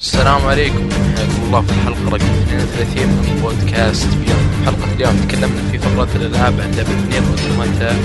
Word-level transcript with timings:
السلام 0.00 0.46
عليكم. 0.46 0.88
حياكم 1.16 1.42
الله 1.46 1.60
في 1.60 1.72
الحلقة 1.72 2.04
رقم 2.04 2.16
32 2.16 3.06
من 3.06 3.40
بودكاست 3.42 4.08
بيوم 4.08 4.44
حلقة 4.66 4.92
اليوم 4.94 5.16
تكلمنا 5.28 5.62
في 5.72 5.78
فقرة 5.78 6.08
الألعاب 6.14 6.60
عن 6.60 6.70
لعبة 6.70 6.94
Nier 7.10 7.22
Automata 7.30 7.96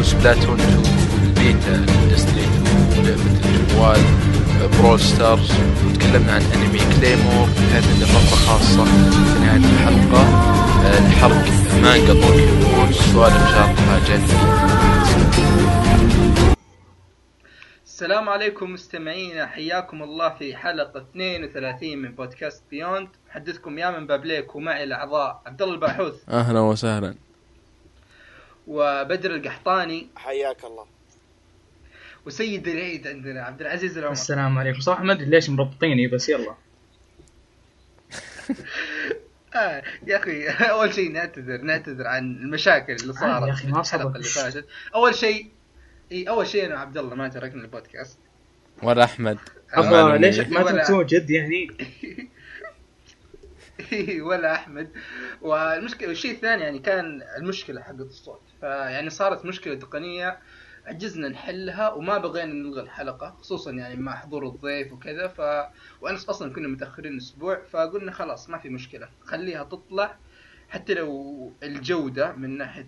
و 0.00 0.07
Splatoon 0.07 0.60
2 0.60 0.82
ال 1.22 1.32
beta 1.32 1.74
و 2.02 2.07
Destiny 2.07 2.44
2 2.44 2.98
ولعبة 2.98 3.22
الجوال 3.44 4.00
Brawl 4.78 5.00
Stars. 5.00 5.50
وتكلمنا 5.86 6.32
عن 6.32 6.42
أنمي 6.54 6.78
Claymore. 6.78 7.48
كانت 7.72 7.86
عندنا 7.92 8.06
فقرة 8.06 8.38
خاصة 8.46 8.84
في 8.84 9.40
نهاية 9.40 9.64
الحلقة. 9.72 10.22
آه، 10.86 11.08
لحرق 11.08 11.44
مانجا 11.82 12.12
Tokyo 12.12 12.54
Ghoul 12.60 12.94
سؤال 13.12 13.32
إن 13.32 13.46
السلام 18.00 18.28
عليكم 18.28 18.72
مستمعينا 18.72 19.46
حياكم 19.46 20.02
الله 20.02 20.28
في 20.28 20.56
حلقة 20.56 21.00
32 21.00 21.98
من 21.98 22.12
بودكاست 22.12 22.62
بيوند 22.70 23.08
محدثكم 23.28 23.78
يا 23.78 23.90
من 23.90 24.06
بابليك 24.06 24.54
ومعي 24.54 24.84
الأعضاء 24.84 25.42
عبد 25.46 25.62
الله 25.62 25.74
الباحوث. 25.74 26.28
أهلا 26.28 26.60
وسهلا. 26.60 27.14
وبدر 28.66 29.34
القحطاني. 29.34 30.08
حياك 30.16 30.64
الله. 30.64 30.86
وسيد 32.26 32.68
العيد 32.68 33.06
عندنا 33.06 33.42
عبد 33.42 33.60
العزيز 33.60 33.98
العمر. 33.98 34.12
السلام 34.12 34.58
عليكم. 34.58 34.80
صراحة 34.80 35.04
ما 35.04 35.12
أدري 35.12 35.30
ليش 35.30 35.50
مربطيني 35.50 36.06
بس 36.06 36.28
يلا. 36.28 36.54
آه 39.54 39.82
يا 40.06 40.16
أخي 40.16 40.48
أول 40.48 40.94
شيء 40.94 41.12
نعتذر 41.12 41.60
نعتذر 41.62 42.06
عن 42.06 42.36
المشاكل 42.36 42.92
اللي 42.92 43.12
صارت 43.12 43.46
يا 43.48 43.52
أخي، 43.52 43.66
في 43.66 43.72
ما 43.72 43.82
صبر. 43.82 44.06
اللي 44.06 44.28
فاتت. 44.28 44.66
أول 44.94 45.14
شيء 45.14 45.50
إي 46.12 46.28
أول 46.28 46.46
شيء 46.46 46.66
أنا 46.66 46.74
وعبد 46.74 46.98
الله 46.98 47.14
ما 47.14 47.28
تركنا 47.28 47.62
البودكاست. 47.62 48.18
ولا 48.82 49.04
أحمد. 49.04 49.38
أبغى 49.74 49.90
معلومية. 49.90 50.16
ليش 50.18 50.38
ما 50.40 50.64
ولا- 50.64 50.82
تسوون 50.84 51.06
جد 51.06 51.30
يعني؟ 51.30 51.68
ولا 54.28 54.52
أحمد. 54.54 54.90
والمشكلة 55.42 56.08
والشيء 56.08 56.30
الثاني 56.30 56.62
يعني 56.62 56.78
كان 56.78 57.22
المشكلة 57.38 57.80
حقت 57.82 58.00
الصوت. 58.00 58.40
فيعني 58.60 59.10
صارت 59.10 59.44
مشكلة 59.44 59.74
تقنية 59.74 60.38
عجزنا 60.86 61.28
نحلها 61.28 61.90
وما 61.92 62.18
بغينا 62.18 62.52
نلغي 62.52 62.80
الحلقة 62.82 63.36
خصوصا 63.40 63.70
يعني 63.70 63.96
مع 63.96 64.16
حضور 64.16 64.46
الضيف 64.46 64.92
وكذا. 64.92 65.28
ف 65.28 65.40
وأنا 66.00 66.16
أصلا 66.28 66.52
كنا 66.52 66.68
متأخرين 66.68 67.16
أسبوع 67.16 67.62
فقلنا 67.70 68.12
خلاص 68.12 68.50
ما 68.50 68.58
في 68.58 68.68
مشكلة 68.68 69.08
خليها 69.24 69.64
تطلع. 69.64 70.16
حتى 70.68 70.94
لو 70.94 71.52
الجودة 71.62 72.32
من 72.32 72.58
ناحية 72.58 72.86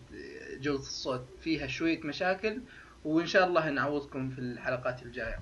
جودة 0.61 0.81
الصوت 0.81 1.25
فيها 1.41 1.67
شوية 1.67 2.01
مشاكل 2.05 2.61
وإن 3.05 3.27
شاء 3.27 3.47
الله 3.47 3.71
نعوضكم 3.71 4.31
في 4.31 4.39
الحلقات 4.39 5.03
الجاية. 5.03 5.39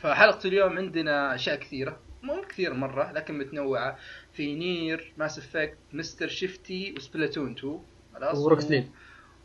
فحلقة 0.00 0.48
اليوم 0.48 0.78
عندنا 0.78 1.34
أشياء 1.34 1.56
كثيرة. 1.56 1.98
مو 2.22 2.42
كثير 2.48 2.74
مرة 2.74 3.12
لكن 3.12 3.38
متنوعة. 3.38 3.98
في 4.32 4.54
Nier 4.54 5.12
Mass 5.18 5.38
Effect 5.38 5.76
Mr. 5.92 6.28
Shifty 6.28 6.94
و 6.96 7.02
Splatoon 7.02 7.52
2 7.52 7.80
خلاص؟ 8.14 8.38
و 8.38 8.43
Rocket 8.43 8.70
League. 8.70 8.84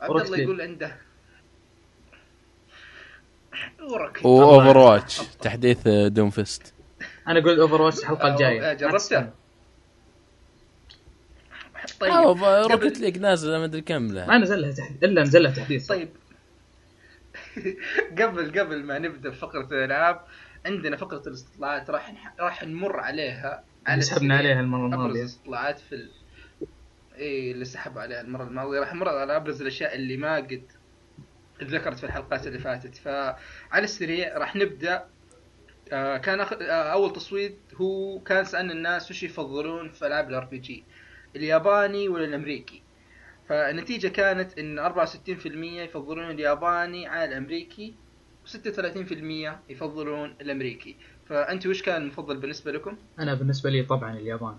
عبد 0.02 0.22
الله. 0.26 0.38
يقول 0.38 0.62
عنده. 0.62 0.98
و 3.82 3.87
Rocket 3.87 4.20
و 4.20 4.26
Overwatch 4.26 5.18
تحديث 5.42 5.88
Doomfist 5.88 6.74
أنا 7.28 7.40
أقول 7.40 7.60
Overwatch 7.60 8.00
الحلقة 8.00 8.28
آه، 8.28 8.34
الجاية. 8.34 8.74
جربته؟ 8.74 9.30
طيب 12.00 12.44
Rocket 12.44 13.00
League 13.00 13.18
نازل 13.18 13.58
ما 13.58 13.66
أدري 13.66 13.82
كم 13.82 14.02
ما 14.02 14.12
له 14.14 14.38
نزل 14.38 14.62
لها 14.62 14.72
تحديث. 14.72 15.04
إلا 15.04 15.22
نزل 15.22 15.44
لها 15.44 15.52
تحديث. 15.52 15.88
طيب 15.88 16.10
قبل 18.22 18.60
قبل 18.60 18.84
ما 18.84 19.00
نبدأ 19.00 19.32
فقرة 19.32 19.66
الألعاب 19.72 20.22
عندنا 20.66 20.98
فقرة 20.98 21.24
الاستطلاعات 21.28 21.90
راح 21.90 22.12
نح- 22.14 22.42
راح 22.42 22.64
نمر 22.64 23.00
عليها 23.00 23.64
اللي 23.90 24.02
سحبنا. 24.02 24.38
عليها 24.38 24.60
المرة 24.60 24.86
ابرز 24.88 24.94
الماضية. 24.94 25.22
الاستطلاعات 25.22 25.80
في 25.80 25.96
ال... 25.96 26.10
إيه 27.16 27.52
اللي 27.52 27.66
سحب 27.66 27.98
عليها 27.98 28.22
المرة 28.22 28.44
الماضية. 28.44 28.80
راح 28.80 28.94
نمر 28.94 29.10
على 29.10 29.36
أبرز 29.36 29.62
الأشياء 29.62 29.96
اللي 29.96 30.18
ما 30.18 30.36
قد 30.36 30.64
ذكرت 31.64 31.98
في 31.98 32.04
الحلقات 32.04 32.48
اللي 32.48 32.60
فاتت. 32.60 32.96
فعلى 32.96 33.84
السريع 33.84 34.38
راح 34.38 34.56
نبدأ. 34.56 35.06
آه 35.92 36.18
كان 36.18 36.40
أخ... 36.40 36.54
آه 36.54 36.66
أول 36.94 37.14
تصويت 37.14 37.58
هو 37.76 38.20
كان 38.20 38.46
سألنا 38.46 38.74
الناس 38.74 39.12
وش 39.12 39.24
يفضلون 39.24 39.90
في 39.90 40.08
ألعاب 40.08 40.30
ال 40.30 40.46
RPG 40.46 40.84
الياباني 41.36 42.08
ولا 42.10 42.26
الأمريكي؟ 42.26 42.84
فالنتيجه 43.50 44.08
كانت 44.08 44.58
إن 44.60 44.94
64% 44.94 45.46
يفضلون 45.56 46.30
الياباني 46.32 47.08
على 47.08 47.26
الأمريكي 47.26 47.94
و36% 48.48 49.50
يفضلون 49.70 50.36
الأمريكي 50.42 50.96
فانت 51.30 51.68
وش 51.68 51.82
كان 51.82 52.02
المفضل 52.02 52.38
بالنسبة 52.38 52.72
لكم؟ 52.72 52.98
أنا 53.20 53.34
بالنسبة 53.34 53.70
لي 53.70 53.84
طبعا 53.84 54.14
اليابان 54.18 54.56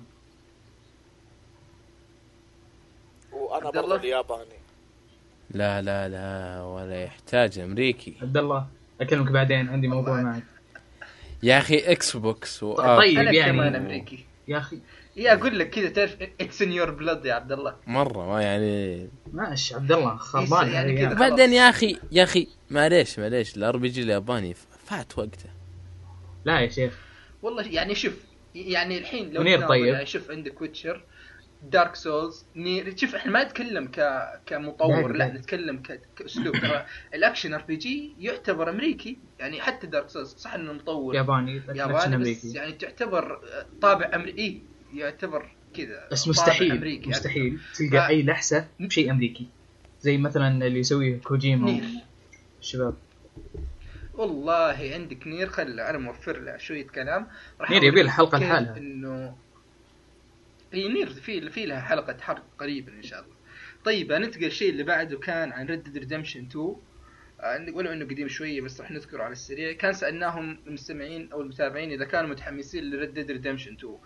وأنا 3.32 3.66
عبد 3.66 3.76
برضه؟ 3.78 3.96
الياباني 3.96 4.58
لا 5.50 5.82
لا 5.82 6.08
لا 6.08 6.62
ولا 6.62 7.02
يحتاج 7.04 7.58
أمريكي 7.58 8.14
عبد 8.22 8.36
الله 8.36 8.66
أكلمك 9.00 9.30
بعدين 9.30 9.68
عندي 9.68 9.88
موضوع. 9.88 10.22
معك 10.22 10.42
يا 11.42 11.58
أخي 11.58 11.78
إكس 11.78 12.16
بوكس 12.16 12.62
و 12.62 12.74
طيب. 12.74 13.14
يعني- 13.18 13.42
كمان 13.52 13.74
أمريكي 13.74 14.24
يا 14.48 14.58
أخي 14.58 14.78
يا 15.16 15.32
أقول 15.32 15.58
لك 15.58 15.70
كذا 15.70 15.88
تعرف 15.88 16.16
it's 16.40 16.62
in 16.62 16.72
your 16.72 16.90
blood 16.90 17.24
يا 17.26 17.34
عبد 17.34 17.52
الله؟ 17.52 17.76
مرة 17.86 18.26
ما 18.26 18.42
يعني. 18.42 19.08
ماشي 19.32 19.74
عبد 19.74 19.92
الله 19.92 20.16
خربان 20.16 20.68
يعني 20.68 20.94
يعني 20.94 21.14
كذا. 21.14 21.28
بعدين 21.28 21.52
يا 21.52 21.68
أخي 21.68 21.96
يا 22.12 22.22
أخي 22.22 22.48
معليش 22.70 23.18
معليش 23.18 23.56
ال 23.56 23.76
RPG 23.76 24.02
الياباني 24.02 24.54
فات 24.84 25.18
وقته. 25.18 25.50
لا 26.44 26.60
يا 26.60 26.68
شيخ. 26.68 26.98
والله 27.42 27.62
يعني 27.62 27.94
شوف 27.94 28.12
يعني 28.54 28.98
الحين 28.98 29.32
لو 29.32 29.40
منير 29.40 29.58
تناظر 29.58 29.74
طيب. 29.74 29.86
يعني 29.86 30.06
شوف 30.06 30.30
عندك 30.30 30.60
ويتشر 30.60 31.04
دارك 31.62 31.94
سولز 31.94 32.46
نير 32.56 32.96
شوف 32.96 33.14
إحنا 33.14 33.32
ما 33.32 33.44
نتكلم 33.44 33.86
ك 33.86 34.24
كمطور 34.46 35.12
لا،. 35.12 35.26
نتكلم 35.28 35.82
ك... 35.82 36.00
كأسلوب. 36.16 36.54
ترى 36.56 36.86
ال 37.14 37.20
action 37.20 37.54
RPG 37.54 38.14
يعتبر 38.18 38.70
أمريكي 38.70 39.18
يعني 39.38 39.60
حتى 39.60 39.86
دارك 39.86 40.08
سولز 40.08 40.34
صح 40.34 40.54
إنه 40.54 40.72
مطور 40.72 41.14
ياباني 41.14 41.62
ياباني 41.74 41.94
بس 41.96 42.06
أمريكي. 42.06 42.52
يعني 42.52 42.72
تعتبر 42.72 43.40
طابع 43.82 44.10
امريكي 44.14 44.62
يعتبر 44.94 45.50
كذا 45.76 46.08
بس 46.12 46.28
مستحيل 46.28 46.72
أمريكي 46.72 47.08
مستحيل. 47.10 47.58
ف- 47.58 47.78
تلقى 47.78 48.08
أي 48.08 48.22
لحسة 48.22 48.68
بشيء 48.80 49.10
أمريكي. 49.10 49.46
زي 50.00 50.18
مثلا 50.18 50.66
اللي 50.66 50.78
يسويه 50.78 51.18
كوجيما. 51.20 51.70
نير. 51.70 51.84
والشباب 52.56 52.94
والله 54.14 54.90
عندك 54.94 55.26
نير. 55.26 55.48
خل 55.48 55.80
أنا 55.80 55.98
موفر 55.98 56.40
له 56.40 56.56
شوية 56.56 56.86
كلام. 56.86 57.26
راح 57.60 57.70
نير 57.70 57.84
يبي 57.84 58.02
كيف 58.02 58.10
لحالها. 58.34 58.76
إنه 58.76 59.36
اي 60.74 60.88
نير 60.88 61.06
في 61.10 61.50
في 61.50 61.66
لها 61.66 61.80
حلقة 61.80 62.16
حرق 62.20 62.42
قريبا 62.58 62.92
إن 62.92 63.02
شاء 63.02 63.20
الله. 63.20 63.34
طيب 63.84 64.12
ننتقل 64.12 64.44
الشيء 64.44 64.70
اللي 64.70 64.82
بعده 64.82 65.18
كان 65.18 65.52
عن 65.52 65.66
ريد 65.66 65.98
ريدمشن 65.98 66.40
2 66.46 66.76
آه، 67.40 67.66
ولو 67.74 67.92
إنه 67.92 68.04
قديم 68.04 68.28
شوية 68.28 68.60
بس 68.60 68.80
راح 68.80 68.90
نذكره 68.90 69.22
على 69.22 69.32
السريع. 69.32 69.72
كان 69.72 69.92
سألناهم 69.92 70.58
المستمعين 70.66 71.32
أو 71.32 71.40
المتابعين 71.40 71.90
إذا 71.92 72.04
كانوا 72.04 72.30
متحمسين 72.30 72.90
لريد 72.90 73.14
ديد 73.14 73.30
ريدمشن 73.30 73.72
2 73.72 73.96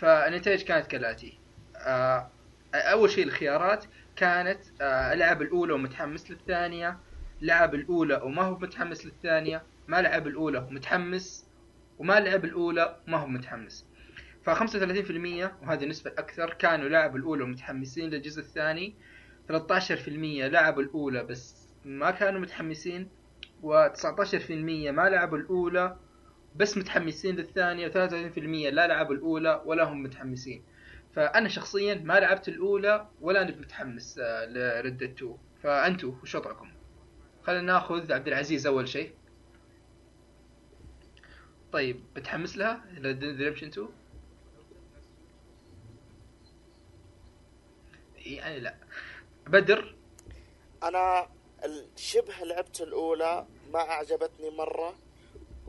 فالنتائج 0.00 0.62
كانت 0.62 0.86
كالآتي. 0.86 1.38
آه، 1.76 2.30
أول 2.74 3.10
شيء 3.10 3.24
الخيارات 3.24 3.84
كانت 4.16 4.60
آه، 4.80 5.12
العب 5.12 5.42
الأولى 5.42 5.72
ومتحمس 5.72 6.30
للثانية 6.30 6.98
لعب 7.42 7.74
الأولى 7.74 8.20
وما 8.24 8.42
هو 8.42 8.58
متحمس 8.58 9.06
للثانية 9.06 9.62
ما 9.88 10.02
لعب 10.02 10.26
الأولى 10.26 10.58
ومتحمس 10.58 11.46
وما 11.98 12.20
لعب 12.20 12.44
الأولى 12.44 12.96
وما 13.08 13.18
هو 13.18 13.26
متحمس. 13.26 13.86
ف 14.42 14.50
35% 14.50 15.52
وهذه 15.62 15.84
النسبة 15.84 16.10
الأكثر 16.10 16.54
كانوا 16.54 16.88
لعبوا 16.88 17.18
الأولى 17.18 17.42
ومتحمسين 17.44 18.10
للجزء 18.10 18.40
الثاني. 18.40 18.94
13% 19.48 20.48
لعبوا 20.48 20.82
الأولى 20.82 21.24
بس 21.24 21.68
ما 21.84 22.10
كانوا 22.10 22.40
متحمسين 22.40 23.08
و19% 23.62 24.50
ما 24.90 25.08
لعبوا 25.08 25.38
الأولى 25.38 25.96
بس 26.56 26.78
متحمسين 26.78 27.36
للثانية 27.36 27.88
و33% 27.88 28.38
لا 28.72 28.86
لعبوا 28.86 29.14
الأولى 29.14 29.62
ولا 29.64 29.84
هم 29.84 30.02
متحمسين. 30.02 30.62
فأنا 31.14 31.48
شخصيا 31.48 31.94
ما 31.94 32.20
لعبت 32.20 32.48
الأولى 32.48 33.08
ولا 33.20 33.42
أنا 33.42 33.50
متحمس 33.56 34.18
آه، 34.18 34.46
لردة 34.46 35.06
2 35.06 35.36
فأنتوا 35.62 36.12
وش 36.22 36.34
وضعكم؟ 36.34 36.70
خلينا 37.42 37.62
ناخذ 37.62 38.12
عبد 38.12 38.28
العزيز 38.28 38.66
أول 38.66 38.88
شيء. 38.88 39.12
طيب 41.72 42.00
بتحمس 42.16 42.56
لها؟ 42.56 42.84
Dead 42.94 43.22
Redemption 43.38 43.68
2 43.68 43.88
يعني 48.16 48.60
لا. 48.60 48.74
بدر؟ 49.46 49.94
أنا 50.82 51.28
شبه 51.96 52.34
لعبت 52.44 52.80
الأولى 52.80 53.46
ما 53.72 53.80
أعجبتني 53.80 54.50
مرة. 54.50 54.94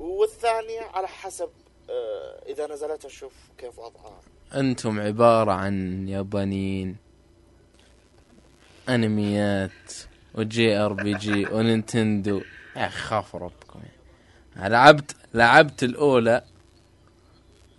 والثانية 0.01 0.81
على 0.93 1.07
حسب 1.07 1.49
آه، 1.89 2.41
إذا 2.51 2.67
نزلت 2.67 3.05
أشوف 3.05 3.33
كيف 3.57 3.79
وضعها. 3.79 4.21
أنتم 4.55 4.99
عبارة 4.99 5.51
عن 5.51 6.07
يابانيين 6.09 6.95
أنميات 8.89 9.93
وجي 10.35 10.77
أر 10.77 10.93
بي 10.93 11.13
جي 11.13 11.45
ونينتندو. 11.45 12.41
يا 12.75 12.87
أخي 12.87 12.99
خافوا 12.99 13.39
ربكم. 13.39 13.79
يعني. 14.55 14.69
لعبت 14.73 15.15
لعبت 15.33 15.83
الأولى 15.83 16.43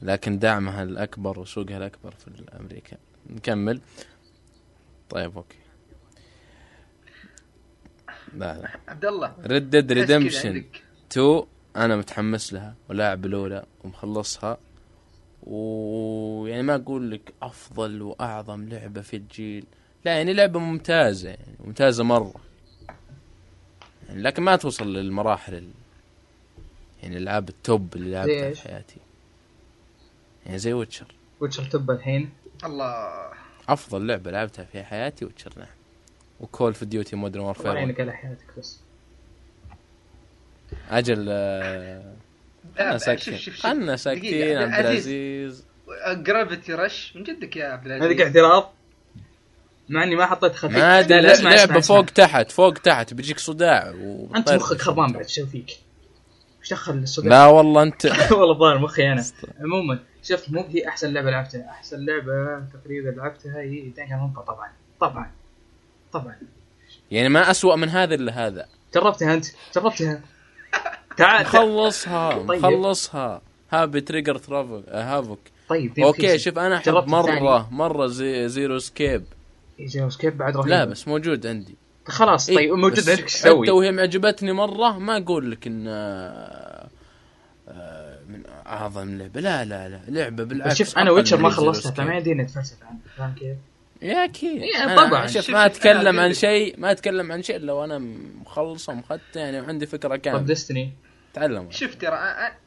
لكن 0.03 0.39
دعمها 0.39 0.83
الأكبر 0.83 1.41
وسوقها 1.41 1.77
الأكبر 1.77 2.11
في 2.11 2.45
أمريكا 2.61 2.97
نكمل. 3.27 3.81
طيب 5.11 5.37
أوكي. 5.37 5.59
لا 8.35 8.59
لا. 8.59 8.71
عبد 8.89 9.05
الله. 9.05 9.35
ريد 9.41 9.71
ديد 9.71 9.93
ريدمشن 9.93 10.49
عندك. 10.49 10.83
2 11.13 11.47
أنا 11.77 11.97
متحمس 11.97 12.53
لها 12.53 12.75
ولاعب 12.89 13.27
الاولى 13.27 13.65
ومخلصها. 13.85 14.59
ويعني 15.43 16.63
ما 16.63 16.75
أقول 16.75 17.11
لك 17.11 17.35
أفضل 17.43 18.03
وأعظم 18.03 18.69
لعبة 18.69 19.01
في 19.01 19.17
الجيل. 19.17 19.65
لا 20.05 20.17
يعني 20.17 20.33
لعبة 20.33 20.59
ممتازة 20.61 21.29
يعني 21.29 21.57
ممتازة 21.65 22.05
مرة. 22.05 22.35
يعني 24.09 24.23
لكن 24.23 24.43
ما 24.43 24.57
توصل 24.57 24.95
للمراحل 24.95 25.55
ال... 25.55 25.71
يعني 27.03 27.17
الالعاب 27.17 27.49
ال 27.49 27.61
top 27.61 27.97
اللي 27.97 28.13
لعبتها؟ 28.13 28.55
في 28.55 28.69
حياتي. 28.69 28.97
يعني 30.47 30.59
زي 30.59 30.73
ويتشر. 30.73 31.15
ويتشر 31.41 31.65
top 31.65 31.91
الحين؟ 31.91 32.31
الله. 32.65 33.07
أفضل 33.69 34.07
لعبة 34.07 34.31
لعبتها 34.31 34.65
في 34.65 34.85
حياتي 34.85 35.25
ويتشر 35.25 35.53
نعم. 35.57 35.69
وكول 36.41 36.75
اوف 36.75 36.85
ديوتي 36.85 37.17
مودرن 37.17 37.41
الله 37.41 37.47
وورفير 37.47 37.75
يعينك 37.75 38.01
على 38.01 38.13
حياتك 38.13 38.47
بس. 38.59 38.81
أجل 40.91 41.27
آه، 41.29 42.03
خلنا 42.79 42.99
ساكتين. 42.99 43.39
خلنا 43.39 43.97
ساكتين 43.97 44.59
عبد 44.59 44.87
العزيز. 44.87 45.65
جرافيتي 46.13 46.73
رش 46.75 47.13
من 47.17 47.23
جدك 47.23 47.57
يا 47.57 47.67
عبد 47.67 47.87
العزيز؟ 47.87 48.05
هذيك 48.07 48.21
اعتراض؟ 48.21 48.73
مع 49.89 50.03
إني 50.03 50.17
ما 50.17 50.27
حطيت 50.27 50.55
خفيف 50.55 50.77
ما 50.79 50.99
أدري 50.99 51.21
لا، 51.21 51.27
لا، 51.27 51.33
أسمع، 51.33 51.51
لعبة 51.55 51.63
أسمع، 51.79 51.81
فوق 51.81 52.05
اسمع. 52.05 52.27
تحت 52.27 52.51
فوق 52.51 52.73
تحت 52.75 53.15
بيجيك 53.15 53.39
صداع 53.39 53.95
أنت 54.37 54.51
مخك 54.53 54.81
خربان 54.81 55.13
بعد 55.13 55.29
شو 55.29 55.47
فيك؟ 55.47 55.71
إيش 56.61 56.71
دخل 56.71 56.93
الصداع؟ 56.95 57.29
لا 57.31 57.47
والله 57.47 57.83
أنت 57.83 58.07
والله 58.31 58.53
الظاهر 58.53 58.79
مخي 58.79 59.13
أنا. 59.13 59.25
عموما 59.61 59.99
شوف 60.23 60.51
مو 60.51 60.67
هي 60.71 60.89
أحسن 60.89 61.13
لعبة 61.13 61.31
لعبتها. 61.31 61.71
أحسن 61.71 62.05
لعبة 62.07 62.65
تقريبا 62.73 63.09
لعبتها 63.21 63.61
هي 63.61 63.81
دانجر 63.81 64.43
طبعا 64.47 64.69
طبعا 65.01 65.31
طبعا. 66.13 66.37
يعني 67.11 67.29
ما 67.29 67.51
أسوأ 67.51 67.77
من 67.77 67.89
هذا 67.89 68.15
إلا 68.15 68.47
هذا. 68.47 68.67
جربتها 68.95 69.35
أنت؟ 69.35 69.47
جربتها؟ 69.75 70.21
تعال 71.17 71.47
خلصها 71.47 72.43
طيب. 72.43 72.63
خلصها 72.63 73.43
هابي 73.71 74.01
تريجر 74.01 74.39
ترافل 74.39 74.85
هافوك 74.89 75.41
طيب 75.69 76.01
أوكي. 76.01 76.39
شوف 76.39 76.59
أنا 76.59 76.77
أحب 76.77 77.09
مرة 77.09 77.69
مرة 77.71 78.07
زي 78.07 78.49
زيرو 78.49 78.79
سكيب 78.79 79.25
يجي 79.79 80.11
سكيب 80.11 80.39
بعد 80.39 80.57
رهيب 80.57 80.69
لا 80.69 80.85
بس 80.85 81.09
موجود 81.09 81.47
عندي 81.47 81.77
خلاص 82.05 82.49
إيه، 82.49 82.57
طيب 82.57 82.73
موجود 82.73 82.99
بس 82.99 83.09
عندك 83.09 83.23
إيش 83.23 83.35
حتى 83.35 83.49
تسوي؟ 83.49 83.71
وهي 83.71 83.93
معجبتني 83.93 84.53
مرة 84.53 84.99
ما 84.99 85.17
أقول 85.17 85.51
لك 85.51 85.67
إن 85.67 85.85
آه، 85.89 86.89
آه، 87.69 88.19
من 88.29 88.43
أعظم 88.67 89.19
لعبة 89.19 89.41
لا 89.41 89.65
لا 89.65 89.89
لا 89.89 90.01
لعبة 90.09 90.45
بالعكس 90.45 90.79
شوف 90.79 90.99
أنا 90.99 91.11
ويتشر 91.11 91.37
ما 91.37 91.51
خلصتها. 91.51 91.91
فما 91.91 92.17
يديني 92.17 92.43
اتفلسف 92.43 92.83
عنها 92.83 92.99
فاهم 93.17 93.35
كيف؟ 93.35 93.57
يا 94.03 94.25
أكيد 94.25 94.63
طبعاً. 94.97 95.27
شوف 95.27 95.51
ما 95.51 95.67
أتكلم 95.67 96.21
عن 96.21 96.35
شيء 96.35 96.81
ما 96.81 96.91
أتكلم 96.91 97.33
عن 97.33 97.43
شيء 97.43 97.57
إلا 97.57 97.73
وأنا 97.73 97.99
مخلصه 97.99 98.93
ومخدته 98.93 99.41
يعني 99.41 99.61
وعندي 99.61 99.87
فكرة 99.87 100.09
طب 100.09 100.17
كامله 100.17 100.43
ديستني 100.43 100.93
تعلم. 101.35 101.71
شوف 101.71 101.95
ترى 101.95 102.17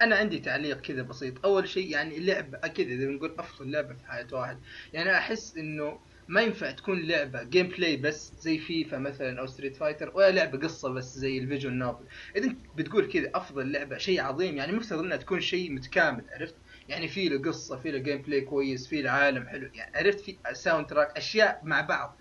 أنا 0.01 0.15
عندي 0.15 0.39
تعليق 0.39 0.81
كذا 0.81 1.01
بسيط. 1.01 1.45
أول 1.45 1.69
شيء 1.69 1.89
يعني 1.89 2.19
لعبة 2.19 2.57
كذا 2.57 2.87
إذا 2.87 3.05
بنقول 3.05 3.35
أفضل 3.39 3.71
لعبة 3.71 3.93
في 3.93 4.07
حياة 4.07 4.27
واحد. 4.31 4.57
يعني 4.93 5.17
أحس 5.17 5.57
إنه 5.57 5.99
ما 6.27 6.41
ينفع 6.41 6.71
تكون 6.71 7.07
لعبة 7.07 7.43
gameplay 7.43 7.97
بس 7.97 8.31
زي 8.39 8.57
فيفا 8.57 8.97
مثلا 8.97 9.39
أو 9.39 9.45
ستريت 9.45 9.75
فايتر 9.75 10.11
ولا 10.15 10.31
لعبة 10.31 10.57
قصة 10.57 10.89
بس 10.89 11.15
زي 11.17 11.37
ال 11.37 11.42
visual 11.42 11.73
novel 11.73 12.03
اذا 12.35 12.45
انت 12.45 12.57
بتقول 12.75 13.11
كذا 13.11 13.31
أفضل 13.35 13.71
لعبة 13.71 13.97
شيء 13.97 14.21
عظيم. 14.21 14.57
يعني 14.57 14.71
مفترض 14.71 14.99
إنها 14.99 15.17
تكون 15.17 15.41
شيء 15.41 15.71
متكامل 15.71 16.23
عرفت؟ 16.31 16.55
يعني 16.89 17.07
في 17.07 17.29
له 17.29 17.41
قصة 17.41 17.77
في 17.77 17.91
له 17.91 17.97
gameplay 17.97 18.41
كويس 18.41 18.87
في 18.87 19.01
له 19.01 19.09
عالم 19.11 19.47
حلو. 19.47 19.69
يعني 19.73 19.97
عرفت 19.97 20.19
في 20.19 20.35
soundtrack 20.53 21.17
أشياء 21.17 21.61
مع 21.63 21.81
بعض. 21.81 22.17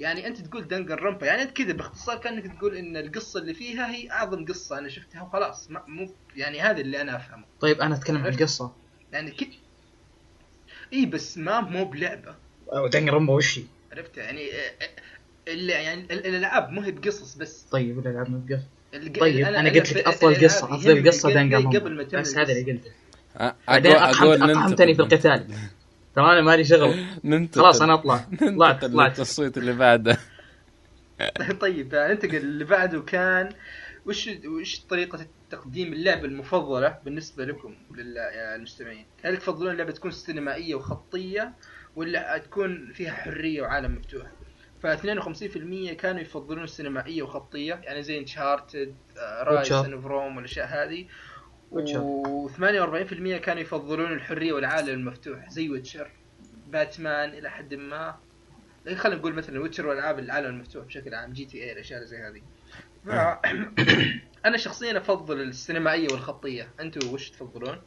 يعني 0.00 0.26
أنت 0.26 0.40
تقول 0.40 0.68
دنجن 0.68 1.02
رمبا 1.02 1.26
يعني 1.26 1.42
أنت 1.42 1.50
كذا 1.50 1.72
باختصار 1.72 2.16
كأنك 2.18 2.56
تقول 2.58 2.76
إن 2.76 2.96
القصة 2.96 3.40
اللي 3.40 3.54
فيها 3.54 3.90
هي 3.94 4.10
أعظم 4.10 4.44
قصة 4.44 4.78
أنا 4.78 4.88
شفتها 4.88 5.22
وخلاص. 5.22 5.70
ما 5.70 5.82
مو 5.88 6.14
يعني 6.36 6.60
هذا 6.60 6.80
اللي 6.80 7.00
أنا 7.00 7.16
أفهمه. 7.16 7.44
طيب 7.60 7.80
أنا 7.80 7.94
أتكلم 7.94 8.16
عن 8.16 8.26
القصة. 8.34 8.72
يعني 9.12 9.30
كي 9.30 9.58
إي 10.92 11.06
بس 11.06 11.38
ما 11.38 11.60
مو 11.60 11.84
بلعبة. 11.84 12.34
دانجر 12.92 13.14
رمبو 13.14 13.36
وش 13.36 13.58
هي؟ 13.58 13.64
عرفت؟ 13.92 14.16
يعني 14.16 14.52
آه، 14.52 14.56
آه، 14.82 15.52
اللي 15.52 15.72
يعني 15.72 16.00
ال- 16.00 16.26
الألعاب 16.26 16.70
مو 16.70 16.80
هي 16.80 16.90
بقصص 16.90 17.34
بس. 17.34 17.62
طيب 17.70 18.06
لعبنا 18.06 18.38
بقصه 18.48 18.62
الج- 18.94 19.20
طيب 19.20 19.46
أنا, 19.46 19.70
قلت 19.70 19.92
لك 19.92 20.06
أفضل 20.06 20.44
قصة 20.44 20.74
أفضل 20.74 21.08
قصة 21.08 21.28
ما 21.28 21.56
رمبو 21.56 21.70
تمل 22.02 22.20
بس 22.20 22.36
هذا 22.36 22.52
اللي. 22.52 22.72
قلته. 22.72 22.90
بعدين 23.68 23.92
أقول 23.92 24.50
اقحمتني 24.50 24.94
في 24.94 25.02
القتال. 25.02 25.46
ترى 26.14 26.32
أنا 26.32 26.40
مالي 26.40 26.64
شغل. 26.64 27.04
ننتقل. 27.24 27.62
خلاص 27.62 27.82
أنا 27.82 27.94
أطلع. 27.94 28.16
طلعت 28.56 28.84
طلعت. 28.84 29.18
للتصويت 29.18 29.58
اللي 29.58 29.72
بعده. 29.72 30.18
طيب 31.60 31.94
ننتقل 31.94 32.36
اللي 32.36 32.64
بعده. 32.64 33.00
كان 33.00 33.52
وش 34.06 34.30
وش 34.46 34.80
طريقة 34.80 35.26
تقديم 35.50 35.92
اللعبة 35.92 36.24
المفضلة 36.24 36.98
بالنسبة 37.04 37.44
لكم 37.44 37.74
للمستمعين؟ 37.94 39.06
هل 39.22 39.36
تفضلون 39.36 39.72
اللعبة 39.72 39.92
تكون 39.92 40.10
سينمائية 40.10 40.74
وخطية 40.74 41.52
ولا 41.96 42.38
تكون 42.38 42.92
فيها 42.92 43.12
حرية 43.12 43.62
وعالم 43.62 43.94
مفتوح؟ 43.94 44.26
ف 44.82 44.86
52% 44.86 45.92
كانوا 45.92 46.20
يفضلون 46.20 46.64
السينمائية 46.64 47.22
وخطية. 47.22 47.74
يعني 47.74 48.02
زي 48.02 48.18
انشارتد 48.18 48.94
رايز 49.42 49.72
اوف 49.72 50.06
روم 50.06 50.36
والأشياء 50.36 50.66
هذه. 50.66 51.06
Witcher. 51.72 51.96
و 51.96 52.48
48% 52.48 53.36
كانوا 53.36 53.62
يفضلون 53.62 54.12
الحرية 54.12 54.52
والعالم 54.52 54.88
المفتوح 54.88 55.50
زي 55.50 55.68
ويتشر 55.68 56.10
باتمان 56.68 57.28
إلى 57.30 57.50
حد 57.50 57.74
ما. 57.74 58.14
لكن 58.86 58.96
خلينا 58.96 59.18
نقول 59.18 59.34
مثلا 59.34 59.60
ويتشر 59.60 59.86
والعاب 59.86 60.18
العالم 60.18 60.46
المفتوح 60.46 60.84
بشكل 60.84 61.14
عام 61.14 61.32
GTA 61.32 61.72
الأشياء 61.72 62.04
زي 62.04 62.16
هذه. 62.16 62.40
ف... 63.06 63.10
أنا 64.46 64.56
شخصيا 64.56 64.98
أفضل 64.98 65.40
السينمائية 65.40 66.08
والخطية. 66.12 66.68
أنتم 66.80 67.08
وش 67.12 67.30
تفضلون؟ 67.30 67.78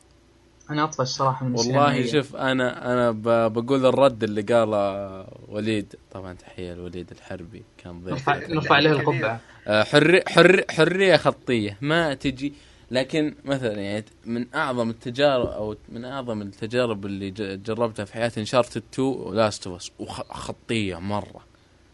أنا 0.69 0.83
أطفش 0.83 1.07
صراحة 1.07 1.45
من 1.45 1.55
والله. 1.55 2.05
شوف 2.05 2.35
أنا 2.35 2.93
أنا 2.93 3.11
ب- 3.11 3.53
بقول 3.53 3.85
الرد 3.85 4.23
اللي 4.23 4.41
قاله 4.41 5.27
وليد. 5.47 5.95
طبعا 6.11 6.33
تحية 6.33 6.73
لوليد 6.73 7.11
الحربي 7.11 7.63
كان 7.77 8.01
ضيف. 8.01 8.13
نرفع 8.13 8.47
نرفع 8.47 8.79
له 8.79 8.91
القبعة. 8.91 9.39
آه، 9.67 9.83
حرية 9.83 10.23
حرية 10.27 10.65
حرية 10.71 11.15
خطية. 11.17 11.77
ما 11.81 12.13
تجي 12.13 12.53
لكن 12.91 13.35
مثلا 13.45 13.81
يعني 13.81 14.05
من 14.25 14.45
أعظم 14.55 14.89
التجارب 14.89 15.47
أو 15.47 15.75
من 15.89 16.05
أعظم 16.05 16.41
التجارب 16.41 17.05
اللي 17.05 17.31
جربتها 17.57 18.05
في 18.05 18.13
حياتي 18.13 18.39
انشارتد 18.39 18.83
2 18.93 19.07
ولاست 19.07 19.67
اوف 19.67 19.75
اس 19.75 19.91
وخطية 19.99 20.99
مرة. 20.99 21.45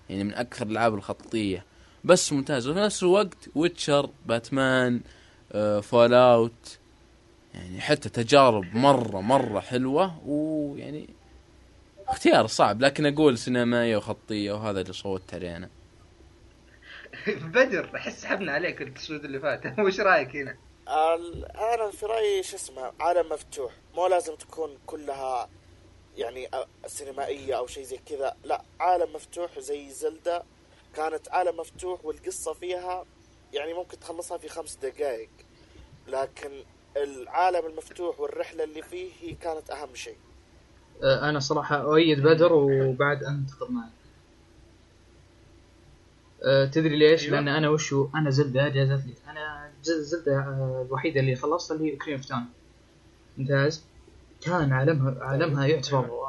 يعني 0.10 0.24
من 0.24 0.34
أكثر 0.34 0.66
الألعاب 0.66 0.94
الخطية. 0.94 1.66
بس 2.04 2.34
ممتازة 2.34 2.72
وفي 2.72 2.80
نفس 2.80 3.04
الوقت 3.04 3.50
ويتشر 3.56 4.10
باتمان 4.26 5.02
فول 5.82 6.14
اوت 6.14 6.78
يعني 7.54 7.82
حتى 7.82 8.10
تجارب 8.10 8.76
مرة 8.76 9.22
مرة 9.22 9.60
حلوة. 9.60 10.28
ويعني 10.28 11.10
اختيار 12.08 12.48
صعب. 12.48 12.82
لكن 12.82 13.06
أقول 13.06 13.38
سينمائية 13.38 13.98
وخطية 13.98 14.52
وهذا 14.52 14.82
اللي 14.82 14.94
صوتت 14.94 15.34
عليه 15.34 15.58
أنا. 15.58 15.70
بدر 17.54 17.92
أحس 17.96 18.22
سحبنا 18.22 18.52
عليك 18.52 18.82
التصويت 18.82 19.26
اللي 19.26 19.40
فات. 19.40 19.80
وش 19.86 20.00
رأيك 20.00 20.36
هنا؟ 20.36 20.67
ال- 20.88 21.46
أنا 21.56 21.92
في 21.92 22.06
رأيي 22.06 22.44
شو 22.44 22.56
اسمه 22.56 22.92
عالم 23.00 23.30
مفتوح. 23.34 23.72
مو 23.96 24.08
لازم 24.08 24.36
تكون 24.36 24.78
كلها 24.86 25.50
يعني 26.18 26.50
سينمائية 26.88 27.58
أو 27.58 27.68
شيء 27.68 27.84
زي 27.84 27.98
كذا. 27.98 28.36
لا 28.44 28.62
عالم 28.80 29.14
مفتوح 29.16 29.60
زي 29.60 29.90
زلدة. 29.90 30.44
كانت 30.96 31.30
عالم 31.30 31.58
مفتوح 31.58 32.06
والقصة 32.06 32.54
فيها 32.54 33.06
يعني 33.54 33.74
ممكن 33.74 34.00
تخلصها 34.00 34.38
في 34.38 34.50
خمس 34.50 34.76
دقائق 34.76 35.30
لكن 36.08 36.52
العالم 36.98 37.66
المفتوح 37.66 38.20
والرحلة 38.20 38.64
اللي 38.64 38.82
فيه 38.82 39.12
هي 39.22 39.34
كانت 39.34 39.70
أهم 39.70 39.96
شيء. 39.96 40.18
آه، 41.04 41.30
أنا 41.30 41.40
صراحة 41.40 41.76
أؤيد 41.82 42.20
بدر 42.24 42.54
وبعد 42.54 43.24
انتقد 43.24 43.72
معي. 43.72 43.90
أه 46.44 46.66
تدري 46.66 46.96
ليش؟ 46.98 47.24
أيوة. 47.24 47.36
لأن 47.36 47.48
أنا 47.48 47.70
وشو 47.70 48.10
أنا 48.16 48.30
زلدة 48.30 48.68
جازت 48.68 49.06
لي 49.06 49.14
أنا 49.32 49.67
ز- 49.88 50.02
زلدة 50.16 50.38
آه، 50.40 50.86
الوحيدة 50.88 51.20
اللي 51.20 51.36
خلصتها 51.36 51.76
اللي 51.76 51.92
هي 51.92 51.96
كريم 51.96 52.22
تاون 52.22 52.46
ممتاز. 53.38 53.84
كان 54.42 54.74
عالمها 54.74 55.24
عالمها 55.24 55.68
يعتبر 55.68 56.28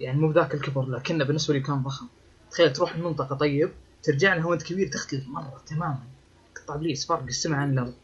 يعني 0.00 0.18
مو 0.20 0.28
بذاك 0.28 0.54
الكبر 0.54 0.82
لكنه 0.88 1.24
بالنسبة 1.24 1.54
لي 1.54 1.60
كان 1.60 1.82
ضخم. 1.82 2.06
تخيل 2.50 2.72
تروح 2.72 2.94
المنطقة 2.94 3.36
طيب 3.36 3.70
ترجع 4.02 4.34
لها 4.34 4.46
وأنت 4.46 4.62
كبير 4.62 4.88
تختلف. 4.88 5.28
مرة 5.28 5.62
تماما. 5.66 5.98
قطع 6.56 6.74
ابليس 6.74 7.06
فرق 7.06 7.22
السماء 7.22 7.58
عن 7.60 7.72
الأرض. 7.72 7.94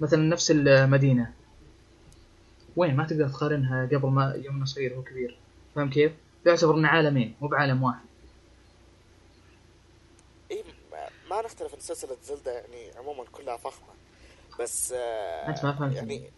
مثلا 0.00 0.20
نفس 0.22 0.50
المدينة. 0.50 1.32
وين؟ 2.76 2.96
ما 2.96 3.06
تقدر 3.06 3.28
تقارنها 3.28 3.86
قبل 3.86 4.08
ما 4.08 4.32
يوم 4.44 4.64
صغير 4.64 4.94
هو 4.94 5.02
كبير. 5.02 5.38
فاهم 5.74 5.90
كيف؟ 5.90 6.12
يعتبر 6.46 6.74
إنه 6.74 6.88
عالمين 6.88 7.34
مو 7.40 7.48
بعالم 7.48 7.82
واحد. 7.82 8.04
اي 10.50 10.64
ما- 10.92 11.08
ما 11.30 11.42
نختلف 11.42 11.74
إن 11.74 11.80
سلسلة 11.80 12.16
زلدة 12.24 12.52
يعني 12.52 12.90
عموما 12.98 13.24
كلها 13.32 13.56
فخمة. 13.56 13.88
بس 14.60 14.92
آه، 14.92 15.48
أنت 15.48 15.64
ما 15.64 15.72
فهمت. 15.72 15.96
يعني 15.96 16.30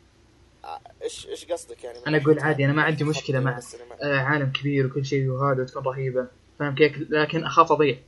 آه، 0.65 0.81
إيش 1.03 1.27
إيش 1.27 1.45
قصدك 1.45 1.85
يعني؟ 1.85 1.99
أقول 1.99 2.35
ناحية 2.35 2.49
عادي، 2.49 2.65
أنا 2.65 2.73
ما 2.73 2.83
عندي 2.83 3.05
خط 3.05 3.11
مشكلة 3.11 3.41
مع-؟ 3.41 3.61
آه 4.03 4.19
عالم 4.19 4.53
كبير 4.53 4.87
وكل 4.87 5.05
شيء 5.05 5.29
وهذا 5.29 5.63
وتكون 5.63 5.83
رهيبة. 5.83 6.27
فاهم 6.59 6.75
كيف؟ 6.75 7.11
لكن 7.11 7.45
أخاف 7.45 7.73
أضيع. 7.73 7.99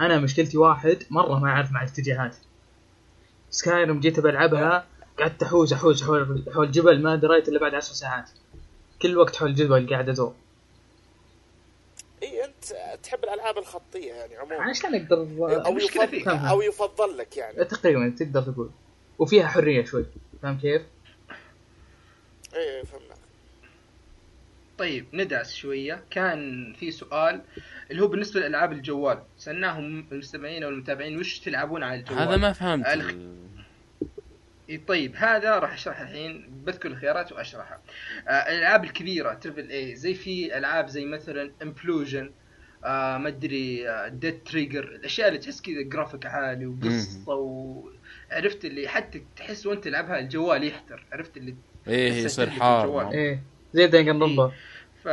أنا 0.00 0.18
مشكلتي 0.18 0.58
واحد 0.58 1.02
مرة 1.10 1.38
ما 1.38 1.48
أعرف 1.48 1.72
مع 1.72 1.82
الاتجاهات. 1.82 2.36
سكايرم 3.50 4.00
جيت 4.00 4.20
بلعبها 4.20 4.86
قعدت 5.18 5.42
أحوز 5.42 5.72
أحوز 5.72 6.02
حول 6.02 6.44
حول 6.54 6.70
جبل 6.70 7.02
ما 7.02 7.16
دريت 7.16 7.48
إلا 7.48 7.60
بعد 7.60 7.74
عشر 7.74 7.92
ساعات. 7.92 8.30
كل 9.02 9.16
وقت 9.16 9.36
حول 9.36 9.54
جبل 9.54 9.90
قاعد 9.90 10.08
ادور 10.08 10.34
إي 12.22 12.44
أنت 12.44 12.64
تحب 13.02 13.24
الألعاب 13.24 13.58
الخطية 13.58 14.12
يعني 14.12 14.36
عموما. 14.36 14.62
عشان 14.62 14.94
أقدر 14.94 15.16
أو 15.40 15.70
المشكلة 15.70 16.04
يفضل. 16.04 16.46
أو 16.46 16.62
يفضل 16.62 17.18
لك 17.18 17.36
يعني. 17.36 17.64
تقريبا 17.64 18.14
تقدر 18.18 18.42
تقول. 18.42 18.70
وفيها 19.18 19.46
حرية 19.46 19.84
شوي. 19.84 20.06
فاهم 20.42 20.58
كيف؟ 20.58 20.82
اي 22.54 22.84
فهمنا 22.86 23.14
طيب 24.78 25.06
ندعس 25.12 25.54
شوية. 25.54 26.04
كان 26.10 26.72
في 26.78 26.90
سؤال 26.90 27.42
اللي 27.90 28.02
هو 28.02 28.06
بالنسبة 28.06 28.40
لألعاب 28.40 28.72
الجوال. 28.72 29.22
سألناهم 29.38 30.06
المستمعين 30.12 30.62
أو 30.62 30.68
المتابعين 30.68 31.18
وش 31.18 31.38
تلعبون 31.38 31.82
على 31.82 32.00
الجوال؟ 32.00 32.18
هذا 32.18 32.36
ما 32.36 32.52
فهمت. 32.52 32.86
الخ- 32.86 33.14
طيب 34.88 35.16
هذا 35.16 35.58
راح 35.58 35.72
اشرح 35.72 36.00
الحين. 36.00 36.46
بذكر 36.66 36.88
الخيارات 36.88 37.32
واشرحها 37.32 37.80
آه 38.28 38.30
الألعاب 38.30 38.84
الكبيرة 38.84 39.34
triple 39.34 39.70
A 39.70 39.94
زي 39.96 40.14
في 40.14 40.58
ألعاب 40.58 40.88
زي 40.88 41.04
مثلا 41.04 41.50
امبلوجن 41.62 42.30
آه 42.84 43.18
ما 43.18 43.28
أدري 43.28 43.90
آه 43.90 44.08
ديد 44.08 44.42
تريجر 44.44 44.84
الأشياء 44.84 45.28
اللي 45.28 45.38
تحس 45.38 45.60
كذا 45.62 45.82
جرافيك 45.82 46.26
عالي 46.26 46.66
وقصة 46.66 47.34
وعرفت 48.32 48.64
اللي 48.64 48.88
حتى 48.88 49.22
تحس 49.36 49.66
وانت 49.66 49.84
تلعبها 49.84 50.18
الجوال 50.18 50.64
يحتر. 50.64 51.06
عرفت 51.12 51.36
اللي 51.36 51.56
إيه 51.88 52.12
يصير 52.12 52.50
حار. 52.50 53.12
إيه. 53.12 53.42
زي 53.74 53.86
دنجن 53.86 54.22
رمبا 54.22 54.52
ف 55.04 55.08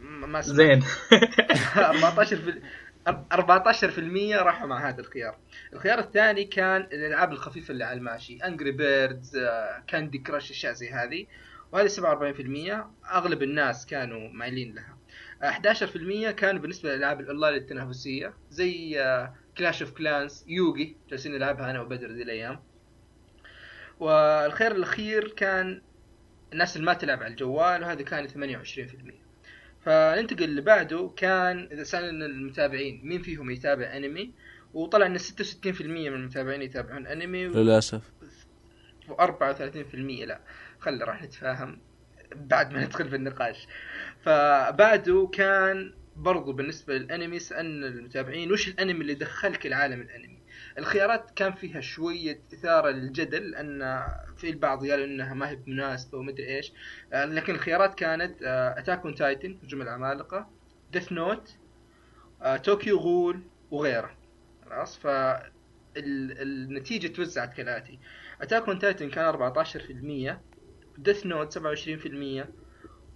ما 0.00 0.42
سمعت. 0.42 0.56
زين. 0.56 0.82
14 1.76 2.36
في 2.36 2.60
14% 3.08 4.42
راحوا 4.42 4.66
مع 4.66 4.88
هذا 4.88 5.00
الخيار. 5.00 5.36
الخيار 5.72 5.98
الثاني 5.98 6.44
كان 6.44 6.80
الألعاب 6.80 7.32
الخفيفة 7.32 7.72
اللي 7.72 7.84
على 7.84 7.98
الماشي، 7.98 8.36
انجري 8.36 8.70
بيردز، 8.70 9.38
كاندي 9.86 10.18
كراش 10.18 10.50
أشياء 10.50 10.72
زي 10.72 10.90
هذه، 10.90 11.26
وهذه 11.72 11.86
47% 11.86 12.86
أغلب 13.12 13.42
الناس 13.42 13.86
كانوا 13.86 14.28
مايلين 14.28 14.74
لها. 14.74 14.96
آه، 15.42 15.50
11% 15.50 16.30
كانوا 16.30 16.60
بالنسبة 16.60 16.88
للألعاب 16.88 17.20
الأونلاين 17.20 17.54
التنافسية 17.54 18.34
زي 18.50 19.00
Clash 19.60 19.82
of 19.82 19.90
Clans، 19.90 20.44
Yu-Gi، 20.48 20.96
جالسين 21.10 21.32
نلعبها 21.32 21.70
أنا 21.70 21.80
وبدر 21.80 22.10
ذي 22.10 22.22
الأيام. 22.22 22.60
والخيار 23.98 24.72
الأخير 24.72 25.28
كان 25.28 25.82
الناس 26.52 26.76
اللي 26.76 26.86
ما 26.86 26.94
تلعب 26.94 27.22
على 27.22 27.30
الجوال 27.30 27.82
وهذا 27.82 28.02
كان 28.02 28.28
28% 28.28 29.14
فننتقل 29.84 30.44
اللي 30.44 30.60
بعده 30.60 31.12
كان 31.16 31.68
إذا 31.72 31.82
سألنا 31.82 32.26
المتابعين 32.26 33.00
مين 33.04 33.22
فيهم 33.22 33.50
يتابع 33.50 33.96
أنمي 33.96 34.32
وطلع 34.74 35.06
إن 35.06 35.18
66% 35.18 35.80
من 35.80 36.06
المتابعين 36.06 36.62
يتابعون 36.62 37.06
أنمي 37.06 37.44
للأسف. 37.44 38.02
و34% 39.08 39.94
لا 39.94 40.40
خلي 40.78 41.04
راح 41.04 41.22
نتفاهم 41.22 41.80
بعد 42.34 42.72
ما 42.72 42.84
ندخل 42.84 43.08
في 43.08 43.16
النقاش. 43.16 43.66
فبعده 44.22 45.30
كان 45.32 45.92
برضو 46.22 46.52
بالنسبة 46.52 46.94
للأنمي 46.98 47.38
سألنا 47.38 47.86
المتابعين 47.86 48.52
وش 48.52 48.68
الأنمي 48.68 49.00
اللي 49.00 49.14
دخلك 49.14 49.66
العالم 49.66 50.00
الأنمي؟ 50.00 50.40
الخيارات 50.78 51.30
كان 51.30 51.52
فيها 51.52 51.80
شوية 51.80 52.40
إثارة 52.54 52.90
للجدل 52.90 53.50
لأن 53.50 54.02
في 54.36 54.50
البعض 54.50 54.86
قال 54.86 55.00
إنها 55.02 55.34
ما 55.34 55.50
هي 55.50 55.58
مناسبة 55.66 56.18
ومدري 56.18 56.56
إيش. 56.56 56.72
آه، 57.12 57.24
لكن 57.24 57.54
الخيارات 57.54 57.94
كانت 57.94 58.42
Attack 58.78 59.04
on 59.04 59.14
Titan 59.14 59.58
هجوم 59.62 59.82
العمالقة 59.82 60.50
Death 60.92 61.12
Note 61.12 61.56
Tokyo 62.64 62.98
Ghoul 62.98 63.40
وغيره. 63.70 64.16
خلاص؟ 64.64 64.98
ف 64.98 65.06
ال- 65.06 65.46
النتيجة 66.42 67.06
توزعت 67.08 67.54
كالآتي. 67.54 67.98
Attack 68.40 68.68
on 68.68 68.78
Titan 68.78 69.10
كان 69.10 69.24
14% 69.24 70.40
Death 70.98 71.26
Note 71.26 71.58
27% 71.58 72.48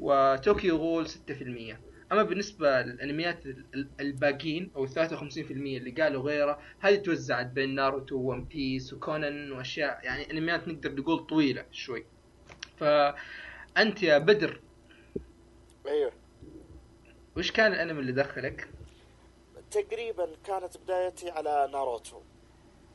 و 0.01 0.13
Tokyo 0.13 0.77
Ghoul 0.77 1.07
6% 1.09 1.81
أما 2.15 2.23
بالنسبة 2.23 2.83
للأنميات 2.83 3.47
ال- 3.47 3.65
ال- 3.75 3.89
الباقيين 4.01 4.71
أو 4.77 4.87
53% 4.87 5.51
اللي 5.51 5.91
قالوا 5.91 6.23
غيره 6.23 6.59
هذه 6.81 6.97
توزعت 6.97 7.47
بين 7.47 7.75
ناروتو 7.75 8.17
و 8.17 8.24
One 8.24 8.45
Piece 8.45 8.93
وكونان 8.93 9.53
وأشياء 9.53 10.01
يعني 10.05 10.31
أنميات 10.31 10.69
نقدر 10.69 10.95
نقول 10.95 11.27
طويلة 11.27 11.65
شوي 11.73 12.05
فانت 12.77 14.03
يا 14.03 14.19
بدر 14.19 14.61
أيوه 15.87 16.13
وش 17.37 17.51
كان 17.53 17.73
الأنمي 17.73 18.01
اللي 18.01 18.13
دخلك؟ 18.13 18.69
تقريبا 19.71 20.29
كانت 20.47 20.77
بدايتي 20.79 21.31
على 21.31 21.69
ناروتو 21.73 22.21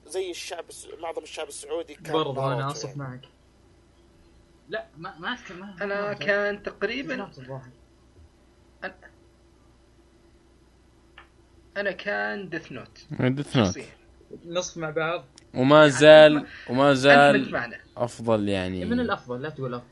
زي 0.06 0.32
الشعب. 0.32 0.66
معظم 1.00 1.24
الشعب 1.24 1.48
السعودي 1.48 1.96
كان 1.96 2.14
برضو 2.14 2.42
أنا 2.42 2.68
أصف 2.72 2.86
يعني. 2.90 3.00
معك 3.00 3.22
لا 4.70 4.88
ما 4.98 5.20
ما 5.20 5.38
ما 5.60 5.76
أنا 5.82 6.02
ما- 6.02 6.14
كان 6.14 6.64
تقريبا. 6.64 7.32
أنا 11.80 11.92
كان 11.92 12.50
Death 12.50 12.72
Note 12.72 13.06
Death 13.20 13.58
Note 13.58 13.80
نصف 14.46 14.78
مع 14.78 14.90
بعض. 14.90 15.26
وما 15.54 15.88
زال 15.88 16.46
وما 16.70 16.94
زال 16.94 17.76
أفضل 17.98 18.50
يعني. 18.50 18.86
من 18.86 19.00
الأفضل 19.00 19.42
لا 19.42 19.50
تقول 19.50 19.74
أفضل. 19.74 19.88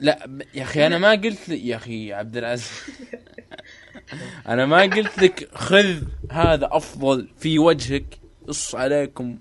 لا 0.00 0.26
ب- 0.26 0.42
يا 0.54 0.62
أخي 0.62 0.86
أنا 0.86 0.98
ما 0.98 1.10
قلت 1.10 1.48
لي 1.48 1.68
يا 1.68 1.76
أخي 1.76 2.12
عبد 2.12 2.36
العزيز. 2.36 2.70
أنا 4.48 4.66
ما 4.66 4.80
قلت 4.82 5.18
لك 5.22 5.48
خذ 5.54 6.02
هذا 6.30 6.68
أفضل 6.72 7.28
في 7.38 7.58
وجهك 7.58 8.18
أص 8.50 8.74
عليكم. 8.74 9.38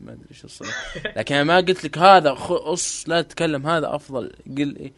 ما 0.00 0.12
أدري 0.12 0.26
إيش 0.30 0.44
الصراحه 0.44 1.00
لكن 1.16 1.34
أنا 1.34 1.44
ما 1.44 1.56
قلت 1.56 1.84
لك 1.84 1.98
هذا 1.98 2.34
خ- 2.34 2.52
أص 2.52 3.04
لا 3.08 3.22
تتكلم 3.22 3.66
هذا 3.66 3.94
أفضل. 3.94 4.32
قل 4.58 4.76
إيه. 4.76 4.92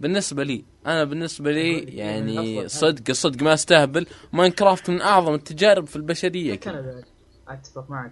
بالنسبة 0.00 0.44
لي 0.44 0.64
أنا 0.86 1.04
بالنسبة 1.04 1.50
لي 1.52 1.78
يعني 1.78 2.58
أفضل. 2.58 2.70
صدق 2.70 3.12
صدق 3.12 3.42
ما 3.42 3.54
استهبل 3.54 4.06
ماينكرافت 4.32 4.90
من 4.90 5.00
أعظم 5.00 5.34
التجارب 5.34 5.86
في 5.86 5.96
البشرية 5.96 6.54
كان 6.54 6.74
كذا. 6.74 7.02
أتفق 7.48 7.90
معك 7.90 8.10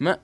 ما 0.00 0.18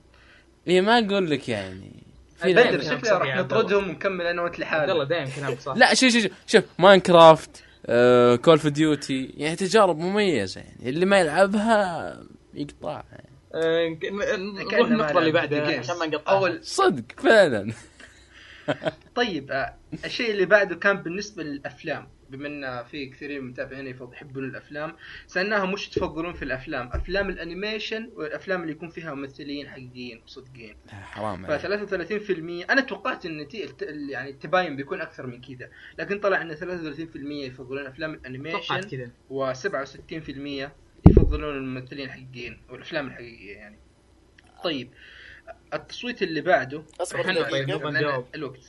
إيه 0.69 0.81
ما 0.81 0.99
أقول 0.99 1.31
لك 1.31 1.49
يعني 1.49 2.02
في 2.37 2.55
بدر 2.55 2.81
شكله 2.81 3.19
راح 3.19 3.23
الله. 3.23 3.40
نطردهم 3.43 3.88
ونكمل 3.88 4.26
أنا 4.26 4.43
وأنت 4.43 4.55
عبد 4.55 4.61
لحالنا 4.62 4.93
الله 4.93 5.05
دائما 5.05 5.31
كلامك 5.37 5.61
صح 5.61 5.76
لا 5.81 5.95
شوف 5.95 6.12
شوف 6.12 6.26
شوف 6.47 6.64
Minecraft 6.78 7.50
آه، 7.87 8.37
Call 8.37 8.54
of 8.54 8.66
Duty 8.66 9.35
يعني 9.37 9.57
تجارب 9.57 9.99
مميزة 9.99 10.61
يعني 10.61 10.88
اللي 10.88 11.07
ما 11.07 11.21
يلعبها 11.21 12.21
يقطع 12.55 13.02
يعني. 13.12 13.28
نروح 13.55 14.88
النقطة 14.90 15.19
اللي 15.19 15.33
بعدها 15.33 15.78
عشان 15.78 15.99
ما. 15.99 16.07
نقطع 16.07 16.33
أول 16.33 16.59
صدق 16.64 17.05
فعلا 17.17 17.73
طيب 19.14 19.50
آه، 19.50 19.75
الشيء 20.04 20.30
اللي 20.30 20.46
بعده 20.46 20.76
كان 20.76 20.96
بالنسبة 20.96 21.42
للأفلام 21.42 22.08
بما 22.30 22.48
إن 22.48 22.84
في 22.84 23.06
كثيرين 23.06 23.38
من 23.40 23.44
المتابعين 23.46 23.87
يفض- 23.87 24.12
يحبون 24.12 24.44
الأفلام 24.44 24.96
سألناهم 25.26 25.72
وش 25.72 25.88
تفضلون 25.88 26.32
في 26.32 26.42
الأفلام؟ 26.44 26.90
أفلام 26.92 27.28
ال 27.28 27.37
animation 27.37 28.11
والأفلام 28.14 28.60
اللي 28.62 28.72
يكون 28.72 28.88
فيها 28.88 29.14
ممثلين 29.14 29.68
حقيقيين 29.68 30.22
صدقين 30.26 30.76
حرام 30.88 31.46
ف 31.46 31.50
عليك. 31.50 31.88
33% 32.66 32.70
أنا 32.70 32.80
توقعت 32.80 33.26
إن 33.26 33.46
يعني 34.10 34.30
التباين 34.30 34.76
بيكون 34.76 35.00
أكثر 35.00 35.26
من 35.26 35.40
كذا 35.40 35.70
لكن 35.98 36.18
طلع 36.20 36.42
إن 36.42 36.56
33% 36.56 37.44
يفضلون 37.46 37.87
أفلام 37.87 38.14
الأنيميشن 38.14 38.58
توقعت 38.58 38.84
كذا. 38.84 39.10
و67% 39.30 40.70
يفضلون 41.10 41.56
الممثلين 41.56 42.06
الحقيقيين 42.06 42.60
أو 42.70 42.75
الافلام 42.75 43.06
الحقيقية 43.06 43.56
يعني. 43.56 43.78
طيب 44.64 44.90
التصويت 45.75 46.23
اللي 46.23 46.40
بعده. 46.40 46.83
أصبر 47.00 47.23
دقيقة. 47.23 47.50
طيب، 47.50 47.71
نبغى 47.71 47.93
نجاوب. 47.93 48.26
الوقت. 48.35 48.61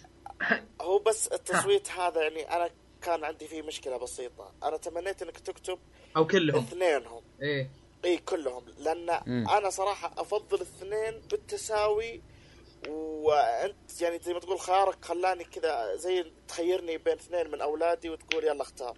هو 0.82 1.00
بس 1.00 1.28
التصويت 1.28 1.92
هذا 1.92 2.22
يعني 2.22 2.56
أنا 2.56 2.70
كان 3.02 3.24
عندي 3.24 3.48
فيه 3.48 3.62
مشكلة 3.62 3.98
بسيطة. 3.98 4.52
أنا 4.64 4.78
تمنيت 4.78 5.22
إنك 5.22 5.40
تكتب 5.40 5.80
أو 6.18 6.28
كلهم. 6.28 6.64
اثنينهم. 6.64 7.22
إيه. 7.42 7.70
إي 8.06 8.18
كلهم. 8.18 8.64
لأن 8.78 9.20
مم. 9.26 9.50
أنا 9.50 9.70
صراحة 9.70 10.14
أفضل 10.18 10.62
اثنين 10.62 11.22
بالتساوي 11.32 12.22
وأنت 12.90 14.02
يعني 14.02 14.20
زي 14.20 14.34
ما 14.34 14.40
تقول 14.40 14.60
خيارك 14.60 15.06
خلاني 15.06 15.44
كذا 15.44 15.96
زي 15.96 16.32
تخيرني 16.48 16.98
بين 16.98 17.14
اثنين 17.14 17.52
من 17.52 17.62
أولادي 17.62 18.10
وتقول 18.10 18.44
يلا 18.44 18.62
اختار. 18.62 18.98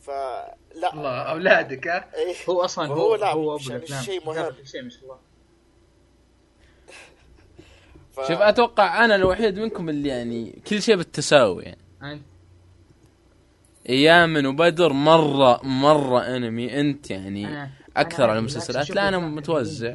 فلا 0.00 0.56
الله 0.94 1.22
أولادك 1.22 1.88
ها؟ 1.88 2.14
إيه 2.14 2.34
هو 2.48 2.64
أصلا 2.64 2.90
وهو 2.90 3.00
هو 3.00 3.14
لا، 3.14 3.32
هو 3.32 3.54
أبو 3.54 3.56
مش 3.56 3.70
الأفلام. 3.70 4.02
شيء 4.02 4.26
مهم. 4.26 4.54
شيء 4.64 4.82
ما 4.82 4.90
شاء 4.90 5.02
الله. 5.02 5.18
ف... 8.16 8.20
شوف 8.28 8.40
أتوقع 8.40 9.04
أنا 9.04 9.14
الوحيد 9.14 9.58
منكم 9.58 9.88
اللي 9.88 10.08
يعني 10.08 10.62
كل 10.66 10.82
شيء 10.82 10.96
بالتساوي 10.96 11.62
يعني. 11.62 11.78
انت 12.02 12.22
ايامن 13.88 14.46
وبدر 14.46 14.92
مرة 14.92 15.60
مرة 15.66 16.20
انمي 16.36 16.80
أنت 16.80 17.10
يعني 17.10 17.46
أنا- 17.46 17.68
أكثر 17.96 18.22
أنا 18.24 18.30
على 18.30 18.38
المسلسلات 18.38 18.90
لا 18.90 19.08
أنا 19.08 19.18
متوزع. 19.18 19.94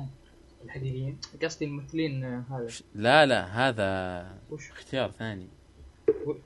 الحقيقيين 0.65 1.17
قصدي 1.43 1.65
الممثلين 1.65 2.23
آه، 2.23 2.43
هذا. 2.51 2.67
لا 2.95 3.25
لا 3.25 3.45
هذا 3.69 4.27
وش؟ 4.49 4.69
اختيار 4.71 5.11
ثاني. 5.11 5.47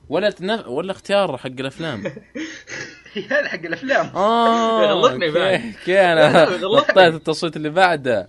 ولا 0.08 0.30
تنف... 0.30 0.66
ولا 0.68 0.92
اختيار 0.92 1.36
حق 1.38 1.46
الأفلام. 1.46 2.04
هذا 3.30 3.48
حق 3.48 3.58
الأفلام. 3.64 4.06
آه 4.16 4.82
يغلطني 4.90 5.30
بعد. 5.30 5.60
أوكي، 5.80 6.00
أنا. 6.00 6.46
حطيت 6.80 6.98
التصويت 7.14 7.56
اللي 7.56 7.70
بعده. 7.70 8.28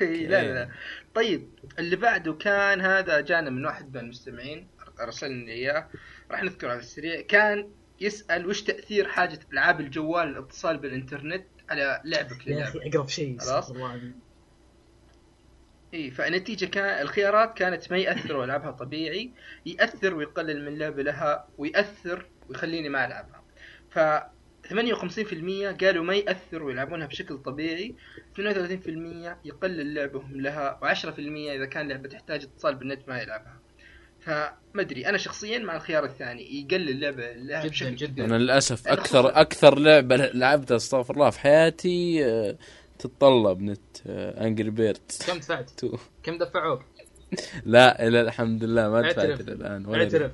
لا 0.00 0.54
لا 0.54 0.68
طيب 1.14 1.48
اللي 1.78 1.96
بعده 1.96 2.32
كان 2.32 2.80
هذا 2.80 3.20
جانا 3.20 3.50
من 3.50 3.66
واحد 3.66 3.94
من 3.94 4.00
المستمعين 4.00 4.68
أرسلنا 5.00 5.52
إياه. 5.52 5.88
راح 6.30 6.42
نذكر 6.42 6.68
على 6.68 6.78
السريع. 6.78 7.20
كان 7.20 7.70
يسأل 8.00 8.46
وش 8.46 8.62
تأثير 8.62 9.08
حاجة 9.08 9.38
ألعاب 9.52 9.80
الجوال 9.80 10.28
الاتصال 10.28 10.78
بالإنترنت 10.78 11.46
على 11.68 12.00
لعبك 12.04 12.46
يا 12.46 12.62
أخي 12.64 12.78
أقرب 12.88 13.08
شيء 13.08 13.38
خلاص. 13.38 13.72
إي 15.94 16.10
فالنتيجه 16.10 16.66
كان 16.66 17.02
الخيارات 17.02 17.54
كانت 17.56 17.90
ما 17.90 17.98
يأثر 17.98 18.36
والعبها 18.36 18.70
طبيعي 18.70 19.30
يأثر 19.66 20.14
ويقلل 20.14 20.64
من 20.64 20.78
لعب 20.78 20.98
لها 20.98 21.48
ويأثر 21.58 22.26
ويخليني 22.48 22.88
ما 22.88 23.06
ألعبها. 23.06 23.44
ف 23.90 23.98
58% 24.68 25.84
قالوا 25.84 26.04
ما 26.04 26.14
ياثر 26.14 26.62
ويلعبونها 26.62 27.06
بشكل 27.06 27.38
طبيعي 27.38 27.94
32% 28.34 28.38
يقلل 29.44 29.94
لعبهم 29.94 30.40
لها 30.40 30.80
و10% 30.82 31.06
إذا 31.18 31.66
كان 31.66 31.88
لعبة 31.88 32.08
تحتاج 32.08 32.42
اتصال 32.42 32.74
بالنت 32.74 33.08
ما 33.08 33.18
يلعبها 33.22 33.58
فما 34.20 34.52
أدري 34.76 35.06
أنا 35.06 35.18
شخصيا 35.18 35.58
مع 35.58 35.76
الخيار 35.76 36.04
الثاني 36.04 36.60
يقلل 36.60 37.00
لعبة 37.00 37.32
لها 37.32 37.60
جداً 37.60 37.68
بشكل 37.70 37.94
جداً. 37.96 38.06
كبير. 38.12 38.24
أنا 38.24 38.38
للأسف 38.38 38.88
أنا 38.88 38.94
أكثر 39.00 39.22
خصوصاً- 39.32 39.36
أكثر 39.36 39.78
لعبة 39.78 40.16
لعبتها 40.16 40.76
أستغفر 40.76 41.14
الله 41.14 41.30
في 41.30 41.40
حياتي 41.40 42.24
آه، 42.26 42.56
تتطلب 42.98 43.60
نت 43.60 43.80
Angry 44.06 44.70
Birds 44.70 45.18
كم 45.26 45.38
دفعت؟ 45.38 45.70
كم 46.22 46.38
دفعوك؟ 46.38 46.82
لا 47.64 48.08
إلى 48.08 48.20
الحمد 48.20 48.64
لله 48.64 48.88
ما 48.88 49.00
دفعت. 49.00 49.40
إلى 49.40 49.52
الآن 49.52 49.86
ولا 49.86 50.02
اعترف 50.02 50.32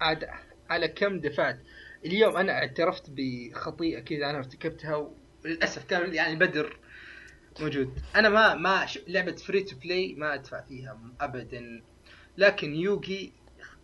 عاد 0.00 0.28
على 0.70 0.88
كم 0.88 1.20
دفعت 1.20 1.58
اليوم 2.04 2.36
أنا 2.36 2.52
اعترفت 2.52 3.04
بخطيئة 3.10 4.00
كذا 4.00 4.30
أنا 4.30 4.38
ارتكبتها 4.38 5.14
وللأسف 5.44 5.84
كان 5.84 6.14
يعني 6.14 6.36
بدر 6.36 6.80
موجود 7.60 8.00
أنا 8.16 8.28
ما 8.28 8.54
ما 8.54 8.86
ش- 8.86 8.98
لعبة 9.08 9.36
free 9.36 9.62
to 9.62 9.76
play 9.78 10.14
ما 10.18 10.34
أدفع 10.34 10.62
فيها 10.66 11.00
ابدا 11.20 11.82
لكن 12.36 12.74
Yu-Gi 12.74 13.32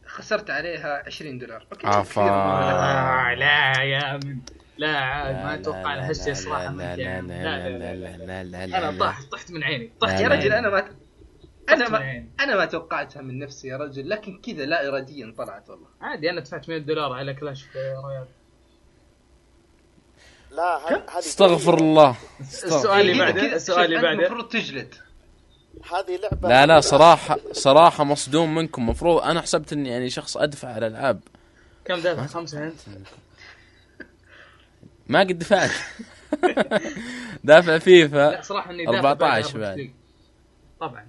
خسرت 0.06 0.50
عليها 0.50 1.02
20 1.06 1.38
دولار 1.38 1.68
أوكي 1.84 2.20
مرة. 2.30 2.72
آه 2.72 3.34
لا 3.34 3.82
يا 3.84 4.16
من 4.16 4.42
لا 4.78 4.98
عاد 4.98 5.34
لا، 5.34 5.42
ما 5.42 5.54
لا، 5.54 5.60
أتوقع 5.60 5.94
هالشيء 6.08 6.34
لا، 6.34 6.34
صراحة 6.34 6.70
لا، 6.70 6.96
لا،. 6.96 6.96
لا، 6.96 7.20
لا 7.20 7.70
لا، 7.70 7.70
لا 7.78 7.94
لا، 7.94 7.94
لا 7.94 8.16
لا، 8.16 8.44
لا، 8.44 8.66
لا، 8.66 8.66
أنا 8.78 8.90
لا. 8.90 8.98
طحت 9.00 9.32
طحت 9.32 9.50
من 9.50 9.64
عيني 9.64 9.88
لا، 9.88 9.98
طحت 10.00 10.20
يا 10.20 10.28
لا، 10.28 10.34
رجل 10.34 10.52
أنا 10.52 10.70
ما 10.70 11.05
أنا 11.68 11.88
ما 11.88 11.98
عيني 11.98 12.28
أنا 12.40 12.56
ما 12.56 12.64
توقعتها 12.64 13.22
من 13.22 13.38
نفسي 13.38 13.68
يا 13.68 13.76
رجل 13.76 14.08
لكن 14.10 14.38
كذا 14.40 14.64
لا 14.64 14.88
اراديا 14.88 15.34
طلعت 15.38 15.70
والله. 15.70 15.86
عادي 16.00 16.30
أنا 16.30 16.40
دفعت 16.40 16.68
100 16.68 16.78
دولار 16.78 17.12
على 17.12 17.34
كلاش 17.34 17.64
رويال. 17.76 18.26
لا 20.50 20.76
هذه 20.90 21.18
استغفر 21.18 21.78
الله. 21.78 22.16
السؤال 22.40 23.00
اللي 23.10 23.18
بعده 23.18 23.40
كذا- 23.40 23.56
السؤال 23.56 23.84
اللي 23.84 24.02
بعده 24.02 24.18
المفروض 24.26 24.48
تجلد. 24.48 24.94
هذه 25.92 26.20
لعبة 26.22 26.48
لا 26.48 26.66
لا 26.66 26.80
صراحة 26.80 27.38
صراحة 27.52 28.04
مصدوم 28.04 28.54
منكم. 28.54 28.88
مفروض 28.88 29.22
أنا 29.22 29.40
حسبت 29.40 29.72
إني 29.72 29.88
يعني 29.88 30.10
شخص 30.10 30.36
أدفع 30.36 30.68
على 30.68 30.86
الألعاب. 30.86 31.20
كم 31.84 31.94
دافع؟ 32.00 32.26
خمسة 32.26 32.64
انت 32.64 32.80
ما 35.08 35.20
قد 35.20 35.38
دفعت. 35.38 35.70
دافع 37.44 37.78
فيفا 37.78 38.30
لا 38.30 38.42
صراحة 38.42 38.70
إني 38.70 38.84
دافع 38.86 38.98
14 38.98 39.58
بعد. 39.58 39.90
طبعا. 40.80 41.06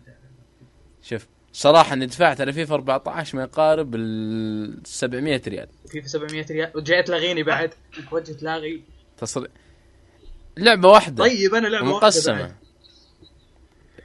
شوف 1.10 1.28
صراحة 1.54 1.94
إني 1.94 2.06
دفعت 2.06 2.42
على 2.42 2.54
فيفا 2.54 2.76
14 2.76 3.38
ما 3.38 3.44
يقارب 3.44 3.96
ال 3.96 4.82
700 4.86 5.42
ريال. 5.48 5.68
في 5.90 6.08
700 6.08 6.46
ريال. 6.52 6.72
وجاي 6.76 7.04
تلاغيني 7.04 7.44
بعد. 7.44 7.74
وجه 8.12 8.32
تلاغي 8.32 8.82
تصريح 9.18 9.52
لعبة 10.58 10.90
واحدة. 10.90 11.24
طيب 11.24 11.56
أنا 11.56 11.68
لعبة 11.68 11.86
واحدة 11.86 11.98
مقسمه 12.08 12.40
بعد. 12.42 12.54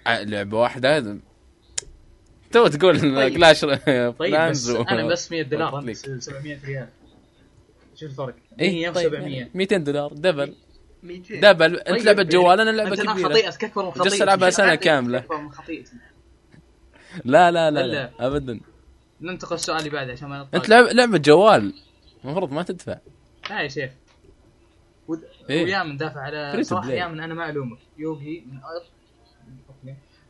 ع- 0.06 0.20
لعبة 0.22 0.58
واحدة 0.60 1.16
تو 2.52 2.66
تقول 2.66 3.00
طيب. 3.00 3.34
كلاش 3.36 3.60
طيب 3.64 4.50
بس 4.50 4.68
و- 4.68 4.82
أنا 4.82 5.06
بس 5.06 5.32
100 5.32 5.42
دولار. 5.42 5.74
وقت 5.74 5.84
انت 5.84 6.08
ليك. 6.08 6.22
700 6.22 6.58
ريال. 6.64 6.88
شوف 7.96 8.10
الفرق؟ 8.10 8.34
إيه 8.60 8.72
100 8.72 8.90
طيب 8.90 9.12
و700 9.12 9.56
200 9.56 9.76
دولار. 9.76 10.12
دبل. 10.12 10.54
200 11.02 11.40
دبل. 11.40 11.76
أنت 11.76 11.88
طيب، 11.98 12.06
لعبة 12.06 12.22
جوال 12.22 12.60
أنا 12.60 12.70
لعبة 12.70 12.90
أنت 12.92 13.00
كبيرة. 13.02 13.28
خطيئتك 13.28 13.64
أكبر 13.64 13.84
من 13.84 13.90
خطيئتي. 13.90 14.18
جالس 14.26 14.56
سنة 14.56 14.66
عندك 14.66 14.80
كاملة. 14.80 15.18
أكبر 15.18 15.36
من 15.36 15.52
خطيئتي. 15.52 15.92
لا 17.25 17.51
لا 17.51 17.70
لا. 17.70 17.87
لا 17.87 18.11
ابدا. 18.27 18.61
ننتقل 19.20 19.55
السؤال 19.55 19.79
اللي 19.79 19.90
بعده 19.90 20.12
عشان 20.12 20.29
ما 20.29 20.48
أنت 20.55 20.70
نطول 20.70 20.96
لعبة 20.96 21.18
جوال. 21.18 21.75
المفروض 22.25 22.53
ما 22.53 22.62
تدفع. 22.62 22.98
لا 23.51 23.61
يا 23.62 23.68
شيخ. 23.68 23.90
ود- 25.09 25.25
إيه؟ 25.51 25.64
ويا 25.64 25.83
من 25.83 25.96
دافع 25.96 26.20
على 26.20 26.62
صراحة. 26.62 26.90
يا 26.90 27.09
من 27.09 27.20
أنا 27.20 27.35
ما 27.35 27.51
ألومك. 27.51 27.79
Yu-Gi 27.98 28.44
من 28.53 28.57
أف... 28.59 28.87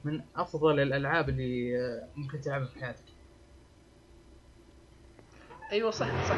من 0.04 0.20
أفضل 0.36 0.80
الألعاب 0.80 1.28
اللي 1.28 1.76
آه، 1.80 2.08
ممكن 2.16 2.40
تلعبها 2.40 2.66
في 2.66 2.78
حياتك. 2.84 3.04
أيوه 5.72 5.90
صح 5.90 6.28
صح. 6.28 6.36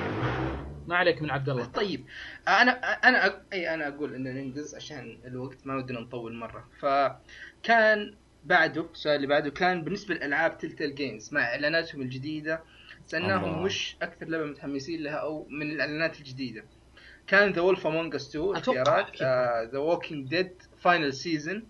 ما 0.86 0.96
عليك 0.96 1.22
من 1.22 1.30
عبد 1.30 1.48
الله. 1.48 1.64
طيب. 1.64 2.04
أنا 2.48 2.70
أنا 3.08 3.28
أ- 3.28 3.52
أي 3.52 3.74
أنا 3.74 3.88
أقول 3.88 4.14
ان 4.14 4.22
ننجز 4.24 4.74
عشان 4.74 5.18
الوقت 5.24 5.66
ما 5.66 5.76
ودنا 5.76 6.00
نطول 6.00 6.34
مرة. 6.34 6.64
فكان 6.80 8.14
بعده 8.44 8.86
السؤال 8.92 9.16
اللي 9.16 9.26
بعده 9.26 9.50
كان 9.50 9.84
بالنسبة 9.84 10.14
لألعاب 10.14 10.58
Telltale 10.58 10.94
Games 10.94 11.34
مع 11.34 11.40
إعلاناتهم 11.40 12.02
الجديدة 12.02 12.60
سألناهم 13.06 13.44
الله. 13.44 13.62
وش 13.62 13.96
أكثر 14.02 14.26
لعبة 14.28 14.44
متحمسين 14.44 15.02
لها 15.02 15.14
أو 15.14 15.46
من 15.50 15.70
الإعلانات 15.70 16.18
الجديدة 16.18 16.64
كان 17.26 17.52
The 17.52 17.60
Wolf 17.60 17.86
Among 17.86 18.14
Us 18.14 18.36
2 18.36 18.56
أتوقع 18.56 19.00
اختيارات. 19.00 19.70
The 19.72 19.78
Walking 19.78 20.28
Dead 20.28 20.62
Final 20.80 21.14
Season 21.14 21.66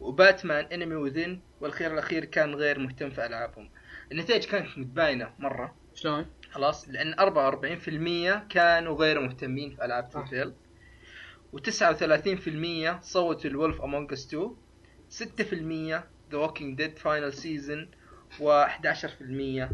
وباتمان 0.00 0.64
Enemy 0.64 0.94
Within 0.94 1.40
والخيار 1.60 1.92
الأخير 1.92 2.24
كان 2.24 2.54
غير 2.54 2.78
مهتم 2.78 3.10
في 3.10 3.26
ألعابهم 3.26 3.70
النتائج 4.12 4.44
كانت 4.44 4.78
متباينة 4.78 5.30
مرة 5.38 5.74
شلون؟ 5.94 6.26
خلاص 6.50 6.88
لأن 6.88 7.14
44% 7.14 8.48
كانوا 8.48 8.96
غير 8.96 9.20
مهتمين 9.20 9.76
في 9.76 9.84
ألعاب. 9.84 10.08
Tell 10.30 10.52
و39% 11.56 13.02
صوتوا 13.02 13.50
ال 13.50 13.56
Wolf 13.56 13.82
Among 13.82 14.12
Us 14.12 14.26
2 14.26 14.56
6% 15.10 15.22
The 16.32 16.38
Walking 16.38 16.76
Dead 16.78 16.98
Final 16.98 17.32
Season 17.32 17.88
و11% 18.38 19.64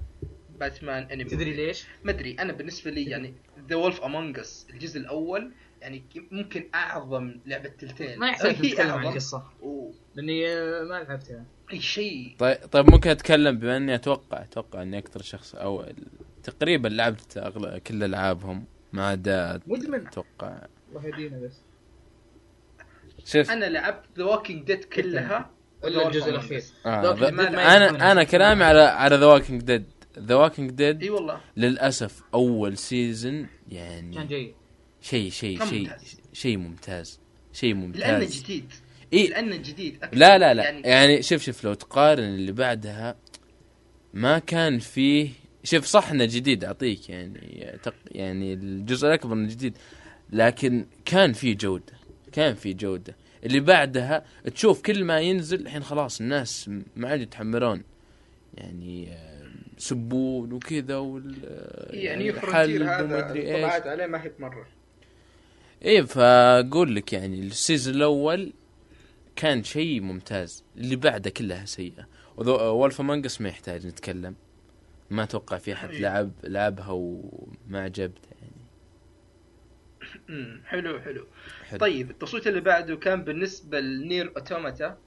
باتمان 0.60 1.02
Enemy 1.02 1.24
تدري 1.24 1.52
ليش؟ 1.52 1.84
مدري. 2.04 2.36
أنا 2.38 2.52
بالنسبة 2.52 2.90
لي 2.90 3.04
يعني 3.04 3.34
The 3.68 3.76
Wolf 3.76 4.00
Among 4.00 4.38
Us 4.38 4.66
الجزء 4.70 5.00
الأول 5.00 5.52
يعني 5.80 6.02
ممكن 6.30 6.68
أعظم 6.74 7.34
لعبة 7.46 7.68
Telltale. 7.68 8.18
ما 8.18 8.28
يحتاج 8.28 8.54
هي 8.64 8.70
نتكلم 8.72 8.90
عن. 8.90 9.06
القصة. 9.06 9.42
و- 9.62 9.90
لأني 10.14 10.48
آه، 10.48 10.82
ما 10.82 10.94
لعبتها. 11.08 11.44
أي 11.72 11.80
شيء. 11.80 12.36
طيب 12.38 12.56
طيب 12.72 12.90
ممكن 12.90 13.10
أتكلم 13.10 13.58
بما 13.58 13.76
إني 13.76 13.94
أتوقع 13.94 14.42
أتوقع 14.42 14.82
إني 14.82 14.98
أكثر 14.98 15.22
شخص 15.22 15.54
أو 15.54 15.84
تقريبا 16.42 16.88
لعبت 16.88 17.36
أغلب 17.36 17.78
كل 17.78 18.04
ألعابهم 18.04 18.64
ما 18.92 19.06
عدا 19.08 19.60
مدمن. 19.66 20.06
أتوقع. 20.06 20.66
الله 20.90 21.06
يهدينا 21.06 21.38
بس. 21.38 21.60
شوف. 23.26 23.50
أنا 23.50 23.64
لعبت 23.64 24.04
ذا 24.18 24.24
ووكينج 24.24 24.62
ديد 24.66 24.84
كلها. 24.84 25.50
Wolf 25.82 25.86
الجزء. 26.06 26.38
Us. 26.60 26.64
آه 26.86 27.14
ذا- 27.14 27.28
أنا 27.76 28.12
أنا 28.12 28.24
كلامي 28.24 28.64
على 28.64 28.80
على 28.82 29.16
ذا 29.16 29.26
ووكينج 29.26 29.62
ديد 29.62 29.84
ذا 30.18 30.34
ووكينج 30.34 30.70
ديد 30.70 31.02
إي 31.02 31.10
والله. 31.10 31.40
للأسف 31.56 32.22
أول 32.34 32.78
سيزون 32.78 33.46
يعني 33.68 34.14
كان 34.16 34.26
جيد. 34.26 34.54
شيء 35.00 35.30
شيء 35.30 35.58
كان 35.58 35.66
شيء 35.68 35.78
ممتاز. 35.80 36.20
شيء 36.32 36.56
ممتاز 36.58 37.20
شيء 37.52 37.74
لأنه 37.74 37.86
ممتاز 37.86 38.42
جديد. 38.42 38.72
إيه 39.12 39.28
لأنه 39.30 39.56
جديد. 39.56 39.98
أكثر. 40.02 40.16
لا 40.18 40.38
لا 40.38 40.54
لا. 40.54 40.62
يعني 40.64 40.80
يعني 40.80 41.22
شوف 41.22 41.42
شوف 41.42 41.64
لو 41.64 41.74
تقارن 41.74 42.22
اللي 42.22 42.52
بعدها 42.52 43.16
ما 44.14 44.38
كان 44.38 44.78
فيه 44.78 45.30
شوف 45.64 45.84
صح 45.84 46.10
إنه 46.10 46.24
جديد 46.24 46.64
أعطيك 46.64 47.08
يعني 47.10 47.78
تق 47.82 47.94
يعني 48.06 48.52
الجزء 48.52 49.08
الأكبر 49.08 49.32
إنه 49.34 49.48
جديد 49.48 49.76
لكن 50.32 50.86
كان 51.04 51.32
في 51.32 51.54
جودة. 51.54 52.01
كان 52.32 52.54
في 52.54 52.72
جودة. 52.72 53.16
اللي 53.44 53.60
بعدها 53.60 54.24
تشوف 54.54 54.82
كل 54.82 55.04
ما 55.04 55.20
ينزل 55.20 55.60
الحين 55.60 55.82
خلاص 55.82 56.20
الناس 56.20 56.70
ما 56.96 57.08
عاد 57.08 57.20
يتحملون 57.20 57.82
يعني 58.54 59.12
آه، 59.12 59.42
سبون 59.78 60.52
وكذا 60.52 60.96
وال 60.96 61.36
آه، 61.44 61.94
يعني 61.94 62.32
حلب 62.32 62.40
فرونتير 62.40 62.84
هذا 62.84 63.58
طلعت 63.58 63.86
عليه 63.86 64.06
ما 64.06 64.22
هي 64.22 64.30
مره 64.38 64.66
إيه 65.82 66.02
فأقول 66.02 66.96
لك 66.96 67.12
يعني 67.12 67.40
السيزون 67.40 67.94
الأول 67.94 68.52
كان 69.36 69.64
شيء 69.64 70.00
ممتاز. 70.00 70.64
اللي 70.76 70.96
بعده 70.96 71.30
كلها 71.30 71.64
سيئة. 71.64 72.06
وولف 72.36 73.00
مانجس 73.00 73.40
ما 73.40 73.48
يحتاج 73.48 73.86
نتكلم. 73.86 74.34
ما 75.10 75.22
أتوقع 75.22 75.58
في 75.58 75.72
أحد 75.72 75.90
إيه. 75.90 76.00
لعب 76.00 76.30
لعبها 76.44 76.90
وما 76.90 77.80
عجبته. 77.80 78.28
يعني 78.28 78.31
حلو 80.70 81.00
حلو. 81.00 81.26
حلو. 81.68 81.78
طيب 81.78 82.10
التصويت 82.10 82.46
اللي 82.46 82.60
بعده 82.60 82.96
كان 82.96 83.24
بالنسبة 83.24 83.80
لنير 83.80 84.32
أوتوماتا 84.36 84.98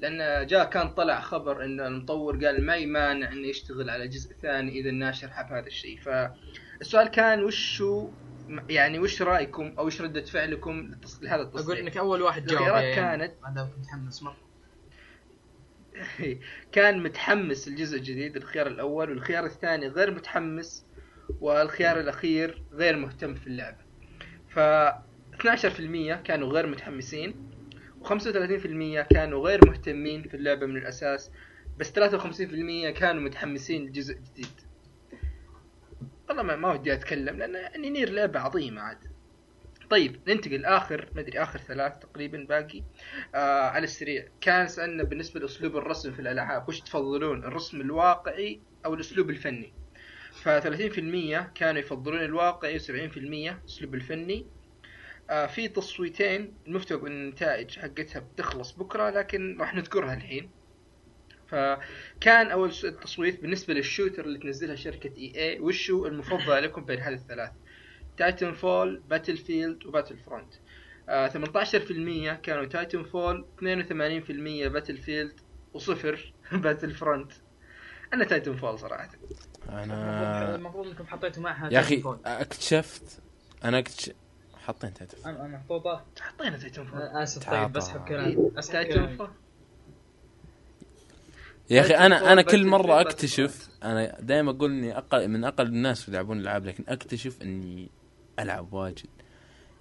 لأن 0.00 0.46
جاء 0.46 0.70
كان 0.70 0.88
طلع 0.90 1.20
خبر 1.20 1.64
إن 1.64 1.80
المطور 1.80 2.44
قال 2.46 2.66
ما 2.66 2.76
يمانع 2.76 3.32
إنه 3.32 3.46
يشتغل 3.48 3.90
على 3.90 4.08
جزء 4.08 4.34
ثاني 4.42 4.80
إذا 4.80 4.90
الناشر 4.90 5.28
حب 5.28 5.52
هذا 5.52 5.66
الشيء. 5.66 6.00
فالسؤال 6.00 7.08
كان 7.08 7.44
وشو 7.44 8.10
يعني 8.70 8.98
وش 8.98 9.22
رأيكم 9.22 9.74
أو 9.78 9.86
وش 9.86 10.00
ردة 10.00 10.22
فعلكم 10.22 10.90
لهذا 11.22 11.34
أقول 11.42 11.46
التصريح 11.46 11.78
إنك 11.80 11.96
أول 11.96 12.22
واحد 12.22 12.46
جاوب 12.46 12.60
الخيارات 12.62 12.82
يعني 12.84 13.28
كانت- 13.28 13.34
متحمس 13.78 14.22
مره 14.22 14.36
كان 16.72 17.02
متحمس 17.02 17.68
الجزء 17.68 17.96
الجديد 17.98 18.36
الخيار 18.36 18.66
الأول 18.66 19.10
والخيار 19.10 19.44
الثاني 19.46 19.88
غير 19.88 20.10
متحمس 20.10 20.86
والخيار 21.40 22.00
الأخير 22.00 22.62
غير 22.72 22.96
مهتم 22.96 23.34
في 23.34 23.46
اللعبة. 23.46 23.83
ف 24.54 24.58
12% 24.58 26.14
كانوا 26.24 26.48
غير 26.48 26.66
متحمسين 26.66 27.50
و35% 28.02 29.00
كانوا 29.10 29.46
غير 29.46 29.60
مهتمين 29.66 30.22
في 30.22 30.34
اللعبة 30.34 30.66
من 30.66 30.76
الأساس 30.76 31.30
بس 31.78 31.92
53% 31.92 32.90
كانوا 32.90 33.22
متحمسين 33.22 33.86
لجزء 33.86 34.14
جديد. 34.14 34.60
والله 36.28 36.42
ما, 36.42 36.56
ما 36.56 36.72
ودي 36.72 36.92
أتكلم 36.92 37.38
لأن 37.38 37.54
يعني 37.54 37.90
نير 37.90 38.10
لعبة 38.10 38.40
عظيمة 38.40 38.80
عاد. 38.80 38.98
طيب 39.90 40.20
ننتقل 40.28 40.64
آخر 40.64 41.08
مدري 41.14 41.42
آخر 41.42 41.58
ثلاث 41.58 41.92
تقريبا 42.00 42.46
باقي. 42.48 42.82
آه 43.34 43.68
على 43.68 43.84
السريع. 43.84 44.28
كان 44.40 44.68
سألنا 44.68 45.02
بالنسبة 45.02 45.40
لأسلوب 45.40 45.76
الرسم 45.76 46.12
في 46.12 46.20
الألعاب 46.20 46.68
وش 46.68 46.80
تفضلون 46.80 47.44
الرسم 47.44 47.80
الواقعي 47.80 48.60
أو 48.86 48.94
الأسلوب 48.94 49.30
الفني؟ 49.30 49.72
ف 50.44 50.48
30% 50.48 51.52
كانوا 51.54 51.80
يفضلون 51.80 52.24
الواقعي 52.24 52.78
و70% 52.78 52.84
أسلوب 53.68 53.94
الفني. 53.94 54.46
آه 55.30 55.46
في 55.46 55.68
تصويتين 55.68 56.54
المفترض 56.66 57.04
إن 57.04 57.12
النتائج 57.12 57.78
حقتها 57.78 58.20
بتخلص 58.20 58.72
بكرة 58.72 59.10
لكن 59.10 59.56
راح 59.60 59.74
نذكرها 59.74 60.14
الحين. 60.14 60.50
فكان 61.48 62.50
أول 62.50 62.72
س- 62.72 62.80
تصويت 62.80 63.40
بالنسبة 63.42 63.74
لل 63.74 63.85
shooter 63.85 64.24
اللي 64.24 64.38
تنزلها 64.38 64.74
شركة 64.76 65.10
EA 65.16 65.60
وشو 65.60 66.06
المفضل 66.06 66.62
لكم 66.62 66.84
بين 66.84 67.00
هذه 67.00 67.14
الثلاث؟ 67.14 67.50
Titanfall 68.16 69.00
Battlefield 69.06 69.36
و 69.36 69.86
Battlefront 69.86 70.54
آه 71.08 71.28
18% 71.28 72.32
كانوا 72.42 72.64
Titanfall 72.64 73.48
82% 73.58 74.68
Battlefield 74.68 75.40
وصفر 75.74 76.34
Battlefront 76.52 77.32
أنا 78.12 78.24
Titanfall 78.24 78.78
صراحة. 78.78 79.10
أنا 79.68 80.54
المفروض 80.54 80.86
إنكم 80.86 81.06
حطيتوا 81.06 81.42
معها 81.42 81.72
يا 81.72 81.80
أخي. 81.80 82.02
أكتشفت 82.26 83.20
أنا 83.64 83.78
اكتش... 83.78 84.10
حطيت 84.54 85.02
هاتف 85.02 85.26
أنا 85.26 85.44
أنا 85.44 85.56
محطوطه 85.56 86.04
حطينا 86.20 86.56
Titanfall. 86.58 87.00
أسف. 87.00 87.50
طيب 87.50 87.72
بسحب 87.72 88.04
كلام. 88.04 88.50
Titanfall 88.72 89.28
يا 91.70 91.80
أخي 91.80 91.94
أنا 91.94 92.32
أنا 92.32 92.42
كل 92.42 92.62
Battlefield 92.62 92.66
مره. 92.66 93.00
أكتشف 93.00 93.68
أنا 93.82 94.20
دائما 94.20 94.50
أقول 94.50 94.70
إني 94.70 94.98
أقل 94.98 95.28
من 95.28 95.44
أقل 95.44 95.66
الناس 95.66 96.08
يلعبون 96.08 96.36
الألعاب 96.36 96.64
لكن 96.64 96.84
أكتشف 96.88 97.42
إني 97.42 97.90
ألعب 98.38 98.72
واجد. 98.72 99.06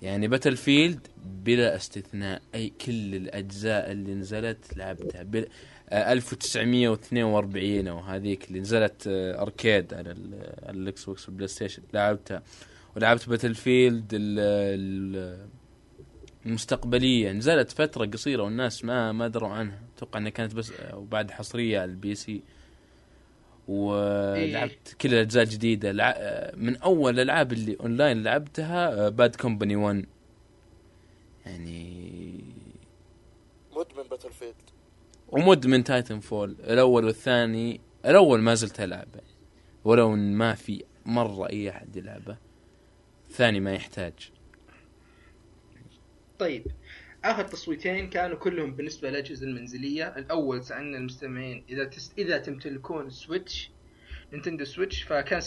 يعني 0.02 0.28
Battlefield 0.28 1.08
بلا 1.26 1.76
استثناء 1.76 2.42
أي 2.56 2.70
كل 2.70 3.16
الأجزاء 3.16 3.92
اللي 3.92 4.14
نزلت 4.14 4.78
لعبتها 4.78 5.24
بل... 5.24 5.48
آه، 5.94 6.12
1942 6.14 7.88
أو 7.88 8.00
هذيك 8.00 8.48
اللي 8.48 8.60
نزلت 8.60 9.04
آه، 9.08 9.42
arcade 9.42 9.94
على 9.94 10.12
ال- 10.12 10.54
على 10.64 10.78
ال 10.78 11.06
Xbox 11.06 11.28
وال 11.30 11.48
PlayStation 11.48 11.84
لعبتها. 11.94 12.44
ولعبت 12.96 13.30
Battlefield 13.30 14.10
ال... 14.14 14.40
ال... 14.40 15.48
المستقبلية. 16.46 17.32
نزلت 17.32 17.72
فترة 17.72 18.06
قصيرة 18.06 18.44
والناس 18.44 18.86
ما 18.86 19.12
ما 19.12 19.28
دروا 19.28 19.50
عنها. 19.50 19.80
أتوقع 19.98 20.20
إنها 20.20 20.30
كانت 20.30 20.54
بس 20.56 20.72
وبعد 20.94 21.32
حصرية 21.32 21.80
على 21.80 21.92
ال 21.92 22.16
PC. 22.16 22.42
ولعبت 23.68 24.96
كل 25.02 25.14
الأجزاء 25.14 25.44
الجديده 25.44 25.92
لع... 25.92 26.18
من 26.58 26.78
أول 26.78 27.14
الألعاب 27.14 27.54
اللي 27.54 27.78
أونلاين 27.80 28.24
لعبتها 28.24 29.10
Bad 29.10 29.36
Company 29.36 29.76
1 29.76 30.06
يعني 31.46 32.40
مدمن 33.76 34.04
Battlefield 34.12 34.54
ومدمن 35.34 35.84
Titanfall 35.84 36.52
الأول 36.52 37.06
والثاني 37.06 37.82
الأول 38.06 38.40
ما 38.40 38.56
زلت 38.56 38.80
العبه 38.80 39.22
ولو 39.84 40.14
إن 40.14 40.34
ما 40.34 40.54
في 40.54 40.84
مرة 41.06 41.50
أي 41.50 41.70
أحد 41.70 41.96
يلعبه 41.96 42.38
الثاني 43.30 43.60
ما 43.60 43.74
يحتاج. 43.74 44.32
طيب 46.40 46.66
آخر 47.26 47.44
تصويتين 47.44 48.10
كانوا 48.10 48.38
كلهم 48.38 48.76
بالنسبة 48.76 49.10
للاجهزه 49.10 49.46
المنزلية. 49.46 50.18
الأول 50.18 50.64
سألنا 50.64 50.98
المستمعين 50.98 51.64
إذا 51.70 51.86
تس... 51.86 52.14
إذا 52.18 52.38
تمتلكون 52.38 53.10
Switch 53.10 53.72
Nintendo 54.34 54.66
Switch 54.66 55.04
فكان 55.04 55.42
46% 55.42 55.46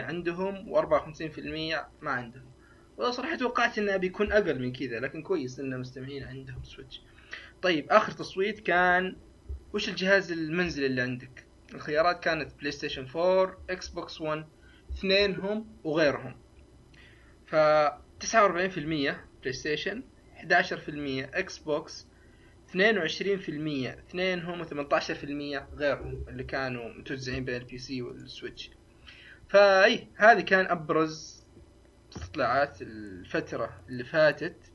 عندهم 0.00 0.74
و54% 0.74 1.38
ما 2.02 2.10
عندهم. 2.10 2.44
والله 2.96 3.12
صراحة 3.12 3.36
توقعت 3.36 3.78
انه 3.78 3.96
بيكون 3.96 4.32
أقل 4.32 4.62
من 4.62 4.72
كذا 4.72 5.00
لكن 5.00 5.22
كويس 5.22 5.60
إن 5.60 5.72
المستمعين 5.72 6.22
عندهم 6.22 6.64
Switch. 6.64 7.00
طيب 7.64 7.86
آخر 7.90 8.12
تصويت 8.12 8.60
كان 8.60 9.16
وش 9.74 9.88
الجهاز 9.88 10.32
المنزلي 10.32 10.86
اللي 10.86 11.00
عندك؟ 11.00 11.44
الخيارات 11.74 12.24
كانت 12.24 12.52
PlayStation 12.60 13.06
4 13.16 13.58
Xbox 13.70 14.20
1 14.20 14.44
اثنينهم 14.90 15.66
وغيرهم. 15.84 16.36
ف 17.46 17.56
49% 17.56 17.56
PlayStation 19.42 20.02
11% 20.40 20.44
Xbox 21.34 22.06
22% 22.72 22.76
اثنينهم 22.76 24.64
و18% 24.64 25.74
غيرهم 25.74 26.24
اللي 26.28 26.44
كانوا 26.44 26.88
متوزعين 26.88 27.44
بين 27.44 27.56
ال 27.56 27.63
PC 27.63 27.78
وال 27.78 28.02
Switch 28.02 28.70
فاي 29.48 30.08
هذه 30.16 30.40
كان 30.40 30.66
أبرز 30.66 31.44
استطلاعات 32.16 32.82
الفترة 32.82 33.80
اللي 33.88 34.04
فاتت. 34.04 34.73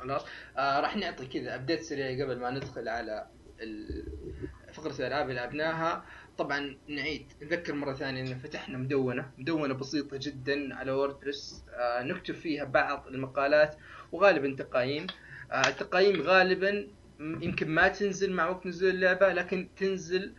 خلاص. 0.00 0.24
آه 0.56 0.80
راح 0.80 0.96
نعطي 0.96 1.26
كذا 1.26 1.54
update 1.54 1.82
سريع 1.82 2.24
قبل 2.24 2.38
ما 2.38 2.50
ندخل 2.50 2.88
على 2.88 3.26
فقرة 4.72 4.94
الألعاب 4.98 5.30
اللي 5.30 5.40
لعبناها. 5.40 6.04
طبعا 6.38 6.76
نعيد 6.88 7.32
نذكر 7.42 7.74
مرة 7.74 7.94
ثانية 7.94 8.20
إن 8.20 8.38
فتحنا 8.38 8.78
مدونة 8.78 9.30
مدونة 9.38 9.74
بسيطة 9.74 10.16
جدا 10.22 10.74
على 10.74 10.92
WordPress 10.92 11.64
آه 11.74 12.02
نكتب 12.02 12.34
فيها 12.34 12.64
بعض 12.64 13.06
المقالات 13.06 13.76
وغالبا 14.12 14.56
تقاييم. 14.64 15.06
آه 15.52 15.68
التقاييم 15.68 16.22
غالبا 16.22 16.88
يمكن 17.20 17.68
ما 17.68 17.88
تنزل 17.88 18.32
مع 18.32 18.48
وقت 18.48 18.66
نزول 18.66 18.90
اللعبة 18.90 19.32
لكن 19.32 19.68
تنزل 19.76 20.32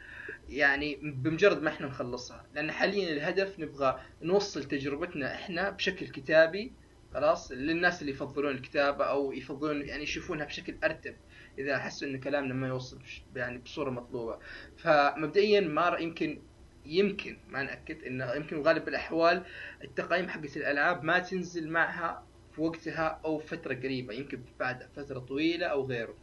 يعني 0.50 1.00
بمجرد 1.04 1.62
ما 1.62 1.70
إحنا 1.70 1.88
نخلصها. 1.88 2.46
لأن 2.56 2.72
حاليا 2.72 3.14
الهدف 3.14 3.60
نبغى 3.60 4.00
نوصل 4.22 4.64
تجربتنا 4.64 5.34
إحنا 5.34 5.70
بشكل 5.70 6.08
كتابي 6.08 6.72
خلاص 7.14 7.52
للناس 7.52 8.02
اللي 8.02 8.12
يفضلون 8.12 8.52
الكتابة 8.52 9.06
أو 9.06 9.32
يفضلون 9.32 9.82
يعني 9.82 10.04
يشوفونها 10.04 10.46
بشكل 10.46 10.76
أرتب 10.84 11.16
إذا 11.60 11.78
حسوا 11.78 12.08
إن 12.08 12.20
كلامنا 12.20 12.54
ما 12.54 12.68
يوصل 12.68 13.00
يعني 13.36 13.58
بصورة 13.58 13.90
مطلوبة. 13.90 14.40
فمبدئيا 14.78 15.62
ما 15.62 15.98
يمكن 16.00 16.42
يمكن 16.86 17.38
ما 17.50 17.64
نأكد 17.64 18.04
انه 18.04 18.34
يمكن 18.34 18.62
غالب 18.62 18.88
الأحوال 18.88 19.44
التقييم 19.84 20.30
حقت 20.30 20.58
الألعاب 20.58 21.04
ما 21.04 21.20
تنزل 21.20 21.70
معها 21.70 22.28
في 22.56 22.62
وقتها 22.62 23.22
أو 23.26 23.40
فترة 23.40 23.74
قريبة 23.74 24.14
يمكن 24.14 24.42
بعد 24.60 24.84
فترة 24.96 25.20
طويلة 25.20 25.66
أو 25.66 25.86
غيره. 25.86 26.16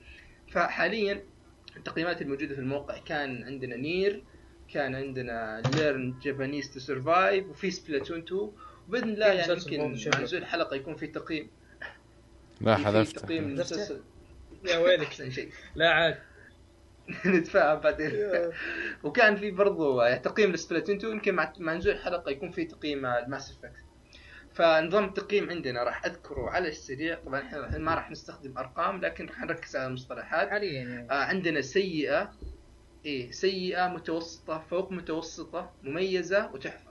فحاليا 0.51 1.23
التقييمات 1.77 2.23
الموجودة 2.23 2.55
في 2.55 2.61
الموقع 2.61 2.99
كان 2.99 3.45
عندنا 3.45 3.77
NieR 3.77 4.25
كان 4.75 4.95
عندنا 4.95 5.63
Learn 5.75 6.19
Japanese 6.23 6.75
to 6.75 6.81
Survive 6.81 7.49
وفي 7.49 7.71
Splatoon 7.71 8.19
2 8.19 8.53
وباذن 8.89 9.09
الله 9.09 9.27
يعني 9.27 9.53
يمكن 9.53 9.81
مع. 10.15 10.21
نزول 10.21 10.41
الحلقة 10.41 10.77
يكون 10.77 10.97
في 10.97 11.07
تقييم. 11.07 11.51
لا 12.61 12.77
حذفت. 12.77 13.19
تقييم. 13.19 13.45
المسلسل. 13.45 14.01
يا 14.65 14.79
ويلك. 14.79 15.07
احسن 15.07 15.31
شيء. 15.37 15.51
لا 15.75 15.91
عاد. 15.91 16.19
نتفاهم 17.27 17.81
بعدين. 17.81 18.13
وكان 19.03 19.37
في 19.37 19.51
برضو 19.51 20.03
تقييم 20.17 20.53
ل 20.53 20.58
Splatoon 20.58 20.97
2 20.97 21.13
يمكن 21.13 21.35
مع 21.35 21.53
نزول 21.75 21.93
الحلقة 21.93 22.31
يكون 22.31 22.51
في 22.51 22.65
تقييم 22.65 23.07
ال 23.07 23.16
Mass 23.16 23.51
Effect. 23.51 23.77
فنظام 24.55 25.05
التقييم 25.05 25.51
عندنا 25.51 25.83
راح 25.83 26.05
أذكره 26.05 26.51
على 26.51 26.69
السريع. 26.69 27.19
طبعا 27.27 27.41
إحنا 27.41 27.79
ما 27.79 27.95
راح 27.95 28.11
نستخدم 28.11 28.59
أرقام 28.59 29.01
لكن 29.01 29.27
راح 29.27 29.41
نركز 29.43 29.77
على 29.77 29.87
المصطلحات. 29.87 30.49
حاليا 30.51 30.73
يعني. 30.83 31.11
آه 31.11 31.15
عندنا 31.25 31.61
سيئة. 31.61 32.33
إيه 33.07 33.31
سيئة 33.31 33.89
متوسطة 33.89 34.59
فوق 34.71 34.93
متوسطة 34.93 35.73
مميزة 35.83 36.51
وتحفة. 36.53 36.88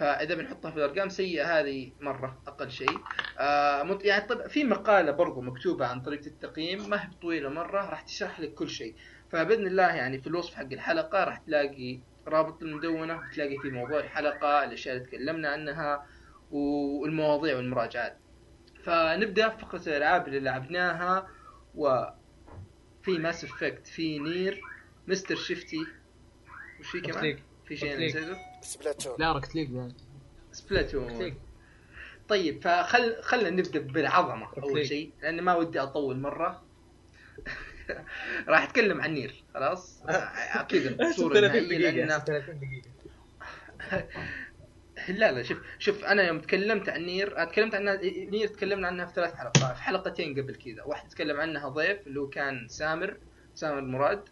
فإذا 0.00 0.34
بنحطها 0.34 0.70
في 0.70 0.76
الأرقام 0.76 1.08
سيئة 1.08 1.60
هذه 1.60 1.92
مرة 2.00 2.42
أقل 2.46 2.70
شيء 2.70 2.98
آه. 3.38 3.98
يعني 4.02 4.26
طب 4.26 4.46
في 4.46 4.64
مقالة 4.64 5.12
برضو 5.12 5.40
مكتوبة 5.40 5.86
عن 5.86 6.00
طريقة 6.00 6.26
التقييم 6.26 6.90
ما 6.90 7.04
هي 7.04 7.08
طويلة 7.22 7.48
مرة 7.48 7.90
راح 7.90 8.02
تشرح 8.02 8.40
لك 8.40 8.54
كل 8.54 8.68
شيء 8.68 8.94
فبإذن 9.30 9.66
الله 9.66 9.94
يعني 9.94 10.20
في 10.20 10.26
الوصف 10.26 10.54
حق 10.54 10.72
الحلقة 10.72 11.24
راح 11.24 11.36
تلاقي 11.38 11.98
رابط 12.26 12.62
المدونة 12.62 13.30
تلاقي 13.34 13.58
في 13.58 13.70
موضوع 13.70 14.00
الحلقة 14.00 14.64
الأشياء 14.64 14.96
اللي 14.96 15.06
تكلمنا 15.06 15.48
عنها 15.48 16.06
والمواضيع 16.50 17.56
والمراجعات 17.56 18.16
فنبدأ 18.84 19.48
فقرة 19.48 19.82
الألعاب 19.86 20.28
اللي 20.28 20.40
لعبناها 20.40 21.28
و 21.74 22.04
في 23.02 23.18
Mass 23.18 23.44
Effect 23.44 23.86
في 23.86 24.18
NieR 24.18 24.60
Mr. 25.08 25.36
Shifty 25.36 25.86
وش 26.80 26.90
في 26.90 27.00
كمان؟ 27.00 27.38
في 27.66 27.76
شيء. 27.76 28.06
نسيته؟ 28.06 28.49
Splatoon. 28.60 29.16
لا 29.18 29.32
Rocket 29.32 29.54
League. 29.54 29.92
Splatoon. 30.52 31.34
طيب 32.28 32.62
فخل 32.62 33.22
خلينا 33.22 33.50
نبدأ 33.50 33.80
بالعظمة 33.80 34.48
أول. 34.62 34.86
شيء 34.86 35.12
لأن 35.22 35.40
ما 35.40 35.54
ودي 35.54 35.80
أطول 35.80 36.18
مرة. 36.18 36.62
راح 38.48 38.62
أتكلم 38.62 39.00
عن 39.00 39.14
NieR 39.14 39.44
خلاص؟ 39.54 40.02
كذا 40.68 41.10
بصوره 41.10 41.34
30 41.34 41.42
نهائيه 41.42 41.78
دقيقة 41.78 41.90
لأن 41.90 42.18
30 42.18 42.60
دقيقة. 42.60 42.90
لا 45.08 45.32
لا 45.32 45.42
شوف 45.42 45.58
شوف 45.78 46.04
أنا 46.04 46.22
يوم 46.22 46.40
تكلمت 46.40 46.88
عن 46.88 47.00
NieR 47.00 47.44
تكلمت 47.44 47.74
عنها 47.74 47.96
NieR 48.04 48.48
تكلمنا 48.48 48.86
عنها 48.86 49.06
في 49.06 49.14
ثلاث 49.14 49.34
حلقات 49.34 49.76
في 49.76 49.82
حلقتين 49.82 50.40
قبل 50.40 50.54
كذا. 50.54 50.82
واحد 50.82 51.08
تكلم 51.08 51.40
عنها 51.40 51.68
ضيف 51.68 52.06
اللي 52.06 52.20
هو 52.20 52.28
كان 52.28 52.68
سامر 52.68 53.16
سامر 53.54 53.80
مراد 53.80 54.28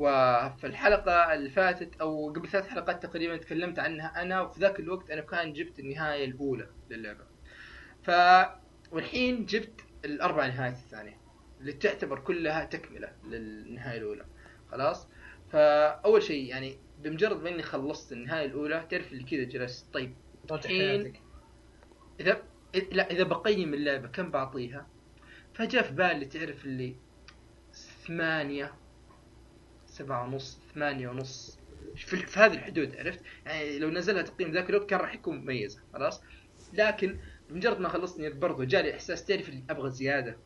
وفي 0.00 0.66
الحلقة 0.66 1.34
اللي 1.34 1.50
فاتت 1.50 2.00
أو 2.00 2.32
قبل 2.32 2.48
ثلاث 2.48 2.68
حلقات 2.68 3.02
تقريبا 3.06 3.36
تكلمت 3.36 3.78
عنها 3.78 4.22
أنا 4.22 4.40
وفي 4.40 4.60
ذاك 4.60 4.80
الوقت 4.80 5.10
أنا 5.10 5.20
كان 5.20 5.52
جبت 5.52 5.78
النهاية 5.78 6.24
الأولى 6.24 6.68
للعبة. 6.90 7.24
ف 8.02 8.10
والحين 8.92 9.46
جبت 9.46 9.80
الأربع 10.04 10.46
نهايات 10.46 10.74
الثانية 10.74 11.16
اللي 11.60 11.72
تعتبر 11.72 12.18
كلها 12.18 12.64
تكملة 12.64 13.12
للنهاية 13.24 13.98
الأولى. 13.98 14.24
خلاص؟ 14.70 15.08
فأول 15.52 16.22
شيء 16.22 16.44
يعني 16.48 16.78
بمجرد 17.02 17.42
ما 17.42 17.48
إني 17.48 17.62
خلصت 17.62 18.12
النهاية 18.12 18.46
الأولى 18.46 18.86
تعرف 18.90 19.12
اللي 19.12 19.24
كذا 19.24 19.44
جلست. 19.44 19.94
طيب 19.94 20.14
الحين- 20.64 21.02
إذا 22.20 22.42
لا 22.92 23.10
إذا 23.10 23.22
بقيم 23.22 23.74
اللعبة 23.74 24.08
كم 24.08 24.30
بعطيها؟ 24.30 24.86
فجاء 25.54 25.82
في 25.82 25.92
بالي 25.92 26.24
تعرف 26.24 26.64
اللي 26.64 26.96
ثمانية 28.06 28.72
سبعة 30.00 30.24
ونص 30.24 30.60
ثمانية 30.74 31.08
ونص. 31.08 31.58
في, 31.96 32.16
في 32.16 32.40
هذه 32.40 32.54
الحدود 32.54 32.96
عرفت؟ 32.96 33.20
يعني 33.46 33.78
لو 33.78 33.90
نزلها 33.90 34.22
تقييم 34.22 34.52
ذاك 34.52 34.70
الوقت 34.70 34.90
كان 34.90 35.00
راح 35.00 35.14
يكون 35.14 35.36
مميزة 35.38 35.80
خلاص؟ 35.92 36.22
لكن 36.72 37.18
بمجرد 37.48 37.80
ما 37.80 37.88
خلصني 37.88 38.30
برضو 38.30 38.64
جالي 38.64 38.94
إحساس 38.94 39.24
تعرف 39.24 39.48
اللي 39.48 39.64
أبغى 39.70 39.90
زيادة 39.90 40.36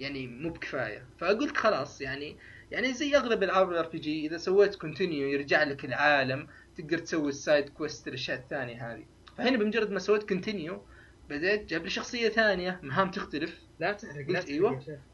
يعني 0.00 0.26
مو 0.26 0.50
بكفاية. 0.50 1.06
فقلت 1.18 1.56
خلاص 1.56 2.00
يعني 2.00 2.36
يعني 2.70 2.92
زي 2.92 3.16
أغلب 3.16 3.42
العاب 3.42 3.70
ال 3.72 3.88
RPG 3.88 4.26
إذا 4.26 4.36
سويت 4.36 4.74
continue 4.74 5.28
يرجع 5.28 5.62
لك 5.62 5.84
العالم 5.84 6.46
تقدر 6.76 6.98
تسوي 6.98 7.28
ال 7.28 7.36
side 7.36 7.68
quest 7.68 8.08
الاشياء 8.08 8.38
الثانية 8.38 8.92
هذه. 8.92 9.04
فهنا 9.36 9.56
بمجرد 9.56 9.90
ما 9.90 9.98
سويت 9.98 10.28
continue 10.28 10.86
بديت 11.28 11.64
جاب 11.64 11.84
لي 11.84 11.90
شخصية 11.90 12.28
ثانية 12.28 12.80
مهام 12.82 13.10
تختلف. 13.10 13.60
لا 13.78 13.92
تحرق 13.92 14.30
لا 14.30 14.40
تحرق 14.40 14.50
أيوة. 14.50 15.13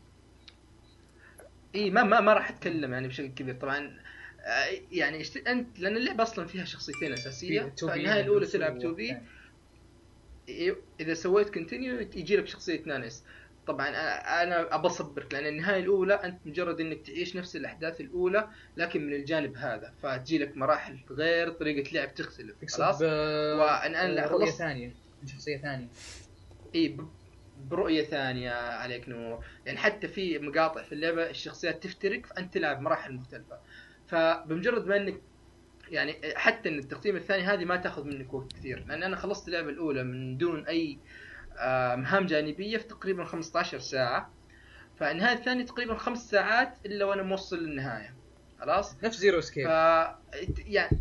اي 1.74 1.90
ما 1.90 2.02
ما 2.02 2.20
ما 2.20 2.32
راح 2.34 2.50
أتكلم 2.50 2.92
يعني 2.92 3.08
بشكل 3.08 3.26
كبير. 3.28 3.54
طبعا 3.54 3.98
آه، 4.44 4.66
يعني. 4.92 5.22
أنت 5.46 5.78
لأن 5.78 5.96
اللعبة 5.96 6.22
أصلا 6.22 6.46
فيها 6.46 6.64
شخصيتين 6.64 7.12
أساسية. 7.12 7.60
في 7.62 7.70
2B 7.76 7.86
فالنهاية 7.90 8.20
الأولى 8.22 8.40
نفسه 8.44 8.58
تلعب 8.58 8.76
2B. 8.76 9.02
والثاني. 9.08 9.26
إيوه، 10.48 10.76
إذا 11.00 11.14
سويت 11.14 11.50
continue 11.54 12.00
يجي 12.00 12.36
لك 12.36 12.46
شخصية 12.46 12.82
9S 12.86 13.24
طبعا 13.66 13.88
أنا 13.88 14.42
أنا 14.42 14.74
ابى 14.74 14.86
اصبرك 14.86 15.34
لأن 15.34 15.46
النهاية 15.46 15.80
الأولى 15.80 16.14
أنت 16.14 16.38
مجرد 16.46 16.80
إنك 16.80 17.06
تعيش 17.06 17.36
نفس 17.36 17.56
الأحداث 17.56 18.00
الأولى 18.00 18.48
لكن 18.76 19.06
من 19.06 19.12
الجانب 19.12 19.56
هذا. 19.56 19.92
فتجي 20.02 20.38
لك 20.38 20.56
مراحل 20.56 20.98
غير 21.10 21.50
طريقة 21.50 21.90
لعب 21.92 22.14
تختلف 22.14 22.56
خلاص؟ 22.74 23.02
أنا 23.02 24.26
رؤية 24.26 24.46
خلصت- 24.46 24.58
ثانية 24.58 24.92
من 25.22 25.28
شخصية 25.28 25.56
ثانية. 25.56 25.86
اي 26.74 26.96
برؤية 27.68 28.04
ثانية 28.04 28.50
عليك 28.50 29.08
نور. 29.08 29.44
يعني 29.66 29.78
حتى 29.78 30.08
في 30.08 30.38
مقاطع 30.38 30.82
في 30.82 30.92
اللعبة 30.92 31.30
الشخصيات 31.30 31.82
تفترق 31.82 32.26
فانت 32.26 32.54
تلعب 32.54 32.80
مراحل 32.80 33.14
مختلفة. 33.14 33.58
فبمجرد 34.08 34.86
ما 34.86 34.96
إنك 34.96 35.20
يعني 35.88 36.16
حتى 36.34 36.68
إن 36.68 36.78
التقييم 36.78 37.16
الثاني 37.16 37.42
هذه 37.42 37.64
ما 37.64 37.76
تأخذ 37.76 38.04
منك 38.04 38.34
وقت 38.34 38.52
كثير. 38.52 38.84
لأن 38.88 39.02
أنا 39.02 39.16
خلصت 39.16 39.48
اللعبة 39.48 39.68
الأولى 39.70 40.02
من 40.04 40.36
دون 40.36 40.66
أي 40.66 40.98
آه، 41.58 41.94
مهام 41.96 42.26
جانبية 42.26 42.76
في 42.78 42.84
تقريبا 42.84 43.24
15 43.24 43.78
ساعة. 43.78 44.30
فالنهاية 44.96 45.36
الثانية 45.36 45.64
تقريبا 45.64 45.94
خمس 45.94 46.30
ساعات 46.30 46.74
إلا 46.86 47.04
وأنا 47.04 47.22
موصل 47.22 47.58
للنهاية. 47.58 48.14
خلاص؟ 48.60 49.04
نفس 49.04 49.16
Zero 49.18 49.40
Escape 49.40 49.66
يعني 50.66 50.98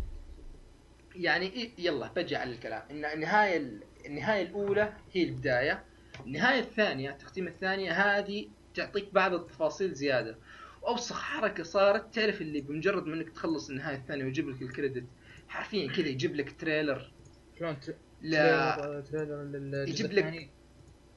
يعني 1.14 1.50
إيه- 1.50 1.80
يلا 1.80 2.08
بجي 2.16 2.36
على 2.36 2.52
الكلام. 2.52 2.82
إن 2.90 3.04
النهاية 3.04 3.70
النهاية 4.06 4.42
الأولى 4.42 4.92
هي 5.12 5.22
البداية. 5.22 5.84
النهايه 6.26 6.60
الثانية 6.60 7.10
التختيم 7.10 7.46
الثانية 7.48 7.92
هذه 7.92 8.48
تعطيك 8.74 9.14
بعض 9.14 9.34
التفاصيل 9.34 9.94
زيادة. 9.94 10.38
واوسخ 10.82 11.20
حركة 11.22 11.62
صارت 11.62 12.14
تعرف 12.14 12.40
اللي 12.40 12.60
بمجرد 12.60 13.06
ما 13.06 13.14
انك 13.14 13.30
تخلص 13.30 13.70
النهاية 13.70 13.96
الثانية 13.96 14.24
ويجيب 14.24 14.48
لك 14.48 14.62
ال 14.62 14.67
credit. 14.67 15.04
حرفيا 15.48 15.92
كذا 15.92 16.08
يجيب 16.08 16.34
لك 16.36 16.60
trailer. 16.60 17.12
شلون 17.58 17.80
ت- 17.80 17.96
لا. 18.22 18.76
trailer 18.76 19.00
trailer 19.00 19.88
يجيب 19.88 20.12
لك- 20.12 20.50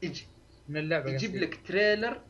يجي 0.03 0.27
من 0.69 0.77
اللعبة 0.77 1.11
يجيب. 1.11 1.35
لك 1.35 1.59
trailer. 1.67 2.21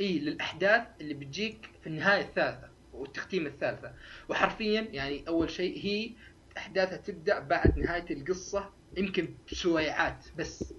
إي 0.00 0.18
للأحداث 0.18 0.82
اللي 1.00 1.14
بتجيك 1.14 1.70
في 1.80 1.86
النهاية 1.86 2.20
الثالثة 2.22 2.70
والتختيم 2.92 3.46
الثالثة. 3.46 3.92
وحرفيا 4.28 4.80
يعني 4.92 5.24
أول 5.28 5.50
شيء 5.50 5.78
هي 5.84 6.10
أحداثها 6.56 6.96
تبدأ 6.96 7.38
بعد 7.38 7.78
نهاية 7.78 8.06
القصة 8.16 8.70
يمكن 8.96 9.34
بسويعات 9.52 10.26
بس. 10.38 10.74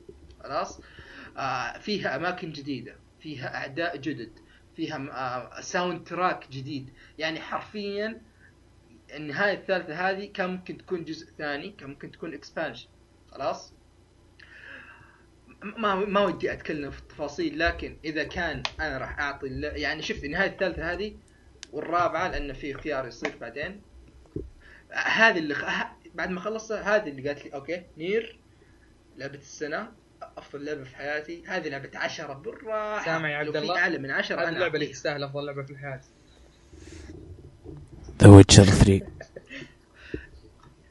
خلاص؟ 0.45 0.81
آه 1.38 1.77
فيها 1.77 2.15
أماكن 2.15 2.51
جديدة 2.51 2.95
فيها 3.19 3.55
أعداء 3.55 3.97
جدد 3.97 4.31
فيها 4.75 4.97
آه 4.97 5.62
soundtrack 5.62 6.47
جديد. 6.51 6.89
يعني 7.17 7.39
حرفيا 7.39 8.21
النهاية 9.13 9.53
الثالثة 9.53 10.10
هذه 10.10 10.31
كان 10.34 10.49
ممكن 10.49 10.77
تكون 10.77 11.03
جزء 11.03 11.27
ثاني 11.38 11.69
كان 11.69 11.89
ممكن 11.89 12.12
تكون 12.12 12.34
expansion 12.34 12.88
خلاص؟ 13.31 13.73
ما 15.63 15.95
ما 15.95 16.19
ودي 16.19 16.53
أتكلم 16.53 16.91
في 16.91 16.99
التفاصيل 16.99 17.60
لكن 17.60 17.97
إذا 18.05 18.23
كان 18.23 18.63
أنا 18.79 18.97
راح 18.97 19.19
أعطي 19.19 19.47
يعني 19.62 20.01
شفت 20.01 20.23
النهاية 20.23 20.49
الثالثة 20.49 20.91
هذه 20.93 21.15
والرابعة 21.71 22.27
لأن 22.27 22.53
في 22.53 22.73
خيار 22.73 23.08
يصير 23.08 23.38
بعدين. 23.41 23.81
هذه 24.91 25.38
اللي 25.38 25.53
خ... 25.53 25.86
بعد 26.15 26.29
ما 26.29 26.39
خلصتها 26.39 26.95
هذه 26.95 27.10
اللي 27.10 27.27
قالت 27.27 27.45
لي 27.45 27.53
okay 27.54 27.84
NieR 27.97 28.39
لعبة 29.17 29.38
السنة. 29.38 29.91
أفضل 30.38 30.65
لعبة 30.65 30.83
في 30.83 30.95
حياتي. 30.95 31.43
هذه 31.47 31.69
لعبة 31.69 31.91
عشرة 31.95 32.33
بالراحة. 32.33 33.05
سامع 33.05 33.29
يا 33.31 33.38
عبد 33.38 33.55
الله؟ 33.55 33.77
اعلى 33.77 33.97
من 33.97 34.11
عشرة 34.11 34.35
هذه 34.35 34.43
أنا 34.43 34.57
اللعبة 34.57 34.75
اللي. 34.75 34.88
تستاهل 34.88 35.23
أفضل 35.23 35.45
لعبة 35.45 35.63
في 35.63 35.71
الحياة. 35.71 36.01
The 38.21 38.28
Witcher 38.28 38.63
3 38.63 39.07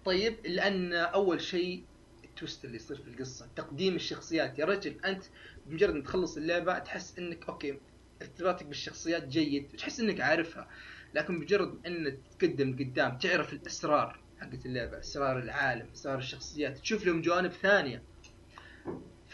طيب 0.05 0.37
لأن 0.45 0.93
أول 0.93 1.41
شيء 1.41 1.85
ال 2.25 2.31
twist 2.31 2.65
اللي 2.65 2.77
يصير 2.77 2.97
في 2.97 3.09
القصة 3.09 3.49
تقديم 3.57 3.95
الشخصيات. 3.95 4.59
يا 4.59 4.65
رجل 4.65 4.97
أنت 5.05 5.25
بمجرد 5.67 5.95
ما 5.95 6.03
تخلص 6.03 6.37
اللعبة 6.37 6.79
تحس 6.79 7.19
إنك 7.19 7.49
okay 7.49 7.79
ارتباطك 8.23 8.67
بالشخصيات 8.67 9.29
جيد 9.29 9.69
تحس 9.79 10.01
إنك 10.01 10.21
عارفها. 10.21 10.69
لكن 11.15 11.39
بمجرد 11.39 11.87
إن 11.87 12.19
تقدم 12.39 12.77
قدام 12.77 13.19
تعرف 13.19 13.53
الأسرار 13.53 14.21
حقت 14.41 14.67
اللعبة 14.67 14.99
أسرار 15.01 15.39
العالم 15.39 15.87
أسرار 15.95 16.19
الشخصيات 16.19 16.79
تشوف 16.79 17.07
لهم 17.07 17.23
جوانب 17.23 17.53
ثانية. 17.53 18.03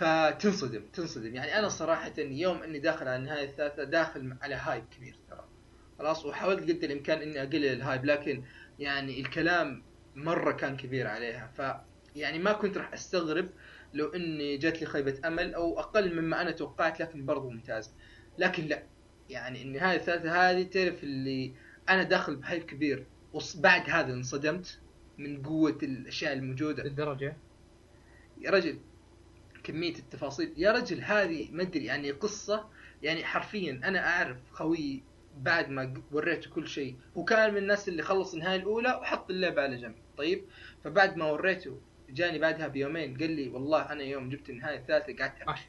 فتنصدم 0.00 0.82
تنصدم. 0.92 1.34
يعني 1.34 1.58
أنا 1.58 1.68
صراحة 1.68 2.12
يوم 2.18 2.62
إني 2.62 2.78
داخل 2.78 3.08
على 3.08 3.16
النهاية 3.16 3.44
الثالثة 3.44 3.84
داخل 3.84 4.36
على 4.42 4.54
هايب 4.54 4.84
كبير 4.96 5.16
ترى. 5.30 5.44
خلاص 5.98 6.26
وحاولت 6.26 6.62
قد 6.62 6.84
الإمكان 6.84 7.22
إني 7.22 7.42
أقلل 7.42 7.64
الهايب 7.66 8.04
لكن 8.04 8.42
يعني 8.78 9.20
الكلام 9.20 9.82
مرة 10.14 10.52
كان 10.52 10.76
كبير 10.76 11.06
عليها. 11.06 11.52
ف 11.56 11.62
يعني 12.16 12.38
ما 12.38 12.52
كنت 12.52 12.76
راح 12.76 12.92
أستغرب 12.92 13.48
لو 13.94 14.06
إني 14.06 14.56
جات 14.56 14.80
لي 14.80 14.86
خيبة 14.86 15.20
أمل 15.24 15.54
أو 15.54 15.80
أقل 15.80 16.20
مما 16.20 16.42
أنا 16.42 16.50
توقعت 16.50 17.00
لكن 17.00 17.26
برضو 17.26 17.50
ممتاز. 17.50 17.94
لكن 18.38 18.66
لا 18.66 18.82
يعني 19.30 19.62
النهاية 19.62 19.96
الثالثة 19.96 20.50
هذه 20.50 20.62
تعرف 20.62 21.02
اللي 21.04 21.54
أنا 21.88 22.02
داخل 22.02 22.36
بهايب 22.36 22.62
كبير. 22.62 23.06
وبعد 23.32 23.90
هذا 23.90 24.12
انصدمت 24.12 24.78
من 25.18 25.42
قوة 25.42 25.78
الأشياء 25.82 26.32
الموجودة. 26.32 26.82
للدرجة؟ 26.82 27.36
يا 28.40 28.50
رجل. 28.50 28.78
كمية 29.64 29.94
التفاصيل. 29.94 30.52
يا 30.56 30.72
رجل 30.72 31.00
هذه 31.02 31.48
ما 31.52 31.62
أدري 31.62 31.84
يعني 31.84 32.10
قصة 32.10 32.68
يعني 33.02 33.24
حرفيا 33.24 33.80
أنا 33.84 34.06
أعرف 34.08 34.38
خوي 34.52 35.02
بعد 35.36 35.68
ما 35.68 36.02
وريته 36.12 36.50
كل 36.50 36.68
شيء 36.68 36.96
وكان 37.14 37.50
من 37.50 37.56
الناس 37.56 37.88
اللي 37.88 38.02
خلص 38.02 38.34
النهاية 38.34 38.56
الأولى 38.56 38.98
وحط 39.02 39.30
اللعبة 39.30 39.62
على 39.62 39.76
جنب. 39.76 39.94
طيب؟ 40.16 40.44
فبعد 40.84 41.16
ما 41.16 41.30
وريته 41.30 41.80
جاني 42.10 42.38
بعدها 42.38 42.68
بيومين 42.68 43.16
قال 43.16 43.30
لي 43.30 43.48
والله 43.48 43.92
أنا 43.92 44.02
يوم 44.02 44.28
جبت 44.28 44.50
النهاية 44.50 44.78
الثالثة 44.78 45.16
قعدت 45.16 45.42
ابكي 45.42 45.68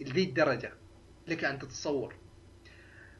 لذي 0.00 0.24
الدرجة. 0.24 0.72
لك 1.28 1.44
أن 1.44 1.58
تتصور. 1.58 2.16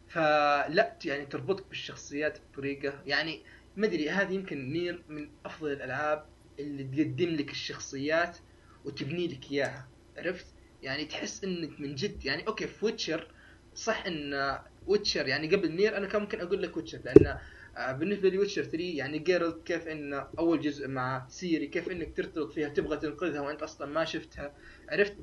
فلا 0.09 0.97
يعني 1.05 1.27
تربطك 1.27 1.69
بالشخصيات 1.69 2.38
بطريقة 2.53 3.03
يعني 3.07 3.43
ما 3.77 3.87
أدري 3.87 4.11
هذه 4.11 4.33
يمكن 4.33 4.73
NieR 4.73 5.03
من 5.09 5.31
أفضل 5.45 5.73
الألعاب 5.73 6.27
اللي 6.59 6.85
تقدم 6.85 7.29
لك 7.29 7.51
الشخصيات 7.51 8.38
وتبني 8.85 9.29
لك 9.29 9.51
إياها 9.53 9.93
عرفت؟ 10.17 10.55
يعني 10.83 11.05
تحس 11.05 11.45
إنك 11.45 11.81
من 11.81 11.95
جد 11.95 12.25
يعني 12.25 12.47
okay 12.47 12.66
في 12.67 12.85
Witcher 12.85 13.35
صح 13.75 14.05
إن 14.07 14.59
Witcher 14.87 15.29
يعني 15.29 15.57
قبل 15.57 15.73
NieR 15.73 15.97
أنا 15.97 16.07
كان 16.09 16.21
ممكن 16.23 16.41
أقول 16.41 16.62
لك 16.62 16.77
ويتشر 16.77 16.99
لأن 17.05 17.38
آه، 17.77 17.93
بالنسبة 17.93 18.29
لي 18.29 18.38
Witcher 18.38 18.64
3 18.65 18.97
يعني 18.97 19.19
Geralt 19.18 19.66
كيف 19.67 19.88
إن 19.88 20.15
أول 20.38 20.61
جزء 20.61 20.88
مع 20.88 21.27
Ciri 21.29 21.66
كيف 21.67 21.88
إنك 21.91 22.17
ترتبط 22.17 22.53
فيها 22.53 22.69
تبغى 22.69 22.97
تنقذها 22.97 23.41
وأنت 23.41 23.62
أصلا 23.62 23.87
ما 23.87 24.05
شفتها 24.05 24.55
عرفت؟ 24.88 25.19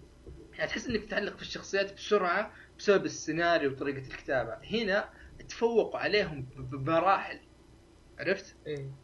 يعني 0.58 0.70
تحس 0.70 0.88
إنك 0.88 1.06
تتعلق 1.06 1.36
في 1.36 1.42
الشخصيات 1.42 1.94
بسرعة 1.94 2.54
بسبب 2.80 3.06
السيناريو 3.06 3.72
وطريقة 3.72 4.08
الكتابة. 4.08 4.60
هنا 4.72 5.12
تفوقوا 5.50 6.00
عليهم 6.00 6.50
بمراحل 6.56 7.40
عرفت؟ 8.20 8.58
إيه. 8.68 8.99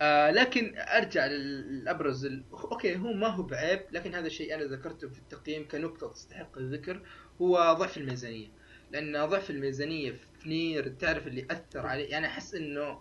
آه 0.00 0.30
لكن 0.30 0.74
أرجع 0.78 1.26
للأبرز 1.26 2.24
ال... 2.24 2.44
okay 2.52 2.96
هو 2.96 3.12
ما 3.12 3.26
هو 3.26 3.42
بعيب 3.42 3.80
لكن 3.92 4.14
هذا 4.14 4.26
الشيء 4.26 4.54
أنا 4.54 4.64
ذكرته 4.64 5.08
في 5.08 5.18
التقييم 5.18 5.68
كنقطة 5.68 6.12
تستحق 6.12 6.58
الذكر 6.58 7.02
هو 7.42 7.76
ضعف 7.78 7.96
الميزانية 7.96 8.48
لأن 8.90 9.26
ضعف 9.26 9.50
الميزانية 9.50 10.12
في 10.12 10.48
NieR 10.48 10.88
تعرف 10.88 11.26
اللي 11.26 11.46
اثر 11.50 11.86
عليه 11.86 12.10
يعني 12.10 12.26
أحس 12.26 12.54
إنه 12.54 13.00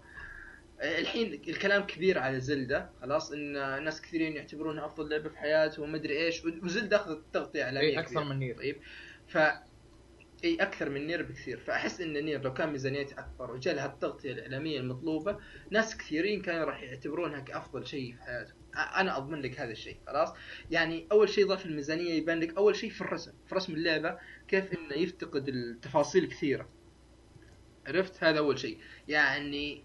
الحين 0.82 1.34
الكلام 1.34 1.84
كبير 1.84 2.20
على 2.20 2.40
Zelda 2.40 2.90
خلاص 3.02 3.32
إن 3.32 3.54
ناس 3.84 4.02
كثيرين 4.02 4.36
يعتبرونها 4.36 4.86
أفضل 4.86 5.10
لعبة 5.10 5.30
في 5.30 5.38
حياتهم 5.38 5.84
وما 5.90 5.98
ادري 5.98 6.18
إيش 6.26 6.46
و 6.46 6.54
Zelda 6.54 6.98
أخذت 6.98 7.24
تغطية 7.34 7.64
إعلامية 7.64 7.88
إيه، 7.88 8.00
أكثر 8.00 8.12
كبيرة. 8.12 8.24
من 8.24 8.40
NieR. 8.40 8.58
طيب 8.58 8.78
ف 9.28 9.38
اي 10.44 10.56
أكثر 10.56 10.90
من 10.90 11.08
NieR 11.08 11.24
بكثير. 11.24 11.60
فأحس 11.60 12.02
إن 12.02 12.14
NieR 12.26 12.42
لو 12.42 12.54
كان 12.54 12.72
ميزانيته 12.72 13.20
أكبر 13.20 13.52
وجاء 13.52 13.76
لها 13.76 13.86
التغطيه 13.86 14.32
الإعلامية 14.32 14.80
المطلوبة 14.80 15.38
ناس 15.72 15.98
كثيرين 15.98 16.42
كانوا 16.42 16.66
راح 16.66 16.84
يعتبرونها 16.84 17.40
كأفضل 17.40 17.88
شيء 17.88 18.16
في 18.16 18.22
حياتهم 18.24 18.56
أنا 18.78 19.18
أضمن 19.18 19.42
لك 19.42 19.60
هذا 19.60 19.72
الشيء 19.72 19.98
خلاص؟ 20.08 20.34
يعني 20.72 21.08
أول 21.12 21.30
شيء 21.30 21.48
ضعف 21.48 21.66
الميزانية 21.66 22.14
يبان 22.14 22.40
لك 22.40 22.58
أول 22.58 22.76
شيء 22.76 22.90
في 22.90 23.02
الرسم 23.02 23.32
في 23.48 23.56
رسم 23.56 23.74
اللعبة 23.74 24.18
كيف 24.48 24.74
إنه 24.74 24.94
يفتقد 24.94 25.48
التفاصيل 25.48 26.26
كثيرة. 26.26 26.70
عرفت؟ 27.88 28.24
هذا 28.24 28.40
أول 28.40 28.60
شيء. 28.60 28.78
يعني 29.08 29.84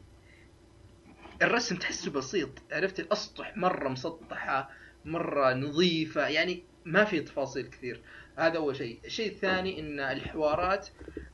الرسم 1.42 1.76
تحسه 1.76 2.10
بسيط 2.10 2.50
عرفت؟ 2.72 3.00
الأسطح 3.00 3.56
مرة 3.56 3.88
مسطحة 3.88 4.70
مرة 5.04 5.54
نظيفة 5.54 6.28
يعني 6.28 6.64
ما 6.84 7.04
في 7.04 7.20
تفاصيل 7.20 7.66
كثير. 7.66 8.02
هذا 8.36 8.56
أول 8.56 8.76
شيء. 8.76 9.00
الشيء 9.04 9.32
الثاني 9.32 9.80
إن 9.80 10.00
الحوارات 10.00 10.88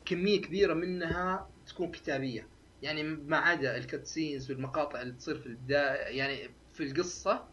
كمية 0.05 0.41
كبيرة 0.41 0.75
منها 0.75 1.49
تكون 1.67 1.91
كتابية. 1.91 2.47
يعني 2.83 3.03
ما 3.03 3.37
عدا 3.37 3.77
الكاتسينز 3.77 4.51
والمقاطع 4.51 5.01
اللي 5.03 5.13
تصير 5.13 5.39
في 5.39 5.47
البدايه 5.47 6.17
يعني 6.19 6.51
في 6.75 6.83
القصة 6.83 7.45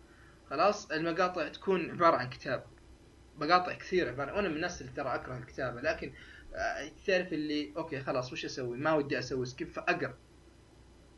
خلاص 0.50 0.92
المقاطع 0.92 1.48
تكون 1.48 1.92
عبارة 1.92 2.16
عن 2.16 2.30
كتاب. 2.30 2.64
مقاطع 3.38 3.74
كثيرة 3.74 4.10
عباره 4.10 4.34
وأنا 4.34 4.50
من 4.50 4.56
الناس 4.56 4.82
اللي 4.82 4.92
ترى 4.92 5.16
أكره 5.16 5.38
الكتابة 5.38 5.82
لكن 5.82 6.14
آه، 6.56 6.92
تعرف 7.08 7.34
اللي 7.34 7.74
okay 7.78 8.00
خلاص 8.00 8.34
وش 8.34 8.46
أسوي؟ 8.46 8.78
ما 8.78 8.94
ودي 8.94 9.20
أسوي 9.20 9.46
skip 9.46 9.68
فأقرأ. 9.68 10.18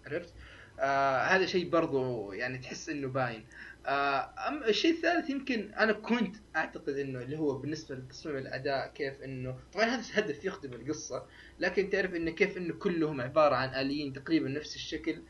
عرفت؟ 0.05 0.33
آه 0.79 1.21
هذا 1.23 1.45
شيء 1.45 1.69
برضو 1.69 2.31
يعني 2.31 2.57
تحس 2.57 2.89
إنه 2.89 3.07
باين. 3.07 3.45
أما 3.87 4.63
الشيء 4.63 4.91
الثالث 4.91 5.29
يمكن 5.29 5.73
أنا 5.73 5.93
كنت 5.93 6.35
أعتقد 6.55 6.97
إنه 6.97 7.21
اللي 7.21 7.37
هو 7.39 7.57
بالنسبة 7.57 7.95
لتصميم 7.95 8.37
الأداء 8.37 8.87
كيف 8.93 9.21
إنه 9.21 9.57
طبعا 9.73 9.85
هذا 9.85 10.03
هدف 10.13 10.45
يخدم 10.45 10.73
القصة 10.73 11.25
لكن 11.59 11.89
تعرف 11.89 12.15
إنه 12.15 12.31
كيف 12.31 12.57
إنه 12.57 12.73
كلهم 12.73 13.21
عبارة 13.21 13.55
عن 13.55 13.69
آليين 13.69 14.13
تقريبا 14.13 14.49
نفس 14.49 14.75
الشكل 14.75 15.21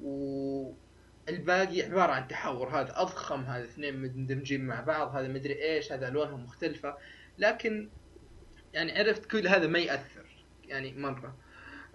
والباقي 0.00 1.82
عبارة 1.82 2.12
عن 2.12 2.28
تحور 2.28 2.68
هذا 2.68 3.00
أضخم 3.00 3.40
هذا 3.40 3.64
اثنين 3.64 3.96
مندمجين 3.96 4.66
مع 4.66 4.80
بعض 4.80 5.16
هذا 5.16 5.28
مدري 5.28 5.62
إيش 5.62 5.92
هذا 5.92 6.08
ألوانهم 6.08 6.44
مختلفة 6.44 6.96
لكن 7.38 7.88
يعني 8.74 8.98
عرفت 8.98 9.26
كل 9.26 9.48
هذا 9.48 9.66
ما 9.66 9.78
يأثر 9.78 10.26
يعني 10.64 10.94
مرة. 10.94 11.36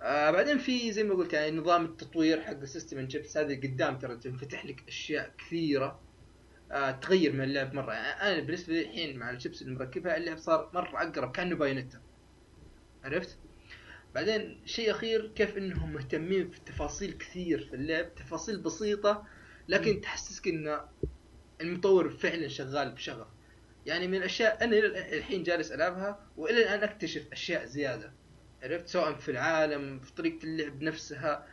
آه 0.01 0.31
بعدين 0.31 0.57
في 0.57 0.91
زي 0.91 1.03
ما 1.03 1.13
قلت 1.13 1.33
يعني 1.33 1.57
نظام 1.57 1.85
التطوير 1.85 2.41
حق 2.41 2.51
ال 2.51 2.58
system 2.58 2.97
and 2.97 3.09
chips 3.09 3.37
هذا 3.37 3.55
قدام 3.55 3.99
ترى 3.99 4.17
تنفتح 4.17 4.65
لك 4.65 4.83
أشياء 4.87 5.31
كثيرة. 5.37 5.85
آه 5.85 6.10
تغير 7.01 7.33
من 7.33 7.43
اللعب 7.43 7.73
مرة. 7.73 7.93
يعني 7.93 8.33
أنا 8.33 8.45
بالنسبة 8.45 8.73
لي 8.73 8.81
الحين 8.81 9.19
مع 9.19 9.29
الشيبس 9.29 9.61
اللي 9.61 9.75
مركبها 9.75 10.17
اللعب 10.17 10.37
صار 10.37 10.69
مرة 10.73 11.01
أقرب 11.01 11.31
كأنه 11.31 11.55
Bayonetta. 11.55 12.01
عرفت؟ 13.03 13.37
بعدين 14.15 14.61
شيء 14.65 14.91
أخير 14.91 15.31
كيف 15.35 15.57
إنهم 15.57 15.93
مهتمين 15.93 16.49
في 16.49 16.59
تفاصيل 16.59 17.11
كثير 17.11 17.67
في 17.69 17.75
اللعب 17.75 18.15
تفاصيل 18.15 18.57
بسيطة 18.57 19.27
لكن 19.67 20.01
تحسسك 20.01 20.47
إن 20.47 20.79
المطور 21.61 22.09
فعلا 22.09 22.47
شغال 22.47 22.91
بشغف. 22.91 23.27
يعني 23.85 24.07
من 24.07 24.15
الأشياء 24.17 24.63
أنا 24.63 24.77
الحين 25.17 25.43
جالس 25.43 25.71
ألعبها 25.71 26.19
وإلى 26.37 26.57
الآن 26.57 26.83
أكتشف 26.83 27.27
أشياء 27.31 27.65
زيادة. 27.65 28.13
عرفت؟ 28.63 28.87
سواء 28.87 29.13
في 29.15 29.31
العالم 29.31 29.99
في 29.99 30.13
طريقة 30.13 30.43
اللعب 30.43 30.81
نفسها. 30.81 31.47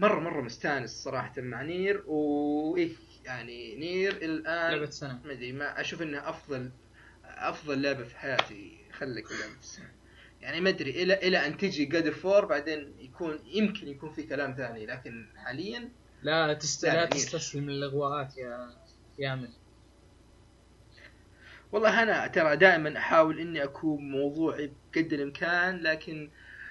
مره 0.00 0.20
مرة 0.20 0.40
مستانس 0.40 0.90
صراحة 0.90 1.32
مع 1.40 1.62
نير 1.62 2.02
وايه 2.06 2.92
يعني 3.24 3.76
نير 3.76 4.12
الآن 4.12 4.72
لعبة 4.72 4.90
سنة. 4.90 5.20
ما 5.24 5.32
أدري 5.32 5.52
ما 5.52 5.80
أشوف 5.80 6.02
انها 6.02 6.30
أفضل 6.30 6.70
أفضل 7.24 7.82
لعبة 7.82 8.04
في 8.04 8.16
حياتي. 8.16 8.78
خليك 8.92 9.32
لعبه 9.32 9.58
السنة. 9.60 9.90
يعني 10.40 10.60
ما 10.60 10.70
أدري 10.70 10.90
إلى 10.90 11.14
إلى 11.14 11.46
أن 11.46 11.56
تجي 11.56 11.84
جاد 11.84 12.10
فور 12.10 12.44
بعدين 12.44 12.94
يكون 12.98 13.38
يمكن 13.46 13.88
يكون 13.88 14.12
في 14.12 14.22
كلام 14.22 14.54
ثاني 14.54 14.86
لكن 14.86 15.26
حاليا 15.36 15.88
لا 16.22 16.54
تست... 16.54 16.84
لا،. 16.84 17.06
تستسلم 17.06 17.70
للإغواءات 17.70 18.36
يا 18.36 18.70
يامن 19.18 19.48
والله 21.72 22.02
أنا 22.02 22.26
ترى 22.26 22.56
دائما 22.56 22.98
أحاول 22.98 23.40
إني 23.40 23.64
أكون 23.64 24.10
موضوعي 24.10 24.72
بقد 24.92 25.12
الإمكان 25.12 25.80
لكن 25.80 26.30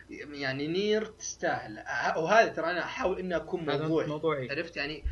يعني 0.09 0.67
نير 0.67 1.05
تستاهل. 1.05 1.77
أه- 1.77 2.17
وهذا 2.17 2.47
ترى 2.47 2.71
أنا 2.71 2.83
أحاول 2.83 3.19
إني 3.19 3.35
أكون 3.35 3.65
موضوعي. 3.65 4.07
موضوعي. 4.07 4.49
عرفت؟ 4.49 4.77
يعني 4.77 5.03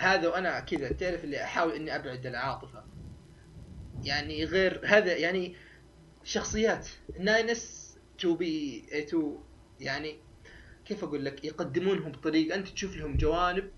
هذا 0.00 0.28
وأنا 0.28 0.60
كذا 0.60 0.92
تعرف 0.92 1.24
اللي 1.24 1.42
أحاول 1.44 1.72
إني 1.72 1.96
أبعد 1.96 2.26
العاطفة. 2.26 2.84
يعني 4.04 4.44
غير 4.44 4.80
هذا 4.84 5.16
يعني 5.16 5.56
شخصيات. 6.24 6.88
9S 7.18 7.96
2B 8.18 8.84
A2 9.10 9.40
يعني 9.80 10.18
كيف 10.84 11.04
أقول 11.04 11.24
لك؟ 11.24 11.44
يقدمونهم 11.44 12.12
بطريقة 12.12 12.54
أنت 12.54 12.68
تشوف 12.68 12.96
لهم 12.96 13.16
جوانب. 13.16 13.70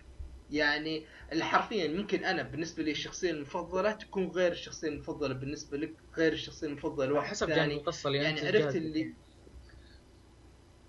يعني 0.51 1.07
حرفيا 1.41 1.89
ممكن 1.89 2.25
أنا 2.25 2.43
بالنسبة 2.43 2.83
لي 2.83 2.91
الشخصية 2.91 3.31
المفضلة 3.31 3.93
تكون 3.93 4.29
غير 4.29 4.53
الشخصية 4.53 4.89
المفضلة 4.89 5.35
بالنسبة 5.35 5.77
لك 5.77 5.95
غير 6.17 6.33
الشخصية 6.33 6.67
المفضلة 6.67 7.07
لواحد 7.07 7.29
حسب 7.29 7.47
ثاني. 7.47 7.75
القصة 7.75 8.07
اللي 8.09 8.19
يعني 8.19 8.47
عرفت 8.47 8.77
اللي-. 8.77 9.15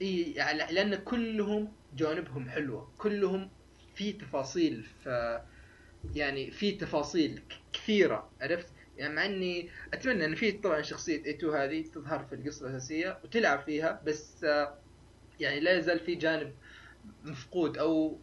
إي 0.02 0.32
يعني 0.32 0.74
لأن 0.74 0.96
كلهم 0.96 1.74
جوانبهم 1.96 2.50
حلوة 2.50 2.92
كلهم 2.98 3.50
في 3.96 4.14
تفاصيل 4.14 4.84
ف 5.04 5.10
يعني 6.16 6.52
في 6.52 6.72
تفاصيل 6.72 7.42
كثيرة 7.74 8.32
عرفت؟ 8.42 8.68
يعني 8.98 9.14
مع 9.14 9.26
إني 9.26 9.70
أتمنى 9.94 10.26
إن 10.26 10.36
في 10.36 10.52
طبعا 10.52 10.82
شخصية 10.82 11.26
A2 11.26 11.54
هذه 11.54 11.82
تظهر 11.82 12.26
في 12.26 12.36
القصة 12.36 12.68
الأساسية 12.68 13.20
وتلعب 13.24 13.60
فيها 13.60 14.02
بس 14.06 14.46
يعني 15.40 15.60
لا 15.60 15.78
يزال 15.78 16.00
في 16.00 16.16
جانب 16.16 16.54
مفقود 17.24 17.78
أو 17.78 18.20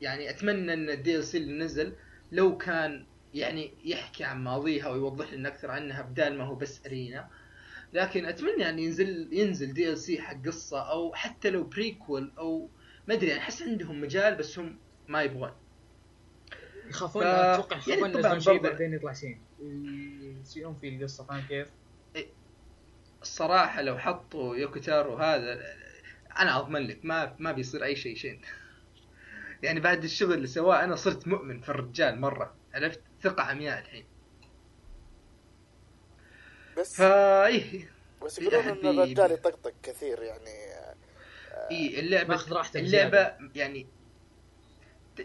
يعني 0.00 0.30
أتمنى 0.30 0.72
إن 0.72 0.90
ال 0.90 1.24
DLC 1.24 1.38
اللي 1.38 1.64
نزل 1.64 1.92
لو 2.32 2.56
كان 2.58 3.06
يعني 3.34 3.74
يحكي 3.84 4.24
عن 4.24 4.44
ماضيها 4.44 4.88
ويوضح 4.88 5.32
لنا 5.32 5.48
أكثر 5.48 5.70
عنها 5.70 6.02
بدال 6.02 6.38
ما 6.38 6.44
هو 6.44 6.54
بس 6.54 6.86
arena. 6.86 7.28
لكن 7.92 8.26
أتمنى 8.26 8.62
يعني 8.62 8.84
ينزل 8.84 9.28
ينزل 9.32 9.74
DLC 9.74 10.22
حق 10.22 10.46
قصة 10.46 10.90
أو 10.90 11.14
حتى 11.14 11.50
لو 11.50 11.64
prequel 11.64 12.32
أو 12.38 12.68
ما 13.08 13.14
أدري 13.14 13.28
يعني 13.28 13.40
أحس 13.40 13.62
عندهم 13.62 14.00
مجال 14.00 14.34
بس 14.34 14.58
هم 14.58 14.78
ما 15.08 15.22
يبغون. 15.22 15.52
يخافون 16.88 17.22
ف- 17.22 17.26
أتوقع 17.26 17.76
يعني 17.88 18.00
يخافون 18.00 18.20
طبعاً 18.22 18.34
ينزلون 18.34 18.40
شيء 18.40 18.62
بعدين 18.62 18.94
يطلع 18.94 19.12
شيء. 19.12 19.38
يسيئون 20.42 20.74
في 20.74 20.88
القصة 20.88 21.24
فاهم 21.24 21.42
كيف؟ 21.48 21.68
الصراحة 23.22 23.82
لو 23.82 23.98
حطوا 23.98 24.56
يوكوتارو 24.56 25.16
هذا 25.16 25.60
أنا 26.38 26.58
أضمن 26.58 26.86
لك 26.86 27.04
ما 27.04 27.36
ما 27.38 27.52
بيصير 27.52 27.84
أي 27.84 27.96
شيء 27.96 28.16
شين. 28.16 28.40
يعني 29.62 29.80
بعد 29.80 30.04
الشغل 30.04 30.32
اللي 30.32 30.46
سواه 30.46 30.84
أنا 30.84 30.96
صرت 30.96 31.28
مؤمن 31.28 31.60
في 31.60 31.68
الرجال 31.68 32.20
مرة 32.20 32.54
عرفت؟ 32.74 33.00
ثقة 33.22 33.42
عمياء 33.42 33.78
الحين. 33.80 34.04
بس 36.78 36.96
فا 36.96 37.46
إيه. 37.46 37.90
بس 38.24 38.38
يقولون 38.38 38.60
إن 38.64 38.98
الرجال 38.98 39.32
يطقطق 39.32 39.74
كثير 39.82 40.22
يعني 40.22 40.74
إي 41.70 42.00
اللعبة 42.00 42.40
اللعبة 42.76 43.32
يعني 43.54 43.86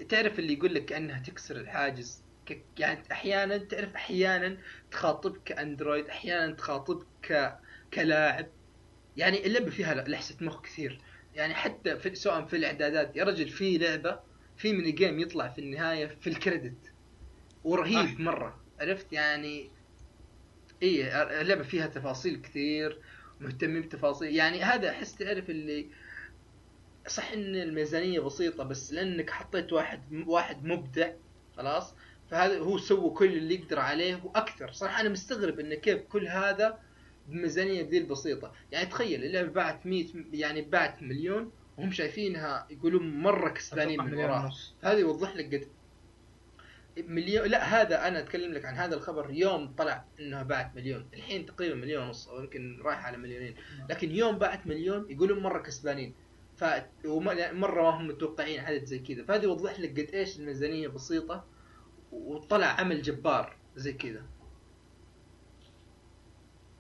تعرف 0.10 0.40
اللي 0.40 0.54
يقول 0.54 0.74
لك 0.74 0.86
كأنها 0.86 1.20
تكسر 1.20 1.56
الحاجز؟ 1.56 2.24
يعني 2.80 3.04
أحيانا 3.12 3.58
تعرف 3.58 3.96
أحيانا 3.96 4.58
تخاطبك 4.92 5.44
كأندرويد 5.46 6.08
أحيانا 6.08 6.54
تخاطبك 6.54 7.06
ك... 7.24 7.58
كلاعب. 7.94 8.48
يعني 9.18 9.46
اللعبة 9.46 9.70
فيها 9.70 9.94
لحسة 9.94 10.36
مخ 10.42 10.62
كثير. 10.62 11.02
يعني 11.36 11.54
حتى 11.54 11.98
في 11.98 12.16
سواء 12.16 12.46
في 12.46 12.56
الإعدادات 12.56 13.16
يا 13.16 13.24
رجل 13.24 13.50
في 13.50 13.78
لعبة 13.78 14.20
في 14.58 14.74
ميني 14.74 14.92
جيم 14.92 15.20
يطلع 15.20 15.48
في 15.48 15.60
النهاية 15.62 16.08
في 16.08 16.28
الكريدت. 16.28 16.92
ورهيب 17.64 18.20
آه. 18.20 18.22
مرة. 18.22 18.60
عرفت؟ 18.80 19.14
يعني 19.14 19.70
اي 20.84 21.24
اللعبة 21.42 21.64
فيها 21.64 21.88
تفاصيل 21.88 22.42
كثير 22.42 23.00
مهتمين 23.40 23.82
بتفاصيل. 23.82 24.36
يعني 24.36 24.64
هذا 24.64 24.90
أحس 24.90 25.16
تعرف 25.16 25.50
اللي 25.50 25.86
صح 27.10 27.32
إن 27.32 27.56
الميزانية 27.56 28.20
بسيطة 28.20 28.64
بس 28.64 28.94
لأنك 28.94 29.30
حطيت 29.30 29.74
واحد 29.74 30.02
واحد 30.28 30.64
مبدع 30.64 31.12
خلاص؟ 31.58 31.94
فهذا 32.32 32.60
هو 32.60 32.78
سوى 32.78 33.10
كل 33.10 33.26
اللي 33.26 33.56
يقدر 33.56 33.80
عليه 33.80 34.22
وأكثر. 34.24 34.72
صراحة 34.72 35.02
أنا 35.02 35.10
مستغرب 35.10 35.60
انه 35.60 35.76
كيف 35.76 36.02
كل 36.02 36.28
هذا 36.28 36.80
بميزانية 37.28 37.90
ذي 37.90 37.98
البسيطة. 37.98 38.54
يعني 38.72 38.86
تخيل 38.86 39.24
اللعبة 39.24 39.52
باعت 39.52 39.86
100 39.86 40.06
يعني 40.34 40.62
باعت 40.62 41.04
مليون 41.04 41.52
وهم 41.78 41.92
شايفينها 41.92 42.68
يقولون 42.70 43.22
مرة 43.22 43.50
كسبانين 43.50 44.02
من 44.04 44.14
وراها. 44.14 44.54
هذا 44.82 45.00
يوضح 45.00 45.36
لك 45.36 45.56
قد 45.56 45.68
مليون 46.98 47.48
لا 47.48 47.82
هذا 47.82 48.08
أنا 48.08 48.20
أتكلم 48.20 48.54
لك 48.54 48.66
عن 48.66 48.76
هذا 48.76 48.96
الخبر 48.96 49.32
يوم 49.32 49.74
طلع 49.78 50.06
إنها 50.20 50.44
باعت 50.44 50.76
مليون. 50.76 51.08
الحين 51.14 51.46
تقريبا 51.46 51.76
مليون 51.76 52.04
ونص 52.08 52.28
أو 52.28 52.40
يمكن 52.40 52.82
رايح 52.82 53.06
على 53.06 53.18
مليونين. 53.18 53.56
لكن 53.90 54.12
يوم 54.12 54.38
باعت 54.38 54.68
مليون 54.68 55.06
يقولون 55.10 55.40
مرة 55.40 55.60
كسبانين. 55.60 56.14
ف 56.60 56.66
ومره 57.06 57.52
ما 57.52 57.90
هم 57.90 58.08
متوقعين 58.08 58.60
عدد 58.60 58.86
زي 58.86 59.00
كذا. 59.00 59.24
فهذا 59.24 59.44
يوضح 59.44 59.80
لك 59.80 59.92
قد 60.00 60.14
إيش 60.14 60.40
الميزانية 60.40 60.88
بسيطة 60.88 61.46
وطلع 62.12 62.68
عمل 62.68 63.02
جبار 63.02 63.56
زي 63.76 63.94
كذا. 63.94 64.22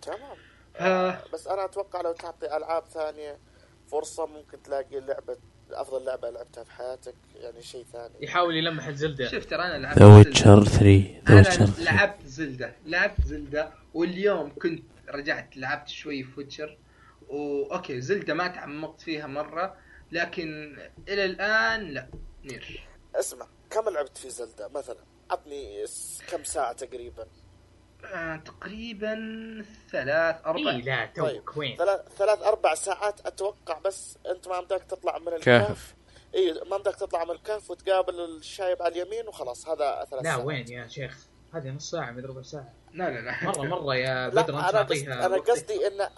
تمام. 0.02 0.38
ف- 0.74 1.34
بس 1.34 1.48
أنا 1.48 1.66
أتوقع 1.66 2.02
لو 2.02 2.14
تعطي 2.14 2.58
ألعاب 2.58 2.84
ثانية 2.86 3.38
فرصة 3.88 4.26
ممكن 4.26 4.64
تلاقي 4.64 5.00
لعبة 5.00 5.38
أفضل 5.72 6.06
لعبة 6.06 6.30
لعبتها 6.30 6.64
في 6.64 6.72
حياتك 6.72 7.16
يعني 7.36 7.62
شيء 7.62 7.86
ثاني. 7.94 8.14
يحاول 8.22 8.56
يلمح 8.56 8.90
Zelda. 8.90 9.28
شوف 9.28 9.46
ترى 9.46 9.62
أنا 9.62 9.78
لعبت 9.78 10.00
The. 10.00 10.16
Witcher 10.18 10.64
3 10.64 11.22
The 11.28 11.36
Witcher 11.36 11.58
أنا 11.64 11.66
3 11.72 11.84
لعبت 11.84 12.26
Zelda. 12.26 12.76
لعبت 12.86 13.22
Zelda 13.26 13.72
واليوم 13.94 14.52
كنت 14.62 14.84
رجعت 15.10 15.58
لعبت 15.58 15.88
شوي 15.88 16.24
في 16.24 16.32
Witcher 16.40 16.78
و 17.30 17.44
okay 17.44 18.02
Zelda 18.02 18.34
ما 18.34 18.48
تعمقت 18.48 19.02
فيها 19.02 19.28
مرة 19.28 19.78
لكن 20.12 20.78
إلى 21.08 21.26
الآن 21.26 21.88
لا 21.88 22.08
NieR. 22.44 22.88
اسمع 23.16 23.48
كم 23.70 23.90
لعبت 23.90 24.18
في 24.18 24.30
Zelda 24.30 24.68
مثلا؟ 24.68 25.00
عطني 25.32 25.86
كم 26.30 26.44
ساعة 26.44 26.74
تقريبا؟ 26.74 27.28
آه 28.06 28.36
تقريبا 28.36 29.16
ثلاث 29.92 30.36
أربع. 30.46 30.72
اي 30.72 30.82
لا 30.82 31.10
طيب. 31.18 31.36
توك 31.36 31.58
وين 31.58 31.78
ثلاث 31.78 32.02
ثلاث 32.18 32.42
أربع 32.44 32.76
ساعات 32.76 33.26
أتوقع 33.26 33.80
بس 33.80 34.18
أنت 34.30 34.48
ما 34.48 34.62
بدك 34.62 34.84
تطلع 34.84 35.18
من 35.18 35.28
الكهف. 35.28 35.68
كهف. 35.68 35.96
اي 36.36 36.54
ما 36.70 36.78
بدك 36.78 36.96
تطلع 36.96 37.24
من 37.24 37.32
الكهف 37.32 37.72
وتقابل 37.72 38.20
الشايب 38.20 38.82
على 38.82 39.02
اليمين 39.02 39.28
وخلاص 39.28 39.68
هذا 39.68 40.06
ثلاث 40.12 40.24
لا 40.24 40.32
ساعات. 40.32 40.46
وين 40.46 40.68
يا 40.68 40.88
شيخ؟ 40.88 41.18
هذه 41.54 41.70
نص 41.70 41.92
ساعة 41.92 42.12
من 42.12 42.26
ربع 42.26 42.42
ساعة. 42.42 42.74
لا 42.94 43.10
لا 43.10 43.20
لا. 43.20 43.44
مرة 43.44 43.62
مرة 43.62 43.96
يا 43.96 44.30
بدر 44.30 44.60
أنت 44.60 44.76
أنا 44.76 44.82
قصدي 44.82 45.10
وقتك. 45.10 45.50
قصدي 45.50 45.88
إن 45.88 46.10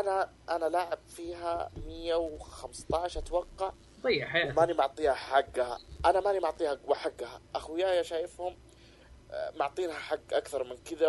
أنا 0.00 0.32
أنا 0.48 0.64
لاعب 0.64 0.98
فيها 1.08 1.70
115 1.86 3.20
أتوقع. 3.20 3.72
ضيع 4.02 4.28
حياتك 4.28 4.50
وماني 4.50 4.72
معطيها 4.72 5.14
حقها. 5.14 5.78
أنا 6.04 6.20
ماني 6.20 6.40
معطيها 6.40 6.78
حقها. 6.94 7.40
أخوياي 7.54 8.04
شايفهم 8.04 8.56
آه، 9.30 9.52
معطينها 9.56 9.98
حق 9.98 10.32
أكثر 10.34 10.64
من 10.64 10.76
كذا 10.76 11.08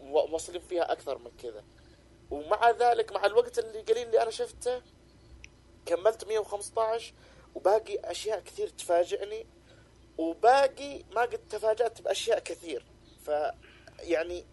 وموصلين 0.00 0.60
فيها 0.60 0.92
أكثر 0.92 1.18
من 1.18 1.30
كذا. 1.42 1.64
ومع 2.30 2.70
ذلك 2.70 3.12
مع 3.12 3.26
الوقت 3.26 3.58
اللي 3.58 3.80
قليل 3.80 4.06
اللي 4.06 4.22
أنا 4.22 4.30
شفته 4.30 4.82
كملت 5.86 6.24
115 6.24 7.14
وباقي 7.54 7.98
أشياء 8.04 8.40
كثير 8.40 8.68
تفاجئني 8.68 9.46
وباقي 10.18 11.04
ما 11.14 11.20
قد 11.20 11.48
تفاجأت 11.50 12.02
بأشياء 12.02 12.38
كثير. 12.38 12.84
ف 13.24 13.30
يعني 14.00 14.46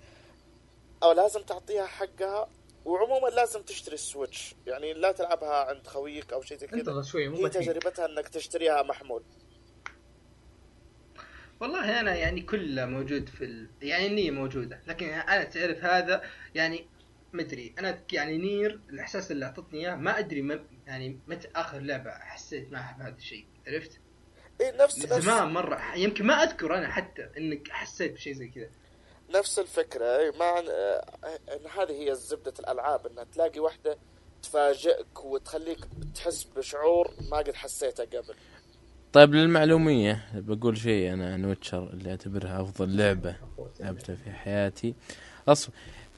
أو 1.04 1.12
لازم 1.12 1.42
تعطيها 1.42 1.86
حقها 1.86 2.50
وعموما 2.86 3.28
لازم 3.28 3.62
تشتري 3.62 3.94
السويتش. 3.94 4.56
يعني 4.68 4.94
لا 4.94 5.12
تلعبها 5.12 5.70
عند 5.70 5.88
خويك 5.88 6.34
أو 6.34 6.42
شيء 6.42 6.58
زي 6.58 6.68
كذا. 6.68 7.02
شوي 7.02 7.28
مو 7.28 7.46
هي 7.46 7.50
تجربتها 7.50 8.06
إنك 8.06 8.28
تشتريها 8.28 8.84
محمول. 8.84 9.24
والله 11.60 12.00
أنا 12.00 12.16
يعني 12.16 12.42
كله 12.42 12.86
موجود 12.86 13.30
في 13.30 13.46
ال... 13.46 13.70
يعني 13.82 14.08
النية 14.08 14.32
موجودة. 14.32 14.82
لكن 14.88 15.10
أنا 15.10 15.44
تعرف 15.44 15.84
هذا 15.84 16.22
يعني 16.56 16.88
مدري. 17.34 17.76
أنا 17.80 18.04
يعني 18.12 18.38
Nier 18.38 18.80
الإحساس 18.90 19.32
اللي 19.32 19.46
أعطتني 19.46 19.80
إياه 19.80 19.96
ما 19.96 20.20
أدري 20.20 20.42
ما 20.42 20.66
يعني 20.88 21.20
متى 21.28 21.48
آخر 21.56 21.80
لعبة 21.80 22.12
حسيت 22.12 22.72
معها 22.72 22.98
بهذا 22.98 23.16
الشيء. 23.16 23.46
عرفت؟ 23.68 24.00
اي 24.62 24.72
نفس 24.72 25.00
زمان 25.00 25.54
مرة 25.54 25.96
يمكن 25.96 26.26
ما 26.26 26.34
أذكر 26.44 26.78
أنا 26.78 26.92
حتى 26.92 27.30
إنك 27.38 27.68
حسيت 27.72 28.14
بشيء 28.14 28.34
زي 28.34 28.48
كذا. 28.48 28.70
نفس 29.36 29.60
ما 30.40 30.46
عن- 30.46 30.68
آه، 30.70 31.06
إن 31.54 31.68
هذه 31.80 31.92
هي 32.10 32.16
زبدة 32.16 32.54
الألعاب 32.60 33.08
إنها 33.08 33.24
تلاقي 33.24 33.60
واحدة 33.60 33.98
تفاجئك 34.44 35.26
وتخليك 35.26 35.80
تحس 36.16 36.44
بشعور 36.44 37.12
ما 37.32 37.38
قد 37.38 37.54
حسيته 37.56 38.04
قبل. 38.04 38.34
طيب 39.14 39.34
للمعلومية 39.36 40.26
بقول 40.34 40.78
شيء 40.78 41.14
أنا 41.14 41.34
عن 41.34 41.46
Witcher 41.46 41.84
اللي 41.94 42.12
أعتبرها 42.12 42.62
أفضل 42.62 42.98
لعبة 42.98 43.36
لعبتها 43.80 44.16
في 44.16 44.32
حياتي. 44.32 44.94
أصلا 45.48 45.72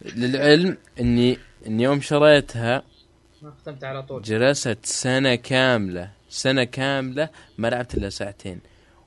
للعلم 0.06 0.78
إني 1.00 1.38
إني 1.68 1.84
يوم 1.84 2.02
شريتها 2.02 2.84
ما 3.42 3.52
ختمت 3.62 3.84
على 3.84 4.04
طول. 4.04 4.22
جلست 4.22 4.78
سنة 4.86 5.36
كاملة 5.36 6.12
سنة 6.30 6.64
كاملة 6.64 7.30
ما 7.58 7.68
لعبت 7.68 7.96
إلا 7.96 8.10
ساعتين. 8.10 8.60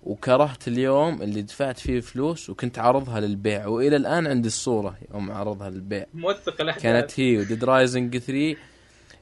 وكرهت 0.03 0.68
اليوم 0.68 1.22
اللي 1.22 1.42
دفعت 1.42 1.78
فيه 1.78 2.01
فلوس 2.01 2.51
وكنت 2.51 2.78
عارضها 2.78 3.20
للبيع. 3.20 3.66
وإلى 3.66 3.96
الآن 3.96 4.26
عندي 4.26 4.48
الصورة 4.48 4.98
يوم 5.14 5.30
عرضها 5.30 5.70
للبيع. 5.70 6.07
موثق 6.14 6.61
الأحداث. 6.61 6.82
كانت 6.82 7.20
هي 7.20 7.38
وديد 7.38 7.64
رايزنج 7.64 8.18
3 8.18 8.57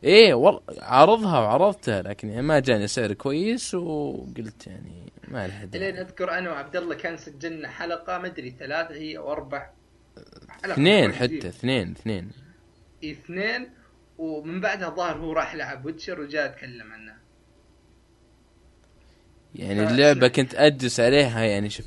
إيه 0.04 0.34
والله 0.34 0.60
عرضها 0.82 1.38
وعرضتها 1.40 2.02
لكن 2.02 2.28
يعني 2.28 2.42
ما 2.42 2.58
جاني 2.58 2.86
سعر 2.86 3.12
كويس 3.12 3.74
وقلت 3.74 4.66
يعني 4.66 5.12
ما 5.28 5.46
لها 5.46 5.64
إلين 5.64 5.70
داعي 5.70 6.00
أذكر 6.00 6.30
أنا 6.30 6.50
وعبد 6.50 6.76
الله 6.76 6.94
كان 6.94 7.16
سجلنا 7.16 7.68
حلقة 7.68 8.18
ما 8.18 8.26
أدري 8.26 8.50
ثلاثة 8.50 8.94
هي 8.94 9.18
أو 9.18 9.32
أربع. 9.32 9.70
اثنين 10.64 11.12
حتى. 11.12 11.48
اثنين 11.48 11.90
اثنين. 11.90 12.30
اثنين. 13.04 13.70
ومن 14.18 14.60
بعدها 14.60 14.88
ظهر 14.88 15.16
هو 15.16 15.32
راح 15.32 15.54
لعب 15.54 15.86
ويتشر 15.86 16.20
وجاء 16.20 16.46
اتكلم 16.46 16.92
عنها. 16.92 17.17
يعني 19.54 19.86
ف- 19.86 19.90
اللعبة 19.90 20.28
كنت 20.28 20.54
أجلس 20.54 21.00
عليها 21.00 21.40
يعني 21.44 21.70
شوف 21.70 21.86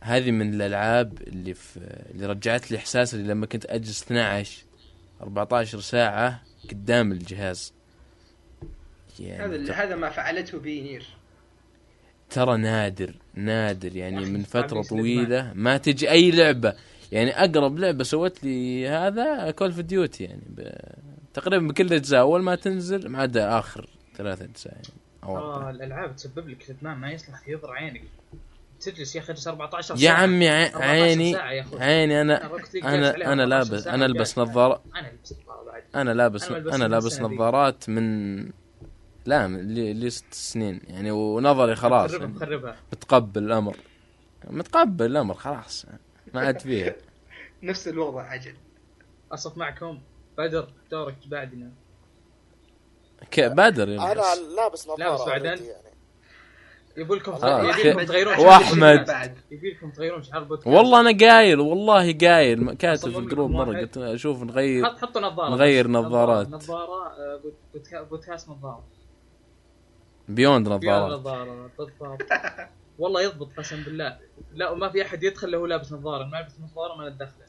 هذه 0.00 0.30
من 0.30 0.54
الألعاب 0.54 1.18
اللي 1.26 1.54
في 1.54 1.76
اللي 2.14 2.26
رجعت 2.26 2.70
لي 2.70 2.76
إحساس 2.76 3.14
اللي 3.14 3.28
لما 3.28 3.46
كنت 3.46 3.66
أجلس 3.66 4.02
12 4.02 4.62
14 5.20 5.80
ساعة 5.80 6.42
قدام 6.70 7.12
الجهاز. 7.12 7.72
يعني 9.20 9.54
هذا 9.56 9.72
هذا 9.74 9.96
ما 9.96 10.10
فعلته 10.10 10.58
بي 10.58 10.82
Nier. 10.82 11.06
ترى 12.30 12.56
نادر 12.56 13.14
نادر 13.34 13.96
يعني 13.96 14.16
من 14.26 14.40
يصير 14.40 14.82
طويلة 14.82 15.52
ما 15.54 15.76
تجي 15.76 16.10
أي 16.10 16.30
لعبة. 16.30 16.74
يعني 17.12 17.30
أقرب 17.44 17.78
لعبة 17.78 18.04
سوت 18.04 18.44
لي 18.44 18.88
هذا 18.88 19.50
Call 19.50 19.68
of 19.68 19.80
Duty 19.80 20.24
يعني 20.24 20.42
ب... 20.48 20.72
تقريبا 21.34 21.66
بكل 21.68 21.86
الأجزاء 21.86 22.20
أول 22.20 22.42
ما 22.42 22.54
تنزل 22.54 23.08
ما 23.08 23.18
عدا 23.18 23.58
آخر 23.58 23.88
ثلاث 24.16 24.42
أجزاء 24.42 24.72
يعني. 24.74 24.88
أربعة. 25.28 25.70
الألعاب 25.70 26.16
تسبب 26.16 26.48
لك 26.48 26.70
ادمان 26.70 26.96
ما 26.98 27.10
يصلح 27.12 27.48
يضر 27.48 27.72
عينك. 27.72 28.02
تجلس 28.80 29.16
يا 29.16 29.20
أخي 29.20 29.32
تجلس 29.32 29.48
14 29.48 29.94
يا 29.94 29.98
ساعة. 30.00 30.22
عمي 30.22 30.48
عي- 30.48 30.66
14 30.66 30.82
عيني 30.90 31.30
يا. 31.30 31.40
عيني 31.78 32.20
أنا 32.20 32.44
أنا 32.44 32.46
14 32.46 33.44
لابس 33.44 33.86
ألبس 33.86 34.16
جالس. 34.16 34.38
نظارة. 34.38 34.82
أنا 34.96 35.08
لبست 35.12 35.38
نظارة 35.42 35.64
بعد. 35.64 35.82
أنا 35.94 36.12
لابس 36.12 36.50
من 36.50 36.90
لابس. 36.90 37.20
نظارات 37.20 37.88
من 37.88 38.36
لا 39.26 39.48
لي, 39.48 39.92
لي 39.92 40.10
ست 40.10 40.34
سنين. 40.34 40.80
يعني 40.88 41.10
ونظري 41.10 41.74
خلاص. 41.76 42.14
مخربها 42.14 42.76
متقبل 42.92 43.42
الأمر. 43.42 43.76
متقبل 44.50 45.06
الأمر 45.06 45.34
خلاص. 45.34 45.86
ما 46.34 46.40
عاد 46.40 46.60
فيها. 46.60 46.94
نفس 47.62 47.88
الوضع 47.88 48.22
عجل. 48.22 48.54
أصف 49.32 49.56
معكم. 49.58 49.98
بدر 50.38 50.68
دورك 50.90 51.16
بعدنا. 51.26 51.70
ك- 53.30 53.40
بادر 53.40 53.88
يلبس. 53.88 54.02
أنا 54.04 54.54
لابس 54.56 54.84
نظاره 54.88 54.98
لابس 54.98 55.20
بعدين؟ 55.22 55.46
يعني 55.46 55.84
لكم 57.16 57.32
آه، 57.32 58.04
تغيرون 58.04 58.38
وأحمد. 58.38 59.06
بعد 59.06 59.34
يبي 59.50 59.70
لكم 59.70 59.90
تغيرون 59.90 60.22
شعار 60.22 60.44
بودكاست 60.44 60.66
والله 60.68 61.00
أنا 61.00 61.18
قايل 61.32 61.60
والله 61.60 62.12
قايل 62.18 62.74
كاتب 62.74 63.10
في 63.10 63.18
ال 63.18 63.23
group 63.23 63.50
مرة. 63.50 63.78
قلت 63.80 63.96
أشوف 63.98 64.42
نغير 64.42 64.84
حط 64.86 64.98
حطوا 64.98 65.20
نظارة 65.20 65.50
نغير. 65.50 65.88
نظارات. 65.88 66.48
نظارة 66.48 67.06
آه، 67.18 67.40
بود- 67.42 67.54
بودكا- 67.74 68.02
بودكاست 68.02 68.48
نظارة 68.48 68.84
بيوند 70.28 70.68
نظارات 70.68 71.20
نظارة 71.20 71.70
بالضبط 71.78 72.22
والله 72.98 73.22
يضبط 73.22 73.48
قسم 73.58 73.82
بالله 73.82 74.16
لا 74.54 74.70
وما 74.70 74.88
في 74.88 75.02
أحد 75.02 75.22
يدخل 75.22 75.50
له 75.52 75.68
لابس 75.68 75.92
نظارة 75.92 76.24
ما 76.24 76.38
يلبس 76.38 76.52
نظارة 76.60 76.94
ما 76.96 77.08
ندخله 77.08 77.43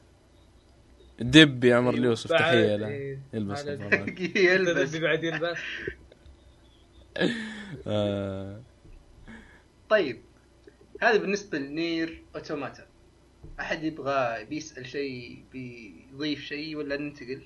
دب 1.20 1.64
يا 1.64 1.76
عمر 1.76 1.94
اليوسف 1.94 2.30
بعد- 2.30 2.40
تحية 2.40 2.76
له. 2.76 2.88
إيه، 2.88 3.18
يلبس 3.32 3.60
نظارات 3.66 4.20
يلبس. 4.36 4.96
بعد 4.96 5.24
يلبس. 5.24 5.58
آه، 7.86 8.60
طيب 9.90 10.20
هذا 11.02 11.16
بالنسبة 11.16 11.58
لنير 11.58 12.22
أوتوماتا. 12.34 12.86
أحد 13.60 13.84
يبغى 13.84 14.44
بيسال 14.44 14.86
شيء 14.86 15.42
بيضيف 15.52 16.40
شيء 16.44 16.76
ولا 16.76 16.96
ننتقل؟ 16.96 17.42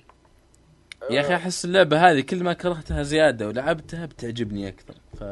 يا 1.11 1.21
أخي 1.21 1.35
أحس 1.35 1.65
اللعبة 1.65 2.11
هذه 2.11 2.21
كل 2.21 2.43
ما 2.43 2.53
كرهتها 2.53 3.03
زيادة 3.03 3.47
ولعبتها 3.47 4.05
بتعجبني 4.05 4.67
أكثر 4.67 4.93
ف 5.19 5.23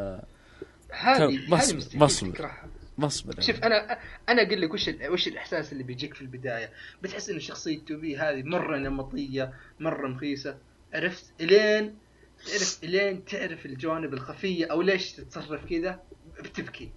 هذه 0.92 1.40
بص- 1.50 1.70
هذه 1.70 1.78
مستحيل 1.78 2.00
بصبر. 2.00 2.52
بصبر 3.00 3.42
شوف 3.42 3.64
أنا 3.64 4.00
أنا 4.30 4.42
أقول 4.42 4.62
لك 4.62 4.74
وش 4.74 4.90
ال- 4.90 5.10
وش 5.10 5.28
الإحساس 5.28 5.72
اللي 5.74 5.84
بيجيك 5.84 6.14
في 6.14 6.22
البداية؟ 6.22 6.70
بتحس 7.04 7.30
ان 7.30 7.40
شخصية 7.40 7.80
توبي 7.80 8.18
هذه 8.18 8.44
مرة 8.44 8.78
نمطية 8.78 9.54
مرة 9.80 10.08
مخيسه 10.08 10.58
عرفت؟ 10.94 11.26
إلين 11.42 11.98
تعرف 12.46 12.80
إلين 12.84 13.26
تعرف 13.26 13.66
الجوانب 13.66 14.14
الخفية 14.14 14.66
أو 14.66 14.82
ليش 14.82 15.12
تتصرف 15.12 15.66
كذا؟ 15.66 16.04
بتبكي. 16.44 16.92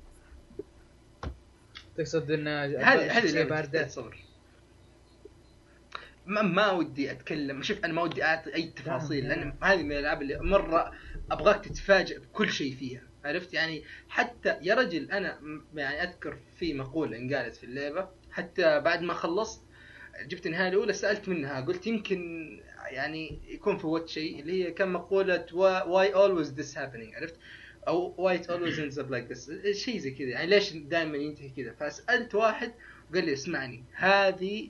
تقصد 1.97 2.31
إن 2.31 2.49
هذه 2.49 3.19
هذه 3.19 3.27
تصور 3.85 4.17
ما, 6.27 6.43
ما 6.43 6.71
ودي 6.71 7.11
أتكلم. 7.11 7.63
شوف 7.63 7.85
أنا 7.85 7.93
ما 7.93 8.03
ودي 8.03 8.25
أعطي 8.25 8.55
أي 8.55 8.63
تفاصيل 8.77 9.25
لا. 9.29 9.35
لأن 9.35 9.55
هذه 9.63 9.83
من 9.83 9.93
الألعاب 9.93 10.23
اللي 10.23 10.39
مرة 10.39 10.93
أبغاك 11.31 11.65
تتفاجئ 11.65 12.19
بكل 12.19 12.51
شيء 12.53 12.77
فيها. 12.77 13.03
عرفت؟ 13.25 13.55
يعني 13.55 13.85
حتى 14.09 14.59
يا 14.63 14.75
رجل 14.75 15.11
أنا 15.11 15.41
يعني 15.75 16.03
أذكر 16.03 16.39
في 16.59 16.75
مقولة 16.75 17.17
انقالت 17.17 17.57
في 17.57 17.65
اللعبه 17.65 18.09
حتى 18.31 18.81
بعد 18.81 19.03
ما 19.03 19.15
خلصت 19.15 19.63
جبت 20.27 20.47
النهاية 20.47 20.69
الأولى 20.69 20.93
سألت 20.93 21.29
منها 21.29 21.61
قلت 21.61 21.87
يمكن 21.87 22.51
يعني 22.91 23.39
يكون 23.49 23.79
فوت 23.79 24.09
شيء 24.09 24.41
اللي 24.41 24.65
هي 24.65 24.73
كان 24.73 24.89
مقولة 24.89 25.47
why 25.87 26.15
always 26.15 26.53
this 26.53 26.79
happening 26.79 27.15
عرفت؟ 27.15 27.37
أو 27.89 28.15
why 28.19 28.41
always 28.51 28.81
ends 28.81 29.03
up 29.03 29.09
like 29.09 29.35
this 29.35 29.71
شيء 29.77 29.99
زي 29.99 30.11
كذا 30.11 30.29
يعني 30.29 30.47
ليش 30.47 30.73
دائما 30.73 31.17
ينتهي 31.17 31.49
كذا؟ 31.49 31.73
فسألت 31.73 32.35
واحد 32.35 32.73
وقال 33.11 33.25
لي 33.25 33.33
اسمعني 33.33 33.85
هذه 33.95 34.69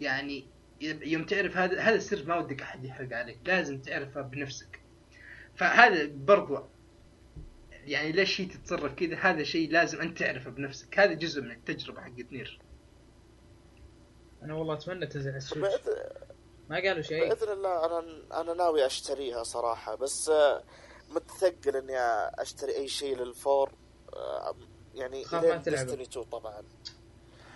يعني 0.00 0.44
يوم 0.80 1.24
تعرف 1.24 1.56
هذا 1.56 1.80
هذا 1.80 1.96
السر 1.96 2.26
ما 2.26 2.36
ودك 2.36 2.62
أحد 2.62 2.84
يحرق 2.84 3.16
عليك 3.16 3.38
لازم 3.46 3.78
تعرفه 3.78 4.20
بنفسك. 4.20 4.80
فهذا 5.56 6.06
برضو 6.06 6.58
يعني 7.88 8.12
ليش 8.12 8.40
هي 8.40 8.46
تتصرف 8.46 8.94
كذا 8.94 9.16
هذا 9.16 9.42
شيء 9.42 9.70
لازم 9.70 10.00
أنت 10.00 10.18
تعرفه 10.18 10.50
بنفسك. 10.50 10.98
هذا 10.98 11.12
جزء 11.12 11.42
من 11.42 11.50
التجربة 11.50 12.00
حقت 12.00 12.32
Nier. 12.32 12.60
أنا 14.42 14.54
والله 14.54 14.74
أتمنى 14.74 15.06
تنزل 15.06 15.28
على 15.28 15.36
ال 15.36 15.42
Switch 15.42 15.80
ما 16.70 16.76
قالوا 16.76 17.02
شيء؟ 17.02 17.28
بإذن 17.28 17.52
الله 17.52 17.86
أنا 17.86 18.04
أنا 18.40 18.54
ناوي 18.54 18.86
أشتريها 18.86 19.42
صراحة 19.42 19.94
بس 19.94 20.28
آه، 20.28 20.62
متثقل 21.10 21.76
إني 21.76 21.98
أشتري 22.42 22.76
أي 22.76 22.88
شيء 22.88 23.16
لل 23.16 23.35
four 23.35 23.72
آه، 24.12 24.56
يعني. 24.94 25.24
Destiny 25.24 26.00
2 26.00 26.24
طبعا. 26.32 26.62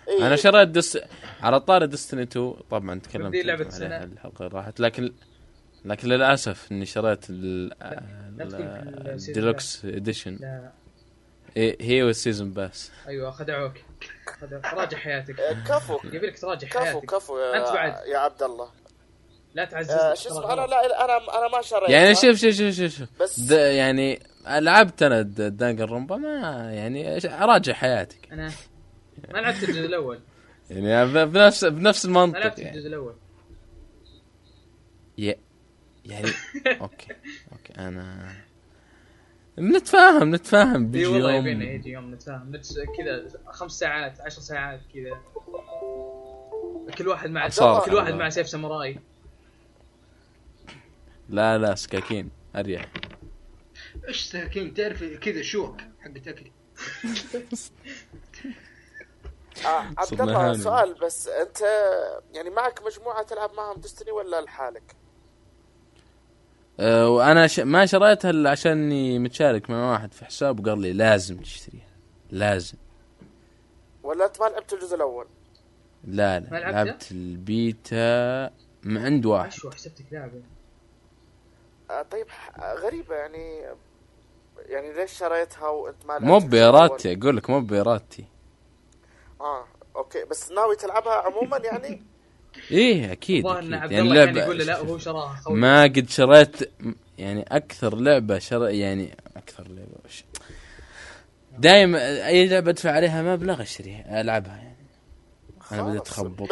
إيه. 0.07 0.27
أنا 0.27 0.35
شريت 0.35 0.69
Des 0.69 0.99
على 1.41 1.59
طاري 1.59 1.85
Destiny 1.85 2.23
2 2.23 2.53
طبعا 2.71 2.99
تكلمت 2.99 3.71
سنة. 3.71 4.03
الحلقة 4.03 4.45
اللي 4.47 4.57
راحت 4.57 4.79
لكن 4.79 5.13
لكن 5.85 6.07
للأسف 6.07 6.71
إني 6.71 6.85
شريت 6.85 7.25
ال 9.29 9.37
Deluxe 9.37 9.85
Edition 9.85 10.35
لا. 10.41 10.71
هي 11.57 12.03
وال 12.03 12.15
season 12.15 12.51
pass 12.53 12.91
أيوه 13.07 13.31
خدعوك 13.31 13.73
خدعوك. 14.41 14.65
راجع 14.65 14.97
حياتك. 14.97 15.39
آه، 15.39 15.53
كفو. 15.63 15.99
يبي 16.03 16.27
لك 16.27 16.39
تراجع 16.39 16.67
كفو 16.67 16.79
حياتك. 16.79 17.05
كفو 17.05 17.37
يا, 17.39 17.57
أنت 17.57 17.73
بعد. 17.73 18.07
يا 18.07 18.17
عبد 18.17 18.43
الله 18.43 18.69
لا 19.53 19.65
تعزز 19.65 19.91
آه، 19.91 20.13
شو 20.13 20.29
اسمه؟ 20.29 20.53
أنا 20.53 20.61
لا 20.61 21.05
أنا 21.05 21.17
أنا 21.17 21.47
ما 21.55 21.61
شريت 21.61 21.89
يعني 21.89 22.15
شوف 22.15 22.35
شوف 22.35 22.51
شوف 22.55 22.73
شوف, 22.75 22.91
شوف. 22.97 23.07
بس 23.21 23.39
د- 23.39 23.51
يعني 23.51 24.19
لعبت 24.47 25.03
أنا 25.03 25.21
دانجر 25.21 25.89
رومبا 25.89 26.17
ما 26.17 26.29
يعني 26.73 27.17
أراجع 27.43 27.73
حياتك. 27.73 28.29
أنا 28.31 28.51
ما 29.33 29.37
لعبت 29.39 29.63
الجزء 29.63 29.85
الأول. 29.85 30.19
يعني 30.69 31.05
ب- 31.13 31.31
بنفس 31.33 31.65
بنفس 31.65 32.05
ما 32.05 32.23
المنطق 32.23 32.39
لعبت 32.39 32.59
يعني, 32.59 32.71
الجزء 32.77 32.87
الأول. 32.87 33.15
ي- 35.19 35.35
يعني 36.05 36.29
أوكي 36.81 37.15
أوكي 37.51 37.73
أنا 37.77 38.31
نتفاهم 39.59 40.35
نتفاهم 40.35 40.81
اي 40.83 40.89
بيجي 40.89 41.05
والله 41.07 41.31
يوم. 41.35 41.47
يبينا 41.47 41.71
يجي 41.71 41.89
يوم 41.91 42.13
نتفاهم. 42.13 42.51
نتس- 42.57 42.79
كذا 42.97 43.29
خمس 43.45 43.71
ساعات 43.71 44.21
عشر 44.21 44.41
ساعات 44.41 44.81
كذا. 44.93 45.21
كل 46.97 47.07
واحد 47.07 47.29
مع 47.29 47.49
صار. 47.49 47.85
كل 47.85 47.93
واحد 47.93 48.13
مع 48.13 48.29
سيف 48.29 48.49
ساموراي. 48.49 48.99
لا 51.29 51.57
لا 51.57 51.75
سكاكين 51.75 52.29
أريح. 52.55 52.85
إيش 54.07 54.21
ساكين 54.21 54.73
تعرف 54.73 55.03
كذا 55.03 55.41
شوك 55.41 55.81
حقت 56.01 56.27
اكل 56.27 56.51
آه 59.65 59.85
عبد 59.97 60.21
الله. 60.21 60.53
سؤال 60.53 60.93
بس 60.93 61.27
أنت 61.27 61.57
يعني 62.33 62.49
معك 62.49 62.81
مجموعة 62.85 63.23
تلعب 63.23 63.53
معهم 63.57 63.79
ديستني 63.81 64.11
ولا 64.11 64.41
لحالك؟ 64.41 64.95
أه 66.79 67.09
وأنا 67.09 67.47
ش... 67.47 67.59
ما 67.59 67.85
شريتها 67.85 68.29
إلا 68.29 68.49
عشاني 68.49 69.19
متشارك 69.19 69.69
مع 69.69 69.91
واحد 69.91 70.13
في 70.13 70.25
حساب 70.25 70.59
وقال 70.59 70.79
لي 70.81 70.93
لازم 70.93 71.37
تشتريها 71.37 71.87
لازم 72.31 72.77
ولا 74.03 74.25
أنت 74.25 74.41
ما 74.41 74.45
لعبت 74.45 74.73
الجزء 74.73 74.95
الأول؟ 74.95 75.25
لا 76.03 76.39
لا؟ 76.39 76.47
لعبت 76.59 77.11
البيتا 77.11 78.51
من 78.83 78.97
عند 78.97 79.25
واحد 79.25 79.47
اشوى 79.47 79.71
حسبتك 79.71 80.05
لاعبه 80.11 80.41
آه 81.91 82.01
طيب 82.01 82.27
غريبة 82.59 83.15
يعني 83.15 83.61
يعني 84.65 84.93
ليش 84.93 85.11
شريتها 85.11 85.67
وأنت 85.67 86.05
ما 86.05 86.11
لعبت 86.13 86.23
مو 86.23 86.37
الجزء 86.37 86.49
بإرادتي 86.49 87.13
أقول 87.13 87.37
لك 87.37 87.49
مو 87.49 87.61
بإرادتي 87.61 88.25
الأول؟ 89.41 89.53
آه 89.53 89.65
أوكي 89.95 90.25
بس 90.25 90.51
ناوي 90.51 90.75
تلعبها 90.75 91.13
عموما 91.13 91.57
يعني؟ 91.57 92.03
إيه 92.71 93.11
أكيد, 93.11 93.45
أكيد. 93.47 93.73
عبد 93.73 93.91
يعني 93.91 94.09
لعبة 94.13 94.41
يقول 94.43 94.57
لا 94.57 94.79
وهو 94.79 94.97
شراها 94.97 95.41
ما 95.49 95.83
قد 95.83 96.09
شريت 96.09 96.71
يعني 97.17 97.45
أكثر 97.51 97.95
لعبة 97.95 98.39
شر 98.39 98.69
يعني 98.69 99.17
أكثر 99.37 99.67
لعبة 99.67 99.95
وش؟ 100.05 100.23
دايم 101.57 101.95
أي 101.95 102.47
لعبة 102.47 102.69
أدفع 102.71 102.91
عليها 102.91 103.21
مبلغ 103.21 103.61
اشتريها 103.61 104.21
ألعبها 104.21 104.57
يعني. 104.57 104.73
أنا 105.71 105.83
بديت 105.83 106.07
خلاص. 106.07 106.19
اخبط 106.19 106.49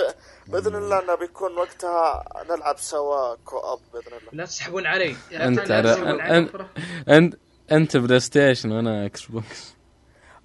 بإذن 0.48 0.76
الله 0.76 1.04
إنه 1.04 1.16
بيكون 1.16 1.52
وقتها 1.58 2.24
نلعب 2.50 2.78
سوا 2.78 3.36
co-op 3.46 3.80
بإذن 3.94 4.18
الله. 4.18 4.30
لا 4.34 4.46
تسحبون 4.46 4.86
علي. 4.86 5.16
العفرة. 5.32 6.70
أنت 7.10 7.36
أنت 7.72 7.98
PlayStation 7.98 8.72
وأنا 8.72 9.06
Xbox 9.06 9.76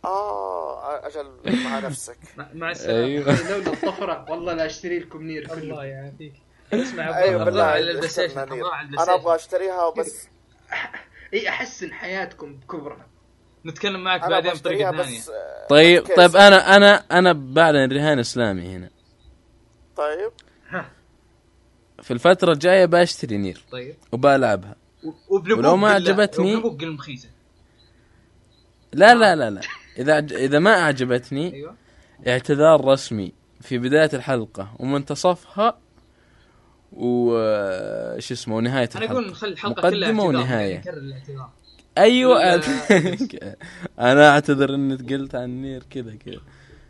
آه 0.07 1.07
أجل 1.07 1.30
مع 1.64 1.78
نفسك. 1.88 2.18
مع, 2.54 2.70
السلامة. 2.70 3.04
أيوه. 3.04 3.24
لولا 3.50 3.72
الطفره 3.72 4.26
والله 4.30 4.52
لا 4.52 4.66
أشتري 4.66 4.98
لكم 4.98 5.22
Nier 5.22 5.43
الله 5.42 5.54
كله 5.61 5.84
يعافيك. 5.84 6.34
اسمع 6.72 7.18
أيوه 7.18 7.44
بالله 7.44 7.78
أنا 9.02 9.14
أبغى 9.14 9.34
أشتريها 9.34 9.90
بس 9.90 10.28
اي 11.34 11.48
أحسن 11.48 11.92
حياتكم 11.92 12.54
بكبرها 12.57 13.07
نتكلم 13.66 14.04
معك 14.04 14.20
بعدين 14.30 14.52
بطريقة 14.52 14.90
ثانية. 15.02 15.18
آه، 15.18 15.66
طيب. 15.68 16.07
طيب 16.16 16.36
أنا 16.36 16.76
أنا 16.76 16.94
أنا 17.12 17.32
بعلن 17.32 17.92
رهان 17.92 18.18
إسلامي 18.18 18.76
هنا. 18.76 18.90
طيب. 19.96 20.32
في 22.02 22.11
الفترة 22.11 22.52
الجاية 22.52 22.84
بشتري 22.86 23.36
نير 23.36 23.64
طيب. 23.72 23.96
وبلعبها 24.12 24.76
ولو 25.30 25.76
ما 25.76 25.88
عجبتني- 25.94 26.57
لا 28.92 29.14
لا 29.14 29.36
لا 29.36 29.50
لا. 29.50 29.61
إذا 29.99 30.18
إذا 30.18 30.59
ما 30.59 30.80
أعجبتني 30.80 31.55
أيوه. 31.55 31.74
اعتذار 32.28 32.84
رسمي 32.84 33.32
في 33.61 33.78
بداية 33.78 34.11
الحلقة 34.14 34.74
ومنتصفها 34.78 35.78
وش 36.92 38.32
اسمه 38.32 38.57
ونهايه 38.57 38.88
أنا 38.97 39.05
الحلقة. 39.05 39.12
أقول 39.12 39.30
نخلي 39.30 39.53
الحلقة 39.53 39.90
كلها 39.90 40.12
مقدمة 40.12 40.22
اعتذار، 40.24 40.42
ونهاية. 40.42 40.82
الاعتذار. 40.86 41.51
أيوه 41.99 42.42
أنا 44.01 44.30
أعتذر 44.30 44.74
إني 44.74 44.94
قلت 44.97 45.34
عن 45.34 45.62
نير 45.62 45.82
كذا 45.90 46.14
كذا. 46.26 46.40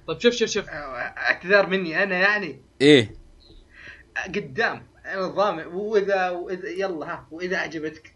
طيب 0.06 0.20
شوف 0.20 0.34
شوف 0.34 0.50
شوف. 0.50 0.68
اعتذار 0.68 1.66
مني 1.66 2.02
أنا 2.02 2.16
يعني. 2.18 2.60
إيه. 2.80 3.14
قدام 4.34 4.82
نظام 5.16 5.76
وإذا 5.76 6.30
وإذا 6.30 6.68
يلا 6.68 7.06
ها. 7.06 7.26
وإذا 7.30 7.56
عجبتك 7.56 8.14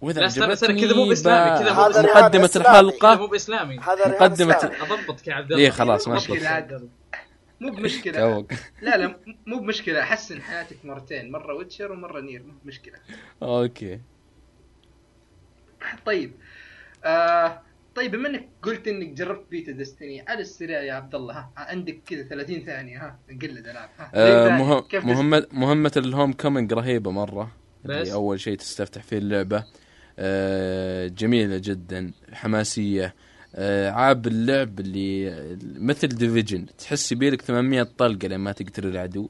وإذا 0.00 0.20
لا، 0.20 0.26
استنى، 0.26 0.52
استنى، 0.52 0.80
كذا 0.80 0.94
مو 0.96 1.08
بإسلامي، 1.08 1.58
كذا 1.58 1.72
مو. 1.72 1.88
كذا 1.92 2.00
الحلقة 2.60 3.16
مو 3.16 3.26
بإسلامي. 3.26 3.78
هذا 3.78 4.08
مقدمة 4.08 4.56
إسلامي. 4.56 4.76
اضبطك 4.76 5.28
يا 5.28 5.34
عبد 5.34 5.52
الله. 5.52 5.64
إيه، 5.64 5.70
خلاص، 5.70 6.08
ماشي. 6.08 6.32
مو 7.60 7.70
بمشكلة. 7.70 8.20
توك. 8.20 8.52
لا 8.82 8.96
لا 8.96 9.18
مو 9.46 9.58
بمشكلة. 9.58 10.00
أحسن 10.00 10.42
حياتك 10.42 10.76
مرتين 10.84 11.32
مرة 11.32 11.54
ويتشر 11.54 11.92
ومرة 11.92 12.20
نير 12.20 12.42
مو 12.42 12.52
بمشكلة. 12.64 12.94
أوكي. 13.42 14.00
طيب. 16.06 16.32
آه 17.04 17.62
طيب 17.94 18.10
بما 18.10 18.28
إنك 18.28 18.48
قلت 18.62 18.88
إنك 18.88 19.08
جربت 19.08 19.50
beta 19.50 19.72
Destiny 19.72 20.24
على 20.28 20.40
السريع 20.40 20.82
يا 20.82 20.92
عبد 20.92 21.14
الله 21.14 21.34
ها 21.34 21.50
عندك 21.56 22.00
كذا 22.06 22.22
30 22.22 22.64
ثانية 22.64 22.98
ها 22.98 23.18
نقلد 23.30 23.68
ألعاب 23.68 23.90
ها. 23.98 24.10
آه 24.14 24.44
زي 24.44 24.50
مهم 24.50 24.80
كيف 24.80 25.04
مهمة 25.04 25.46
مهمة 25.52 25.92
ال 25.96 26.32
Homecoming 26.32 26.72
رهيبة 26.72 27.10
مرة. 27.10 27.50
بس؟ 27.84 27.96
اللي 27.96 28.12
أول 28.12 28.40
شيء 28.40 28.56
تستفتح 28.56 29.02
فيه 29.02 29.18
اللعبة. 29.18 29.56
آه 29.56 29.64
جميلة 31.08 31.60
جدا 31.64 32.12
حماسية. 32.32 33.14
آه، 33.54 33.90
عاب 33.90 34.26
اللعب 34.26 34.80
اللي 34.80 35.36
مثل 35.78 36.08
Division 36.08 36.66
تحس 36.78 37.12
يبيلك 37.12 37.42
800 37.42 37.82
طلقة 37.98 38.28
لما 38.28 38.52
تقتل 38.52 38.86
العدو. 38.86 39.28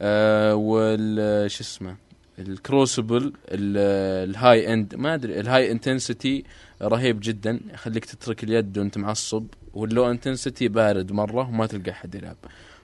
آه، 0.00 0.54
وال 0.54 1.50
شو 1.50 1.60
اسمه؟ 1.60 1.96
ال 2.38 2.48
Crucible 2.48 3.32
ال- 3.48 4.30
ال 4.30 4.72
high 4.72 4.85
end 4.85 4.94
ما 4.94 5.14
أدري 5.14 5.40
ال 5.40 5.72
high 5.72 5.94
intensity 5.94 6.44
رهيب 6.82 7.20
جدا. 7.22 7.60
يخليك 7.74 8.04
تترك 8.04 8.44
اليد 8.44 8.78
وأنت 8.78 8.98
معصب 8.98 9.46
وال 9.74 9.88
low 9.88 10.10
intensity 10.10 10.68
بارد 10.68 11.12
مرة 11.12 11.48
وما 11.48 11.66
تلقى 11.66 11.90
أحد 11.90 12.14
يلعب. 12.14 12.36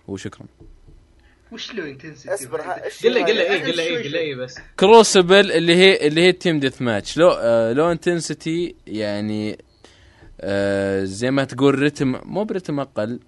وشكرا. 0.08 0.46
وش 1.52 1.74
له 1.74 1.84
intensity 1.90 2.34
اصبر 2.34 2.60
قل 2.60 3.12
لي 3.12 3.22
قل 3.22 3.34
لي؟ 3.34 3.42
إيه 3.42 3.64
قل 3.64 3.76
لي 3.76 3.82
إيه 3.82 4.02
قل 4.04 4.10
لي 4.10 4.18
إيه 4.18 4.36
بس 4.36 4.58
Crucible 4.80 5.52
اللي 5.52 5.76
هي 5.76 6.06
اللي 6.06 6.20
هي 6.20 6.32
team 6.32 6.60
deathmatch 6.60 7.16
low 7.16 7.30
آه 7.30 7.72
low 7.72 7.92
intensity 7.92 8.74
يعني 8.86 9.58
آه 10.40 11.04
زي 11.04 11.30
ما 11.30 11.44
تقول 11.44 11.82
رتم 11.82 12.20
مو 12.24 12.44
برتم 12.44 12.80
أقل 12.80 13.20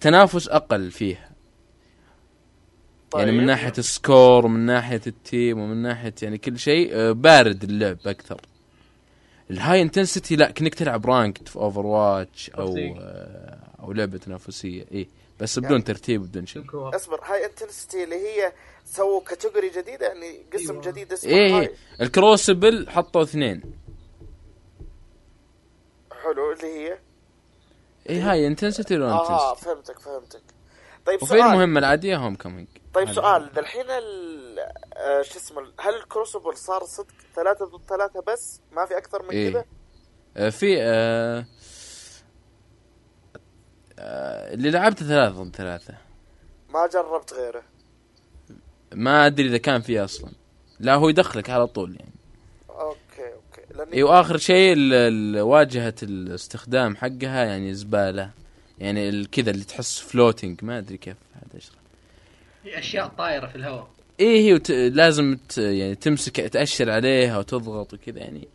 تنافس 0.00 0.48
أقل 0.48 0.90
فيه 0.90 1.28
يعني 3.14 3.32
من 3.32 3.38
طيب. 3.38 3.46
ناحية 3.46 3.72
ال 3.78 3.89
score 3.89 4.46
ومن 4.46 4.60
ناحية 4.60 5.00
ال 5.06 5.16
team 5.16 5.58
ومن 5.58 5.76
ناحية 5.76 6.14
يعني 6.22 6.38
كل 6.38 6.58
شيء 6.58 6.90
آه 6.92 7.12
بارد 7.12 7.64
اللعب 7.64 7.98
أكثر 8.06 8.40
ال 9.50 9.82
high 9.82 9.99
intensity 9.99 10.36
لا 10.36 10.50
كأنك 10.50 10.74
تلعب 10.74 11.06
ranked 11.06 11.48
في 11.48 11.56
Overwatch 11.56 12.50
أو. 12.50 12.76
آه 12.76 13.58
أو 13.80 13.92
لعبة 13.92 14.18
تنافسية 14.18 14.84
اي 14.94 15.08
بس 15.42 15.56
يعني- 15.56 15.68
بدون 15.68 15.84
ترتيب 15.84 16.22
بدون 16.22 16.46
شيء 16.46 16.64
أصبر 16.74 17.20
high 17.24 17.44
intensity 17.46 18.04
اللي 18.04 18.16
هي 18.16 18.52
سووا 18.84 19.20
category 19.24 19.68
جديدة 19.70 20.06
يعني 20.06 20.42
قسم 20.52 20.70
أيوة. 20.70 20.82
جديد 20.82 21.12
اسمه 21.12 21.30
إيه 21.30 21.56
high 21.58 21.60
إيه. 21.66 21.74
ال 22.00 22.10
Crucible 22.10 22.90
حطوا 22.90 23.22
اثنين 23.22 23.62
حلو 26.22 26.52
اللي 26.52 26.66
هي 26.66 26.98
اي 28.10 28.20
high 28.20 28.46
intensity 28.46 28.96
لو 28.96 29.06
آه 29.08 29.54
فهمتك 29.54 29.98
فهمتك 29.98 30.42
طيب 31.06 31.22
وفي 31.22 31.26
سؤال 31.34 31.40
المهمه 31.40 31.78
العادية 31.78 32.16
Homecoming 32.16 32.68
طيب 32.94 33.06
هذا. 33.06 33.14
سؤال 33.14 33.58
الحين 33.58 33.90
ال- 33.90 34.58
آه، 34.96 35.22
شو 35.22 35.38
اسمه 35.38 35.60
هل 35.80 35.94
ال 35.94 36.01
Crucible 36.01 36.56
صار 36.56 36.84
صدق 36.84 37.06
ثلاثة 37.36 37.64
ضد 37.64 37.80
ثلاثة 37.88 38.22
بس 38.26 38.60
ما 38.72 38.86
في 38.86 38.96
أكثر 38.98 39.22
من 39.22 39.30
إيه. 39.30 39.50
كذا؟ 39.52 39.64
آه، 40.36 40.48
في 40.50 40.76
آه 40.82 41.44
اللي 44.54 44.70
لعبت 44.70 44.98
ثلاثة 44.98 45.42
ضد 45.42 45.56
ثلاثة. 45.56 45.94
ما 46.68 46.86
جربت 46.86 47.32
غيره. 47.32 47.62
ما 48.94 49.26
أدري 49.26 49.48
إذا 49.48 49.58
كان 49.58 49.80
في 49.80 50.04
أصلا. 50.04 50.30
لا 50.80 50.94
هو 50.94 51.08
يدخلك 51.08 51.50
على 51.50 51.66
طول 51.66 51.96
يعني. 51.96 52.12
okay 52.70 53.32
okay. 53.32 53.74
لأني 53.74 53.92
اي 53.92 54.02
وآخر 54.02 54.36
شيء 54.36 54.76
واجهة 55.40 55.94
الاستخدام 56.02 56.96
حقها 56.96 57.44
يعني 57.44 57.74
زبالة. 57.74 58.30
يعني 58.78 59.24
كذا 59.24 59.50
اللي 59.50 59.64
تحس 59.64 59.98
floating 59.98 60.64
ما 60.64 60.78
أدري 60.78 60.96
كيف 60.96 61.16
هذا 61.34 61.58
اشرح 61.58 61.78
أشياء 62.66 63.08
طايرة 63.08 63.46
في 63.46 63.56
الهواء. 63.56 63.88
إيه 64.20 64.40
هي 64.40 64.54
وت... 64.54 64.70
لازم 64.70 65.38
ت... 65.48 65.58
يعني 65.58 65.94
تمسك 65.94 66.40
تأشر 66.40 66.90
عليها 66.90 67.38
وتضغط 67.38 67.94
وكذا 67.94 68.18
يعني. 68.18 68.48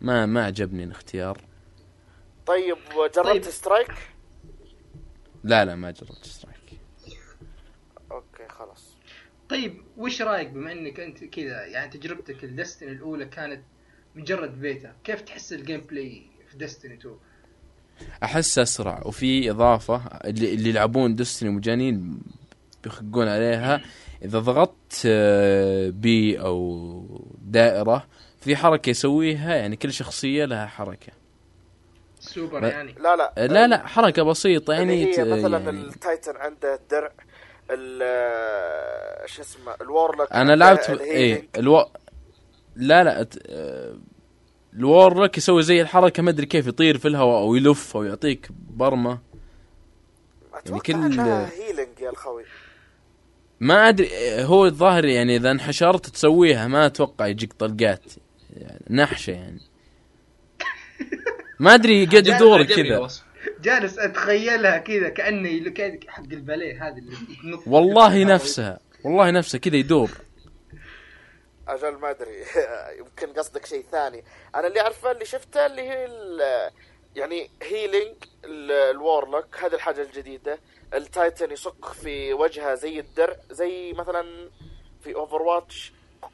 ما 0.00 0.26
ما 0.26 0.44
عجبني 0.44 0.84
الاختيار. 0.84 1.40
طيب 2.46 2.76
جربت 3.16 3.26
طيب. 3.26 3.42
strike؟ 3.42 3.88
لا 5.44 5.64
لا 5.64 5.76
ما 5.76 5.90
جربت 5.90 6.24
strike 6.26 6.58
okay 8.10 8.48
خلاص. 8.48 8.96
طيب 9.48 9.82
وش 9.96 10.22
رأيك 10.22 10.48
بما 10.48 10.72
إنك 10.72 11.00
أنت 11.00 11.24
كذا 11.24 11.66
يعني 11.66 11.90
تجربتك 11.90 12.44
ال 12.44 12.50
Destiny 12.50 12.92
الأولى 12.92 13.24
كانت 13.24 13.62
مجرد 14.14 14.60
بيتا 14.60 14.92
كيف 15.04 15.20
تحس 15.20 15.52
ال 15.52 15.80
gameplay 15.80 16.22
في 16.50 16.56
Destiny 16.56 16.94
2 16.94 17.16
أحس 18.22 18.58
أسرع 18.58 19.02
وفي 19.06 19.50
إضافة 19.50 19.96
اللي, 20.24 20.54
اللي 20.54 20.68
يلعبون 20.68 21.14
Destiny 21.14 21.50
مجانين 21.50 22.22
بيخقون 22.84 23.28
عليها 23.28 23.80
إذا 24.24 24.38
ضغطت 24.38 25.02
آه، 25.06 25.90
B 25.90 26.40
أو 26.40 27.26
دائرة 27.42 28.06
في 28.40 28.56
حركة 28.56 28.90
يسويها 28.90 29.54
يعني 29.54 29.76
كل 29.76 29.92
شخصية 29.92 30.44
لها 30.44 30.66
حركة. 30.66 31.12
سوبر 32.28 32.60
ب- 32.60 32.64
يعني. 32.64 32.94
لا 33.00 33.16
لا. 33.16 33.32
لا 33.46 33.66
لا 33.66 33.86
حركة 33.86 34.22
بسيطة 34.22 34.72
يعني 34.72 35.04
هي 35.04 35.12
ت- 35.12 35.20
مثلا 35.20 35.58
يعني. 35.58 35.80
ال 35.80 35.89
Titan 35.89 36.36
عنده 36.36 36.74
الدرع 36.74 37.12
ال 37.70 38.00
آه، 38.02 39.26
شو 39.26 39.42
اسمه 39.42 39.74
ال 39.80 39.86
Warlock 39.86 40.32
أنا 40.32 40.56
لعبت. 40.56 40.90
إيه 40.90 41.48
ألو... 41.56 41.86
لا 42.76 43.04
لا 43.04 43.22
ت- 43.22 43.38
ال 44.74 44.82
Warlock 44.82 45.38
يسوي 45.38 45.62
زي 45.62 45.80
الحركة 45.80 46.22
ما 46.22 46.30
أدري 46.30 46.46
كيف 46.46 46.66
يطير 46.66 46.98
في 46.98 47.08
الهواء 47.08 47.42
أو 47.42 47.54
يلف 47.54 47.96
أو 47.96 48.02
يعطيك 48.04 48.48
برمة. 48.70 49.18
أتوقع 50.54 50.78
كل- 50.80 50.92
إنها 50.92 51.50
healing 51.52 52.00
يا 52.00 52.10
الخوي. 52.10 52.44
ما 53.60 53.88
أدري 53.88 54.08
هو 54.44 54.66
الظاهر 54.66 55.04
يعني 55.04 55.36
إذا 55.36 55.50
انحشرت 55.50 56.06
تسويها 56.06 56.66
ما 56.68 56.86
أتوقع 56.86 57.26
يجيك 57.26 57.52
طلقات. 57.52 58.02
يعني 58.56 58.80
نحشة 58.90 59.30
يعني. 59.30 59.60
ما 61.60 61.74
أدري 61.74 62.06
قاعد 62.06 62.26
يدور 62.26 62.62
كذا. 62.64 63.08
جالس 63.60 63.98
أتخيلها 63.98 64.78
كذا 64.78 65.08
كأنه 65.08 65.70
كان 65.70 66.00
حق 66.08 66.22
الباليه 66.32 66.88
هذا 66.88 66.96
اللي 66.96 67.16
والله 67.66 68.24
نفسها 68.24 68.78
والله 69.04 69.30
نفسها 69.30 69.58
كذا 69.58 69.76
يدور. 69.76 70.10
أجل 71.68 71.94
ما 71.94 72.10
أدري. 72.10 72.44
يمكن 73.00 73.32
قصدك 73.38 73.66
شيء 73.66 73.84
ثاني. 73.92 74.24
أنا 74.54 74.66
اللي 74.66 74.80
أعرفه 74.80 75.10
اللي 75.10 75.24
شفته 75.24 75.66
اللي 75.66 75.82
هي 75.82 76.04
ال- 76.06 76.70
يعني 77.16 77.50
healing 77.62 78.14
ال 78.44 78.58
Warlock 78.58 79.56
هذه 79.58 79.74
الحاجة 79.74 80.02
الجديدة. 80.02 80.58
ال 80.94 81.03
Titan 81.03 81.50
يصك 81.50 81.84
في 82.02 82.32
وجهه 82.32 82.74
زي 82.74 83.00
الدرع 83.00 83.36
زي 83.50 83.92
مثلا 83.92 84.24
في 85.04 85.14
Overwatch 85.14 85.92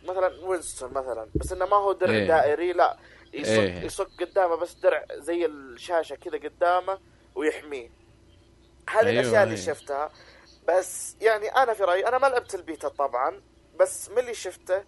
مثلا 0.08 0.30
Winston 0.44 0.90
مثلا. 0.90 1.28
بس 1.34 1.52
إنه 1.52 1.66
ما 1.66 1.76
هو 1.76 1.92
درع 1.92 2.10
إيه. 2.14 2.26
دائري 2.28 2.72
لا. 2.72 2.96
يصك 3.32 3.48
إيه. 3.50 3.80
يصك 3.84 4.08
قدامه 4.20 4.54
بس 4.56 4.74
درع 4.74 5.04
زي 5.12 5.46
الشاشة 5.46 6.14
كذا 6.16 6.38
قدامه 6.38 6.98
ويحميه 7.34 7.90
هذه 8.90 9.06
أيوة، 9.06 9.20
الأشياء 9.20 9.42
اللي 9.42 9.54
أيوة. 9.54 9.66
شفتها 9.66 10.12
بس 10.68 11.16
يعني 11.20 11.48
أنا 11.48 11.74
في 11.74 11.82
رأيي 11.84 12.08
أنا 12.08 12.18
ما 12.18 12.26
لعبت 12.26 12.54
البيتا 12.54 12.88
طبعا 12.88 13.42
بس 13.80 14.08
من 14.10 14.18
اللي 14.18 14.34
شفته 14.34 14.84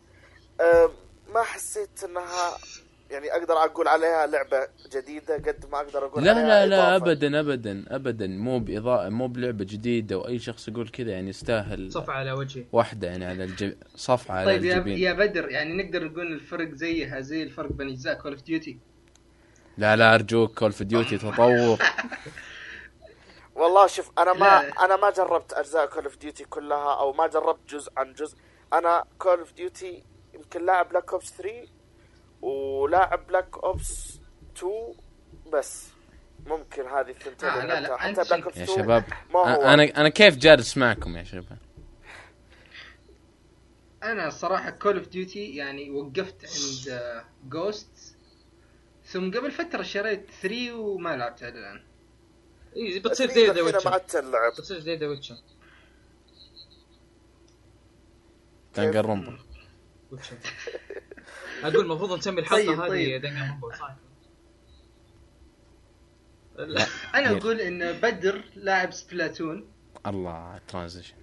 أم، 0.60 0.90
ما 1.28 1.42
حسيت 1.42 2.04
إنها 2.04 2.58
يعني 3.12 3.32
أقدر 3.32 3.54
أقول 3.54 3.88
عليها 3.88 4.26
لعبة 4.26 4.68
جديدة 4.92 5.34
قد 5.34 5.66
ما 5.72 5.78
أقدر 5.80 6.06
أقول 6.06 6.24
لا 6.24 6.30
عليها 6.30 6.46
لا 6.46 6.66
لا. 6.66 6.96
ابدا 6.96 7.40
ابدا 7.40 7.84
ابدا. 7.88 8.26
مو 8.26 8.58
بإضاءة 8.58 9.08
مو 9.08 9.28
بلعبة 9.28 9.64
جديدة 9.64 10.18
وأي 10.18 10.38
شخص 10.38 10.68
يقول 10.68 10.88
كذا 10.88 11.10
يعني 11.10 11.28
يستاهل 11.30 11.92
صفعة 11.92 12.14
على 12.14 12.32
وجهي. 12.32 12.64
واحدة 12.72 13.06
يعني 13.08 13.24
على 13.24 13.44
الجب... 13.44 13.76
صفعه 13.96 14.36
على 14.36 14.46
طيب 14.46 14.64
يا, 14.64 14.74
الجبين. 14.76 14.98
يا 14.98 15.12
بدر 15.12 15.50
يعني 15.50 15.82
نقدر 15.82 16.04
نقول 16.04 16.32
الفرق 16.32 16.74
زيها 16.74 17.20
زي 17.20 17.42
الفرق 17.42 17.72
بين 17.72 17.88
أجزاء 17.88 18.14
كول 18.14 18.32
اوف 18.32 18.42
ديوتي 18.42 18.78
لا 19.78 19.96
لا 19.96 20.14
أرجوك 20.14 20.58
Call 20.58 20.68
of 20.70 20.82
Duty 20.82 21.18
تطور 21.18 21.78
والله 23.54 23.86
شوف 23.86 24.10
أنا 24.18 24.32
ما 24.32 24.38
لا. 24.38 24.84
أنا 24.84 24.96
ما 24.96 25.10
جربت 25.10 25.52
أجزاء 25.52 25.86
Call 25.86 26.04
of 26.04 26.16
Duty 26.16 26.44
كلها 26.44 26.94
أو 27.00 27.12
ما 27.12 27.26
جربت 27.26 27.74
جزء 27.74 27.92
عن 27.96 28.12
جزء. 28.12 28.36
أنا 28.72 29.04
Call 29.18 29.38
of 29.38 29.52
Duty 29.52 30.02
يمكن 30.34 30.66
لاعب 30.66 30.88
Black 30.88 31.12
Ops 31.12 31.32
3 31.38 31.50
ولاعب 32.42 33.26
Black 33.26 33.58
Ops 33.58 34.18
2 34.56 34.72
بس. 35.52 35.88
ممكن 36.46 36.82
هذه 36.86 37.10
الثنتين 37.10 37.48
آه، 37.48 37.66
لا، 37.66 37.80
لا، 37.80 37.96
حتى 37.96 38.12
Black 38.14 38.42
Ops 38.44 38.56
يا 38.56 38.62
2 38.64 38.78
شباب 38.78 39.04
ما 39.34 39.40
هو 39.40 39.62
أنا 39.62 39.82
أنا 39.84 40.08
كيف 40.08 40.36
جالس 40.36 40.76
معكم 40.76 41.16
يا 41.16 41.24
شباب؟ 41.24 41.58
أنا 44.02 44.28
الصراحه 44.28 44.70
كول 44.70 44.98
اوف 44.98 45.08
ديوتي 45.08 45.56
يعني 45.56 45.90
وقفت 45.90 46.44
عند 46.44 47.00
جوست 47.48 48.16
ثم 49.04 49.30
قبل 49.30 49.50
فترة 49.50 49.82
شريت 49.82 50.26
3 50.42 50.74
وما 50.74 51.16
لعبتها 51.16 51.48
الآن. 51.48 51.82
إي 52.76 52.98
بتصير 52.98 53.30
زي 53.30 53.46
ذا 53.46 53.52
ما 53.52 53.60
ويتشر 53.62 53.92
عاد 53.92 54.00
تلعب 54.00 54.52
بتصير 54.52 54.78
زي 54.80 54.96
ذا 54.96 55.06
ويتشر 55.06 55.36
دانجر 58.76 59.04
رومبا 59.06 59.38
أقول 61.62 61.80
المفروض 61.80 62.18
نسمي 62.18 62.40
الحلقة 62.40 62.66
طيب، 62.66 62.80
هذه 62.80 63.22
طيب. 63.22 63.24
رومبا 63.24 63.76
صح 63.76 63.96
لا. 66.56 66.86
أنا. 67.14 67.38
أقول 67.38 67.60
إن 67.60 67.92
بدر 67.92 68.44
لاعب 68.54 68.92
سبلاتون. 68.92 69.72
الله 70.06 70.60
transition. 70.68 71.16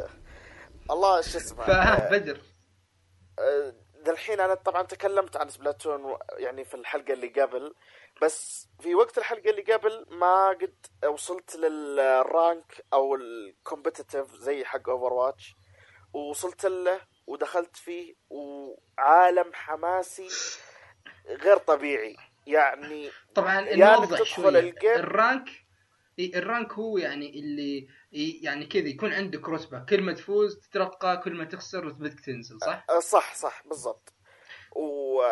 الله 0.90 1.20
شو 1.20 1.38
اسمه؟ 1.38 1.64
بدر. 2.10 2.40
ذا 4.04 4.12
الحين 4.12 4.40
أنا 4.40 4.54
طبعا 4.54 4.82
تكلمت 4.82 5.36
عن 5.36 5.48
Splatoon 5.48 6.16
يعني 6.38 6.64
في 6.64 6.74
الحلقة 6.74 7.12
اللي 7.12 7.28
قبل 7.28 7.74
بس 8.22 8.68
في 8.80 8.94
وقت 8.94 9.18
الحلقة 9.18 9.50
اللي 9.50 9.62
قبل 9.62 10.06
ما 10.10 10.48
قد 10.48 11.06
وصلت 11.06 11.56
لل 11.56 11.99
rank 11.99 12.84
أو 12.92 13.14
ال 13.14 13.24
competitive 13.24 14.34
زي 14.34 14.64
حق 14.64 14.88
Overwatch 14.88 15.56
ووصلت 16.12 16.66
له 16.66 17.00
ودخلت 17.28 17.76
فيه 17.76 18.14
وعالم 18.30 19.50
حماسي 19.54 20.28
غير 21.26 21.56
طبيعي. 21.56 22.16
يعني 22.46 23.10
طبعا 23.34 23.58
إنك 23.60 23.78
نوضح 23.78 24.22
شوي 24.22 24.48
ال 24.58 24.63
game- 24.63 24.90
ال 24.90 25.02
rank 25.02 25.48
ال 26.18 26.29
rank 26.29 26.72
هو 26.72 26.98
يعني 26.98 27.38
اللي 27.40 27.88
يعني 28.42 28.66
كذا 28.66 28.88
يكون 28.88 29.12
عندك 29.12 29.48
رتبة. 29.48 29.84
كل 29.88 30.02
ما 30.02 30.12
تفوز 30.12 30.58
تترقى 30.60 31.20
كل 31.24 31.34
ما 31.34 31.44
تخسر 31.44 31.84
رتبتك 31.84 32.20
تنزل 32.20 32.58
صح؟ 32.60 32.84
آه، 32.90 32.98
صح 33.00 33.34
صح 33.34 33.62
بالضبط. 33.66 34.14
و 34.76 35.22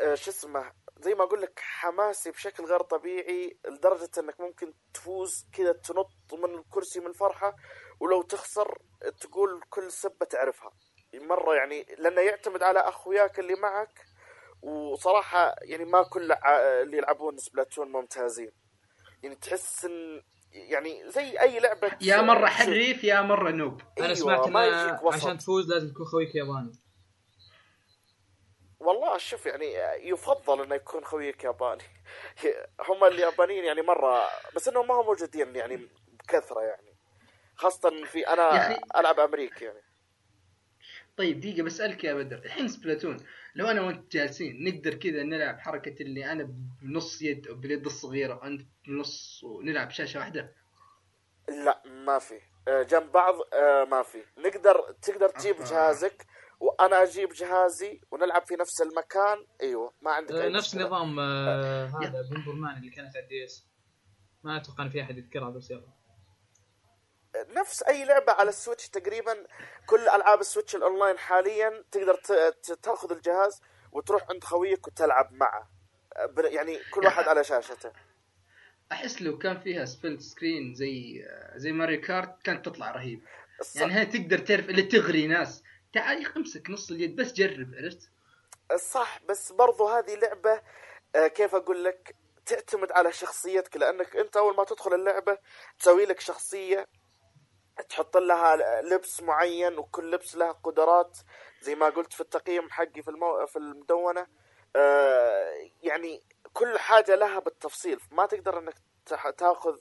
آه، 0.00 0.14
شو 0.14 0.30
اسمه 0.30 0.72
زي 0.98 1.14
ما 1.14 1.24
أقول 1.24 1.42
لك 1.42 1.58
حماسي 1.62 2.30
بشكل 2.30 2.64
غير 2.64 2.80
طبيعي 2.80 3.58
لدرجة 3.68 4.10
إنك 4.18 4.40
ممكن 4.40 4.74
تفوز 4.94 5.46
كذا 5.52 5.72
تنط 5.72 6.10
من 6.32 6.54
الكرسي 6.54 7.00
من 7.00 7.06
الفرحة 7.06 7.56
ولو 8.00 8.22
تخسر 8.22 8.78
تقول 9.20 9.60
كل 9.70 9.92
سبة 9.92 10.26
تعرفها. 10.26 10.72
مرة 11.14 11.54
يعني 11.54 11.86
لأنه 11.98 12.20
يعتمد 12.20 12.62
على 12.62 12.78
أخوياك 12.78 13.38
اللي 13.38 13.54
معك 13.54 14.04
وصراحة 14.62 15.54
يعني 15.62 15.84
ما 15.84 16.02
كل 16.02 16.32
اللي 16.32 16.96
يلعبون 16.96 17.36
سبلاتون 17.36 17.92
ممتازين 17.92 18.52
يعني 19.22 19.34
تحس 19.34 19.84
إن 19.84 20.22
يعني 20.52 21.10
زي 21.10 21.40
أي 21.40 21.60
لعبة 21.60 21.90
يا 22.00 22.20
مرة. 22.20 22.46
حريف 22.46 23.04
يا 23.04 23.20
مرة 23.20 23.50
نوب 23.50 23.80
أنا 23.98 24.06
أيوة، 24.06 24.14
سمعت 24.14 24.48
ما. 24.48 25.12
عشان 25.12 25.38
تفوز 25.38 25.68
لازم 25.68 25.88
يكون 25.88 26.06
خويك 26.06 26.34
ياباني 26.34 26.72
والله 28.80 29.18
شوف 29.18 29.46
يعني 29.46 29.74
يفضل 30.08 30.62
إنه 30.62 30.74
يكون 30.74 31.04
خويك 31.04 31.44
ياباني 31.44 31.82
هم 32.88 33.04
اليابانيين 33.04 33.64
يعني 33.64 33.82
مرة 33.82 34.22
بس 34.56 34.68
إنهم 34.68 34.88
ما 34.88 34.94
هم 34.94 35.06
موجودين 35.06 35.56
يعني 35.56 35.88
بكثرة 36.06 36.60
يعني 36.60 36.96
خاصة 37.56 38.04
في 38.04 38.20
يا 38.20 38.32
أنا. 38.32 38.78
ألعب 38.96 39.20
أمريكي 39.20 39.64
يعني 39.64 39.82
طيب 41.16 41.40
دقيقة 41.40 41.62
بسألك 41.62 42.04
يا 42.04 42.14
بدر. 42.14 42.38
الحين 42.38 42.68
Splatoon 42.68 43.16
لو 43.54 43.66
أنا 43.66 43.80
وأنت 43.82 44.12
جالسين 44.12 44.64
نقدر 44.64 44.94
كذا 44.94 45.22
نلعب 45.22 45.58
حركة 45.58 46.02
اللي 46.02 46.32
أنا 46.32 46.48
بنص 46.82 47.22
يد 47.22 47.46
أو 47.48 47.54
باليد 47.54 47.86
الصغيرة 47.86 48.34
وأنت 48.34 48.66
بنص 48.88 49.40
ونلعب 49.44 49.90
شاشة 49.90 50.18
واحدة؟ 50.20 50.52
لا 51.48 51.82
ما 51.86 52.18
في. 52.18 52.40
آه، 52.68 52.82
جنب 52.82 53.12
بعض 53.12 53.34
آه، 53.54 53.84
ما 53.84 54.02
في. 54.02 54.18
نقدر 54.38 54.92
تقدر 55.02 55.28
تجيب 55.28 55.56
أها. 55.56 55.64
جهازك 55.64 56.26
وأنا 56.60 57.02
أجيب 57.02 57.28
جهازي 57.32 58.00
ونلعب 58.10 58.46
في 58.46 58.54
نفس 58.54 58.82
المكان. 58.82 59.46
أيوه 59.62 59.92
ما 60.02 60.10
عندك 60.10 60.34
أي 60.34 60.48
نفس. 60.52 60.76
نظام 60.76 61.18
آه، 61.20 61.86
هذا 61.86 62.22
Bomberman 62.30 62.76
اللي 62.78 62.90
كانت 62.90 63.16
على 63.16 63.24
ال 63.24 63.44
DS. 63.44 63.66
ما 64.44 64.56
أتوقع 64.56 64.84
إن 64.84 64.90
في 64.90 65.02
أحد 65.02 65.18
يذكرها 65.18 65.50
بس 65.50 65.70
يلا. 65.70 65.86
نفس 67.36 67.82
أي 67.82 68.04
لعبة 68.04 68.32
على 68.32 68.48
ال 68.48 68.54
Switch 68.54 68.88
تقريبا 68.88 69.46
كل 69.86 70.08
ألعاب 70.08 70.40
ال 70.40 70.45
Switch 70.45 70.76
ال 70.76 70.82
online 70.82 71.18
حاليا 71.18 71.84
تقدر 71.90 72.14
تأخذ 72.82 73.12
الجهاز 73.12 73.60
وتروح 73.92 74.30
عند 74.30 74.44
خويك 74.44 74.86
وتلعب 74.86 75.32
معه. 75.32 75.70
يعني 76.38 76.78
كل 76.90 77.04
واحد 77.04 77.28
على 77.28 77.44
شاشته. 77.44 77.92
أحس 78.92 79.22
لو 79.22 79.38
كان 79.38 79.60
فيها 79.60 79.84
split 79.84 80.20
screen 80.20 80.74
زي 80.74 81.26
زي 81.56 81.72
Mario 81.72 82.00
Kart 82.00 82.42
كانت 82.42 82.64
تطلع 82.64 82.90
رهيب. 82.90 83.20
الص- 83.62 83.76
يعني 83.76 83.94
هي 83.94 84.06
تقدر 84.06 84.38
تعرف 84.38 84.68
اللي 84.68 84.82
تغري 84.82 85.26
ناس. 85.26 85.62
تعال 85.94 86.26
امسك 86.36 86.70
نص 86.70 86.90
اليد 86.90 87.16
بس 87.16 87.32
جرب 87.32 87.74
عرفت؟ 87.74 88.10
صح 88.76 89.18
بس 89.28 89.52
برضو 89.52 89.88
هذه 89.88 90.14
لعبة 90.14 90.62
آه، 91.16 91.26
كيف 91.26 91.54
أقول 91.54 91.84
لك؟ 91.84 92.14
تعتمد 92.46 92.92
على 92.92 93.12
شخصيتك 93.12 93.76
لأنك 93.76 94.16
أنت 94.16 94.36
أول 94.36 94.56
ما 94.56 94.64
تدخل 94.64 94.94
اللعبة 94.94 95.38
تسوي 95.78 96.04
لك 96.04 96.20
شخصية 96.20 96.86
تحط 97.88 98.16
لها 98.16 98.82
لبس 98.82 99.22
معين 99.22 99.78
وكل 99.78 100.10
لبس 100.10 100.36
له 100.36 100.52
قدرات 100.52 101.18
زي 101.60 101.74
ما 101.74 101.86
قلت 101.86 102.12
في 102.12 102.20
التقييم 102.20 102.70
حقي 102.70 103.02
في 103.02 103.08
المو... 103.08 103.46
في 103.46 103.56
المدونة. 103.56 104.26
آه، 104.76 105.70
يعني 105.82 106.22
كل 106.52 106.78
حاجة 106.78 107.14
لها 107.14 107.38
بالتفصيل 107.38 108.00
ما 108.10 108.26
تقدر 108.26 108.58
إنك 108.58 108.74
تأخذ 109.38 109.78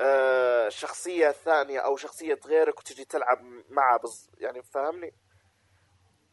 آه، 0.00 0.68
شخصية 0.68 1.30
ثانية 1.30 1.78
أو 1.80 1.96
شخصية 1.96 2.38
غيرك 2.46 2.78
وتجي 2.78 3.04
تلعب 3.04 3.38
معها 3.68 3.96
بز... 3.96 4.30
يعني 4.38 4.62
فاهمني؟ 4.62 5.14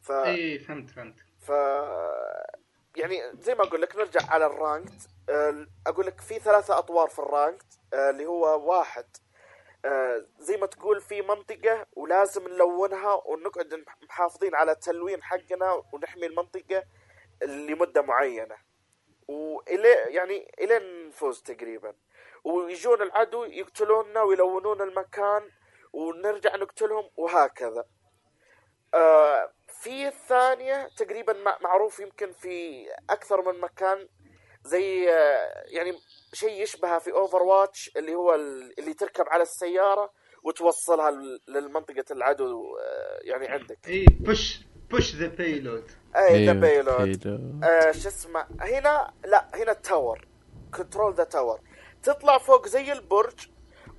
ف... 0.02 0.12
إي 0.12 0.60
فهمت 0.60 0.90
فهمت. 0.90 1.16
ف 1.40 1.50
يعني 2.96 3.22
زي 3.40 3.56
ما 3.56 3.64
أقول 3.64 3.82
لك 3.82 3.96
نرجع 3.96 4.20
على 4.30 4.46
ال 4.46 4.54
ranked. 4.54 5.10
آه، 5.30 5.68
أقول 5.88 6.06
لك 6.06 6.22
في 6.22 6.40
ثلاثة 6.40 6.78
أطوار 6.78 7.08
في 7.08 7.20
الرانكت 7.20 7.80
آه، 7.94 8.10
اللي 8.10 8.26
هو 8.26 8.72
واحد 8.72 9.06
آه، 9.86 10.26
زي 10.40 10.58
ما 10.58 10.66
تقول 10.68 11.02
في 11.02 11.22
منطقة 11.22 11.86
ولازم 11.94 12.48
نلونها 12.48 13.22
ونقعد 13.26 13.84
محافظين 14.04 14.56
على 14.56 14.72
التلوين 14.72 15.24
حقنا 15.24 15.84
ونحمي 15.94 16.26
المنطقة 16.26 16.84
لمدة 17.44 18.02
معينة. 18.02 18.56
وإلي 19.28 19.90
يعني 19.90 20.52
إلين 20.62 21.08
نفوز 21.08 21.42
تقريبا. 21.44 21.94
ويجون 22.44 23.02
العدو 23.02 23.44
يقتلوننا 23.44 24.22
ويلونون 24.22 24.82
المكان 24.82 25.50
ونرجع 25.94 26.56
نقتلهم 26.56 27.10
وهكذا. 27.18 27.86
آه 28.94 29.54
في 29.68 30.08
الثانية 30.08 30.88
تقريبا 30.98 31.34
مع- 31.34 31.58
معروف 31.62 32.00
يمكن 32.00 32.32
في 32.32 32.86
أكثر 33.10 33.42
من 33.54 33.60
مكان 33.60 34.10
زي 34.64 35.10
آه، 35.14 35.64
يعني 35.68 35.94
شيء 36.34 36.62
يشبه 36.64 36.98
في 37.00 37.12
Overwatch 37.12 37.92
اللي 37.98 38.16
هو 38.16 38.36
ال- 38.36 38.80
اللي 38.80 38.94
تركب 38.94 39.26
على 39.30 39.44
السيارة 39.44 40.12
وتوصلها 40.44 41.12
لل- 41.12 41.42
للمنطقة 41.48 42.06
العدو 42.12 42.78
آه، 42.78 43.20
يعني 43.22 43.48
عندك. 43.48 43.78
اي 43.88 44.06
push 44.20 44.60
push 44.92 45.16
the 45.16 45.28
payload 45.28 45.92
اي 46.16 46.46
the 46.46 46.54
payload 46.54 47.24
شو 47.92 48.08
اسمه؟ 48.10 48.48
هنا 48.62 49.14
لا 49.26 49.48
هنا 49.54 49.72
ال 49.72 49.81
tower 49.81 50.28
control 50.78 51.14
the 51.14 51.24
tower 51.24 51.60
تطلع 52.04 52.38
فوق 52.38 52.68
زي 52.68 52.92
البرج 52.92 53.48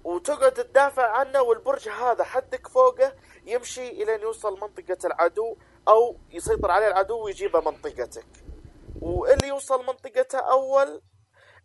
وتقعد 0.04 0.52
تدافع 0.52 1.10
عنه 1.10 1.40
والبرج 1.42 1.88
هذا 1.88 2.24
حدك 2.24 2.66
فوقه 2.68 3.12
يمشي 3.46 3.88
الين 4.02 4.20
يوصل 4.20 4.60
منطقة 4.60 4.98
العدو 5.06 5.56
أو 5.88 6.16
يسيطر 6.30 6.70
عليه 6.70 6.88
العدو 6.88 7.24
ويجيبه 7.24 7.60
منطقتك. 7.60 8.26
واللي 9.00 9.48
يوصل 9.48 9.86
منطقته 9.86 10.38
أول 10.38 11.02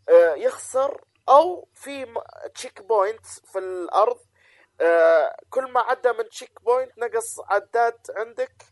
آه، 0.10 0.34
يخسر 0.36 1.02
أو 1.30 1.68
في 1.74 2.14
checkpoint 2.54 3.26
في 3.26 3.60
الأرض 3.60 4.20
آه، 4.82 5.36
كل 5.50 5.72
ما 5.72 5.80
عدى 5.80 6.12
من 6.12 6.30
checkpoint 6.30 6.98
نقص 6.98 7.40
عداد 7.50 7.98
عندك 8.16 8.64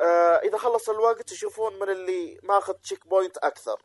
آه، 0.00 0.36
إذا 0.36 0.58
خلص 0.58 0.88
الوقت 0.90 1.32
يشوفون 1.32 1.78
من 1.78 1.88
اللي 1.88 2.40
ماخذ 2.42 2.72
checkpoint 2.72 3.36
أكثر. 3.38 3.82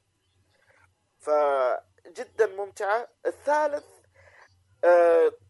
فجدا 1.20 2.48
ممتعة. 2.48 3.08
الثالث 3.26 3.86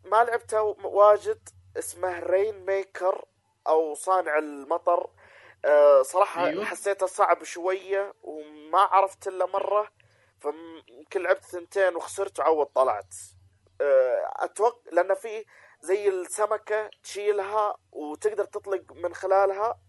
ما 0.05 0.23
لعبته 0.23 0.61
واجد 0.83 1.49
اسمه 1.77 2.19
رين 2.19 2.65
ميكر 2.65 3.25
أو 3.67 3.93
صانع 3.93 4.37
المطر. 4.37 5.09
آه، 5.65 6.01
صراحة 6.01 6.45
أيوه. 6.45 6.65
حسيته 6.65 7.05
صعب 7.05 7.43
شوية 7.43 8.13
وما 8.23 8.79
عرفت 8.79 9.27
إلا 9.27 9.45
مرة 9.45 9.91
فيمكن 10.39 11.21
لعبت 11.21 11.43
ثنتين 11.43 11.95
وخسرت 11.95 12.39
وعوض 12.39 12.65
طلعت. 12.65 13.15
آه، 13.81 14.31
أتوقع 14.35 14.91
لأن 14.91 15.13
في 15.13 15.45
زي 15.81 16.09
السمكة 16.09 16.89
تشيلها 17.03 17.77
وتقدر 17.91 18.45
تطلق 18.45 18.93
من 18.93 19.13
خلالها 19.13 19.79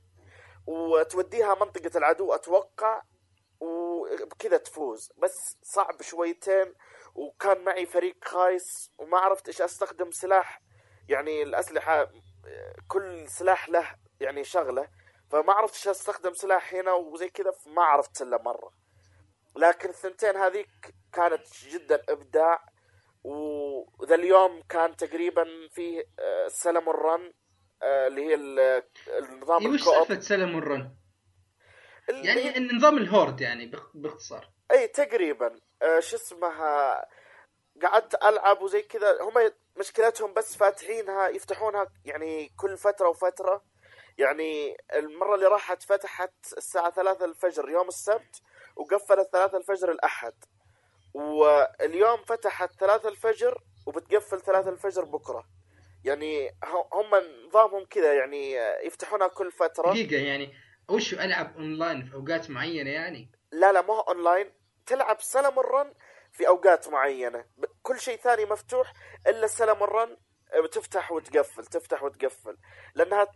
وتوديها 0.66 1.54
منطقة 1.54 1.98
العدو 1.98 2.32
أتوقع 2.34 3.02
وبكذا 3.60 4.56
تفوز. 4.56 5.12
بس 5.18 5.56
صعب 5.62 6.02
شويتين 6.02 6.74
وكان 7.14 7.64
معي 7.64 7.86
فريق 7.86 8.16
خايس 8.24 8.90
وما 8.98 9.18
عرفت 9.18 9.46
إيش 9.48 9.62
أستخدم 9.62 10.10
سلاح. 10.10 10.62
يعني 11.08 11.42
الأسلحة 11.42 12.10
كل 12.88 13.28
سلاح 13.28 13.68
له 13.68 13.96
يعني 14.20 14.44
شغلة. 14.44 14.88
فما 15.32 15.52
عرفت 15.52 15.74
إيش 15.74 15.88
أستخدم 15.88 16.34
سلاح 16.34 16.74
هنا 16.74 16.92
وزي 16.92 17.28
كذا 17.28 17.50
فما 17.50 17.82
عرفت 17.82 18.22
إلا 18.22 18.42
مرة. 18.42 18.72
لكن 19.56 19.88
الثنتين 19.88 20.36
هذيك 20.36 20.68
كانت 21.12 21.42
جدا 21.68 22.02
إبداع 22.08 22.64
وذا 23.24 24.14
اليوم 24.14 24.62
كان 24.68 24.96
تقريبا 24.96 25.44
فيه 25.70 26.04
آه، 26.18 26.48
سلم 26.48 26.88
الرن 26.88 27.32
آه، 27.82 28.06
اللي 28.06 28.22
هي 28.26 28.34
ال- 28.34 28.82
النظام 29.08 29.74
وش 29.74 29.82
سالفة 29.82 30.20
سلم 30.20 30.58
الرن؟ 30.58 30.96
يعني 32.08 32.40
هي- 32.40 32.60
نظام 32.76 32.98
الهورد 32.98 33.40
يعني 33.40 33.66
باخ- 33.66 33.90
باختصار. 33.96 34.50
إي 34.72 34.88
تقريبا. 34.88 35.60
آه، 35.82 36.00
شو 36.00 36.16
اسمها؟ 36.16 37.04
قعدت 37.82 38.14
ألعب 38.24 38.62
وزي 38.62 38.82
كذا. 38.82 39.22
هم 39.22 39.50
مشكلتهم 39.76 40.32
بس 40.34 40.56
فاتحينها 40.56 41.28
يفتحونها 41.28 41.86
يعني 42.04 42.48
كل 42.56 42.76
فترة 42.76 43.08
وفترة. 43.08 43.64
يعني 44.18 44.76
المرة 44.94 45.34
اللي 45.34 45.46
راحت 45.46 45.82
فتحت 45.82 46.32
الساعة 46.56 46.90
ثلاثة 46.90 47.24
الفجر 47.24 47.68
يوم 47.68 47.88
السبت 47.88 48.42
وقفلت 48.76 49.28
ثلاثة 49.32 49.58
الفجر 49.58 49.90
الاحد 49.90 50.34
واليوم 51.14 52.22
فتحت 52.26 52.72
ثلاثة 52.80 53.08
الفجر 53.08 53.58
وبتقفل 53.86 54.40
ثلاثة 54.40 54.70
الفجر 54.70 55.04
بكرة. 55.04 55.44
يعني 56.04 56.50
هم 56.92 57.10
نظامهم 57.46 57.84
كذا 57.84 58.14
يعني 58.14 58.52
يفتحونها 58.86 59.28
كل 59.28 59.52
فترة. 59.52 59.90
دقيقة 59.90 60.16
يعني 60.26 60.52
وش 60.88 61.14
العب 61.14 61.56
أونلاين 61.56 62.02
في 62.04 62.14
أوقات 62.14 62.50
معينة 62.50 62.90
يعني؟ 62.90 63.30
لا 63.52 63.72
لا 63.72 63.80
ما 63.82 63.94
هو 63.94 64.00
أونلاين. 64.00 64.52
تلعب 64.86 65.20
Salmon 65.20 65.58
Run 65.58 65.94
في 66.32 66.48
أوقات 66.48 66.88
معينة. 66.88 67.44
ب- 67.56 67.64
كل 67.82 68.00
شيء 68.00 68.16
ثاني 68.18 68.44
مفتوح 68.44 68.92
إلا 69.26 69.46
Salmon 69.46 69.82
Run 69.82 70.16
بتفتح 70.64 71.12
وتقفل 71.12 71.64
تفتح 71.66 72.02
وتقفل. 72.02 72.56
لأنها 72.94 73.26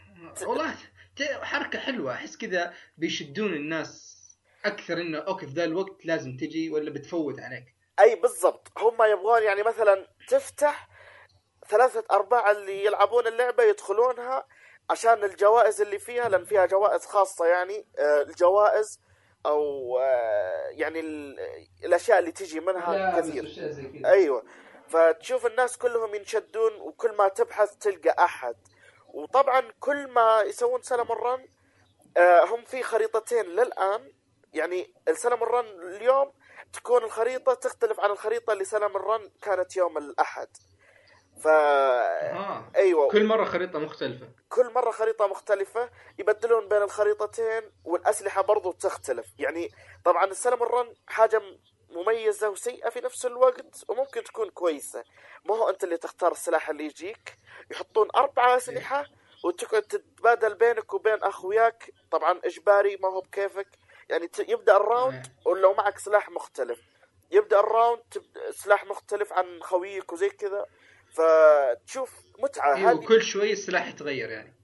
والله 0.46 0.74
ت- 1.16 1.22
حركة 1.42 1.78
حلوة. 1.78 2.12
أحس 2.14 2.36
كذا 2.36 2.74
بيشدون 2.96 3.52
الناس 3.54 4.16
أكثر 4.64 5.00
إنه 5.00 5.18
أوكي 5.18 5.46
في 5.46 5.52
ذا 5.52 5.64
الوقت 5.64 6.06
لازم 6.06 6.36
تجي 6.36 6.70
ولا 6.70 6.90
بتفوت 6.90 7.40
عليك. 7.40 7.74
أي 8.00 8.14
بالضبط. 8.14 8.68
هم 8.78 9.02
يبغون 9.02 9.42
يعني 9.42 9.62
مثلا 9.62 10.06
تفتح 10.28 10.88
ثلاثة 11.68 12.04
أرباع 12.10 12.50
اللي 12.50 12.84
يلعبون 12.84 13.26
اللعبة 13.26 13.62
يدخلونها 13.62 14.46
عشان 14.90 15.24
الجوائز 15.24 15.80
اللي 15.80 15.98
فيها 15.98 16.28
لأن 16.28 16.44
فيها 16.44 16.66
جوائز 16.66 17.04
خاصة 17.06 17.46
يعني 17.46 17.86
آه، 17.98 18.22
الجوائز 18.22 19.00
أو 19.46 19.98
آه، 19.98 20.68
يعني 20.70 21.00
ال- 21.00 21.38
الأشياء 21.84 22.18
اللي 22.18 22.32
تجي 22.32 22.60
منها 22.60 22.80
كثير. 23.20 23.44
أيوه. 24.06 24.44
فتشوف 24.88 25.46
الناس 25.46 25.76
كلهم 25.78 26.14
ينشدون 26.14 26.72
وكل 26.80 27.16
ما 27.16 27.28
تبحث 27.28 27.76
تلقى 27.76 28.24
أحد. 28.24 28.56
وطبعا 29.08 29.72
كل 29.80 30.08
ما 30.08 30.40
يسوون 30.42 30.82
سلم 30.82 31.12
الرن 31.12 31.46
آه، 32.16 32.44
هم 32.44 32.64
في 32.64 32.82
خريطتين 32.82 33.44
للآن. 33.44 34.12
يعني 34.52 34.94
ال 35.08 35.13
Salmon 35.13 35.42
Run 35.42 35.66
اليوم 35.66 36.32
تكون 36.72 37.04
الخريطة 37.04 37.54
تختلف 37.54 38.00
عن 38.00 38.10
الخريطة 38.10 38.52
اللي 38.52 38.64
Salmon 38.64 38.96
Run 38.96 39.30
كانت 39.42 39.76
يوم 39.76 39.98
الأحد. 39.98 40.48
ف 41.42 41.46
آه. 41.48 42.70
أيوه. 42.76 43.08
كل 43.08 43.24
مرة 43.24 43.44
خريطة 43.44 43.78
مختلفة. 43.78 44.28
كل 44.48 44.72
مرة 44.72 44.90
خريطة 44.90 45.26
مختلفة 45.26 45.90
يبدلون 46.18 46.68
بين 46.68 46.82
الخريطتين 46.82 47.62
والأسلحة 47.84 48.42
برضو 48.42 48.72
تختلف. 48.72 49.26
يعني 49.38 49.70
طبعا 50.04 50.24
ال 50.24 50.30
Salmon 50.30 50.62
Run 50.62 50.94
حاجة 51.06 51.38
م- 51.38 51.58
مميزة 51.96 52.48
وسيئة 52.48 52.88
في 52.88 53.00
نفس 53.00 53.26
الوقت 53.26 53.84
وممكن 53.88 54.24
تكون 54.24 54.50
كويسة. 54.50 55.04
ما 55.44 55.56
هو 55.56 55.68
أنت 55.68 55.84
اللي 55.84 55.96
تختار 55.96 56.32
السلاح 56.32 56.70
اللي 56.70 56.84
يجيك؟ 56.84 57.38
يحطون 57.70 58.08
أربعة 58.16 58.56
أسلحة 58.56 59.04
وتقعد 59.44 59.82
تتبادل 59.82 60.54
بينك 60.54 60.94
وبين 60.94 61.22
أخوياك. 61.22 61.90
طبعا 62.10 62.40
إجباري 62.44 62.96
ما 62.96 63.08
هو 63.08 63.20
بكيفك. 63.20 63.68
يعني 64.08 64.30
يبدأ 64.48 64.76
ال 64.76 64.84
round 64.84 65.26
ولو 65.46 65.74
معك 65.74 65.98
سلاح 65.98 66.30
مختلف. 66.30 66.80
يبدأ 67.30 67.60
ال 67.60 67.67
round 67.67 68.02
سلاح 68.50 68.84
مختلف 68.84 69.32
عن 69.32 69.62
خويك 69.62 70.12
وزي 70.12 70.30
كذا. 70.30 70.66
فتشوف 71.12 72.14
متعة. 72.38 72.74
أيوه 72.76 72.90
هذه 72.90 73.06
كل 73.06 73.22
شوي 73.22 73.52
السلاح 73.52 73.88
يتغير 73.88 74.30
يعني. 74.30 74.54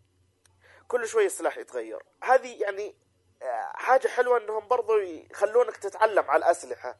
كل 0.88 1.08
شوي 1.08 1.26
السلاح 1.26 1.58
يتغير. 1.58 2.02
هذه 2.22 2.62
يعني 2.62 2.96
آه، 3.42 3.72
حاجة 3.74 4.08
حلوة 4.08 4.38
إنهم 4.38 4.68
برضو 4.68 4.98
يخلونك 4.98 5.76
تتعلم 5.76 6.30
على 6.30 6.44
الأسلحة. 6.44 6.98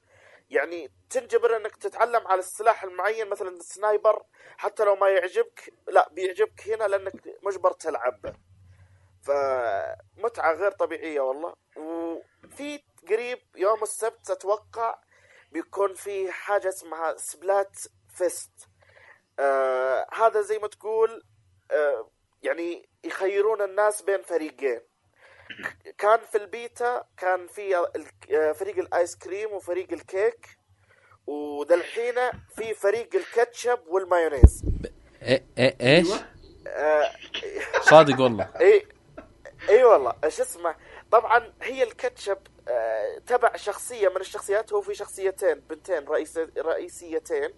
يعني 0.52 0.90
تنجبر 1.10 1.56
إنك 1.56 1.76
تتعلم 1.76 2.26
على 2.26 2.38
السلاح 2.38 2.84
المعين 2.84 3.28
مثلا 3.28 3.48
ال 3.48 3.59
sniper 3.59 4.22
حتى 4.56 4.84
لو 4.84 4.96
ما 4.96 5.08
يعجبك 5.08 5.72
لا 5.88 6.08
بيعجبك 6.08 6.68
هنا 6.68 6.84
لأنك 6.84 7.14
مجبر 7.42 7.72
تلعب. 7.72 8.22
به 8.22 8.34
فمتعة 9.22 10.52
غير 10.52 10.70
طبيعية 10.70 11.20
والله. 11.20 11.54
وفي 11.76 12.82
قريب 13.08 13.38
يوم 13.56 13.82
السبت 13.82 14.30
أتوقع 14.30 14.98
بيكون 15.52 15.94
في 15.94 16.32
حاجة 16.32 16.68
اسمها 16.68 17.16
Splatfest. 17.16 18.52
آه 19.38 20.06
هذا 20.12 20.40
زي 20.40 20.58
ما 20.58 20.68
تقول 20.68 21.22
آه 21.70 22.10
يعني 22.42 22.88
يخيرون 23.04 23.62
الناس 23.62 24.02
بين 24.02 24.22
فريقين. 24.22 24.80
كان 25.98 26.18
في 26.32 26.38
البيتا 26.38 27.04
كان 27.16 27.46
في 27.46 27.76
آه، 27.76 28.52
فريق 28.52 28.78
الآيس 28.78 29.16
كريم 29.16 29.52
وفريق 29.52 29.92
الكيك 29.92 30.46
وذا 31.26 31.74
الحين 31.74 32.14
في 32.56 32.74
فريق 32.74 33.14
الكاتشب 33.14 33.78
والمايونيز. 33.86 34.64
إيه 35.22 35.44
إيه 35.58 35.76
إيش؟ 35.80 36.06
أيوه. 36.12 36.26
آه 36.66 37.12
صادق 37.82 38.20
والله. 38.20 38.50
اي 38.60 38.86
اي 39.68 39.84
والله 39.84 40.12
إيش 40.24 40.40
اسمه؟ 40.40 40.74
طبعا 41.12 41.52
هي 41.62 41.82
الكاتشب 41.82 42.38
آه 42.68 43.18
تبع 43.26 43.56
شخصية 43.56 44.08
من 44.08 44.16
الشخصيات 44.20 44.72
هو 44.72 44.80
في 44.80 44.94
شخصيتين 44.94 45.60
بنتين 45.60 46.04
رئيس 46.08 46.38
رئيسيتين 46.58 47.50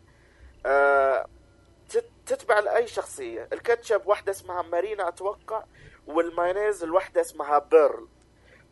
تت- 1.89 2.11
تتبع 2.27 2.59
لأي 2.59 2.87
شخصية. 2.87 3.49
الكاتشب 3.53 4.03
واحدة 4.07 4.33
اسمها 4.33 4.63
مارينا 4.63 5.09
أتوقع 5.09 5.65
والمايونيز 6.07 6.83
الواحده 6.83 7.21
اسمها 7.21 7.59
بيرل. 7.59 8.09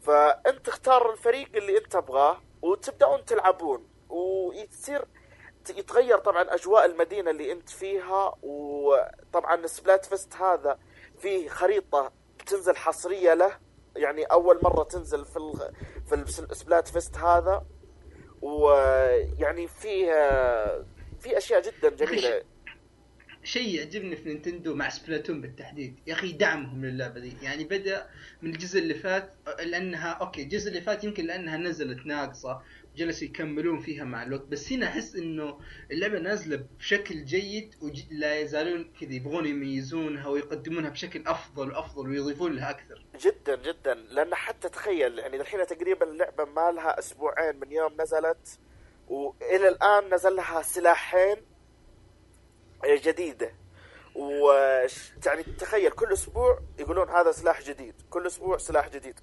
فأنت 0.01 0.67
تختار 0.67 1.11
الفريق 1.13 1.49
اللي 1.57 1.79
أنت 1.79 1.93
تبغاه 1.93 2.41
وتبدأون 2.63 3.25
تلعبون. 3.25 3.89
ويصير 4.09 5.05
يتغير 5.71 6.19
طبعا 6.19 6.55
أجواء 6.55 6.85
المدينة 6.85 7.31
اللي 7.31 7.53
أنت 7.53 7.69
فيها. 7.69 8.35
وطبعا 8.43 9.67
Splatfest 9.67 10.37
هذا 10.37 10.79
فيه 11.19 11.49
خريطة 11.49 12.13
بتنزل 12.39 12.77
حصرية 12.77 13.35
له. 13.35 13.59
يعني 13.97 14.25
أول 14.25 14.61
مرة 14.63 14.83
تنزل 14.85 15.25
في. 15.25 15.71
في 16.07 16.15
ال 16.15 16.89
Splatfest 16.89 17.17
هذا. 17.17 17.65
ويعني 18.43 19.69
فيه 19.69 20.13
في 21.21 21.37
أشياء 21.37 21.61
جدا 21.63 21.89
جميلة. 21.89 22.43
شيء 23.45 23.75
يعجبني 23.75 24.17
في 24.17 24.29
Nintendo 24.29 24.75
مع 24.75 24.89
Splatoon 24.89 25.41
بالتحديد. 25.41 25.99
يا 26.07 26.13
أخي 26.15 26.33
دعمهم 26.33 26.85
للعبة 26.85 27.21
دي. 27.21 27.33
يعني 27.43 27.65
بدأ 27.65 28.07
من 28.43 28.51
الجزء 28.51 28.79
اللي 28.79 28.95
فات 28.95 29.35
لأنها 29.63 30.11
أوكي 30.11 30.43
الجزء 30.43 30.69
اللي 30.69 30.81
فات 30.81 31.05
يمكن 31.05 31.27
لأنها 31.27 31.57
نزلت 31.57 32.07
ناقصة 32.07 32.63
جلسوا 32.97 33.29
يكملون 33.29 33.79
فيها 33.81 34.05
مع 34.05 34.23
الوقت 34.23 34.45
بس 34.47 34.73
هنا 34.73 34.87
أحس 34.87 35.17
إنه 35.17 35.61
اللعبة 35.91 36.19
نازلة 36.19 36.65
بشكل 36.79 37.25
جيد 37.25 37.75
ولا 37.81 38.39
يزالون 38.41 38.93
كذا 39.01 39.13
يبغون 39.13 39.47
يميزونها 39.47 40.29
ويقدمونها 40.29 40.91
بشكل 40.91 41.23
أفضل 41.27 41.71
وأفضل 41.73 42.09
ويضيفون 42.09 42.53
لها 42.53 42.71
أكثر. 42.71 43.05
جدا 43.21 43.63
جدا. 43.73 43.95
لأن 43.95 44.35
حتى 44.35 44.69
تخيل 44.69 45.19
يعني 45.19 45.37
الحين 45.37 45.67
تقريبا 45.67 46.11
اللعبة 46.11 46.45
ما 46.45 46.71
لها 46.71 46.99
أسبوعين 46.99 47.57
من 47.61 47.73
يوم 47.73 48.01
نزلت 48.01 48.59
وإلى 49.09 49.69
الآن 49.69 50.15
نزل 50.15 50.37
لها 50.37 50.63
سلاحين 50.63 51.37
جديده 52.87 53.55
و 54.15 54.53
يعني 55.27 55.43
تخيل 55.43 55.91
كل 55.91 56.13
أسبوع 56.13 56.59
يقولون 56.79 57.09
هذا 57.11 57.33
سلاح 57.33 57.63
جديد. 57.63 57.95
كل 58.11 58.27
أسبوع 58.27 58.59
سلاح 58.59 58.89
جديد. 58.89 59.21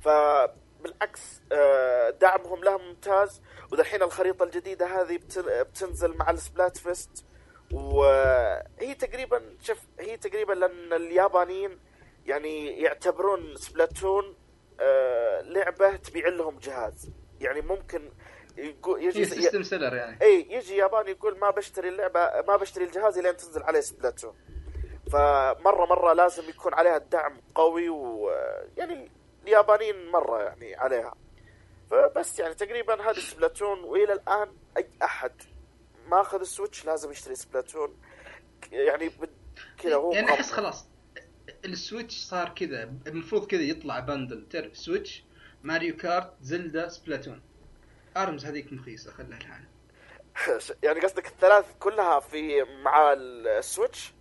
فبالعكس 0.00 1.42
آه، 1.52 2.10
دعمهم 2.10 2.64
لها 2.64 2.76
ممتاز. 2.76 3.42
ودحين 3.72 4.02
الخريطة 4.02 4.42
الجديدة 4.44 4.86
هذه 4.86 5.16
بتن- 5.18 5.62
بتنزل 5.62 6.16
مع 6.16 6.30
ال 6.30 6.76
Splatfest. 6.76 7.24
وهي 7.72 8.94
تقريبا 8.98 9.42
شوف 9.62 9.78
هي 10.00 10.16
تقريبا 10.16 10.52
لأن 10.52 10.92
اليابانيين 10.92 11.78
يعني 12.26 12.80
يعتبرون 12.82 13.56
Splatoon 13.56 14.36
آه، 14.80 15.40
لعبة 15.40 15.96
تبيع 15.96 16.28
لهم 16.28 16.58
جهاز. 16.58 17.10
يعني 17.40 17.60
ممكن 17.60 18.10
يقول 18.58 19.02
يجي 19.02 19.24
system 19.24 19.62
seller 19.62 19.96
يعني. 19.96 20.22
اي 20.22 20.46
يجي 20.50 20.76
ياباني 20.76 21.10
يقول 21.10 21.38
ما 21.38 21.50
بشتري 21.50 21.88
اللعبة 21.88 22.20
ما 22.48 22.56
بشتري 22.56 22.84
الجهاز 22.84 23.18
لين 23.18 23.36
تنزل 23.36 23.62
عليه 23.62 23.80
Splatoon. 23.80 24.34
فمرة 25.12 25.86
مرة 25.86 26.12
لازم 26.12 26.48
يكون 26.48 26.74
عليها 26.74 26.96
الدعم 26.96 27.40
قوي 27.54 27.88
ويعني 27.88 29.10
اليابانيين 29.42 30.10
مرة 30.10 30.42
يعني 30.42 30.74
عليها. 30.74 31.14
فبس 31.90 32.38
يعني 32.38 32.54
تقريبا 32.54 33.10
هذه 33.10 33.18
Splatoon 33.18 33.84
وإلى 33.84 34.12
الآن 34.12 34.48
أي 34.76 34.88
أحد 35.02 35.32
ماخذ 36.06 36.40
ال 36.40 36.47
Switch 36.47 36.86
لازم 36.86 37.10
يشتري 37.10 37.34
Splatoon. 37.34 37.96
يعني 38.72 39.10
كذا 39.78 39.96
هو 39.96 40.12
يعني. 40.12 40.30
أحس 40.30 40.52
خلاص 40.52 40.88
ال 41.64 41.71
Switch 41.71 42.16
صار 42.24 42.48
كذا 42.48 42.92
المفروض 43.06 43.46
كذا 43.46 43.62
يطلع 43.62 44.00
bundle. 44.00 44.48
تعرف 44.48 44.76
Switch؟ 44.76 45.24
Mario 45.62 45.96
Kart 45.96 46.32
Zelda 46.40 46.88
Splatoon. 46.88 47.42
Arms 48.22 48.44
هذيك 48.46 48.72
مخيسة 48.72 49.10
خلها 49.12 49.38
لحالها 49.38 49.68
يعني 50.84 51.00
قصدك 51.00 51.26
الثلاث 51.26 51.64
كلها 51.80 52.20
في 52.20 52.62
مع 52.82 53.12
ال 53.12 53.24
Switch؟ 53.24 54.12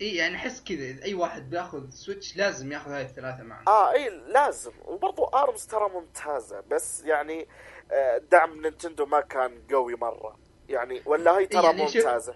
إي 0.00 0.14
يعني 0.16 0.36
أحس 0.36 0.64
كذا 0.64 1.04
أي 1.04 1.14
واحد 1.14 1.50
بياخذ 1.50 1.90
Switch 1.90 2.36
لازم 2.36 2.72
ياخذ 2.72 2.90
هاي 2.90 3.02
الثلاثة 3.02 3.42
معه 3.42 3.64
آه 3.68 3.92
إي 3.92 4.10
لازم. 4.10 4.72
وبرضو 4.84 5.24
Arms 5.24 5.66
ترى 5.66 5.88
ممتازة 5.88 6.60
بس 6.60 7.04
يعني 7.04 7.48
آه، 7.92 8.18
دعم 8.18 8.62
Nintendo 8.62 9.06
ما 9.06 9.20
كان 9.20 9.62
قوي 9.70 9.94
مرة. 9.94 10.38
يعني 10.68 11.02
ولا 11.06 11.38
هي 11.38 11.46
ترى 11.46 11.64
يعني 11.64 11.86
شوف- 11.88 11.96
ممتازة؟ 11.96 12.34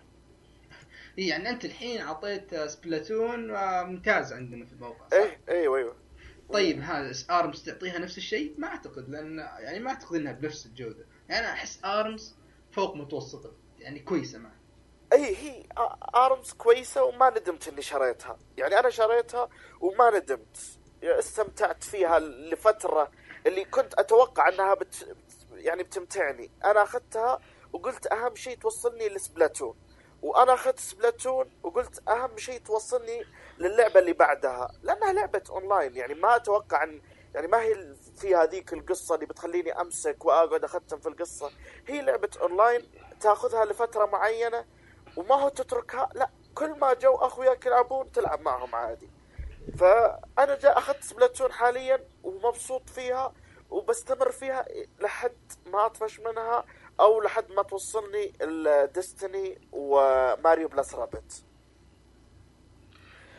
إي 1.18 1.26
يعني 1.26 1.48
أنت 1.50 1.64
الحين 1.64 2.00
أعطيت 2.00 2.54
Splatoon 2.54 3.50
آه، 3.56 3.82
ممتاز 3.82 4.32
عندنا 4.32 4.64
في 4.66 4.72
الموقع 4.72 5.08
صح؟ 5.08 5.16
إيه 5.16 5.40
أيوه 5.48 5.78
أيوه. 5.78 5.96
طيب 6.52 6.80
هذا 6.80 7.12
Arms 7.30 7.64
تعطيها 7.64 7.98
نفس 7.98 8.18
الشيء؟ 8.18 8.54
ما 8.58 8.68
أعتقد 8.68 9.08
لأن 9.08 9.38
يعني 9.38 9.78
ما 9.78 9.90
أعتقد 9.90 10.16
إنها 10.16 10.32
بنفس 10.32 10.66
الجودة. 10.66 11.06
يعني 11.28 11.46
أنا 11.46 11.52
أحس 11.52 11.80
Arms 11.84 12.34
فوق 12.72 12.96
متوسطة 12.96 13.52
يعني 13.78 14.00
كويسة 14.00 14.38
معه 14.38 14.54
أي 15.12 15.36
هي 15.36 15.64
Arms 16.14 16.52
كويسة 16.52 17.04
وما 17.04 17.30
ندمت 17.30 17.68
إني 17.68 17.82
شريتها. 17.82 18.38
يعني 18.56 18.78
أنا 18.78 18.90
شريتها 18.90 19.48
وما 19.80 20.18
ندمت. 20.18 20.56
استمتعت 21.02 21.84
فيها 21.84 22.18
لفترة 22.18 23.10
اللي 23.46 23.64
كنت 23.64 23.94
أتوقع 23.94 24.48
أنها 24.48 24.74
بت 24.74 25.16
يعني 25.52 25.82
بتمتعني. 25.82 26.50
أنا 26.64 26.82
أخذتها 26.82 27.38
وقلت 27.72 28.06
أهم 28.06 28.34
شيء 28.34 28.58
توصلني 28.58 29.08
ل 29.08 29.15
Splatoon. 29.15 29.76
وأنا 30.22 30.54
أخذت 30.54 30.78
Splatoon 30.78 31.50
وقلت 31.62 32.08
أهم 32.08 32.36
شيء 32.36 32.60
توصلني 32.60 33.24
للعبة 33.58 34.00
اللي 34.00 34.12
بعدها 34.12 34.72
لأنها 34.82 35.12
لعبة 35.12 35.42
اونلاين 35.50 35.96
يعني 35.96 36.14
ما 36.14 36.36
أتوقع 36.36 36.82
ان 36.82 37.00
يعني 37.34 37.46
ما 37.46 37.60
هي 37.60 37.94
فيها 38.18 38.42
هذيك 38.42 38.72
القصة 38.72 39.14
اللي 39.14 39.26
بتخليني 39.26 39.80
أمسك 39.80 40.24
وأقعد 40.24 40.64
أختم 40.64 40.98
في 40.98 41.08
القصة. 41.08 41.50
هي 41.88 42.02
لعبة 42.02 42.28
اونلاين 42.40 42.90
تأخذها 43.20 43.64
لفترة 43.64 44.06
معينة 44.06 44.64
وما 45.16 45.34
هو 45.34 45.48
تتركها 45.48 46.08
لا 46.14 46.30
كل 46.54 46.70
ما 46.70 46.92
جو 46.94 47.14
اخوياك 47.14 47.66
يلعبون 47.66 48.12
تلعب 48.12 48.40
معهم 48.40 48.74
عادي. 48.74 49.10
فأنا 49.78 50.58
جاء 50.58 50.78
أخذت 50.78 51.04
Splatoon 51.04 51.52
حاليا 51.52 52.04
ومبسوط 52.22 52.90
فيها 52.90 53.32
وبستمر 53.70 54.30
فيها 54.32 54.64
لحد 55.00 55.52
ما 55.66 55.86
أطفش 55.86 56.20
منها. 56.20 56.64
أو 57.02 57.20
لحد 57.22 57.44
ما 57.56 57.62
توصلني 57.62 58.32
ال 58.42 58.57
Destiny 58.57 59.58
و 59.72 59.88
Mario 59.88 60.68
Plus 60.68 60.94
Rabbids 60.94 61.42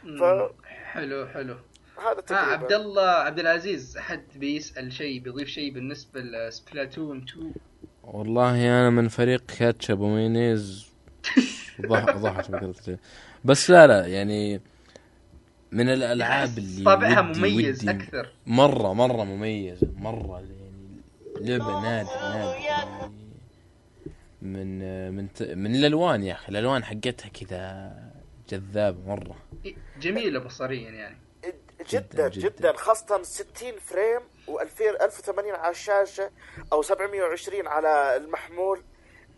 ف- 0.03 0.63
حلو 0.65 1.27
حلو. 1.27 1.55
هذا 1.97 2.21
تقريبا 2.21 2.51
عبد 2.51 2.73
الله 2.73 3.01
عبد 3.09 3.39
العزيز 3.39 3.97
احد 3.97 4.23
بيسأل 4.35 4.93
شيء 4.93 5.19
بيضيف 5.19 5.47
شيء 5.47 5.73
بالنسبة 5.73 6.19
ل 6.21 6.33
Splatoon 6.33 7.25
2 7.29 7.53
والله 8.03 8.55
أنا 8.55 8.89
من 8.89 9.07
فريق 9.07 9.45
كاتشب 9.45 9.99
ومايونيز. 9.99 10.87
ضح 11.81 12.17
ضحك 12.17 12.97
بس 13.45 13.69
لا 13.69 13.87
لا 13.87 14.05
يعني 14.07 14.61
من 15.71 15.89
الألعاب 15.89 16.57
اللي 16.57 16.83
طابعها 16.83 17.29
ودي- 17.29 17.39
مميز 17.39 17.81
ودي 17.83 17.91
أكثر. 17.91 18.33
مرة 18.47 18.93
مرة 18.93 19.23
مميزه 19.23 19.87
مرة 19.97 20.39
يعني 20.39 20.73
لعبة 21.41 21.81
نادرة 21.81 22.29
نادرة 22.29 22.55
يعني 22.55 23.11
من 24.43 25.11
من 25.15 25.33
ت- 25.33 25.41
من 25.43 25.75
الألوان 25.75 26.23
يا 26.23 26.33
أخي. 26.33 26.49
الألوان 26.51 26.83
حقتها 26.83 27.29
كذا 27.29 27.93
جذابه 28.49 29.07
مرة. 29.07 29.35
جميلة 29.99 30.39
بصريا 30.39 30.89
يعني. 30.91 31.17
جدا 31.89 32.27
جداً، 32.29 32.29
جدا. 32.29 32.73
خاصة 32.77 33.23
60 33.23 33.71
فريم 33.79 34.19
و2000 34.47 35.01
1080 35.03 35.55
على 35.55 35.71
الشاشة 35.71 36.31
أو 36.73 36.81
720 36.81 37.67
على 37.67 38.15
المحمول. 38.17 38.83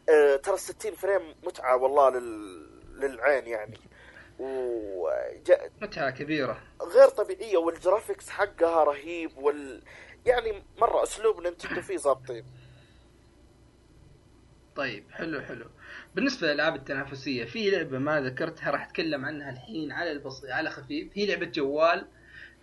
آه 0.09 0.35
ترى 0.35 0.57
60 0.57 0.91
frame 0.93 1.21
متعة 1.43 1.77
والله 1.77 2.09
لل... 2.09 2.69
للعين 2.99 3.47
يعني. 3.47 3.77
وغير 4.39 5.71
متعة 5.81 6.09
كبيرة. 6.11 6.57
طبيعية 7.17 7.57
وال 7.57 7.72
graphics 7.72 8.29
حقها 8.29 8.83
رهيب 8.83 9.37
وال 9.37 9.81
يعني 10.25 10.63
مرة 10.77 11.03
أسلوب 11.03 11.41
نينتندو 11.41 11.81
فيه 11.81 11.97
ظابطين. 11.97 12.43
طيب 14.75 15.03
حلو 15.11 15.41
حلو. 15.41 15.65
بالنسبة 16.15 16.47
للألعاب 16.47 16.75
التنافسية 16.75 17.45
في 17.45 17.69
لعبة 17.69 17.99
ما 17.99 18.21
ذكرتها 18.21 18.71
راح 18.71 18.85
أتكلم 18.85 19.25
عنها 19.25 19.49
الحين 19.51 19.91
على 19.91 20.11
البسيط 20.11 20.49
على 20.49 20.69
خفيف. 20.69 21.07
هي 21.13 21.25
لعبة 21.25 21.45
جوال 21.45 22.07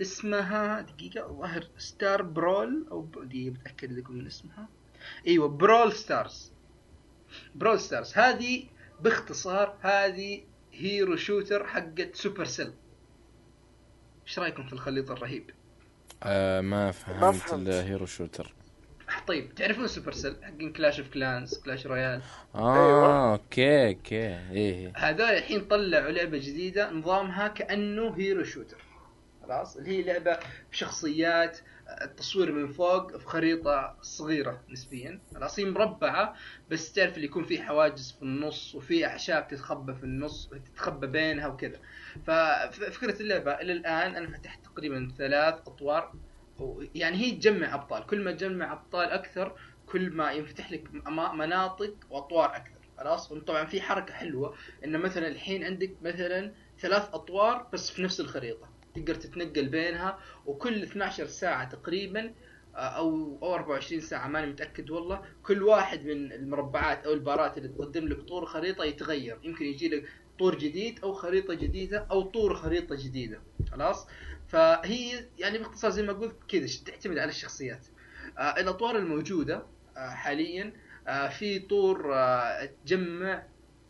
اسمها 0.00 0.80
دقيقة 0.80 1.26
الظاهر 1.30 1.66
Star 1.78 2.22
Brawl 2.22 2.86
أو 2.90 3.00
ب- 3.00 3.28
دقيقة 3.28 3.50
بتاكد 3.54 3.92
لكم 3.92 4.14
من 4.14 4.26
اسمها. 4.26 4.68
أيوه 5.26 5.48
Brawl 5.48 5.92
Stars 5.92 6.52
Brawl 7.54 7.80
Stars 7.80 8.12
هذه 8.18 8.64
باختصار 9.00 9.76
هذه 9.80 10.42
hero 10.72 11.16
shooter 11.16 11.66
حقت 11.66 12.10
Supercell 12.16 12.72
إيش 14.26 14.38
رأيكم 14.38 14.66
في 14.66 14.72
الخليط 14.72 15.10
الرهيب؟ 15.10 15.50
آه 16.22 16.60
ما 16.60 16.90
فهمت 16.90 17.34
فهمت. 17.36 17.68
ال 17.68 17.76
hero 17.76 18.06
shooter 18.06 18.54
طيب 19.26 19.54
تعرفون 19.54 19.86
Supercell 19.86 20.36
حقين 20.44 20.72
Clash 20.72 21.00
of 21.00 21.08
Clans 21.08 21.58
Clash 21.58 21.86
Royale 21.86 22.22
آه 22.54 22.74
أيوة. 22.86 23.32
okay 23.32 23.88
okay. 23.88 24.38
إيه 24.50 24.92
هذول 24.96 25.26
الحين 25.30 25.60
طلعوا 25.64 26.10
لعبة 26.10 26.38
جديدة 26.38 26.90
نظامها 26.90 27.48
كأنه 27.48 28.16
hero 28.16 28.44
shooter 28.44 28.84
خلاص؟ 29.42 29.76
اللي 29.76 29.90
هي 29.90 30.02
لعبة 30.02 30.38
بشخصيات 30.72 31.58
التصوير 32.02 32.52
من 32.52 32.72
فوق 32.72 33.16
في 33.16 33.26
خريطة 33.26 33.96
صغيرة 34.02 34.60
نسبيا. 34.70 35.20
خلاص؟ 35.34 35.58
هي 35.58 35.64
مربعة 35.64 36.34
بس 36.70 36.92
تعرف 36.92 37.14
اللي 37.14 37.26
يكون 37.26 37.44
في 37.44 37.62
حواجز 37.62 38.12
في 38.12 38.22
النص 38.22 38.74
وفي 38.74 39.06
أعشاب 39.06 39.48
تتخبى 39.48 39.94
في 39.94 40.04
النص 40.04 40.50
تتخبى 40.74 41.06
بينها 41.06 41.46
وكذا. 41.46 41.78
ففكره 42.26 43.22
اللعبة 43.22 43.52
إلى 43.52 43.72
الآن 43.72 44.16
أنا 44.16 44.38
فتحت 44.38 44.64
تقريبا 44.64 45.12
ثلاث 45.18 45.54
أطوار. 45.54 46.12
يعني 46.94 47.16
هي 47.16 47.30
تجمع 47.30 47.74
أبطال. 47.74 48.06
كل 48.06 48.20
ما 48.24 48.32
تجمع 48.32 48.72
أبطال 48.72 49.10
أكثر 49.10 49.56
كل 49.86 50.10
ما 50.10 50.32
ينفتح 50.32 50.72
لك 50.72 50.88
مناطق 51.34 51.94
وأطوار 52.10 52.56
أكثر. 52.56 52.78
خلاص؟ 52.98 53.32
وطبعا 53.32 53.64
في 53.64 53.80
حركة 53.80 54.14
حلوة 54.14 54.54
انه 54.84 54.98
مثلا 54.98 55.28
الحين 55.28 55.64
عندك 55.64 55.96
مثلا 56.02 56.52
ثلاث 56.80 57.08
أطوار 57.14 57.66
بس 57.72 57.90
في 57.90 58.02
نفس 58.02 58.20
الخريطة. 58.20 58.68
تقدر 58.94 59.14
تتنقل 59.14 59.68
بينها 59.68 60.18
وكل 60.46 60.82
12 60.82 61.26
ساعة 61.26 61.68
تقريبا 61.68 62.34
آه، 62.74 62.78
أو 62.78 63.38
أو 63.42 63.54
24 63.54 64.00
ساعة 64.00 64.28
ماني 64.28 64.46
متأكد 64.46 64.90
والله. 64.90 65.22
كل 65.42 65.62
واحد 65.62 66.04
من 66.06 66.32
المربعات 66.32 67.06
أو 67.06 67.12
البارات 67.12 67.58
اللي 67.58 67.68
تقدم 67.68 68.08
لك 68.08 68.20
طور 68.20 68.46
خريطة 68.46 68.84
يتغير. 68.84 69.38
يمكن 69.42 69.64
يجي 69.64 69.88
لك 69.88 70.04
طور 70.38 70.58
جديد 70.58 71.00
أو 71.02 71.12
خريطة 71.12 71.54
جديدة 71.54 72.06
أو 72.10 72.22
طور 72.22 72.54
خريطة 72.54 72.94
جديدة. 72.94 73.40
خلاص؟ 73.72 74.06
فهي 74.52 75.24
يعني 75.38 75.58
باختصار 75.58 75.90
زي 75.90 76.02
ما 76.02 76.12
قلت 76.12 76.36
كذا 76.48 76.66
تعتمد 76.86 77.18
على 77.18 77.28
الشخصيات. 77.28 77.86
آه 78.38 78.60
الأطوار 78.60 78.96
الموجودة 78.96 79.66
آه 79.96 80.10
حاليا 80.10 80.72
آه 81.08 81.28
في 81.28 81.58
طور 81.58 82.14
آه 82.14 82.70
تجمع 82.84 83.42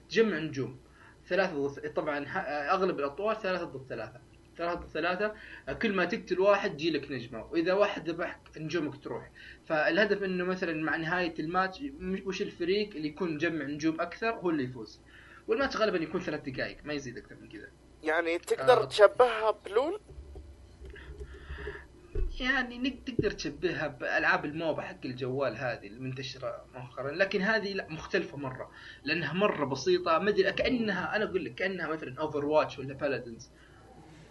تجمع 0.08 0.38
نجوم. 0.38 0.80
ثلاثة 1.28 1.66
ضد 1.66 1.92
طبعا 1.94 2.18
آه، 2.18 2.74
أغلب 2.74 2.98
الأطوار 2.98 3.34
ثلاثة 3.34 3.64
ضد 3.64 3.88
ثلاثة. 3.88 4.20
ثلاثة 4.58 4.80
ضد 4.80 4.88
ثلاثة 4.88 5.34
آه، 5.68 5.72
كل 5.72 5.92
ما 5.92 6.04
تقتل 6.04 6.40
واحد 6.40 6.70
تجيلك 6.70 7.10
نجمة 7.10 7.44
وإذا 7.44 7.72
واحد 7.72 8.10
ذبحك 8.10 8.40
نجومك 8.56 9.04
تروح. 9.04 9.30
فالهدف 9.66 10.22
إنه 10.22 10.44
مثلا 10.44 10.82
مع 10.82 10.96
نهاية 10.96 11.34
الماتش 11.38 11.82
وش 12.26 12.42
الفريق 12.42 12.90
اللي 12.96 13.08
يكون 13.08 13.34
مجمع 13.34 13.64
نجوم 13.64 14.00
أكثر 14.00 14.30
هو 14.30 14.50
اللي 14.50 14.64
يفوز. 14.64 15.00
والماتش 15.48 15.76
غالبا 15.76 15.98
يكون 15.98 16.20
ثلاث 16.20 16.40
دقائق 16.48 16.76
ما 16.84 16.92
يزيد 16.92 17.18
أكثر 17.18 17.34
من 17.40 17.48
كذا. 17.48 17.68
يعني 18.02 18.38
تقدر 18.38 18.82
آه. 18.82 18.84
تشبهها 18.84 19.50
بلول 19.50 20.00
يعني 22.40 22.90
تقدر 22.90 23.30
تشبهها 23.30 23.86
بألعاب 23.86 24.44
ال 24.44 24.52
MOBA 24.52 24.82
حق 24.82 24.96
الجوال 25.04 25.56
هذه 25.56 25.86
المنتشره 25.86 26.64
مؤخرا 26.74 27.10
لكن 27.10 27.42
هذه 27.42 27.72
لا 27.72 27.86
مختلفة 27.90 28.36
مرة 28.36 28.70
لأنها 29.04 29.32
مرة 29.32 29.64
بسيطة 29.64 30.18
ما 30.18 30.30
أدري 30.30 30.52
كأنها 30.52 31.16
أنا 31.16 31.24
أقول 31.24 31.44
لك 31.44 31.54
كأنها 31.54 31.86
مثلا 31.86 32.20
Overwatch 32.20 32.78
ولا 32.78 32.94
Paladins 32.94 33.50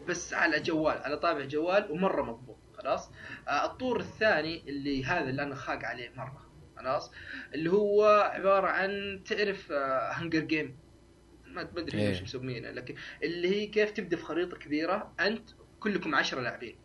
بس 0.08 0.34
على 0.34 0.60
جوال 0.60 0.97
على 0.97 1.18
طابع 1.18 1.45
جوال 1.45 1.91
ومرة 1.91 2.22
مضبوط 2.22 2.58
خلاص؟ 2.78 3.12
آه 3.47 3.66
الطور 3.66 3.99
الثاني 3.99 4.70
اللي 4.70 5.06
هذا 5.06 5.30
اللي 5.30 5.43
أنا 5.43 5.56
خاق 5.56 5.84
عليه 5.86 6.10
مرة 6.16 6.45
خلاص؟ 6.78 7.12
اللي 7.54 7.72
هو 7.72 8.04
عبارة 8.34 8.68
عن 8.68 9.22
تعرف 9.26 9.72
Hunger 10.12 10.39
Game 10.39 10.78
ما 11.45 11.64
ما 11.64 11.80
أدري 11.80 11.99
إيه. 11.99 12.10
إيش 12.10 12.22
مسمينه 12.22 12.72
لكن 12.72 12.95
اللي 13.24 13.47
هي 13.49 13.68
كيف 13.68 13.91
تبدأ 13.91 14.18
في 14.18 14.24
خريطة 14.24 14.58
كبيرة 14.58 15.14
أنت 15.20 15.49
كلكم 15.80 16.16
عشرة 16.16 16.41
لاعبين. 16.41 16.76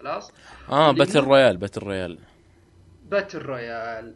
خلاص؟ 0.00 0.32
آه 0.68 0.92
battle 0.92 1.20
royale 1.20 1.56
battle 1.56 1.80
royale 1.80 2.18
battle 3.10 3.38
royale 3.38 4.14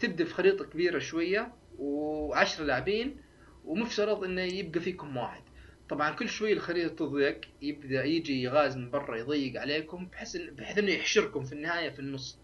تبدأ 0.00 0.24
في 0.24 0.34
خريطة 0.34 0.64
كبيرة 0.64 0.98
شوية 0.98 1.52
وعشرة 1.78 2.64
لاعبين 2.64 3.16
ومفترض 3.64 4.24
إنه 4.24 4.42
يبقى 4.42 4.80
فيكم 4.80 5.16
واحد. 5.16 5.42
طبعا 5.88 6.10
كل 6.10 6.28
شوي 6.28 6.52
الخريطة 6.52 6.94
تضيق 7.06 7.40
يبدأ 7.62 8.04
يجي 8.04 8.48
غاز 8.48 8.76
من 8.76 8.90
برا 8.90 9.16
يضيق 9.16 9.60
عليكم 9.60 10.06
بحيث 10.06 10.36
بحيث 10.36 10.78
إنه 10.78 10.90
يحشركم 10.92 11.44
في 11.44 11.52
النهاية 11.52 11.90
في 11.90 11.98
النص. 11.98 12.38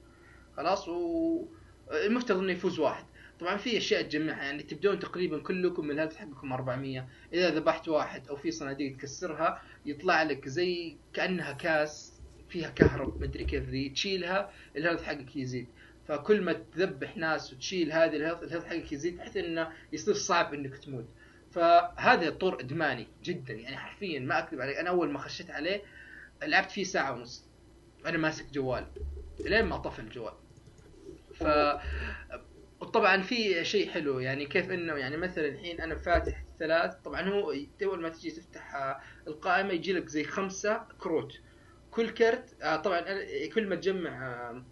خلاص؟ 0.57 0.89
والمفترض 0.89 2.39
إنه 2.39 2.53
يفوز 2.53 2.79
واحد. 2.79 3.05
طبعا 3.41 3.57
في 3.57 3.77
أشياء 3.77 4.03
تجمعها 4.03 4.43
يعني 4.45 4.63
تبدون 4.63 4.99
تقريبا 4.99 5.39
كلكم 5.39 5.85
من 5.85 5.91
الهدف 5.91 6.17
حقكم 6.17 6.53
400 6.53 7.09
إذا 7.33 7.51
ذبحت 7.51 7.89
واحد 7.89 8.29
أو 8.29 8.37
في 8.37 8.51
صناديق 8.51 8.97
تكسرها 8.97 9.63
يطلع 9.87 10.23
لك 10.23 10.49
زي 10.49 10.97
كأنها 11.13 11.53
كاس 11.53 12.14
فيها 12.55 12.71
كهرب 12.71 13.23
مدري 13.23 13.45
كيف 13.45 13.69
ذي 13.69 13.89
تشيلها 13.89 14.51
ال 14.77 14.80
health 14.80 15.03
حقك 15.03 15.37
يزيد. 15.37 15.67
فكل 16.09 16.43
ما 16.43 16.53
تذبح 16.53 17.17
ناس 17.17 17.53
وتشيل 17.53 17.93
هذه 17.93 18.17
ال 18.17 18.24
health 18.24 18.67
حقك 18.67 18.93
يزيد 18.93 19.17
بحيث 19.17 19.37
إنه 19.37 19.73
يصير 19.93 20.15
صعب 20.15 20.55
إنك 20.55 20.79
تموت. 20.79 21.09
فهذا 21.53 22.29
الطور 22.29 22.61
إدماني 22.61 23.09
جدا 23.23 23.55
يعني 23.55 23.77
حرفيا 23.77 24.21
ما 24.21 24.39
أكذب 24.39 24.61
عليك. 24.61 24.77
أنا 24.77 24.91
أول 24.91 25.11
ما 25.11 25.19
خشيت 25.19 25.51
عليه 25.51 25.83
لعبت 26.43 26.71
فيه 26.71 26.85
ساعة 26.85 27.13
ونص. 27.13 27.45
أنا 28.07 28.19
ماسك 28.19 28.47
جوال 28.53 28.87
لين 29.41 29.65
ما 29.65 29.77
طفى 29.77 29.99
الجوال. 29.99 30.35
ف 31.35 31.45
وطبعا 32.81 33.23
في 33.23 33.65
شيء 33.65 33.91
حلو 33.91 34.19
يعني 34.19 34.47
كيف 34.47 34.71
إنه 34.71 34.95
يعني 34.95 35.17
مثلا 35.17 35.47
الحين 35.47 35.81
أنا 35.81 35.95
فاتح 35.95 36.45
ثلاث 36.59 36.95
طبعا 37.05 37.23
هو 37.29 37.55
أول 37.83 38.01
ما 38.01 38.09
تجي 38.09 38.31
تفتح 38.31 38.97
القائمة 39.27 39.73
يجي 39.73 39.93
لك 39.93 40.09
زي 40.09 40.25
خمسة 40.25 40.83
كروت. 40.99 41.41
كل 41.95 42.11
كرت 42.11 42.63
آه 42.63 42.77
طبعا 42.77 43.01
كل 43.55 43.67
ما 43.67 43.77
تجمع 43.77 44.31
آه 44.31 44.65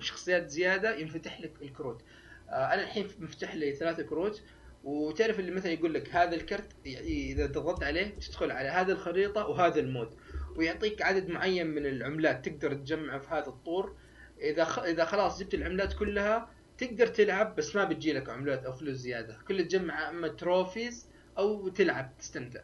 شخصيات 0.00 0.48
زيادة 0.48 0.96
ينفتح 0.96 1.40
لك 1.40 1.52
الكروت. 1.62 2.02
آه 2.48 2.74
أنا 2.74 2.82
الحين 2.82 3.08
مفتح 3.18 3.54
لي 3.54 3.74
ثلاثة 3.74 4.02
كروت 4.02 4.42
وتعرف 4.84 5.40
اللي 5.40 5.50
مثلا 5.50 5.72
يقول 5.72 5.94
لك 5.94 6.14
هذا 6.14 6.34
الكرت 6.34 6.66
يعني 6.86 7.32
إذا 7.32 7.46
ضغطت 7.46 7.82
عليه 7.82 8.06
تدخل 8.08 8.50
على 8.50 8.68
هذه 8.68 8.90
الخريطة 8.90 9.46
وهذا 9.46 9.80
ال 9.80 9.87
mode 9.87 10.14
ويعطيك 10.56 11.02
عدد 11.02 11.28
معين 11.28 11.66
من 11.66 11.86
العملات 11.86 12.48
تقدر 12.48 12.74
تجمعه 12.74 13.18
في 13.18 13.28
هذا 13.34 13.46
الطور. 13.46 13.96
إذا 14.40 14.64
خ... 14.64 14.78
إذا 14.78 15.04
خلاص 15.04 15.40
جبت 15.40 15.54
العملات 15.54 15.92
كلها 15.92 16.50
تقدر 16.78 17.06
تلعب 17.06 17.56
بس 17.56 17.76
ما 17.76 17.84
بتجي 17.84 18.12
لك 18.12 18.28
عملات 18.28 18.64
أو 18.64 18.72
فلوس 18.72 18.96
زيادة. 18.96 19.38
كل 19.48 19.59
ما 19.59 19.64
تجمع 19.64 20.08
أما 20.08 20.28
trophies 20.28 21.06
أو 21.38 21.68
تلعب 21.68 22.12
تستمتع. 22.18 22.60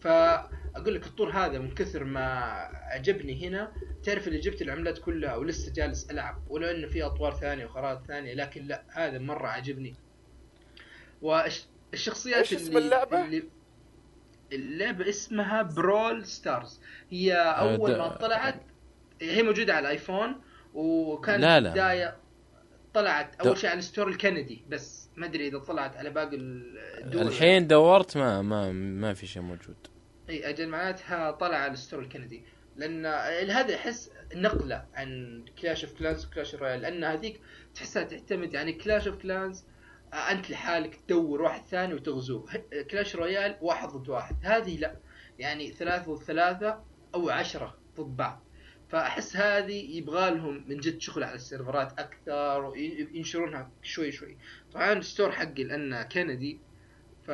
فأقول 0.00 0.94
لك 0.94 1.06
الطور 1.06 1.30
هذا 1.30 1.58
من 1.58 1.74
كثر 1.74 2.04
ما 2.04 2.24
عجبني 2.92 3.48
هنا 3.48 3.72
تعرف 4.04 4.28
اللي 4.28 4.38
جبت 4.40 4.62
العملات 4.62 4.98
كلها 4.98 5.36
ولسه 5.36 5.72
جالس 5.72 6.10
ألعب 6.10 6.42
ولو 6.48 6.66
انه 6.70 6.86
في 6.86 7.02
أطوار 7.02 7.34
ثانية 7.34 7.64
وخرائط 7.66 8.06
ثانية 8.06 8.34
لكن 8.34 8.66
لا 8.66 8.82
هذا 8.92 9.18
مرة 9.18 9.48
عجبني 9.48 9.94
والشخصيات 11.22 12.36
إيش 12.38 12.54
اسم 12.54 12.76
اللعبة؟ 12.76 13.24
اللي 13.24 13.42
اللعبة 14.52 15.08
اسمها 15.08 15.62
Brawl 15.62 16.26
Stars 16.26 16.80
هي 17.10 17.32
أول 17.34 17.90
ده- 17.92 17.98
ما 17.98 18.08
طلعت 18.08 18.60
هي 19.22 19.42
موجودة 19.42 19.74
على 19.74 19.80
الآيفون 19.82 20.40
وكانت 20.74 21.40
لا، 21.42 21.60
لا. 21.60 21.70
بداية 21.70 22.16
طلعت 22.94 23.40
أول 23.40 23.58
شيء 23.58 23.70
على 23.70 23.78
ال 23.78 23.83
store 23.83 24.08
الكندي 24.08 24.64
بس 24.68 25.07
ما 25.18 25.26
أدري 25.26 25.48
إذا 25.48 25.58
طلعت 25.58 25.96
على 25.96 26.10
باقي 26.10 26.36
الدول. 26.36 27.22
الحين 27.22 27.66
دورت 27.66 28.16
ما 28.16 28.42
ما 28.42 28.72
ما 28.72 29.14
في 29.14 29.26
شيء 29.26 29.42
موجود. 29.42 29.76
إي 30.28 30.48
أجل 30.48 30.68
معناتها 30.68 31.30
طلع 31.30 31.56
على 31.56 31.72
ال 31.72 31.77
store 31.77 32.00
الكندي. 32.00 32.44
لأن 32.76 33.06
هذا 33.50 33.74
احس 33.74 34.10
نقلة 34.34 34.86
عن 34.94 35.44
Clash 35.62 35.84
of 35.84 35.94
Clans 35.94 36.26
و 36.26 36.31
Clash 36.31 36.54
Royale 36.54 36.80
لأن 36.80 37.04
هذيك 37.04 37.40
تحسها 37.74 38.02
تعتمد 38.02 38.54
يعني 38.54 38.72
Clash 38.72 39.08
of 39.08 39.16
Clans 39.16 39.64
أنت 40.14 40.50
لحالك 40.50 40.94
تدور 40.94 41.42
واحد 41.42 41.64
ثاني 41.64 41.94
وتغزوه 41.94 42.46
Clash 42.90 43.16
Royale 43.16 43.56
واحد 43.60 43.88
ضد 43.88 44.08
واحد. 44.08 44.36
هذه 44.42 44.76
لا. 44.76 44.96
يعني 45.38 45.72
ثلاثة 45.72 46.14
ضد 46.14 46.22
ثلاثة 46.22 46.80
أو 47.14 47.30
عشرة 47.30 47.78
ضد 47.96 48.16
بعض. 48.16 48.44
فأحس 48.88 49.36
هذه 49.36 49.96
يبغى 49.96 50.30
لهم 50.30 50.64
من 50.68 50.76
جد 50.76 51.00
شغل 51.00 51.24
على 51.24 51.34
السيرفرات 51.34 51.98
أكثر 51.98 52.64
وينشرونها 52.64 53.70
شوي 53.82 54.12
شوي. 54.12 54.36
طبعا 54.72 54.92
ال 54.92 54.99
store 54.99 55.32
حقي 55.32 55.64
لأنه 55.64 56.02
كندي 56.02 56.60
ف 57.26 57.30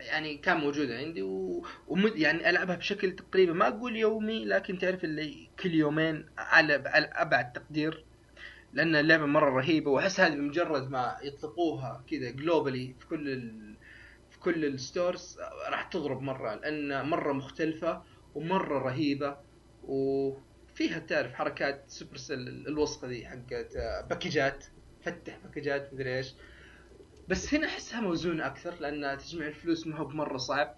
يعني 0.00 0.36
كان 0.36 0.56
موجود 0.56 0.90
عندي 0.90 1.22
و... 1.22 1.64
ومد 1.88 2.16
يعني 2.16 2.50
ألعبها 2.50 2.76
بشكل 2.76 3.12
تقريبا 3.12 3.52
ما 3.52 3.68
أقول 3.68 3.96
يومي 3.96 4.44
لكن 4.44 4.78
تعرف 4.78 5.04
اللي 5.04 5.48
كل 5.62 5.74
يومين 5.74 6.26
على 6.38 6.74
أبعد 7.14 7.52
تقدير 7.52 8.04
لأن 8.72 8.96
اللعبة 8.96 9.26
مرة 9.26 9.50
رهيبة 9.50 9.90
وأحس 9.90 10.20
هذه 10.20 10.34
بمجرد 10.34 10.90
ما 10.90 11.16
يطلقوها 11.22 12.04
كذا 12.10 12.30
globally 12.30 12.94
في 13.00 13.06
كل 13.06 13.28
ال... 13.28 13.74
في 14.30 14.38
كل 14.38 14.64
ال 14.64 14.75
stores 14.75 15.38
راح 15.68 15.82
تضرب 15.82 16.22
مرة 16.22 16.54
لأن 16.54 17.08
مرة 17.08 17.32
مختلفة 17.32 18.02
ومرة 18.34 18.78
رهيبة 18.78 19.36
وفيها 19.84 20.98
تعرف 20.98 21.34
حركات 21.34 21.84
Supercell 21.88 22.38
الوسخة 22.48 23.08
ذي 23.08 23.26
حقت 23.26 23.76
آه، 23.76 24.00
باكجات 24.00 24.64
فتح 25.06 25.38
باكجات 25.44 25.94
مدري 25.94 26.16
إيش. 26.16 26.34
بس 27.28 27.54
هنا 27.54 27.66
أحسها 27.66 28.00
موزونة 28.00 28.46
أكثر 28.46 28.74
لأن 28.80 29.18
تجميع 29.18 29.48
الفلوس 29.48 29.86
ما 29.86 29.96
هو 29.96 30.04
بمرة 30.04 30.36
صعب. 30.36 30.76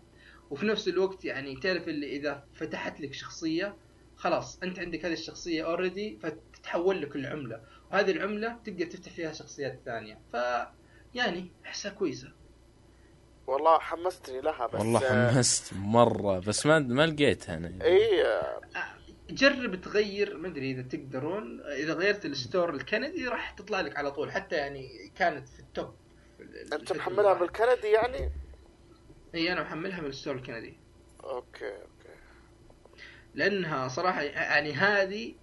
وفي 0.51 0.66
نفس 0.66 0.89
الوقت 0.89 1.24
يعني 1.24 1.57
تعرف 1.57 1.89
اللي 1.89 2.16
إذا 2.16 2.45
فتحت 2.55 3.01
لك 3.01 3.14
شخصية 3.14 3.76
خلاص 4.16 4.59
أنت 4.62 4.79
عندك 4.79 5.05
هذه 5.05 5.12
الشخصية 5.12 5.66
اوريدي 5.66 6.18
فتتحول 6.22 7.03
لك 7.03 7.16
العملة. 7.16 7.61
وهذه 7.93 8.11
العملة 8.11 8.59
تقدر 8.64 8.87
تفتح 8.87 9.12
فيها 9.12 9.33
شخصيات 9.33 9.81
ثانية. 9.85 10.20
ف 10.33 10.37
يعني 11.14 11.53
أحسها 11.66 11.93
كويسة. 11.93 12.33
والله 13.47 13.79
حمستني 13.79 14.41
لها 14.41 14.66
بس 14.66 14.74
والله 14.81 15.05
آه، 15.05 15.33
حمست 15.33 15.72
مرة 15.74 16.39
بس 16.39 16.66
ما 16.66 16.79
ما 16.79 17.07
لقيتها 17.07 17.57
أنا. 17.57 17.85
اي 17.85 18.24
آه، 18.26 18.61
جرب 19.31 19.81
تغير 19.81 20.37
ما 20.37 20.49
أدري 20.49 20.70
إذا 20.70 20.83
تقدرون 20.83 21.61
إذا 21.61 21.95
غيرت 21.95 22.24
ال 22.24 22.33
store 22.33 22.74
الكندي 22.74 23.29
راح 23.29 23.51
تطلع 23.51 23.81
لك 23.81 23.97
على 23.97 24.11
طول 24.11 24.33
حتى 24.33 24.57
يعني 24.57 25.12
كانت 25.16 25.49
في 25.49 25.61
ال 25.61 25.69
top 25.69 25.95
أنت 26.72 26.93
محملها 26.93 27.22
راحت. 27.33 27.41
بالكندي 27.41 27.87
يعني؟ 27.89 28.31
إي 29.35 29.53
أنا 29.53 29.62
محملها 29.62 30.01
من 30.01 30.07
ال 30.09 30.13
store 30.13 30.34
الكندي 30.35 30.76
okay 31.24 31.68
okay 31.72 32.14
لأنها 33.35 33.89
صراحة 33.89 34.22
يعني 34.22 34.72
هذه 34.72 35.35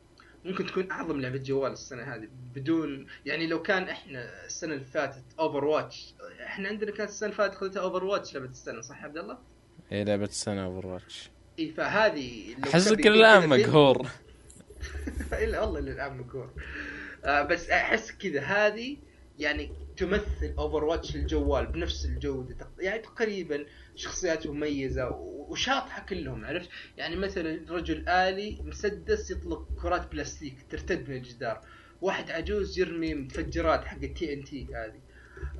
ممكن 0.45 0.65
تكون 0.65 0.91
أعظم 0.91 1.21
لعبة 1.21 1.37
جوال 1.37 1.71
السنة 1.71 2.03
هذه 2.15 2.27
بدون 2.55 3.07
يعني 3.25 3.47
لو 3.47 3.61
كان 3.61 3.83
إحنا 3.89 4.45
السنة 4.45 4.73
اللي 4.73 4.85
فاتت 4.85 5.23
Overwatch 5.39 6.13
إحنا 6.45 6.69
عندنا 6.69 6.91
كانت 6.91 7.09
السنة 7.09 7.29
اللي 7.29 7.37
فاتت 7.37 7.55
خذتها 7.55 7.81
Overwatch 7.81 8.33
لعبة 8.33 8.49
السنة 8.49 8.81
صح 8.81 8.99
يا 8.99 9.03
عبد 9.05 9.17
الله؟ 9.17 9.37
هي 9.89 10.03
لعبة 10.03 10.23
السنة 10.25 10.65
Overwatch 10.65 11.29
إي 11.59 11.69
فهذه 11.69 12.55
احسك 12.63 13.07
الان 13.07 13.49
مقهور 13.49 14.07
إلا 15.33 15.61
والله 15.61 15.79
اللي 15.79 15.91
الان 15.91 16.17
مقهور 16.17 16.49
آه 17.25 17.41
بس 17.43 17.69
أحس 17.69 18.11
كذا 18.11 18.41
هذه 18.41 18.97
يعني 19.39 19.71
تمثل 19.97 20.53
Overwatch 20.57 21.15
الجوال 21.15 21.65
بنفس 21.65 22.05
الجودة. 22.05 22.67
يعني 22.79 22.99
تقريبا 22.99 23.65
شخصيات 23.95 24.47
مميزة 24.47 25.09
وشاطحة 25.09 26.05
كلهم 26.05 26.45
عرفت؟ 26.45 26.69
يعني 26.97 27.15
مثلا 27.15 27.59
رجل 27.69 28.09
آلي 28.09 28.61
مسدس 28.63 29.31
يطلق 29.31 29.67
كرات 29.81 30.11
بلاستيك 30.11 30.57
ترتد 30.69 31.09
من 31.09 31.15
الجدار. 31.15 31.61
واحد 32.01 32.31
عجوز 32.31 32.79
يرمي 32.79 33.13
متفجرات 33.13 33.85
حق 33.85 33.97
ال 34.03 34.33
TNT 34.33 34.67
هذه. 34.75 35.04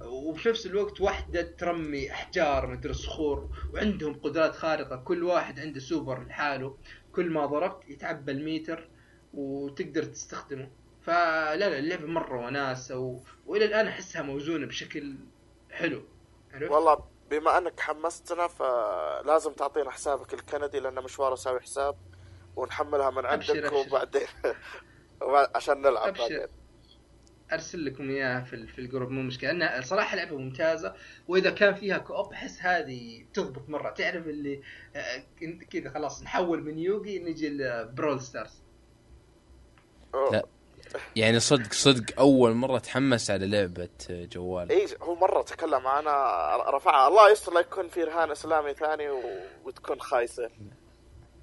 وفي 0.05 0.49
نفس 0.49 0.65
الوقت 0.65 1.01
واحدة 1.01 1.41
ترمي 1.41 2.11
أحجار 2.11 2.67
مدري 2.67 2.93
صخور 2.93 3.49
وعندهم 3.73 4.19
قدرات 4.19 4.55
خارقة 4.55 4.95
كل 4.95 5.23
واحد 5.23 5.59
عنده 5.59 5.80
سوبر 5.80 6.23
لحاله 6.23 6.78
كل 7.11 7.30
ما 7.30 7.45
ضربت 7.45 7.89
يتعبى 7.89 8.32
الميتر 8.32 8.89
وتقدر 9.34 10.03
تستخدمه 10.03 10.69
فلا 11.01 11.55
لا 11.55 11.80
اللعبة 11.80 12.07
مرة 12.07 12.45
وناسة 12.45 12.97
و... 12.99 13.19
وإلى 13.45 13.65
الآن 13.65 13.88
أحسها 13.88 14.21
موزونة 14.21 14.67
بشكل 14.67 15.15
حلو 15.71 16.01
عرفت؟ 16.53 16.71
والله 16.71 17.03
بما 17.32 17.57
أنك 17.57 17.80
حمستنا 17.80 18.47
فلازم 18.47 19.53
تعطينا 19.53 19.91
حسابك 19.91 20.34
الكندي 20.34 20.80
لأن 20.80 21.03
مشوار 21.03 21.34
أسوي 21.34 21.59
حساب 21.59 21.95
ونحملها 22.55 23.09
من 23.09 23.26
أبشر، 23.26 23.53
عندك 23.55 23.73
أبشر. 23.73 23.88
وبعدين 23.89 24.28
وبعد- 25.21 25.49
عشان 25.55 25.82
نلعب 25.82 26.07
أبشر. 26.07 26.21
بعدين 26.21 26.47
أرسل 27.55 27.85
لكم 27.85 28.09
إياها 28.09 28.41
في 28.41 28.67
في 28.67 28.79
ال 28.79 28.84
group 28.84 29.09
مو 29.09 29.21
مشكلة 29.21 29.51
لانها 29.51 29.81
صراحة 29.81 30.15
لعبة 30.15 30.37
ممتازة 30.37 30.93
وإذا 31.27 31.49
كان 31.49 31.73
فيها 31.73 31.97
co-op 31.97 32.33
أحس 32.33 32.61
هذه 32.61 33.25
تضبط 33.33 33.69
مرة 33.69 33.89
تعرف 33.89 34.27
اللي 34.27 34.61
آه، 34.95 35.23
كنت 35.39 35.63
كذا 35.63 35.89
خلاص 35.89 36.23
نحول 36.23 36.63
من 36.63 36.79
Yu-Gi 36.79 37.20
نجي 37.19 37.49
ل 37.49 37.62
Brawl 37.62 38.21
Stars. 38.21 38.62
لا. 40.32 40.45
يعني 41.15 41.39
صدق 41.39 41.73
صدق 41.73 42.19
أول 42.19 42.53
مرة 42.53 42.77
تحمس 42.77 43.32
على 43.32 43.47
لعبة 43.47 43.89
جوال 44.09 44.71
اي 44.71 44.87
هو 45.01 45.15
مرة 45.15 45.41
تكلم 45.41 45.83
معنا 45.83 46.11
رفعها 46.69 47.07
الله 47.07 47.32
يستر 47.32 47.53
لا 47.53 47.59
يكون 47.59 47.87
في 47.87 48.03
رهان 48.03 48.32
إسلامي 48.32 48.73
ثاني 48.73 49.09
و... 49.09 49.21
وتكون 49.65 50.01
خايسة 50.01 50.49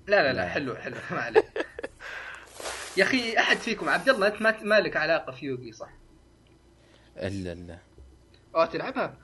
لا 0.06 0.22
لا 0.22 0.32
لا. 0.32 0.48
حلو 0.48 0.74
حلو 0.74 0.96
ما 1.10 1.20
عليه 1.20 1.52
يا 2.96 3.04
أخي 3.04 3.38
أحد 3.38 3.56
فيكم 3.56 3.88
عبد 3.88 4.08
الله 4.08 4.26
أنت 4.26 4.42
ما 4.42 4.62
ما 4.62 4.80
لك 4.80 4.96
علاقة 4.96 5.32
في 5.32 5.46
يوغي 5.46 5.72
صح؟ 5.72 5.90
الا 7.16 7.78
أو 8.56 8.64
تلعبها؟ 8.64 9.16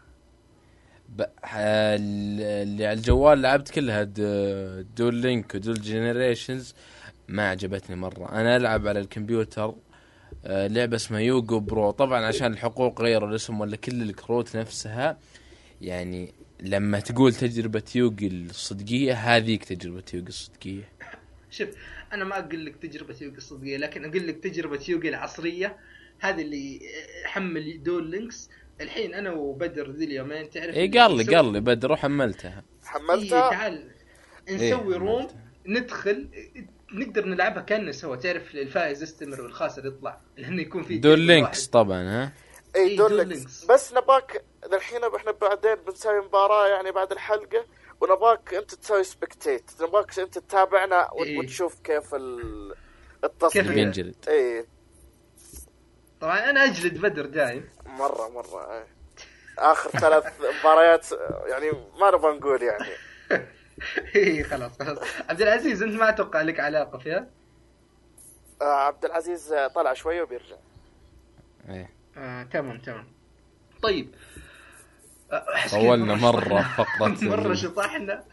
ب... 1.09 1.23
اللي 1.55 2.86
على 2.86 2.98
الجوال 2.98 3.43
لعبت 3.43 3.70
كلها 3.70 4.02
Duel 4.97 5.15
Links 5.15 5.55
و 5.55 5.60
Duel 5.60 5.81
Generations 5.81 6.74
ما 7.28 7.48
عجبتني 7.48 7.97
مرة. 7.97 8.32
أنا 8.32 8.56
ألعب 8.56 8.89
على 8.89 9.01
الكمبيوتر 9.01 9.74
آه، 10.44 10.66
لعبة 10.66 10.97
اسمها 10.97 11.20
YGOPro 11.20 11.90
طبعا 11.90 12.27
عشان 12.27 12.52
الحقوق 12.52 13.02
غيروا 13.02 13.28
الاسم 13.28 13.60
ولا 13.60 13.77
كل 13.77 14.02
الكروت 14.02 14.56
نفسها. 14.56 15.19
يعني 15.81 16.32
لما 16.60 17.01
تقول 17.01 17.35
تجربة 17.35 17.82
يوغي 17.94 18.27
الصدقية 18.27 19.12
هذيك 19.15 19.65
تجربة 19.65 20.05
يوغي 20.15 20.28
الصدقية. 20.28 20.89
شوف 21.51 21.69
أنا 22.12 22.24
ما 22.24 22.39
أقول 22.39 22.66
لك 22.66 22.77
تجربة 22.77 23.16
يوغي 23.20 23.36
الصدقية 23.36 23.77
لكن 23.77 24.05
أقول 24.05 24.27
لك 24.27 24.36
تجربة 24.36 24.81
يوغي 24.89 25.09
العصرية. 25.09 25.77
هذه 26.20 26.43
اللي 26.43 26.81
حمل 27.24 27.82
Duel 27.82 28.11
Links. 28.11 28.51
الحين 28.81 29.15
أنا 29.15 29.32
وبدر 29.32 29.90
ذي 29.90 30.05
اليومين 30.05 30.51
تعرف 30.51 30.74
اي 30.74 30.89
قال 30.89 31.16
لي 31.16 31.36
قال 31.36 31.53
لي 31.53 31.61
بدر 31.61 31.90
روح 31.90 32.01
حملتها. 32.01 32.65
إيه 32.82 32.89
حملتها 32.89 33.51
تعال 33.51 33.90
إيه، 34.49 34.55
نسوي 34.55 34.97
room 34.97 35.20
حملتها. 35.20 35.45
ندخل 35.66 36.28
نقدر 36.93 37.24
نلعبها 37.24 37.62
كاننا 37.62 37.93
سوا. 37.93 38.16
تعرف 38.16 38.55
الفائز 38.55 39.03
يستمر 39.03 39.40
والخاسر 39.40 39.86
يطلع 39.86 40.20
لأنه 40.36 40.62
يكون 40.62 40.82
في 40.82 40.99
دول 40.99 41.20
Links 41.20 41.59
واحد. 41.59 41.70
طبعا 41.70 42.03
ها؟ 42.03 42.32
اي 42.77 42.82
إي، 42.82 42.97
Duel 42.97 43.09
Duel 43.09 43.19
Links. 43.19 43.36
Links. 43.36 43.65
بس 43.65 43.95
نباك 43.95 44.45
الحين 44.73 45.01
إحنا 45.16 45.32
بعدين 45.32 45.74
بنسوي 45.86 46.20
مباراة 46.20 46.69
يعني 46.69 46.93
بعد 46.93 47.12
الحلقة 47.12 47.66
ونبغاك 48.01 48.55
أنت 48.55 48.74
تسوي 48.74 49.05
spectate 49.05 49.70
نبغاك 49.81 50.19
أنت 50.19 50.39
تتابعنا 50.39 51.09
إيه. 51.24 51.39
وتشوف 51.39 51.81
كيف 51.81 52.15
ال... 52.15 52.74
كيف 53.23 53.24
التصميم 53.24 53.74
بينجلد. 53.74 54.15
اي 54.28 54.66
طبعا 56.20 56.51
أنا 56.51 56.65
أجلد 56.65 57.01
بدر 57.01 57.27
دايم 57.27 57.69
مرة 57.86 58.28
مرة 58.28 58.73
إيه. 58.74 58.86
آخر 59.59 59.90
ثلاث 59.90 60.24
مباريات 60.61 61.07
يعني 61.47 61.70
ما 62.01 62.11
نبغى 62.11 62.39
نقول 62.39 62.62
يعني. 62.62 62.85
اي 64.16 64.45
خلاص 64.45 64.82
خلاص. 64.82 64.99
عبد 65.28 65.43
العزيز 65.43 65.82
أنت 65.82 65.95
ما 65.95 66.09
أتوقع 66.09 66.43
لك 66.43 66.61
علاقة 66.61 66.99
فيها؟ 66.99 67.27
آه 68.62 68.65
عبد 68.65 69.05
العزيز 69.05 69.55
طلع 69.74 69.93
شوية 69.95 70.23
وبيرجع. 70.23 70.57
إيه. 71.69 71.90
آه، 72.16 72.43
تمام 72.43 72.78
تمام. 72.78 73.07
طيب 73.82 74.15
آه، 74.15 74.28
طولنا 75.71 76.15
مرة. 76.15 76.63
فقرة 76.79 77.19
مرة 77.23 77.55
شطحنا 77.55 78.25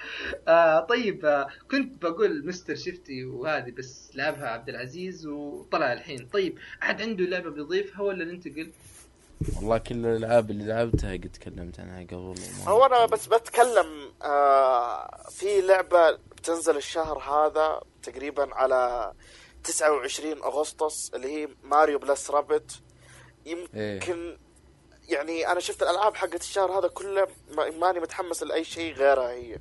آه 0.47 0.79
طيب 0.79 1.25
آه 1.25 1.47
كنت 1.71 2.01
بقول 2.01 2.47
مستر 2.47 2.75
شفتي 2.75 3.25
وهذه 3.25 3.71
بس 3.71 4.11
لعبها 4.15 4.47
عبد 4.47 4.69
العزيز 4.69 5.27
وطلع 5.27 5.93
الحين 5.93 6.27
طيب 6.33 6.57
أحد 6.83 7.01
عنده 7.01 7.25
لعبة 7.25 7.49
بيضيفها 7.49 8.01
ولا 8.01 8.25
ننتقل؟ 8.25 8.71
والله 9.55 9.77
كل 9.77 10.05
الألعاب 10.05 10.51
اللي 10.51 10.65
لعبتها 10.65 11.13
قد 11.13 11.29
تكلمت 11.33 11.79
عنها 11.79 12.03
قبل 12.03 12.35
هو 12.67 12.85
أنا 12.85 13.05
بس 13.05 13.27
بتكلم 13.27 14.11
آه 14.21 15.17
في 15.29 15.61
لعبة 15.61 16.11
بتنزل 16.11 16.77
الشهر 16.77 17.19
هذا 17.19 17.81
تقريبا 18.03 18.55
على 18.55 19.11
29 19.63 20.31
أغسطس 20.43 21.11
اللي 21.15 21.27
هي 21.27 21.47
Mario 21.63 21.99
plus 21.99 22.31
Rabbids 22.31 22.81
إيه. 23.47 23.99
يعني 25.09 25.51
أنا 25.51 25.59
شفت 25.59 25.83
الألعاب 25.83 26.15
حقت 26.15 26.41
الشهر 26.41 26.79
هذا 26.79 26.87
كله 26.87 27.27
ما- 27.51 27.69
ماني 27.69 27.99
متحمس 27.99 28.43
لأي 28.43 28.63
شيء 28.63 28.93
غيرها 28.93 29.31
هي. 29.31 29.59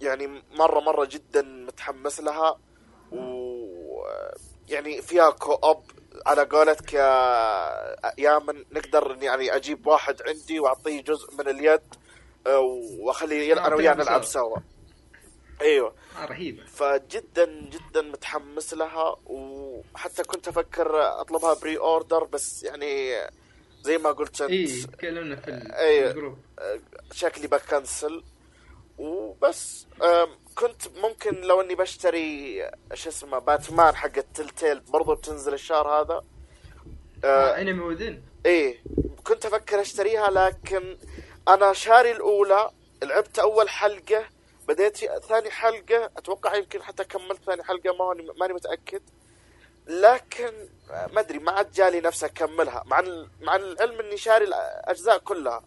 يعني 0.00 0.42
مرة 0.54 0.80
مرة 0.80 1.04
جدا 1.04 1.42
متحمس 1.42 2.20
لها. 2.20 2.58
و 3.12 4.04
يعني 4.68 5.02
فيها 5.02 5.30
co-op 5.30 5.82
على 6.26 6.42
قولتك 6.44 6.92
يا 6.92 8.12
يامن 8.18 8.64
نقدر 8.72 9.16
يعني 9.22 9.56
أجيب 9.56 9.86
واحد 9.86 10.22
عندي 10.22 10.60
وأعطيه 10.60 11.02
جزء 11.02 11.34
من 11.34 11.48
اليد 11.48 11.80
آه، 12.46 12.60
وأخليه 13.00 13.52
أنا 13.52 13.74
وياه 13.74 13.94
نلعب 13.94 14.24
سوا. 14.24 14.56
أيوه. 15.60 15.94
آه 16.18 16.24
رهيبة. 16.24 16.64
فجدا 16.66 17.44
جدا 17.70 18.02
متحمس 18.02 18.74
لها 18.74 19.16
وحتى 19.26 20.22
كنت 20.22 20.48
أفكر 20.48 21.20
أطلبها 21.20 21.54
pre-order 21.54 22.24
بس 22.24 22.62
يعني 22.62 23.14
زي 23.84 23.98
ما 23.98 24.12
قلت 24.12 24.40
انت 24.40 24.50
اي 24.50 24.82
تكلمنا 24.82 25.36
في 25.36 25.50
إيه. 25.78 26.10
الجروب. 26.10 26.38
شكلي 27.12 27.46
بكنسل. 27.46 28.24
وبس 28.98 29.86
كنت 30.54 30.82
ممكن 30.96 31.40
لو 31.40 31.60
إني 31.60 31.74
بشتري 31.74 32.70
شو 32.94 33.08
اسمه 33.08 33.38
باتمان 33.38 33.96
حق 33.96 34.18
ال 34.18 34.25
Telltale 34.25 34.80
برضو 34.80 35.14
بتنزل 35.14 35.54
الشهر 35.54 35.88
هذا. 35.88 36.24
آه 37.24 37.60
Enemy 37.60 37.80
Within 37.80 38.22
إيه 38.46 38.82
كنت 39.24 39.46
أفكر 39.46 39.80
أشتريها 39.80 40.30
لكن 40.30 40.98
أنا 41.48 41.72
شاري 41.72 42.12
الأولى 42.12 42.70
لعبت 43.02 43.38
أول 43.38 43.68
حلقة 43.68 44.24
بديت 44.68 44.96
ثاني 45.28 45.50
حلقة 45.50 46.10
أتوقع 46.16 46.56
يمكن 46.56 46.82
حتى 46.82 47.04
كملت 47.04 47.44
ثاني 47.46 47.62
حلقة 47.62 47.96
ما 47.98 48.32
ماني 48.40 48.52
متأكد. 48.52 49.02
لكن 49.86 50.52
ما 51.12 51.20
أدري 51.20 51.38
ما 51.38 51.52
عاد 51.52 51.72
جالي 51.72 52.00
نفسي 52.00 52.26
أكملها. 52.26 52.84
مع 52.86 53.02
مع 53.40 53.56
العلم 53.56 54.00
إني 54.00 54.16
شاري 54.16 54.44
الأجزاء 54.44 55.18
كلها. 55.18 55.64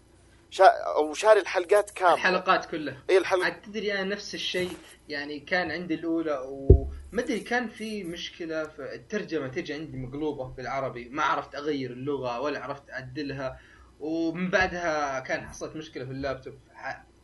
شا 0.50 0.66
أو 0.66 1.14
شاري 1.14 1.40
الحلقات 1.40 1.92
كاملة. 1.92 2.14
الحلقات 2.14 2.66
كلها. 2.66 2.98
إي 3.10 3.18
الحلقة 3.18 3.46
عاد 3.46 3.62
تدري 3.62 3.94
أنا 3.94 4.04
نفس 4.04 4.36
الشيء 4.36 4.78
يعني 5.10 5.40
كان 5.40 5.72
عندي 5.72 5.94
الأولى 5.94 6.44
وما 6.46 7.22
أدري 7.22 7.40
كان 7.40 7.70
في 7.70 8.04
مشكلة 8.04 8.64
في 8.64 8.96
الترجمة 8.96 9.48
تجي 9.48 9.74
عندي 9.74 9.98
مقلوبة 9.98 10.48
بالعربي 10.48 11.10
ما 11.10 11.24
عرفت 11.24 11.56
أغير 11.56 11.92
اللغة 11.92 12.40
ولا 12.40 12.60
عرفت 12.60 12.90
أعدلها. 12.90 13.60
ومن 14.00 14.50
بعدها 14.50 15.20
كان 15.20 15.48
حصلت 15.48 15.76
مشكلة 15.76 16.06
في 16.06 16.12
اللابتوب. 16.12 16.54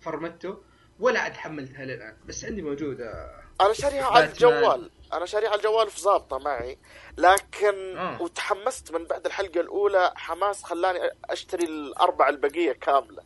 فرمته 0.02 0.64
ولا 1.00 1.20
عاد 1.20 1.34
حملتها 1.34 1.86
للآن. 1.86 2.18
بس 2.26 2.46
عندي 2.46 2.62
موجودة. 2.62 3.32
أنا 3.62 3.74
شاريها 3.74 4.06
على. 4.06 4.26
الجوال. 4.26 4.92
أنا 5.18 5.26
شاريها 5.26 5.50
على 5.50 5.58
الجوال 5.58 5.90
في 5.90 6.02
ظابطه 6.02 6.38
معي 6.38 6.78
لكن 7.18 7.98
آه. 7.98 8.22
وتحمست 8.22 8.92
من 8.92 9.06
بعد 9.06 9.26
الحلقة 9.26 9.60
الأولى 9.60 10.12
حماس 10.16 10.64
خلاني 10.64 11.00
أشتري 11.30 11.66
الأربع 11.66 12.30
البقية 12.30 12.72
كاملة. 12.72 13.24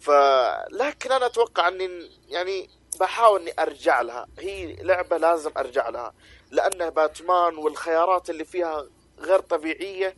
ف 0.00 0.10
لكن 0.70 1.12
أنا 1.12 1.26
أتوقع 1.26 1.68
أني 1.68 2.10
يعني 2.28 2.70
بحاول 3.00 3.40
إني 3.40 3.52
أرجع 3.58 4.00
لها. 4.00 4.26
هي 4.38 4.72
لعبة 4.72 5.16
لازم 5.16 5.50
أرجع 5.56 5.88
لها 5.88 6.12
لأنه 6.50 6.88
باتمان 6.88 7.56
والخيارات 7.56 8.30
اللي 8.30 8.44
فيها 8.44 8.86
غير 9.18 9.40
طبيعية. 9.40 10.16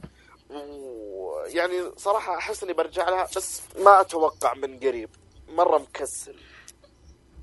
ويعني 0.50 1.90
صراحة 1.96 2.36
أحس 2.36 2.62
إني 2.62 2.72
برجع 2.72 3.08
لها 3.08 3.28
بس 3.36 3.62
ما 3.78 4.00
أتوقع 4.00 4.54
من 4.54 4.78
قريب 4.78 5.10
مرة 5.48 5.78
مكسل. 5.78 6.36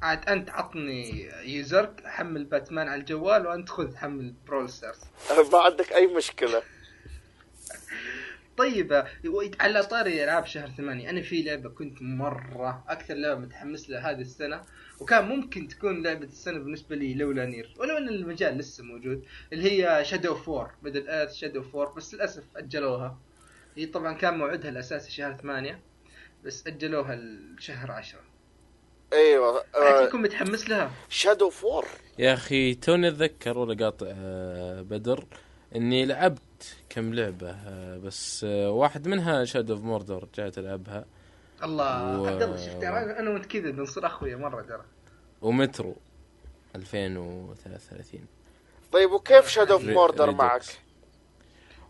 عاد 0.01 0.29
أنت 0.29 0.49
عطني 0.49 1.29
user 1.43 1.90
ك 1.90 2.01
احمل 2.05 2.43
باتمان 2.43 2.87
على 2.87 3.01
الجوال 3.01 3.47
وأنت 3.47 3.69
خذ 3.69 3.95
حمل 3.95 4.33
Brawl 4.47 4.69
Stars. 4.69 4.99
ما 5.53 5.59
عندك 5.59 5.91
أي 5.91 6.07
مشكلة. 6.07 6.61
طيب 8.57 9.05
على 9.59 9.83
طاري 9.83 10.23
ألعاب 10.23 10.45
شهر 10.45 10.69
ثمانية 10.69 11.09
أنا 11.09 11.21
في 11.21 11.43
لعبة 11.43 11.69
كنت 11.69 12.01
مرة 12.01 12.83
أكثر 12.87 13.13
لعبة 13.13 13.39
متحمس 13.39 13.89
لها 13.89 14.11
هذه 14.11 14.21
السنة 14.21 14.63
وكان 14.99 15.25
ممكن 15.25 15.67
تكون 15.67 16.03
لعبة 16.03 16.25
السنة 16.25 16.59
بالنسبة 16.59 16.95
لي 16.95 17.13
لولا 17.13 17.45
NieR 17.45 17.73
ولو 17.77 17.97
إن 17.97 18.09
المجال 18.09 18.57
لسه 18.57 18.83
موجود 18.83 19.25
اللي 19.53 19.71
هي 19.71 20.05
Shadow 20.05 20.35
of 20.35 20.49
War 20.49 20.71
Middle-earth 20.83 21.33
Shadow 21.33 21.61
of 21.61 21.72
War 21.72 21.89
بس 21.89 22.13
للأسف 22.13 22.43
أجلوها. 22.55 23.17
هي 23.75 23.85
طبعا 23.85 24.13
كان 24.13 24.37
موعدها 24.37 24.69
الأساسي 24.71 25.11
شهر 25.11 25.37
ثمانية 25.37 25.79
بس 26.43 26.67
أجلوها 26.67 27.15
لشهر 27.15 27.91
عشرة. 27.91 28.30
أيوه 29.13 29.63
أحد 29.75 30.07
يكون 30.07 30.21
متحمس 30.21 30.69
لها. 30.69 30.91
Shadow 31.09 31.49
of 31.49 31.64
War 31.64 31.85
يا 32.19 32.33
أخي 32.33 32.73
توني 32.75 33.07
اتذكر 33.07 33.57
ولا 33.57 33.85
قاطع 33.85 34.05
آه، 34.09 34.81
بدر 34.81 35.25
إني 35.75 36.05
لعبت 36.05 36.75
كم 36.89 37.13
لعبة 37.13 37.49
آه، 37.51 37.97
بس 37.97 38.43
آه، 38.49 38.71
واحد 38.71 39.07
منها 39.07 39.45
Shadow 39.45 39.73
of 39.73 39.83
Mordor 39.83 40.27
رجعت 40.33 40.57
ألعبها. 40.57 41.05
الله 41.63 42.21
و- 42.21 42.25
عبد 42.27 42.41
الله 42.41 42.57
شفت 42.57 42.83
أنا 42.83 43.29
وأنت 43.29 43.45
كذا 43.45 43.71
بنصير 43.71 44.05
أخويا 44.05 44.35
مرة 44.35 44.61
ترى. 44.61 44.83
ومترو 45.41 45.95
2033 46.75 48.25
طيب 48.91 49.11
وكيف 49.11 49.47
Shadow 49.47 49.73
of 49.73 49.83
Mordor. 49.83 50.31
معك؟ 50.31 50.61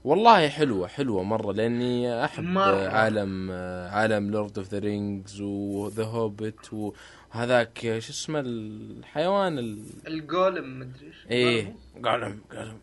والله 0.03 0.47
حلوة 0.49 0.87
حلوة 0.87 1.23
مرة 1.23 1.51
لأني 1.53 2.25
أحب 2.25 2.43
مرة. 2.43 2.87
عالم 2.89 3.51
عالم 3.91 4.31
Lord 4.31 4.57
of 4.57 4.67
the 4.73 4.79
Rings 4.79 5.41
و 5.41 5.57
The 5.57 6.03
Hobbit 6.03 6.93
وهذاك 7.33 7.79
شو 7.79 8.11
اسمه 8.11 8.39
الحيوان 8.45 9.59
ال... 9.59 9.83
ال 10.07 10.18
Gollum 10.18 10.79
مدري 10.79 11.07
إيش 11.07 11.15
إيه 11.31 11.75
Gollum 12.05 12.41
Gollum 12.51 12.77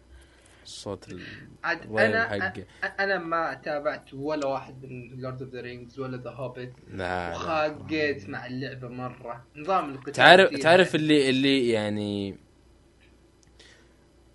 الصوت 0.64 1.08
ال... 1.08 1.20
عاد 1.64 1.96
أنا 1.96 2.28
حقه. 2.28 2.64
أنا 3.00 3.18
ما 3.18 3.54
تابعت 3.54 4.14
ولا 4.14 4.46
واحد 4.46 4.86
من 4.86 5.20
Lord 5.20 5.42
of 5.42 5.52
the 5.52 5.60
Rings 5.60 5.98
ولا 6.00 6.16
The 6.16 6.30
Hobbit. 6.30 6.72
وخاقيت 6.94 8.28
مع 8.28 8.46
اللعبة 8.46 8.88
مرة 8.88 9.44
نظام 9.56 9.90
القتال 9.90 10.12
تعرف 10.12 10.50
تعرف 10.50 10.94
اللي 10.94 11.30
اللي 11.30 11.68
يعني 11.68 12.36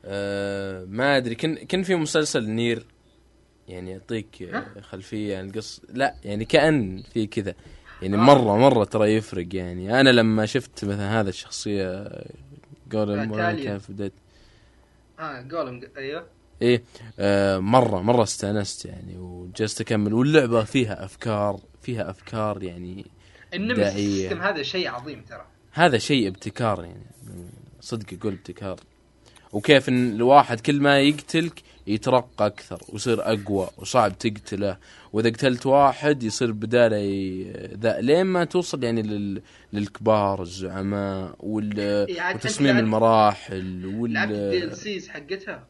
آه 0.05 0.85
ما 0.85 1.17
أدري. 1.17 1.35
كن 1.35 1.55
كن 1.55 1.83
في 1.83 1.95
مسلسل 1.95 2.49
نير؟ 2.49 2.85
يعني 3.67 3.91
يعطيك 3.91 4.43
آه،؟ 4.43 4.81
خلفية 4.81 5.37
عن 5.37 5.49
القصة 5.49 5.81
لا 5.89 6.15
يعني 6.23 6.45
كأن 6.45 7.03
في 7.13 7.27
كذا. 7.27 7.53
يعني 8.01 8.15
آه. 8.15 8.19
مرة 8.19 8.57
مرة 8.57 8.83
ترى 8.83 9.13
يفرق 9.13 9.55
يعني. 9.55 9.99
أنا 9.99 10.09
لما 10.09 10.45
شفت 10.45 10.85
مثلا 10.85 11.19
هذا 11.19 11.29
الشخصية 11.29 12.07
قول 12.91 13.29
تاليا. 13.29 13.63
كان 13.63 13.79
في 13.79 13.93
بدايه 13.93 14.11
آه 15.19 15.41
جولم 15.41 15.81
أيوه. 15.97 16.27
إيه 16.61 16.83
آه 17.19 17.57
مرة 17.57 18.01
مرة 18.01 18.23
استأنست 18.23 18.85
يعني 18.85 19.17
وجلست 19.17 19.81
أكمل. 19.81 20.13
واللعبة 20.13 20.63
فيها 20.63 21.05
أفكار 21.05 21.59
فيها 21.81 22.09
أفكار 22.09 22.63
يعني 22.63 23.05
النمس. 23.53 23.93
سيستم 23.93 24.41
هذا 24.41 24.63
شيء 24.63 24.89
عظيم 24.89 25.21
ترى. 25.21 25.45
هذا 25.71 25.97
شيء 25.97 26.27
ابتكار 26.27 26.83
يعني. 26.83 27.05
صدق 27.81 28.05
أقول 28.19 28.33
ابتكار. 28.33 28.79
وكيف 29.53 29.89
إن 29.89 30.15
الواحد 30.15 30.59
كل 30.59 30.79
ما 30.81 30.99
يقتلك 30.99 31.61
يترقى 31.87 32.45
أكثر 32.45 32.81
ويصير 32.89 33.21
أقوى 33.33 33.69
وصعب 33.77 34.17
تقتله. 34.17 34.77
وإذا 35.13 35.29
قتلت 35.29 35.65
واحد 35.65 36.23
يصير 36.23 36.51
بداله 36.51 36.97
ي- 36.97 37.51
ذا 37.81 38.01
لين 38.01 38.23
ما 38.23 38.43
توصل 38.45 38.83
يعني 38.83 39.01
لل... 39.01 39.41
للكبار 39.73 40.41
الزعماء 40.41 41.35
وال... 41.39 41.79
إيه، 41.79 42.31
أنت 42.31 42.45
وتصميم 42.45 42.71
لعبت- 42.71 42.83
المراحل 42.83 43.81
لعبت 44.13 44.31
وال 44.35 44.77
سيز 44.77 45.09
حقتها؟ 45.09 45.67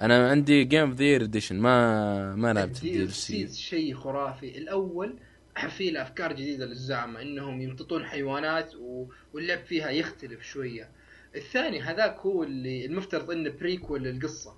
أنا 0.00 0.30
عندي 0.30 0.64
جيم 0.64 0.88
اوف 0.88 0.94
ذا 1.00 1.16
اديشن 1.16 1.56
ما 1.56 2.34
ما 2.36 2.52
لعبت 2.52 2.76
الدي 2.76 3.02
ال 3.02 3.12
سي 3.12 3.32
سيز 3.32 3.58
شيء 3.58 3.94
خرافي. 3.94 4.58
الأول 4.58 5.14
في 5.76 6.02
افكار 6.02 6.32
جديده 6.32 6.64
للزعماء 6.66 7.22
إنهم 7.22 7.60
يمتطون 7.62 8.04
حيوانات 8.04 8.74
و... 8.74 9.06
واللعب 9.34 9.58
فيها 9.58 9.90
يختلف 9.90 10.42
شوية. 10.42 10.88
الثاني 11.36 11.80
هذاك 11.80 12.18
هو 12.18 12.42
اللي 12.42 12.86
المفترض 12.86 13.30
إنه 13.30 13.50
بريكول 13.50 14.02
للقصة 14.02 14.54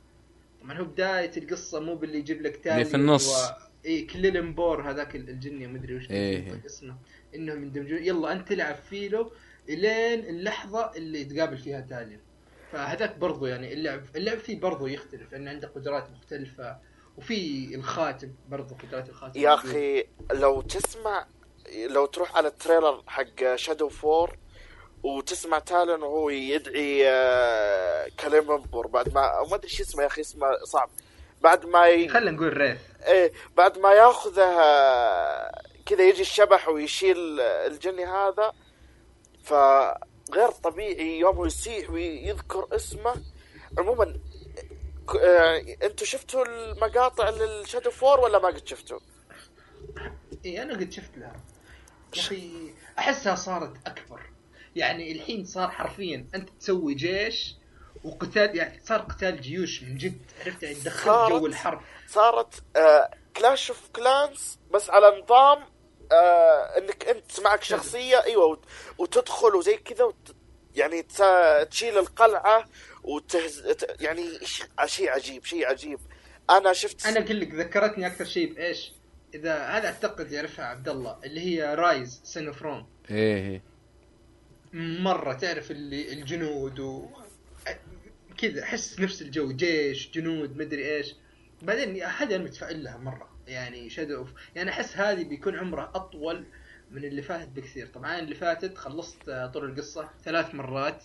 طبعا 0.63 0.79
هو 0.79 0.85
بداية 0.85 1.31
القصة 1.37 1.81
مو 1.81 1.95
باللي 1.95 2.19
يجيب 2.19 2.43
لك 2.43 2.57
تالي 2.57 2.75
اللي 2.75 2.85
في 2.85 2.97
النص. 2.97 3.29
و... 3.29 3.53
اي 3.87 4.03
كليلمبور 4.03 4.91
هذاك 4.91 5.17
الجني 5.17 5.67
مدري 5.67 5.97
وش 5.97 6.11
إيه. 6.11 6.63
اسمه 6.67 6.97
انهم 7.35 7.63
يندمجون 7.63 8.05
يلا 8.05 8.33
أنت 8.33 8.49
تلعب 8.49 8.75
فيلو 8.75 9.33
إلين 9.69 10.21
اللحظة 10.21 10.93
اللي 10.97 11.25
تقابل 11.25 11.59
فيها 11.59 11.81
تالي 11.81 12.19
فهذاك 12.73 13.19
برضو 13.19 13.47
يعني 13.47 13.73
اللعب 13.73 14.05
اللعب 14.17 14.39
فيه 14.39 14.61
برضو 14.61 14.87
يختلف 14.87 15.33
لأن 15.33 15.49
عنده 15.49 15.69
قدرات 15.69 16.11
مختلفة 16.11 16.77
وفي 17.17 17.75
الخاتم 17.75 18.33
برضو 18.49 18.75
قدرات 18.75 19.09
الخاتم 19.09 19.41
يا 19.41 19.55
أخي 19.55 20.05
لو 20.33 20.61
تسمع 20.61 21.27
لو 21.91 22.07
تروح 22.07 22.37
على 22.37 22.49
ال 22.49 22.55
trailer 22.55 23.03
حق 23.07 23.55
Shadow 23.57 23.89
of 23.89 24.08
War 24.08 24.36
وتسمع 25.05 25.59
Talion 25.59 26.03
وهو 26.02 26.31
يدعي 26.31 27.09
آه، 27.09 28.09
Celebrimbor 28.20 28.86
بعد 28.86 29.14
ما 29.14 29.47
ما 29.51 29.55
أدري 29.55 29.68
شو 29.68 29.82
اسمه 29.82 30.02
يا 30.02 30.06
أخي 30.06 30.20
اسمه 30.20 30.47
صعب. 30.64 30.90
بعد 31.40 31.66
ما 31.66 31.86
ي... 31.86 32.09
خلينا 32.09 32.31
نقول 32.31 32.56
wraith 32.57 32.78
إيه 33.06 33.32
بعد 33.56 33.78
ما 33.78 33.93
ياخذه 33.93 34.47
كذا 35.86 36.02
يجي 36.09 36.20
الشبح 36.20 36.68
ويشيل 36.68 37.40
الجني 37.40 38.05
هذا 38.06 38.52
فغير 39.44 40.51
طبيعي 40.62 41.18
يوم 41.18 41.36
هو 41.36 41.44
يصيح 41.47 41.90
ويذكر 41.90 42.68
اسمه. 42.72 43.14
عموما 43.78 44.16
آه، 45.20 45.64
أنتوا 45.82 46.06
شفتوا 46.06 46.44
المقاطع 46.44 47.28
لل 47.31 47.45
Shadow 47.45 47.91
of 47.91 48.03
War 48.03 48.20
ولا 48.20 48.39
ما 48.39 48.48
قد 48.48 48.66
شفتوا؟ 48.66 48.98
اي 50.44 50.62
أنا 50.62 50.74
قد 50.74 50.93
شفت 50.93 51.18
لها. 51.18 51.36
يا 52.16 52.20
أخي 52.20 52.74
أحسها 52.98 53.35
صارت 53.35 53.72
أكبر. 53.86 54.20
يعني 54.77 55.13
الحين 55.13 55.45
صار 55.45 55.71
حرفيا 55.71 56.27
أنت 56.35 56.49
تسوي 56.61 56.95
جيش 56.95 57.55
وقتال 58.05 58.57
يعني 58.57 58.81
صار 58.85 59.01
قتال 59.01 59.41
جيوش 59.41 59.83
من 59.83 59.97
جد 59.97 60.19
عرفت؟ 60.47 60.63
يعني 60.63 60.75
دخلت 60.75 61.31
جو 61.31 61.47
الحرب. 61.47 61.81
صارت 62.09 62.63
Clash 63.36 63.70
of 63.70 63.89
Clans 63.97 64.59
بس 64.71 64.91
على 64.91 65.23
نظام 65.23 65.59
آه 66.13 66.79
إنك 66.79 67.05
أنت 67.09 67.41
معك 67.41 67.63
شخصية 67.63 68.25
إيوه 68.25 68.45
وت- 68.45 68.65
وتدخل 68.99 69.55
وزي 69.55 69.77
كذا 69.77 70.05
وت 70.05 70.35
يعني 70.75 71.03
تشيل 71.71 71.99
القلعة 71.99 72.65
وتهز 73.05 73.77
يعني 74.01 74.39
إيش- 74.39 74.85
شيء 74.87 75.11
عجيب 75.11 75.45
شيء 75.45 75.67
عجيب. 75.67 75.99
أنا 76.51 76.73
شفت 76.73 77.07
أنا 77.07 77.21
أقول 77.25 77.41
لك 77.41 77.55
ذكرتني 77.55 78.07
أكثر 78.07 78.25
شيء 78.25 78.55
بإيش؟ 78.55 78.93
إذا 79.35 79.59
هذا 79.67 79.87
أعتقد 79.87 80.33
يعرفها 80.33 80.65
عبد 80.65 80.89
الله 80.89 81.19
اللي 81.25 81.41
هي 81.41 81.75
Ryse 81.74 82.20
Son 82.24 82.47
of 82.47 82.62
Rome 82.62 82.86
إيه 83.11 83.37
إيه. 83.51 83.63
مرة 84.75 85.33
تعرف 85.33 85.71
اللي 85.71 86.13
الجنود 86.13 86.81
و 86.81 87.09
كذا 88.39 88.63
أحس 88.63 89.01
نفس 89.01 89.23
الجو 89.23 89.53
جيش 89.53 90.11
جنود 90.11 90.57
مدري 90.57 90.97
إيش. 90.97 91.15
بعدين 91.63 92.03
هذه 92.03 92.37
أنا 92.37 92.45
متفائل 92.45 92.85
لها 92.85 92.97
مرة 92.97 93.29
يعني 93.47 93.91
Shadow 93.91 94.16
of 94.16 94.28
يعني 94.55 94.71
أحس 94.71 94.97
هذه 94.97 95.25
بيكون 95.25 95.59
عمرها 95.59 95.93
أطول 95.95 96.45
من 96.91 97.05
اللي 97.05 97.23
فاتت 97.23 97.49
بكثير. 97.49 97.87
طبعا 97.87 98.19
اللي 98.19 98.35
فاتت 98.35 98.79
خلصت 98.79 99.29
آه، 99.29 99.47
طول 99.47 99.71
القصة 99.71 100.11
ثلاث 100.25 100.55
مرات 100.55 101.03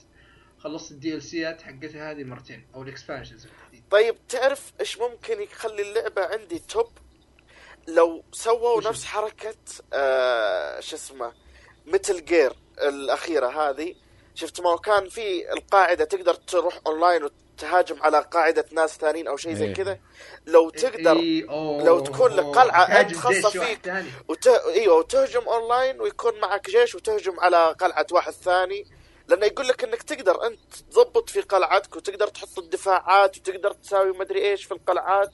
خلصت 0.60 0.91
ال 0.91 1.23
DLCات 1.23 1.61
حقتها 1.62 2.12
هذه 2.12 2.24
مرتين 2.24 2.66
أو 2.76 2.84
ال 2.84 2.89
expansions 2.89 3.48
طيب 3.91 4.16
تعرف 4.30 4.74
إيش 4.80 4.98
ممكن 5.00 5.41
يخلي 5.41 5.82
اللعبة 5.82 6.26
عندي 6.26 6.60
top 6.60 6.91
لو 7.88 8.24
سووا 8.32 8.90
نفس 8.90 9.06
حركة 9.06 9.56
آه 9.94 10.80
شو 10.80 10.96
اسمه 10.96 11.34
Metal 11.86 12.26
Gear 12.26 12.53
الأخيرة 12.88 13.47
هذه. 13.47 13.95
شفت 14.35 14.61
ما 14.61 14.77
كان 14.77 15.10
في 15.10 15.53
القاعدة 15.53 16.06
تقدر 16.06 16.34
تروح 16.34 16.80
اونلاين 16.88 17.23
وتهاجم 17.23 18.03
على 18.03 18.19
قاعدة 18.31 18.65
ناس 18.72 18.97
ثانيين 18.97 19.27
أو 19.27 19.38
شيء 19.38 19.53
زي 19.53 19.65
إيه. 19.65 19.73
كذا. 19.73 19.99
لو 20.45 20.69
تقدر 20.69 21.18
إيه، 21.18 21.45
لو 21.84 21.99
تكون 21.99 22.31
لك 22.31 22.45
خاصة 23.15 23.49
جيش 23.49 23.56
واحد 23.56 23.68
فيك. 23.68 23.93
وت... 24.27 24.47
إيوه 24.47 24.95
وتهجم 24.95 25.41
اونلاين 25.47 26.01
ويكون 26.01 26.39
معك 26.39 26.69
جيش 26.69 26.95
وتهجم 26.95 27.39
على 27.39 27.76
قلعة 27.80 28.06
واحد 28.11 28.34
ثاني. 28.34 28.88
لأنه 29.27 29.45
يقول 29.45 29.68
لك 29.68 29.84
إنك 29.84 30.03
تقدر 30.03 30.47
أنت 30.47 30.76
تضبط 30.91 31.30
في 31.30 31.41
قلعتك 31.41 31.95
وتقدر 31.95 32.27
تحط 32.27 32.60
الدفاعات 32.60 33.38
وتقدر 33.38 33.72
تساوي 33.72 34.18
مدري 34.18 34.41
إيش 34.41 34.65
في 34.65 34.72
القلعات. 34.72 35.31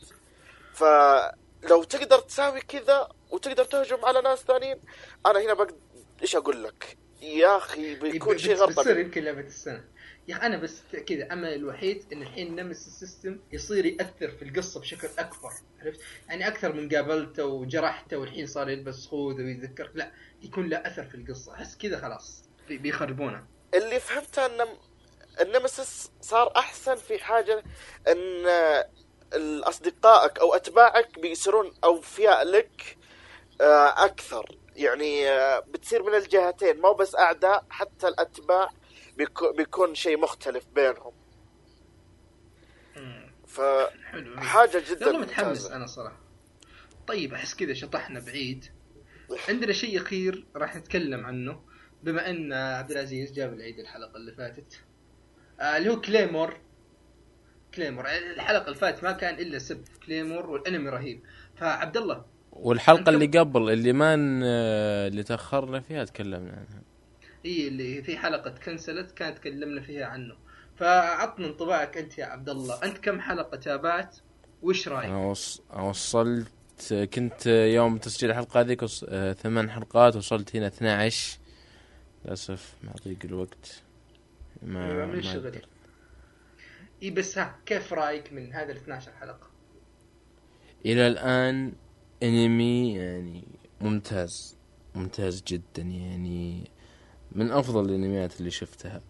فلو 0.73 1.84
تقدر 1.84 2.19
تساوي 2.19 2.61
كذا 2.61 3.09
وتقدر 3.31 3.63
تهجم 3.63 4.05
على 4.05 4.22
ناس 4.22 4.39
ثانيين 4.39 4.81
أنا 5.26 5.39
هنا 5.39 5.53
بقدر 5.53 5.76
إيش 6.22 6.35
أقول 6.35 6.63
لك؟ 6.63 6.97
يا 7.21 7.57
أخي 7.57 7.95
بيكون 7.95 8.37
شيء 8.37 8.55
غير 8.55 8.65
بتصير 8.69 8.99
يمكن 8.99 9.23
لعبه 9.23 9.39
السنة 9.39 9.83
يا 10.27 10.45
أنا 10.45 10.57
بس 10.57 10.81
كذا 11.07 11.33
أمل 11.33 11.53
الوحيد 11.53 12.05
إن 12.13 12.21
الحين 12.21 12.55
Nemesis 12.56 12.88
system 12.88 13.39
يصير 13.51 13.85
يأثر 13.85 14.31
في 14.31 14.41
القصة 14.45 14.79
بشكل 14.79 15.07
أكبر 15.19 15.49
عرفت؟ 15.81 15.99
يعني 16.29 16.47
أكثر 16.47 16.73
من 16.73 16.89
قابلته 16.89 17.45
وجرحته 17.45 18.17
والحين 18.17 18.47
صار 18.47 18.69
يلبس 18.69 19.07
خوذه 19.07 19.41
ويتذكرك 19.43 19.91
لا 19.95 20.11
يكون 20.43 20.69
له 20.69 20.77
أثر 20.77 21.03
في 21.03 21.15
القصة. 21.15 21.53
أحس 21.53 21.77
كذا 21.77 22.01
خلاص 22.01 22.43
بي- 22.67 22.77
بيخربونها 22.77 23.47
اللي 23.73 23.99
فهمته 23.99 24.45
إن 24.45 24.67
ال 25.41 25.50
Nemesis 25.50 26.11
صار 26.21 26.53
أحسن 26.57 26.95
في 26.95 27.19
حاجة 27.19 27.63
إن 28.07 28.45
اصدقائك 29.63 30.39
أو 30.39 30.53
أتباعك 30.55 31.19
بيصيرون 31.19 31.73
أوفياء 31.83 32.43
لك 32.43 32.97
آه، 33.61 34.05
أكثر. 34.05 34.57
يعني 34.76 35.30
آه، 35.30 35.60
بتصير 35.60 36.03
من 36.03 36.15
الجهتين. 36.15 36.81
مو 36.81 36.93
بس 36.93 37.15
أعداء 37.15 37.65
حتى 37.69 38.07
الأتباع 38.07 38.69
بيكو- 39.19 39.56
بيكون 39.57 39.95
شيء 39.95 40.18
مختلف 40.19 40.65
بينهم. 40.76 41.14
حلو. 44.06 44.35
فحاجه 44.35 44.84
جدا 44.89 45.06
والله 45.06 45.19
متحمس. 45.22 45.65
أنا 45.72 45.85
صراحة. 45.85 46.19
طيب 47.07 47.34
أحس 47.34 47.56
كذا 47.56 47.73
شطحنا 47.73 48.19
بعيد. 48.19 48.65
عندنا 49.49 49.73
شيء 49.73 50.02
أخير 50.02 50.45
راح 50.56 50.76
نتكلم 50.76 51.26
عنه. 51.26 51.61
بما 52.03 52.30
أن 52.30 52.53
عبد 52.53 52.91
العزيز 52.91 53.31
جاب 53.31 53.53
العيد 53.53 53.80
الحلقة 53.80 54.15
اللي 54.15 54.31
فاتت. 54.31 54.80
آه 55.60 55.77
اللي 55.77 55.89
هو 55.89 56.02
Claymore. 56.02 56.57
Claymore. 57.73 58.06
الحلقة 58.10 58.65
اللي 58.65 58.76
فاتت 58.76 59.03
ما 59.03 59.11
كان 59.11 59.35
إلا 59.35 59.60
سب 59.60 59.85
Claymore 60.06 60.49
والأنمي 60.49 60.89
رهيب. 60.89 61.23
فعبد 61.57 61.97
الله 61.97 62.26
والحلقة 62.56 63.10
اللي 63.10 63.40
قبل 63.40 63.69
اللي 63.72 63.94
ما 63.94 64.15
اللي 65.07 65.23
تأخرنا 65.23 65.80
فيها 65.80 66.03
تكلمنا 66.03 66.52
عنها. 66.52 66.82
هي 67.45 67.68
اللي 67.68 68.03
في 68.03 68.18
حلقة 68.18 68.49
كنسلت 68.49 69.11
كانت 69.11 69.38
تكلمنا 69.38 69.82
فيها 69.82 70.06
عنه. 70.06 70.36
فعطنا 70.76 71.48
انطباعك 71.48 71.98
أنت 71.98 72.18
يا 72.18 72.26
عبد 72.26 72.49
الله. 72.49 72.84
أنت 72.84 72.98
كم 72.98 73.22
حلقة 73.22 73.57
تابعت؟ 73.57 74.15
وش 74.61 74.88
رأيك؟ 74.88 75.10
أنا 75.10 75.18
وص... 75.18 75.61
وصلت 75.73 76.94
كنت 77.14 77.48
يوم 77.48 77.98
تسجيل 77.98 78.30
الحلقة 78.30 78.60
هذيك 78.60 78.84
وص... 78.84 79.06
آه، 79.10 79.34
ثمان 79.34 79.72
حلقات 79.72 80.15
وصلت 80.15 80.56
هنا 80.56 80.68
12 80.68 81.38
للأسف 82.26 82.73
مع 82.84 82.91
ضيق 83.06 83.18
الوقت. 83.26 83.82
ما, 84.64 85.06
من 85.06 85.15
ما 85.15 85.22
شغل. 85.22 85.61
إي 87.03 87.10
بس 87.11 87.38
ها 87.38 87.56
كيف 87.65 87.94
رأيك 87.94 88.34
من 88.34 88.53
هذا 88.53 88.72
ال 88.72 88.77
12 88.77 89.11
حلقة؟ 89.11 89.48
إلى 90.86 91.07
الآن 91.07 91.73
انمي 92.23 92.95
يعني 92.95 93.47
ممتاز 93.81 94.57
ممتاز 94.95 95.43
جدا. 95.47 95.81
يعني 95.81 96.71
من 97.31 97.51
أفضل 97.51 97.85
الانميات 97.89 98.39
اللي 98.39 98.51
شفتها. 98.51 99.01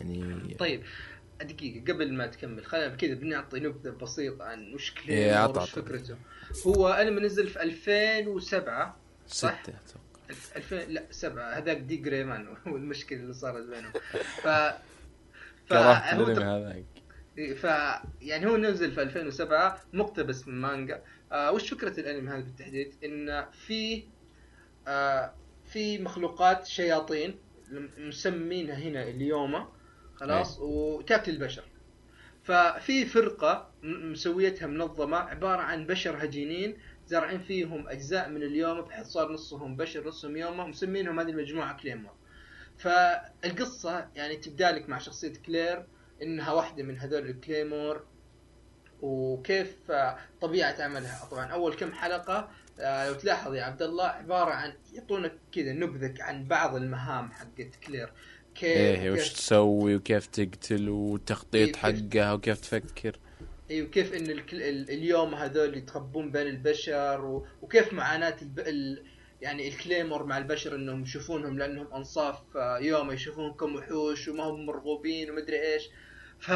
يعني 0.00 0.54
طيب 0.54 0.82
دقيقة 1.42 1.92
قبل 1.92 2.12
ما 2.12 2.26
تكمل 2.26 2.64
خلينا 2.66 2.88
كذا 2.96 3.14
بنعطي 3.14 3.60
نبذة 3.60 3.90
بسيطة 3.90 4.44
عن 4.44 4.74
وش 4.74 4.94
إيه، 5.08 5.46
عطى- 5.46 5.50
وش 5.50 5.56
عطى. 5.58 5.66
فكرته. 5.82 6.16
هو 6.66 6.88
أنمي 6.88 7.20
نزل 7.20 7.46
في 7.48 7.62
2007 7.62 8.96
ستة 9.26 9.48
صح؟ 9.48 9.60
أتوقع. 9.60 9.80
الف- 10.30 10.56
2000 10.56 10.76
لا 10.92 11.02
7 11.10 11.58
هذاك 11.58 11.76
دي 11.76 11.96
جريمان 11.96 12.46
هو 12.68 12.76
المشكلة 12.76 13.18
اللي 13.18 13.32
صارت 13.32 13.66
بينهم. 13.66 13.92
ف 14.42 14.46
الانمي 15.72 16.34
تق- 16.34 16.42
هذاك. 16.42 16.84
ف 17.56 17.64
يعني 18.22 18.46
هو 18.46 18.56
نزل 18.56 18.92
في 18.92 19.02
2007 19.02 19.80
مقتبس 19.92 20.48
من 20.48 20.60
مانجا. 20.60 21.02
آه 21.32 21.52
وش 21.52 21.74
فكرة 21.74 22.00
الأنمي 22.00 22.30
هذا 22.30 22.40
بالتحديد؟ 22.40 22.94
إن 23.04 23.44
في 23.52 24.04
آه 24.88 25.34
في 25.64 25.98
مخلوقات 25.98 26.66
شياطين 26.66 27.38
مسمينها 27.98 28.74
هنا 28.74 29.02
اليوما 29.02 29.68
خلاص 30.16 30.58
وتاكل 30.60 31.32
البشر. 31.32 31.64
ففي 32.44 33.04
فرقة 33.06 33.70
م- 33.82 34.12
مسويتها 34.12 34.66
منظمة 34.66 35.16
عبارة 35.16 35.60
عن 35.62 35.86
بشر 35.86 36.24
هجينين 36.24 36.76
زارعين 37.06 37.40
فيهم 37.42 37.88
أجزاء 37.88 38.28
من 38.30 38.42
اليوم 38.42 38.80
بحيث 38.80 39.06
صار 39.06 39.32
نصهم 39.32 39.76
بشر 39.76 40.08
نصهم 40.08 40.36
يوما 40.36 40.64
ومسمينهم 40.64 41.20
هذه 41.20 41.28
المجموعة 41.30 41.76
كليمور. 41.82 42.12
فالقصة 42.78 44.08
يعني 44.14 44.36
تبدأ 44.36 44.72
لك 44.72 44.88
مع 44.88 44.98
شخصية 44.98 45.32
كلير 45.46 45.86
إنها 46.22 46.52
واحدة 46.52 46.82
من 46.82 46.98
هذول 46.98 47.26
ال 47.30 47.38
Claymore 47.38 48.04
وكيف 49.02 49.92
طبيعة 50.40 50.76
عملها. 50.82 51.28
طبعا 51.30 51.46
أول 51.46 51.74
كم 51.74 51.92
حلقة 51.92 52.48
آه، 52.80 53.08
لو 53.08 53.14
تلاحظ 53.14 53.54
يا 53.54 53.62
عبد 53.62 53.82
الله 53.82 54.04
عبارة 54.04 54.50
عن 54.50 54.72
يعطونك 54.92 55.32
كذا 55.52 55.72
نبذه 55.72 56.14
عن 56.22 56.44
بعض 56.44 56.76
المهام 56.76 57.32
حقت 57.32 57.76
كلير. 57.86 58.12
كيف 58.54 58.76
إيه 58.76 59.10
وش 59.10 59.32
تسوي 59.32 59.96
وكيف 59.96 60.26
تقتل 60.26 60.88
والتخطيط 60.88 61.76
إيه، 61.76 61.82
حقها 61.82 62.32
وكيف 62.32 62.60
تفكر. 62.60 63.18
أيوه 63.70 63.88
كيف 63.88 64.14
إن 64.14 64.30
اليوم 64.88 65.34
هذول 65.34 65.76
يتخبون 65.76 66.30
بين 66.30 66.46
البشر. 66.46 67.42
وكيف 67.62 67.92
معاناة 67.92 68.36
الب... 68.42 68.58
ال... 68.58 69.04
يعني 69.40 69.68
ال 69.68 69.74
Claymore 69.74 70.24
مع 70.24 70.38
البشر 70.38 70.74
إنهم 70.74 71.02
يشوفونهم 71.02 71.58
لأنهم 71.58 71.92
أنصاف 71.94 72.56
آه، 72.56 72.78
يوم 72.78 73.12
يشوفونهم 73.12 73.52
كوحوش 73.52 74.28
وما 74.28 74.44
هم 74.44 74.66
مرغوبين 74.66 75.30
ومدري 75.30 75.74
إيش. 75.74 75.90
ف 76.40 76.52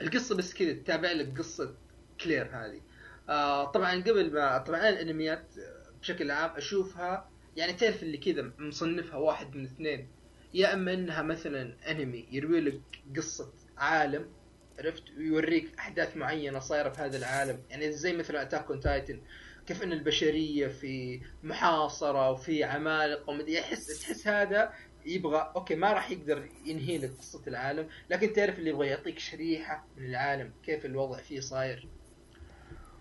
القصة 0.00 0.34
بس 0.36 0.54
كذا 0.54 0.72
تتابع 0.72 1.12
لك 1.12 1.38
قصة 1.38 1.74
كلير 2.20 2.48
هذه. 2.52 2.80
آه 3.28 3.64
طبعا 3.64 4.02
قبل 4.02 4.32
ما 4.32 4.58
طبعا 4.58 4.80
أنا 4.80 4.88
الانميات 4.88 5.44
بشكل 6.00 6.30
عام 6.30 6.50
أشوفها 6.56 7.30
يعني 7.56 7.72
تعرف 7.72 8.02
اللي 8.02 8.18
كذا 8.18 8.52
مصنفها 8.58 9.16
واحد 9.16 9.56
من 9.56 9.64
اثنين. 9.64 10.08
يا 10.54 10.74
إما 10.74 10.94
إنها 10.94 11.22
مثلا 11.22 11.76
انمي 11.90 12.28
يروي 12.30 12.60
لك 12.60 12.80
قصة 13.16 13.52
عالم 13.78 14.26
عرفت؟ 14.78 15.02
ويوريك 15.18 15.78
أحداث 15.78 16.16
معينة 16.16 16.58
صايرة 16.58 16.88
في 16.88 17.00
هذا 17.00 17.16
العالم. 17.16 17.62
يعني 17.70 17.92
زي 17.92 18.12
مثلا 18.12 18.42
Attack 18.42 18.70
on 18.70 18.80
Titan 18.80 19.20
كيف 19.66 19.82
إن 19.82 19.92
البشرية 19.92 20.68
في 20.68 21.20
محاصرة 21.42 22.30
وفي 22.30 22.64
عمالقة 22.64 23.30
ومدري 23.30 23.54
يحس 23.54 24.00
تحس 24.00 24.28
هذا 24.28 24.72
يبغى 25.06 25.52
okay 25.56 25.74
ما 25.74 25.92
راح 25.92 26.10
يقدر 26.10 26.48
ينهي 26.64 26.98
لك 26.98 27.10
قصه 27.18 27.42
العالم 27.46 27.88
لكن 28.10 28.32
تعرف 28.32 28.58
اللي 28.58 28.70
يبغى 28.70 28.86
يعطيك 28.86 29.18
شريحة 29.18 29.86
من 29.96 30.04
العالم 30.06 30.52
كيف 30.62 30.86
الوضع 30.86 31.16
فيه 31.18 31.40
صاير. 31.40 31.88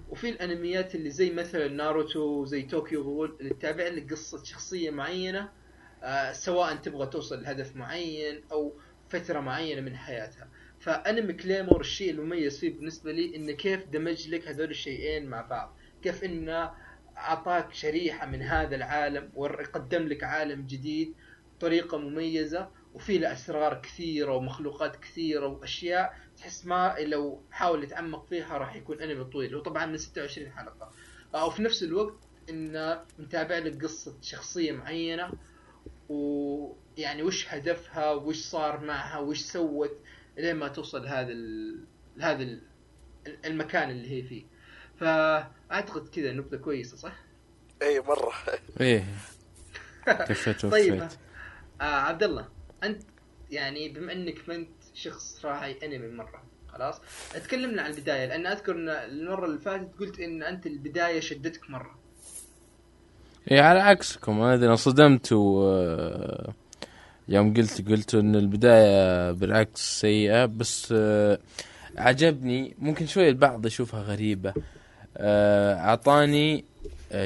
وفي 0.10 0.30
الأنميات 0.30 0.96
اللي 0.96 1.10
زي 1.10 1.30
مثلا 1.30 1.68
ناروتو 1.68 2.46
زي 2.46 2.62
طوكيو 2.62 3.02
غول 3.02 3.38
اللي 3.40 3.54
تتابع 3.54 3.88
لك 3.88 4.12
قصة 4.12 4.44
شخصية 4.44 4.90
معينة 4.92 5.50
آه 6.04 6.32
سواء 6.32 6.76
تبغى 6.76 7.08
توصل 7.08 7.44
لهدف 7.44 7.76
معين 7.76 8.42
أو 8.52 8.74
فترة 9.10 9.40
معينة 9.40 9.82
من 9.82 9.96
حياتها. 9.96 10.48
فأنمي 10.80 11.34
Claymore 11.34 11.80
الشيء 11.82 12.12
المميز 12.12 12.60
فيه 12.60 12.74
بالنسبة 12.74 13.12
لي 13.12 13.36
إنه 13.36 13.52
كيف 13.52 13.86
دمج 13.86 14.30
لك 14.30 14.48
هذول 14.48 14.70
الشيئين 14.70 15.26
مع 15.26 15.42
بعض. 15.42 15.76
كيف 16.04 16.24
إنه 16.24 16.72
أعطاك 17.18 17.74
شريحة 17.74 18.26
من 18.28 18.42
هذا 18.42 18.76
العالم 18.76 19.30
وقدم 19.36 20.04
لك 20.08 20.24
عالم 20.24 20.68
جديد 20.68 21.14
بطريقة 21.60 21.98
مميزة 21.98 22.70
وفي 22.94 23.18
له 23.18 23.34
أسرار 23.34 23.82
كثيرة 23.82 24.36
ومخلوقات 24.36 24.96
كثيرة 24.96 25.48
وأشياء 25.48 26.14
تحس 26.38 26.66
ما 26.66 26.96
لو 27.00 27.42
حاول 27.52 27.84
يتعمق 27.84 28.26
فيها 28.26 28.58
راح 28.58 28.76
يكون 28.76 29.02
أنمي 29.02 29.24
طويل. 29.24 29.56
وطبعا 29.56 29.86
من 29.86 29.98
26 29.98 30.52
حلقة. 30.52 30.92
آه، 31.36 31.46
وفي 31.46 31.64
نفس 31.64 31.84
الوقت 31.84 32.18
انه 32.50 33.02
متابع 33.20 33.58
لك 33.58 33.84
قصة 33.84 34.18
شخصية 34.22 34.72
معينة 34.72 35.32
ويعني 36.10 37.24
وش 37.24 37.48
هدفها 37.50 38.12
وش 38.12 38.38
صار 38.38 38.80
معها 38.86 39.20
وش 39.20 39.40
سوت 39.40 39.98
لين 40.38 40.56
ما 40.56 40.68
توصل 40.68 41.08
هذا 41.08 41.32
ال... 41.32 41.80
هذا 42.20 42.44
ال... 42.44 42.62
المكان 43.46 43.90
اللي 43.90 44.12
هي 44.12 44.24
فيه. 44.24 44.44
فأعتقد 45.00 46.08
كذا 46.08 46.32
نبذة 46.32 46.58
كويسة 46.58 46.98
صح؟ 46.98 47.16
اي 47.82 48.00
مرة. 48.00 48.34
إيه. 48.82 49.06
كفيت 50.30 50.66
طيب. 50.66 51.08
آه 51.82 51.84
عبد 51.84 52.24
الله 52.24 52.46
أنت 52.84 53.02
يعني 53.52 53.90
بما 53.90 54.14
إنك 54.14 54.50
ما 54.50 54.56
أنت 54.56 54.70
شخص 54.94 55.46
راعي 55.46 55.78
أنمي 55.84 56.08
مرة 56.08 56.44
خلاص؟ 56.68 57.02
أتكلمنا 57.36 57.82
عن 57.82 57.92
البداية 57.92 58.26
لأن 58.26 58.48
أذكر 58.48 58.76
إن 58.76 58.90
المرة 58.90 59.46
اللي 59.46 59.60
فاتت 59.60 59.90
قلت 60.00 60.20
إن 60.20 60.44
أنت 60.44 60.66
البداية 60.66 61.20
شدتك 61.20 61.70
مرة. 61.70 61.96
إيه 63.52 63.62
على 63.62 63.80
عكسكم 63.80 64.42
أنا 64.42 64.56
أنا 64.66 64.76
صدمت 64.76 65.32
و 65.34 65.64
آه، 65.72 66.54
يوم 67.28 67.54
قلت 67.54 67.90
قلت 67.90 68.16
إن 68.16 68.36
البداية 68.36 69.32
بالعكس 69.32 70.00
سيئة 70.02 70.46
بس 70.46 70.94
آه، 70.98 71.40
عجبني 71.98 72.76
ممكن 72.80 73.08
شوي 73.08 73.30
البعض 73.30 73.66
يشوفها 73.66 74.02
غريبة. 74.02 74.54
آه، 75.18 75.76
أعطاني 75.76 76.66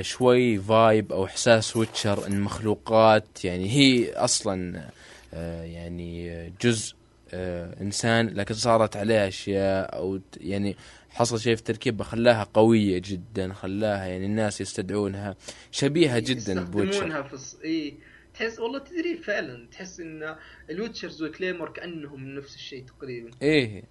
شوي 0.02 0.58
vibe 0.58 1.12
أو 1.14 1.26
إحساس 1.26 1.78
Witcher 1.78 2.28
إن 2.28 2.40
مخلوقات 2.42 3.46
يعني 3.46 3.70
هي 3.70 4.14
أصلا 4.14 4.90
آه، 5.34 5.64
يعني 5.64 6.50
جزء 6.62 6.96
آه، 7.34 7.82
إنسان 7.82 8.28
لكن 8.28 8.54
صارت 8.54 8.96
عليها 8.98 9.28
أشياء 9.28 9.96
أو 9.98 10.20
يعني 10.42 10.76
حصل 11.10 11.40
شيء 11.40 11.56
في 11.56 11.64
تركيبها 11.64 12.04
خلاها 12.06 12.44
قوية 12.54 12.98
جدا 13.06 13.54
خلاها 13.54 14.06
يعني 14.06 14.26
الناس 14.26 14.62
يستدعونها 14.62 15.36
شبيهة 15.72 16.20
جدا 16.20 16.64
ب 16.64 16.70
Witcher. 16.70 17.24
في 17.24 17.34
الص... 17.34 17.56
اي 17.64 17.94
تحس 18.34 18.60
والله 18.60 18.80
تدري 18.80 19.18
فعلا 19.18 19.68
تحس 19.72 20.00
إن 20.00 20.36
ال 20.70 20.75
Witchers 20.75 21.22
وال 21.24 21.33
Claymore 21.33 21.70
كأنهم 21.70 22.36
نفس 22.36 22.56
الشيء 22.56 22.84
تقريبا. 22.86 23.32
إيه. 23.42 23.84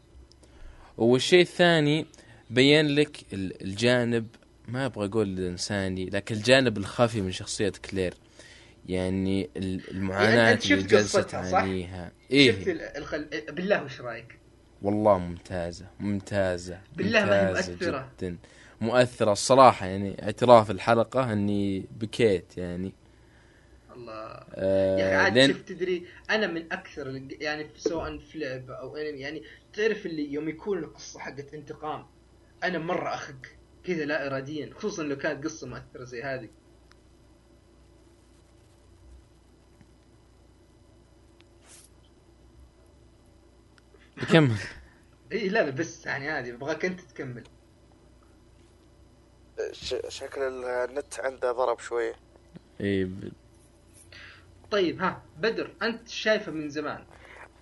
والشيء 0.99 1.41
الثاني 1.41 2.07
بين 2.51 2.87
لك 2.87 3.17
ال- 3.33 3.63
الجانب 3.63 4.27
ما 4.73 4.87
أبغى 4.87 5.07
أقول 5.07 5.39
الانساني 5.39 6.11
لكن 6.11 6.35
الجانب 6.35 6.79
الخفي 6.79 7.21
من 7.21 7.33
شخصية 7.33 7.73
كلير. 7.91 8.15
يعني 8.89 9.51
ال- 9.57 9.91
المعاناة 9.91 10.35
يعني 10.37 10.61
اللي 10.65 10.89
شفت 10.89 11.07
صح؟ 11.07 11.23
تعانيها 11.51 12.07
شفت 12.09 12.31
إيه 12.33 12.73
ال- 12.73 12.81
الخل... 12.81 13.29
بالله 13.53 13.85
وش 13.85 14.01
رأيك؟ 14.01 14.39
والله 14.83 15.19
ممتازة 15.19 15.87
ممتازة 16.01 16.81
بالله 16.97 17.21
ممتازة 17.21 17.73
مؤثرة. 17.73 18.09
جدا. 18.21 18.37
مؤثرة 18.81 19.33
الصراحة 19.33 19.87
يعني 19.87 20.23
اعتراف 20.23 20.71
الحلقة 20.71 21.33
أني 21.33 21.87
بكيت 22.01 22.59
يعني. 22.59 22.93
الله. 23.97 24.13
آه 24.55 24.99
يا 24.99 25.07
أخي 25.07 25.15
عاد 25.25 25.39
لين- 25.39 25.53
شوف 25.53 25.63
تدري 25.63 26.07
أنا 26.31 26.47
من 26.47 26.73
أكثر 26.73 27.23
يعني 27.41 27.67
سواء 27.77 28.19
في 28.19 28.39
لعبه 28.39 28.75
أو 28.75 28.97
أنمي 28.97 29.21
يعني 29.21 29.43
تعرف 29.73 30.07
اللي 30.07 30.33
يوم 30.33 30.49
يكون 30.49 30.79
القصة 30.79 31.21
حقت 31.21 31.55
انتقام 31.55 32.07
أنا 32.65 32.79
مرة 32.79 33.15
أخق. 33.15 33.37
كذا 33.87 34.05
لا 34.05 34.27
اراديا 34.27 34.75
خصوصا 34.75 35.03
لو 35.03 35.17
كانت 35.17 35.45
قصة 35.45 35.67
مؤثرة 35.67 36.05
زي 36.05 36.23
هذه. 36.23 36.49
كمل 44.33 44.57
إي 45.33 45.49
لا 45.49 45.63
لا 45.65 45.71
بس 45.71 46.07
يعني 46.07 46.31
هذه 46.31 46.51
أبغاك 46.55 46.85
أنت 46.85 47.01
تكمل. 47.01 47.45
ش... 49.73 49.95
شكل 50.09 50.41
النت 50.43 51.21
عنده 51.21 51.53
ضرب 51.53 51.79
شوية. 51.79 52.15
إيه 52.81 53.05
ب- 53.05 53.33
طيب 54.71 55.01
ها 55.03 55.23
بدر 55.39 55.75
أنت 55.83 56.09
شايفه 56.09 56.53
من 56.53 56.69
زمان؟ 56.71 57.05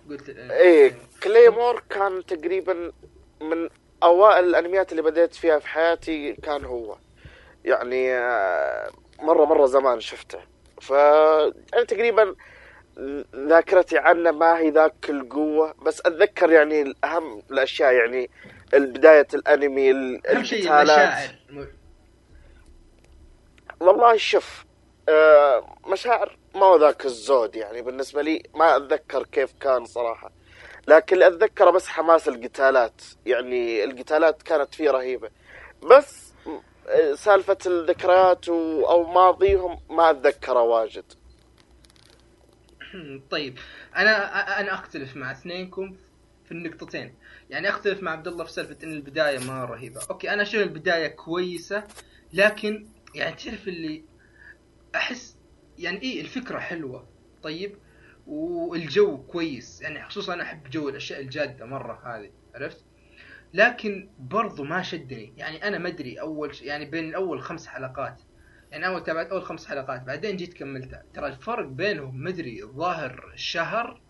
قلت 0.09 0.29
إيه 0.29 0.95
كليمور 1.23 1.83
كان 1.89 2.25
تقريبا 2.25 2.91
من 3.41 3.69
أوائل 4.03 4.45
الأنميات 4.45 4.91
اللي 4.91 5.01
بديت 5.01 5.35
فيها 5.35 5.59
في 5.59 5.67
حياتي 5.67 6.33
كان 6.33 6.65
هو. 6.65 6.97
يعني 7.65 8.13
آه، 8.13 8.89
مرة 9.19 9.45
مرة 9.45 9.65
زمان 9.65 9.99
شفته. 9.99 10.39
ف 10.81 10.89
يعني 10.89 11.85
تقريبا 11.87 12.35
ذاكرتي 13.35 13.97
عنه 13.97 14.31
ما 14.31 14.57
هي 14.59 14.69
ذاك 14.69 15.09
القوة. 15.09 15.73
بس 15.81 16.01
أتذكر 16.05 16.51
يعني 16.51 16.81
الأهم 16.81 17.41
الأشياء 17.51 17.93
يعني 17.93 18.29
بداية 18.73 19.27
الأنمي 19.33 19.91
أهم 19.91 20.21
القتالات. 20.25 21.31
والله 23.79 24.17
شوف 24.17 24.65
آه، 25.09 25.75
مشاعر 25.87 26.37
ما 26.55 26.65
هو 26.65 26.77
ذاك 26.77 27.05
الزود 27.05 27.55
يعني. 27.55 27.81
بالنسبة 27.81 28.21
لي 28.21 28.43
ما 28.55 28.77
أتذكر 28.77 29.23
كيف 29.23 29.53
كان 29.59 29.85
صراحة. 29.85 30.31
لكن 30.87 31.15
اللي 31.15 31.27
أتذكره 31.27 31.69
بس 31.69 31.87
حماس 31.87 32.27
القتالات 32.27 33.01
يعني 33.25 33.83
القتالات 33.83 34.41
كانت 34.41 34.75
فيه 34.75 34.91
رهيبة. 34.91 35.29
بس 35.91 36.31
سالفة 37.15 37.57
الذكريات 37.65 38.49
و- 38.49 38.85
أو 38.85 39.03
ماضيهم 39.11 39.79
ما 39.89 40.09
أتذكره 40.09 40.61
واجد. 40.61 41.03
طيب 43.31 43.57
أنا 43.95 44.11
أنا 44.59 44.73
أختلف 44.73 45.15
مع 45.15 45.31
اثنينكم 45.31 45.95
في 46.45 46.51
النقطتين. 46.51 47.15
يعني 47.49 47.69
أختلف 47.69 48.03
مع 48.03 48.11
عبد 48.11 48.27
الله 48.27 48.45
في 48.45 48.51
سالفة 48.51 48.77
إن 48.83 48.91
البداية 48.91 49.39
ما 49.39 49.65
رهيبة. 49.65 50.01
أوكي 50.11 50.33
أنا 50.33 50.41
أشوف 50.41 50.61
البداية 50.61 51.07
كويسة 51.07 51.83
لكن 52.33 52.87
يعني 53.15 53.35
تعرف 53.35 53.67
اللي 53.67 54.03
احس 54.95 55.35
يعني 55.77 56.01
إيه 56.01 56.21
الفكرة 56.21 56.59
حلوة. 56.59 57.07
طيب 57.43 57.75
والجو 58.31 59.17
كويس. 59.17 59.81
يعني 59.81 60.03
خصوصا 60.03 60.33
أنا 60.33 60.43
أحب 60.43 60.69
جو 60.69 60.89
الأشياء 60.89 61.21
الجادة 61.21 61.65
مرة 61.65 62.01
هذه 62.05 62.31
عرفت؟ 62.55 62.85
لكن 63.53 64.09
برضو 64.19 64.63
ما 64.63 64.81
شدني. 64.81 65.33
يعني 65.37 65.67
أنا 65.67 65.77
ما 65.77 65.89
أدري 65.89 66.19
أول 66.21 66.55
ش... 66.55 66.61
يعني 66.61 66.85
بين 66.85 67.15
اول 67.15 67.41
خمس 67.41 67.67
حلقات. 67.67 68.21
يعني 68.71 68.87
أول 68.87 69.03
تابعت 69.03 69.27
أول 69.27 69.43
خمس 69.43 69.67
حلقات 69.67 70.01
بعدين 70.01 70.37
جيت 70.37 70.53
كملتها. 70.53 71.03
ترى 71.13 71.27
الفرق 71.27 71.67
بينهم 71.67 72.23
مدري 72.23 72.63
الظاهر 72.63 73.33
شهر 73.35 74.01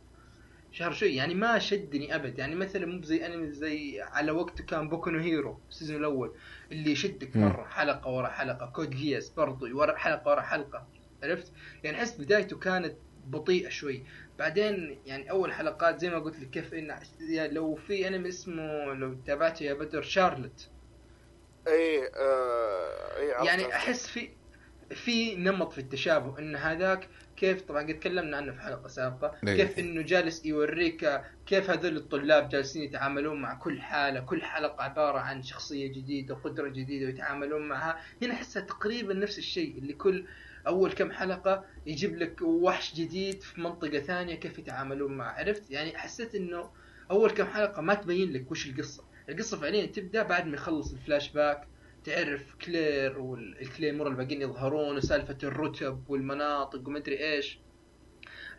شهر 0.72 0.92
شوي. 0.92 1.16
يعني 1.16 1.34
ما 1.34 1.60
شدني 1.60 2.16
أبد. 2.16 2.40
يعني 2.40 2.56
مثلا 2.56 2.86
مو 2.86 3.02
زي 3.04 3.26
انمي 3.26 3.52
زي 3.52 4.02
على 4.02 4.32
وقته 4.32 4.64
كان 4.64 4.90
Boku 4.90 5.10
Hero 5.10 5.60
ال 5.70 5.74
season 5.74 5.98
الأول 5.98 6.36
اللي 6.72 6.92
يشدك. 6.92 7.36
مرة 7.38 7.64
حلقة 7.64 8.10
ورا 8.10 8.30
حلقة. 8.30 8.66
Code 8.66 8.90
Geass 8.90 9.30
برضو 9.30 9.78
ورا 9.78 9.96
حلقة 9.96 10.30
ورا 10.30 10.42
حلقة 10.42 10.88
عرفت؟ 11.24 11.54
يعني 11.84 11.98
أحس 11.98 12.22
بدايته 12.22 12.60
كانت 12.60 12.96
بطيئة 13.28 13.70
شوي 13.70 14.04
بعدين 14.40 15.00
يعني 15.06 15.32
أول 15.32 15.54
حلقات 15.54 16.00
زي 16.00 16.10
ما 16.10 16.20
قلت 16.20 16.40
لك 16.40 16.50
كيف 16.50 16.74
إن 16.74 16.96
يعني 17.20 17.54
لو 17.54 17.76
في 17.76 18.08
أنمي 18.08 18.30
اسمه 18.30 18.94
لو 18.94 19.16
تابعته 19.26 19.64
يا 19.64 19.74
بدر 19.74 20.02
Charlotte 20.02 20.70
اي 21.68 22.08
آه 22.16 23.18
اي 23.18 23.46
يعني. 23.46 23.76
أحس 23.76 24.08
في 24.08 24.30
في 24.90 25.36
نمط 25.36 25.72
في 25.72 25.78
التشابه 25.78 26.40
إن 26.40 26.56
هذاك 26.56 27.08
كيف 27.38 27.62
طبعا 27.62 27.82
قد 27.82 28.00
تكلمنا 28.00 28.38
عنه 28.38 28.52
في 28.52 28.62
حلقة 28.62 28.88
سابقة 28.88 29.36
إيه. 29.48 29.56
كيف 29.56 29.80
إنه 29.80 30.02
جالس 30.02 30.46
يوريك 30.46 31.22
كيف 31.46 31.70
هذول 31.70 31.98
الطلاب 31.98 32.50
جالسين 32.50 32.84
يتعاملون 32.84 33.42
مع 33.42 33.54
كل 33.54 33.82
حالة 33.82 34.20
كل 34.20 34.44
حلقة 34.44 34.84
عبارة 34.84 35.20
عن 35.20 35.44
شخصية 35.44 35.88
جديدة 35.88 36.36
قدرة 36.36 36.68
جديدة 36.68 37.06
ويتعاملون 37.06 37.68
معها 37.68 38.00
هنا 38.22 38.34
أحسها 38.34 38.62
تقريبا 38.62 39.14
نفس 39.14 39.38
الشيء 39.38 39.78
اللي 39.78 39.94
كل 39.94 40.26
أول 40.68 40.92
كم 40.92 41.12
حلقة 41.12 41.66
يجيب 41.86 42.16
لك 42.16 42.42
وحش 42.42 42.96
جديد 42.96 43.42
في 43.42 43.62
منطقة 43.62 44.00
ثانية 44.00 44.36
كيف 44.36 44.60
يتعاملون 44.60 45.14
معه 45.18 45.32
عرفت؟ 45.32 45.72
يعني 45.72 45.98
حسيت 45.98 46.36
إنه 46.36 46.70
أول 47.12 47.32
كم 47.32 47.46
حلقة 47.46 47.82
ما 47.82 47.94
تبين 47.94 48.34
لك 48.34 48.52
وش 48.52 48.68
القصة. 48.68 49.04
القصة 49.30 49.58
فعليا 49.60 49.86
تبدأ 49.86 50.24
بعد 50.24 50.46
ما 50.48 50.54
يخلص 50.54 50.92
الفلاش 50.92 51.30
باك 51.32 51.68
تعرف 52.04 52.56
كلير 52.66 53.20
وال 53.20 53.37
Claymore 53.37 54.08
الباقيين 54.08 54.42
يظهرون 54.42 54.98
وسالفة 54.98 55.38
الرتب 55.44 56.04
والمناطق 56.08 56.88
ومدري 56.88 57.34
إيش. 57.34 57.60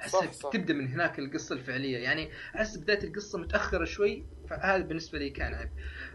احس. 0.01 0.39
تبدأ 0.53 0.74
من 0.74 0.89
هناك 0.89 1.19
القصة 1.19 1.55
الفعلية. 1.55 1.99
يعني 1.99 2.31
أحس 2.57 2.77
بداية 2.77 3.05
القصة 3.05 3.39
متأخرة 3.39 3.85
شوي 3.85 4.24
فهذا 4.51 4.83
بالنسبة 4.85 5.19
لي 5.19 5.31
كان 5.31 5.55
عيب. 5.55 5.70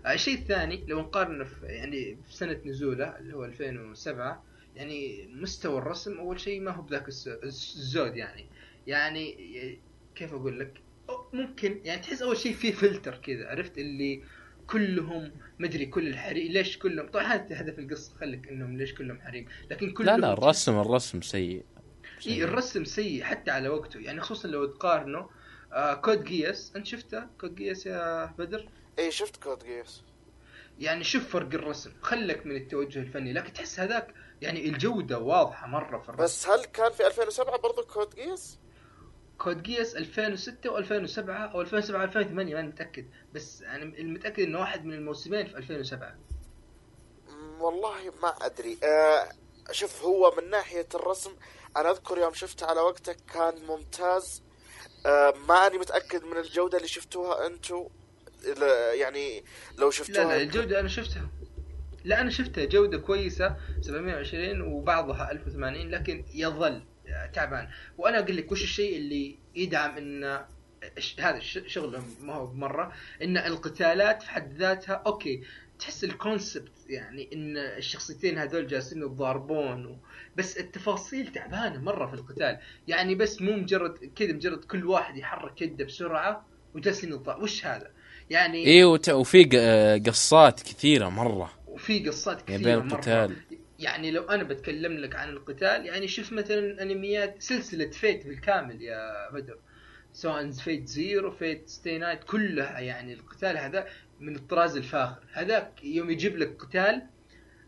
الشيء 0.08 0.34
الثاني 0.40 0.86
لو 0.88 1.00
نقارنه 1.00 1.44
في 1.44 1.66
يعني 1.66 2.18
في 2.28 2.36
سنة 2.36 2.62
نزوله 2.66 3.18
اللي 3.20 3.34
هو 3.36 3.46
2007 3.46 4.44
يعني 4.78 5.30
مستوى 5.32 5.78
الرسم 5.78 6.18
أول 6.18 6.40
شيء 6.40 6.62
ما 6.62 6.72
هو 6.72 6.82
بذاك 6.82 7.08
الزود 7.44 8.16
يعني. 8.16 8.46
يعني 8.88 9.80
كيف 10.16 10.34
أقول 10.34 10.60
لك؟ 10.60 10.74
ممكن 11.34 11.82
يعني 11.84 12.02
تحس 12.02 12.22
أول 12.22 12.38
شيء 12.38 12.54
في 12.54 12.72
فلتر 12.72 13.18
كذا 13.18 13.50
عرفت؟ 13.50 13.78
اللي 13.78 14.24
كلهم 14.68 15.32
مدري 15.60 15.86
كل 15.86 16.08
الحريم 16.08 16.52
ليش 16.52 16.78
كلهم؟ 16.78 17.08
طبعا 17.08 17.24
هذا 17.24 17.62
هدف 17.62 17.80
القصة 17.80 18.16
خليك 18.20 18.48
إنهم 18.48 18.78
ليش 18.78 18.94
كلهم 18.94 19.22
حريم؟ 19.22 19.48
لكن 19.72 19.92
كلهم 19.92 20.16
لا 20.16 20.28
لا 20.28 20.34
الرسم 20.34 20.80
الرسم 20.80 21.22
سيء. 21.22 21.66
إي 22.28 22.44
الرسم 22.44 22.84
سيء 22.84 23.24
حتى 23.24 23.52
على 23.52 23.70
وقته. 23.70 24.00
يعني 24.00 24.22
خصوصا 24.22 24.48
لو 24.48 24.66
تقارنه 24.66 25.30
آه 25.74 25.94
Code 25.94 26.24
Geass 26.24 26.74
أنت 26.76 26.86
شفته؟ 26.86 27.24
كود 27.42 27.56
جياس 27.56 27.86
يا 27.86 28.26
بدر؟ 28.26 28.70
إي 29.00 29.12
شفت 29.12 29.44
Code 29.44 29.64
Geass. 29.64 30.04
يعني 30.80 31.04
شوف 31.04 31.30
فرق 31.30 31.54
الرسم 31.54 31.92
خلك 32.02 32.46
من 32.46 32.56
التوجه 32.56 33.00
الفني 33.00 33.34
لكن 33.34 33.54
تحس 33.54 33.80
هذاك 33.80 34.14
يعني 34.42 34.66
الجودة 34.70 35.20
واضحة 35.20 35.68
مرة 35.68 35.98
في 36.00 36.10
الرسم. 36.10 36.24
بس 36.24 36.48
هل 36.48 36.66
كان 36.66 36.92
في 36.92 37.08
2007 37.08 37.58
برضو 37.58 37.82
Code 37.84 38.16
Geass؟ 38.16 38.60
Code 39.38 39.64
Geass 39.64 39.96
2006 39.96 40.70
و2007 40.70 41.30
أو 41.30 41.62
2007 41.62 42.04
2008 42.04 42.56
ماني 42.56 42.68
متأكد. 42.68 43.06
بس 43.34 43.62
أنا 43.62 43.84
المتاكد 43.84 44.44
إنه 44.44 44.60
واحد 44.60 44.86
من 44.86 44.94
الموسمين 44.94 45.48
في 45.48 45.58
2007 45.58 46.16
مم، 47.30 47.62
والله 47.62 48.12
ما 48.24 48.30
أدري. 48.30 48.78
آه 48.84 49.30
شوف 49.72 50.02
هو 50.04 50.34
من 50.38 50.50
ناحية 50.50 50.88
الرسم 50.96 51.32
أنا 51.78 51.92
أذكر 51.92 52.18
يوم 52.18 52.34
شفته 52.34 52.66
على 52.66 52.80
وقته 52.82 53.16
كان 53.34 53.66
ممتاز. 53.66 54.44
آه 55.06 55.34
ما 55.48 55.68
أني 55.68 55.78
متأكد 55.78 56.24
من 56.24 56.38
الجودة 56.38 56.78
اللي 56.78 56.88
شفتوها 56.88 57.48
أنتو. 57.48 57.90
ل- 58.44 58.62
يعني 59.00 59.44
لو 59.78 59.86
لا 59.86 59.92
شفتوها. 59.92 60.24
لا 60.26 60.38
الجودة 60.42 60.80
أنا 60.80 60.88
شفتها. 60.88 61.30
لا 62.06 62.22
أنا 62.22 62.30
شفتها 62.30 62.66
جودة 62.66 62.98
كويسة 62.98 63.56
720 63.82 64.62
وبعضها 64.62 65.32
1080 65.32 65.90
لكن 65.90 66.24
يظل 66.34 66.82
تعبان. 67.34 67.68
وأنا 67.98 68.20
أقول 68.20 68.38
لك 68.38 68.52
وش 68.52 68.64
الشيء 68.64 68.98
اللي 68.98 69.38
يدعم 69.56 69.98
إن 69.98 70.40
هذا 71.20 71.40
شغلهم 71.68 72.04
ما 72.22 72.34
هو 72.34 72.48
بمرة 72.48 72.92
إن 73.22 73.38
القتالات 73.38 74.24
في 74.24 74.30
حد 74.30 74.54
ذاتها 74.58 74.94
أوكي 75.08 75.44
تحس 75.80 76.04
ال 76.04 76.12
concept 76.12 76.72
يعني 76.90 77.30
إن 77.34 77.58
الشخصيتين 77.58 78.38
هذول 78.38 78.68
جالسين 78.68 78.98
يتضاربون 79.02 79.86
و... 79.86 79.98
بس 80.36 80.58
التفاصيل 80.58 81.28
تعبانة 81.28 81.82
مرة 81.82 82.08
في 82.08 82.14
القتال. 82.14 82.58
يعني 82.88 83.16
بس 83.16 83.42
مو 83.42 83.52
مجرد 83.52 84.12
كذا 84.16 84.34
مجرد 84.34 84.64
كل 84.66 84.86
واحد 84.86 85.18
يحرك 85.18 85.62
يده 85.62 85.86
بسرعة 85.86 86.46
وجالسين 86.76 87.14
يتضارب 87.14 87.42
وش 87.44 87.66
هذا؟ 87.66 87.92
يعني 88.30 88.68
اي 88.68 88.84
وت- 88.84 89.10
وفي 89.10 89.44
قصات 90.08 90.62
كثيرة 90.62 91.10
مرة. 91.10 91.57
وفي 91.78 92.08
قصات 92.10 92.50
يعني 92.50 92.64
كثيرة 92.64 92.80
بين 92.80 92.88
مرة. 92.88 92.96
القتال 92.96 93.36
يعني 93.80 94.12
لو 94.12 94.24
أنا 94.24 94.44
بتكلم 94.44 94.94
لك 94.94 95.16
عن 95.16 95.30
القتال 95.30 95.86
يعني 95.86 96.08
شوف 96.08 96.34
مثلا 96.34 96.82
أنميات 96.82 97.42
سلسلة 97.42 97.90
Fate 97.90 98.28
بالكامل 98.28 98.82
يا 98.82 99.32
بدر 99.34 99.58
سواء 100.14 100.52
Fate 100.52 100.88
Zero 100.88 101.32
Fate 101.32 101.70
Stay 101.70 101.98
Night 101.98 102.24
كلها 102.24 102.80
يعني 102.80 103.14
القتال 103.14 103.58
هذا 103.58 103.88
من 104.20 104.36
الطراز 104.36 104.78
الفاخر 104.78 105.24
هذاك 105.34 105.84
يوم 105.84 106.10
يجيب 106.10 106.38
لك 106.38 106.58
قتال 106.62 107.02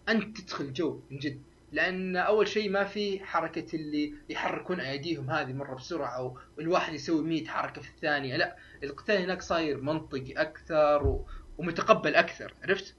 أنت 0.09 0.37
تدخل 0.37 0.73
جو 0.73 1.01
من 1.11 1.19
جد 1.19 1.41
لأن 1.71 2.15
أول 2.15 2.47
شيء 2.47 2.69
ما 2.69 2.83
في 2.83 3.19
حركة 3.25 3.75
اللي 3.75 4.13
يحركون 4.29 4.79
أيديهم 4.79 5.29
هذه 5.29 5.53
مرة 5.53 5.75
بسرعة 5.75 6.35
والواحد 6.57 6.93
يسوي 6.93 7.23
100 7.23 7.45
حركة 7.45 7.81
في 7.81 7.89
الثانية 7.89 8.37
لا 8.37 8.57
القتال 8.83 9.17
هناك 9.17 9.41
صاير 9.41 9.81
منطقي 9.81 10.31
أكثر 10.31 11.07
و... 11.07 11.27
ومتقبل 11.57 12.15
أكثر 12.15 12.53
عرفت؟ 12.63 12.95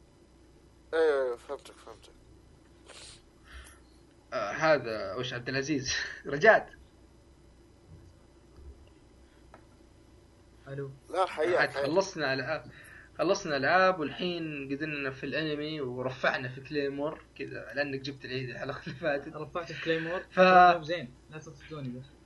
إيه 0.95 1.37
فهمتك 1.37 1.75
فهمتك. 1.79 2.13
آه 4.33 4.53
هذا 4.53 5.15
وش 5.15 5.33
عبد 5.35 5.49
العزيز؟ 5.49 5.95
رجعت. 6.27 6.71
ألو. 10.69 10.91
لا 11.11 11.27
حياك. 11.27 11.73
خلصنا 11.73 12.35
العاب 12.35 12.65
خلصنا 13.19 13.57
العاب 13.57 14.01
والحين 14.01 14.69
قدرنا 14.73 15.11
في 15.11 15.25
الأنمي 15.27 15.81
ورفعنا 15.81 16.49
في 16.49 16.61
كليمور 16.61 17.25
كذا 17.39 17.73
لأنك 17.75 18.01
جبت 18.01 18.25
العيد 18.25 18.51
الحلقة 18.51 18.81
اللي 18.87 18.95
فاتت. 18.99 19.37
رفعت 19.37 19.73
كليمور 19.85 20.21
ف-. 20.31 20.85
زين. 20.85 21.15
لا 21.31 21.39
تصدقوني 21.39 21.89
بس. 21.89 22.20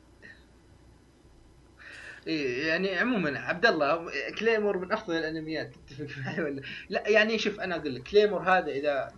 يعني 2.27 2.99
عموما 2.99 3.39
عبد 3.39 3.67
الله 3.67 4.11
Claymore 4.39 4.79
من 4.79 4.93
أفضل 4.93 5.17
الأنميات 5.17 5.75
تتفق 5.75 6.19
معي 6.19 6.41
ولا؟ 6.43 6.63
لا 6.89 7.09
يعني 7.09 7.39
شوف 7.39 7.61
أنا 7.61 7.77
أقول 7.77 7.95
لك 7.95 8.03
Claymore 8.03 8.43
هذا 8.43 8.71
إذا 8.73 9.13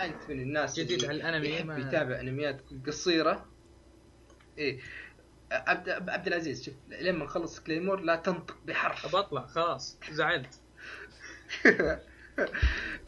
أنت 0.00 0.30
من 0.30 0.40
الناس 0.40 0.80
جديد 0.80 1.04
على 1.04 1.16
الانمي 1.16 1.48
يحب 1.48 1.78
يتابع 1.78 2.20
أنميات 2.20 2.60
قصيرة 2.86 3.48
إيه 4.58 4.78
عبد 5.52 5.88
عبد 5.88 6.26
العزيز 6.26 6.64
شوف 6.64 6.74
لما 6.88 7.24
نخلص 7.24 7.60
Claymore 7.60 8.00
لا 8.00 8.16
تنطق 8.16 8.58
بحرف. 8.64 9.16
بطلع 9.16 9.46
خلاص 9.46 9.98
زعلت. 10.10 10.60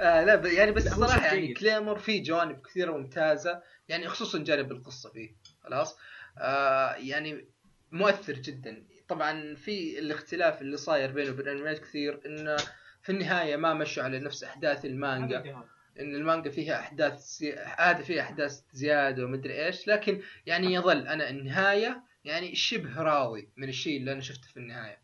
آه 0.00 0.24
لا 0.24 0.34
ب- 0.34 0.46
يعني 0.46 0.72
بس 0.72 0.86
الصراحه 0.86 1.26
يعني. 1.26 1.54
Claymore 1.54 1.98
فيه 1.98 2.22
جوانب 2.22 2.62
كثيرة 2.66 2.92
ممتازة 2.92 3.62
يعني 3.88 4.08
خصوصا 4.08 4.38
جانب 4.38 4.72
القصة 4.72 5.10
فيه 5.10 5.34
خلاص؟ 5.64 5.96
آه 6.38 6.94
يعني 6.94 7.46
مؤثر 7.92 8.32
جدا. 8.32 8.84
طبعا 9.12 9.54
في 9.54 9.98
الاختلاف 9.98 10.62
اللي 10.62 10.76
صاير 10.76 11.12
بينه 11.12 11.30
وبين 11.30 11.48
الأنميات 11.48 11.78
كثير 11.78 12.20
انه 12.26 12.56
في 13.02 13.12
النهاية 13.12 13.56
ما 13.56 13.74
مشوا 13.74 14.02
على 14.02 14.18
نفس 14.18 14.44
أحداث 14.44 14.84
المانجا. 14.84 15.64
إن 16.00 16.14
المانجا 16.14 16.50
فيها 16.50 16.80
أحداث 16.80 17.20
سي... 17.20 17.52
هذا 17.54 18.02
فيها 18.02 18.22
أحداث 18.22 18.60
زيادة 18.72 19.24
ومدري 19.24 19.66
إيش 19.66 19.88
لكن 19.88 20.22
يعني 20.46 20.74
يظل 20.74 21.06
أنا 21.06 21.30
النهاية 21.30 22.02
يعني 22.24 22.54
شبه 22.54 23.02
راضي 23.02 23.48
من 23.56 23.68
الشيء 23.68 23.96
اللي 23.96 24.12
أنا 24.12 24.20
شفته 24.20 24.48
في 24.48 24.56
النهاية. 24.56 24.98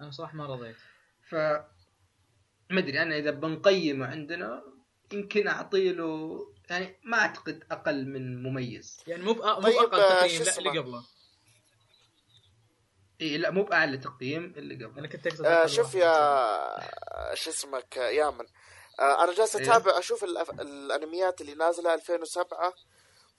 أنا 0.00 0.10
صراحة 0.10 0.36
ما 0.36 0.46
رضيت. 0.46 0.76
ف 1.22 1.34
ما 2.70 2.78
أدري 2.78 3.02
أنا 3.02 3.18
إذا 3.18 3.30
بنقيمه 3.30 4.06
عندنا 4.06 4.62
يمكن 5.12 5.48
أعطي 5.48 5.92
له 5.92 6.38
يعني 6.70 6.96
ما 7.04 7.18
أعتقد 7.18 7.64
أقل 7.70 8.08
من 8.08 8.42
مميز. 8.42 9.00
يعني 9.06 9.22
مو. 9.22 9.32
مو 9.32 9.60
طيب، 9.60 9.74
أقل 9.74 9.90
تقييم 9.90 10.42
لا؟ 10.42 10.58
اللي 10.58 10.78
قبله. 10.78 11.13
اي 13.24 13.38
لا 13.38 13.50
مو 13.50 13.62
بأعلى 13.64 13.96
تقييم 13.96 14.54
اللي 14.56 14.74
أنا 14.74 14.86
قبل 14.94 15.06
كنت 15.06 15.26
أقصد 15.26 15.44
آه 15.46 15.66
شوف. 15.66 15.94
يا 15.94 17.34
شو 17.34 17.50
اسمك 17.50 17.96
يا 17.96 18.02
يامن. 18.10 18.46
آه 19.00 19.24
أنا 19.24 19.34
جالس 19.34 19.56
إيه. 19.56 19.62
أتابع 19.64 19.98
أشوف 19.98 20.24
الأف... 20.24 20.50
الأنميات 20.50 21.40
اللي 21.40 21.54
نازلة 21.54 21.94
2007 21.94 22.74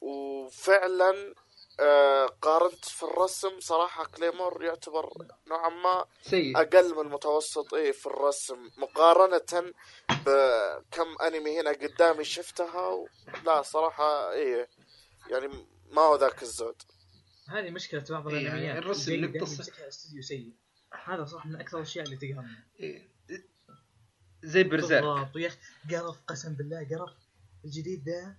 وفعلا 0.02 1.34
آه 1.80 2.26
قارنت 2.42 2.86
في 2.86 3.04
الرسم. 3.04 3.60
صراحة 3.60 4.06
كليمور 4.06 4.64
يعتبر 4.64 5.10
نوعا 5.48 5.70
ما 5.70 6.06
سيء. 6.22 6.58
أقل 6.62 6.96
من 6.96 7.02
المتوسط 7.02 7.74
إيه 7.74 7.92
في 7.92 8.06
الرسم. 8.06 8.70
مقارنة 8.78 9.72
بكم 10.10 11.16
أنمي 11.22 11.60
هنا 11.60 11.70
قدامي 11.72 12.24
شفتها 12.24 12.88
و... 12.88 13.08
لا 13.46 13.62
صراحة 13.62 14.32
إيه 14.32 14.70
يعني 15.30 15.48
ما 15.92 16.02
هو 16.02 16.16
ذاك 16.16 16.42
الزود. 16.42 16.82
هذه 17.48 17.72
مشكلة 17.72 18.04
بعض 18.10 18.28
إيه، 18.28 18.36
يعني 18.36 18.48
الأنميات. 18.48 18.78
الرسم 18.78 19.16
نقطة 19.26 19.46
ص- 19.46 19.58
يمسكها 19.60 19.88
استوديو 19.88 20.22
سيء. 20.22 20.54
هذا 21.06 21.26
صراحة 21.26 21.50
من 21.50 21.56
أكثر 21.56 21.78
الأشياء 21.78 22.06
اللي 22.06 22.16
تقهرني. 22.18 22.58
إيه. 22.80 23.08
زي 24.44 24.64
برزيرك. 24.64 25.36
ويا 25.36 25.48
أخي 25.48 25.58
قرف 25.96 26.22
قسم 26.28 26.54
بالله 26.54 26.88
قرف. 26.90 27.14
الجديد 27.66 28.10
ذا 28.10 28.36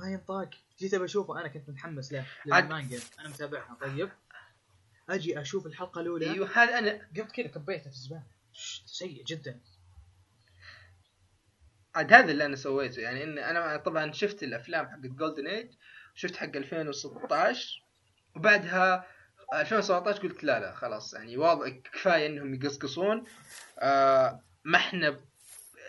ما 0.00 0.10
ينطاق. 0.12 0.50
جيت 0.78 0.94
ابى 0.94 1.04
أشوفه 1.04 1.40
أنا 1.40 1.48
كنت 1.48 1.68
متحمس 1.68 2.12
له 2.12 2.26
للمانجا 2.46 3.00
أنا 3.20 3.28
متابعها. 3.28 3.78
طيب. 3.80 4.10
أجي 5.08 5.40
أشوف 5.40 5.66
الحلقة 5.66 6.00
الأولى. 6.00 6.30
أيوه 6.30 6.50
هذا 6.62 6.78
أنا 6.78 7.08
قمت 7.16 7.32
كذا 7.32 7.46
كبيته 7.46 7.90
في 7.90 7.96
الزبالة. 7.96 8.22
سيء 8.86 9.24
جدا. 9.24 9.60
عاد 11.94 12.12
هذا 12.12 12.30
اللي 12.32 12.44
أنا 12.46 12.56
سويته 12.56 13.00
يعني 13.00 13.24
ان 13.24 13.38
أنا 13.38 13.76
طبعا 13.76 14.12
شفت 14.12 14.42
الأفلام 14.42 14.86
حقت 14.88 15.00
Golden 15.06 15.46
Age 15.46 15.70
شفت 16.14 16.36
حق 16.36 16.56
2016 16.56 17.82
وبعدها 18.38 19.06
2017 19.54 20.22
قلت 20.22 20.44
لا 20.44 20.60
لا 20.60 20.74
خلاص 20.74 21.14
يعني 21.14 21.36
واضح 21.36 21.68
كفاية 21.68 22.26
إنهم 22.26 22.54
يقصقصون 22.54 23.24
آه 23.78 24.40
ما 24.64 24.76
إحنا 24.78 25.20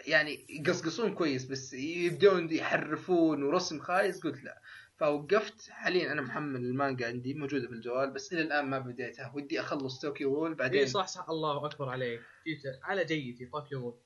يعني 0.06 0.46
يقصقصون 0.50 1.14
كويس 1.16 1.46
بس 1.46 1.74
يبدون 1.74 2.52
يحرفون 2.54 3.44
ورسم 3.44 3.80
خايس 3.80 4.20
قلت 4.24 4.44
لا. 4.44 4.62
فوقفت. 4.98 5.70
حاليا 5.70 6.12
أنا 6.12 6.22
محمل 6.22 6.60
المانجا 6.60 7.08
عندي 7.08 7.34
موجودة 7.34 7.68
في 7.68 7.74
الجوال 7.74 8.12
بس 8.12 8.34
إلى 8.34 8.42
الآن 8.42 8.66
ما 8.66 8.80
بديتها. 8.80 9.32
ودي 9.36 9.60
أخلص 9.60 10.00
Tokyo 10.00 10.34
Ghoul 10.34 10.56
بعدين. 10.56 10.80
اي 10.80 10.88
صح 10.88 11.08
صح 11.08 11.30
الله 11.30 11.66
أكبر 11.66 11.90
عليك. 11.90 12.22
جيت 12.48 12.62
على 12.84 13.06
جيتي 13.06 13.46
Tokyo 13.46 13.84
Ghoul. 13.86 14.00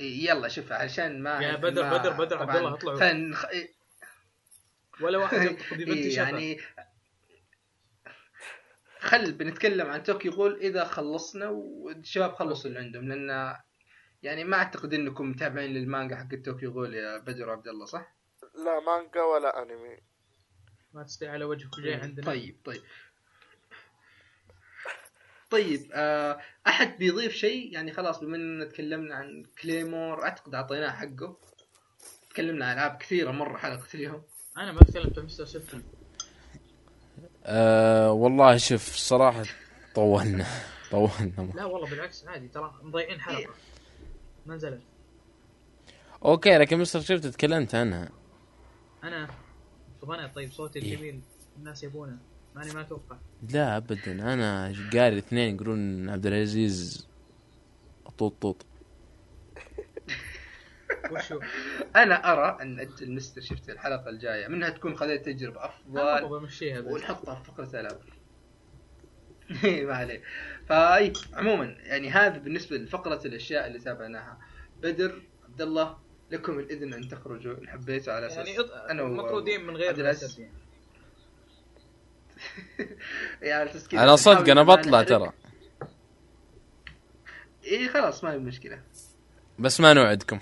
إيه، 0.00 0.30
يلا 0.30 0.48
شوف 0.48 0.72
عشان 0.72 1.22
ما 1.22 1.40
يا 1.42 1.56
بدر- 1.56 1.82
ما- 1.82 1.96
بدر- 1.98 2.12
بدر 2.12 2.38
عبد 2.38 2.56
الله 2.56 2.74
اطلعوا. 2.74 2.98
خلينا 2.98 3.36
ولا 5.00 5.18
واحد 5.18 5.38
إيه 5.72 6.16
يعني 6.16 6.60
خل 9.00 9.32
بنتكلم 9.32 9.86
عن 9.86 10.02
Tokyo 10.02 10.32
Ghoul 10.32 10.56
إذا 10.56 10.84
خلصنا 10.84 11.48
والشباب 11.48 12.34
خلصوا 12.34 12.70
اللي 12.70 12.80
عندهم 12.80 13.08
لأن 13.08 13.56
يعني 14.22 14.44
ما 14.44 14.56
أعتقد 14.56 14.94
إنكم 14.94 15.30
متابعين 15.30 15.72
للمانجا 15.72 16.16
حق 16.16 16.34
Tokyo 16.44 16.70
Ghoul 16.70 16.94
يا 16.94 17.18
بدر 17.18 17.48
وعبد 17.48 17.68
الله 17.68 17.84
صح؟ 17.84 18.16
لا 18.54 18.80
مانجا 18.80 19.22
ولا 19.22 19.62
أنمي. 19.62 19.98
ما 20.92 21.02
تستوي 21.02 21.28
على 21.28 21.44
وجهك 21.44 21.80
جاي 21.80 21.94
عندنا. 21.94 22.26
طيب 22.26 22.56
طيب. 22.64 22.82
طيب 25.50 25.90
آه 25.92 26.40
أحد 26.66 26.98
بيضيف 26.98 27.32
شيء؟ 27.32 27.72
يعني 27.72 27.92
خلاص 27.92 28.20
بما 28.20 28.36
إننا 28.36 28.64
تكلمنا 28.64 29.14
عن 29.14 29.44
كليمور 29.62 30.22
أعتقد 30.22 30.54
أعطيناه 30.54 30.90
حقه. 30.90 31.36
تكلمنا 32.30 32.66
عن 32.66 32.72
ألعاب 32.72 32.98
كثيرة 32.98 33.30
مرة 33.30 33.56
حلقة 33.56 33.88
اليوم. 33.94 34.22
أنا 34.56 34.72
ما 34.72 34.80
تكلمت 34.80 35.18
عن 35.18 35.24
مستر 35.24 35.44
سيفتي 35.44 35.80
أه 37.44 38.12
والله 38.12 38.56
شوف 38.56 38.96
صراحة 38.96 39.44
طولنا 39.94 40.46
طولنا. 40.90 41.52
لا 41.54 41.64
والله 41.64 41.90
بالعكس 41.90 42.26
عادي 42.26 42.48
ترى 42.48 42.74
مضيعين 42.82 43.20
حلقة. 43.20 43.54
ما 44.46 44.54
نزلت. 44.54 44.80
أوكي 46.24 46.58
لكن 46.58 46.78
مستر 46.78 47.00
شفت 47.00 47.26
تكلمت 47.26 47.74
عنها. 47.74 48.08
أنا؟ 49.04 49.28
طب 50.02 50.10
أنا 50.10 50.26
طيب 50.26 50.52
صوتي 50.52 50.78
إيه. 50.78 50.94
الجميل 50.94 51.20
الناس 51.58 51.84
يبونه. 51.84 52.18
ماني 52.54 52.72
ما 52.72 52.80
أتوقع. 52.80 53.16
لا 53.50 53.76
ابدا. 53.76 54.12
أنا 54.12 54.74
قاري 54.92 55.18
اثنين 55.18 55.54
يقولون 55.54 56.08
عبد 56.08 56.26
العزيز 56.26 57.06
طوط 58.18 58.34
طوط. 58.42 58.66
وشو؟ 61.12 61.40
أنا 62.02 62.32
أرى 62.32 62.58
أن 62.62 62.76
ناجل 62.76 63.12
مستر 63.12 63.40
شفت 63.40 63.70
الحلقة 63.70 64.08
الجاية 64.08 64.48
منها 64.48 64.70
تكون 64.70 64.96
خذيت 64.96 65.26
تجربة 65.26 65.64
أفضل. 65.64 66.28
بمشيها 66.28 66.80
ونحطها 66.80 67.34
في 67.34 67.44
فقرة 67.44 67.80
العاب 67.80 68.00
ما 69.88 69.94
عليه. 69.94 70.22
فأي 70.68 71.12
عموما 71.34 71.64
يعني 71.64 72.10
هذا 72.10 72.38
بالنسبة 72.38 72.76
لفقرة 72.76 73.26
الأشياء 73.26 73.66
اللي 73.66 73.78
تابعناها. 73.78 74.38
بدر 74.82 75.22
عبد 75.44 75.62
الله 75.62 75.98
لكم 76.30 76.58
الإذن 76.58 76.94
أن 76.94 77.08
تخرجوا 77.08 77.58
إن 77.58 77.68
حبيتوا 77.68 78.12
على 78.12 78.26
أساس 78.26 78.48
يعني 78.48 78.70
أنا 78.90 79.04
مطرودين 79.04 79.66
من 79.66 79.76
غير 79.76 79.98
يعني. 79.98 80.50
يعني 83.42 83.70
على 83.92 84.16
صدق 84.16 84.50
أنا 84.50 84.62
بطلع. 84.62 85.02
ترى. 85.02 85.32
اي 87.64 87.88
خلاص 87.88 88.24
ما 88.24 88.32
هي 88.32 88.38
مشكلة. 88.38 88.82
بس 89.58 89.80
ما 89.80 89.92
نوعدكم. 89.92 90.38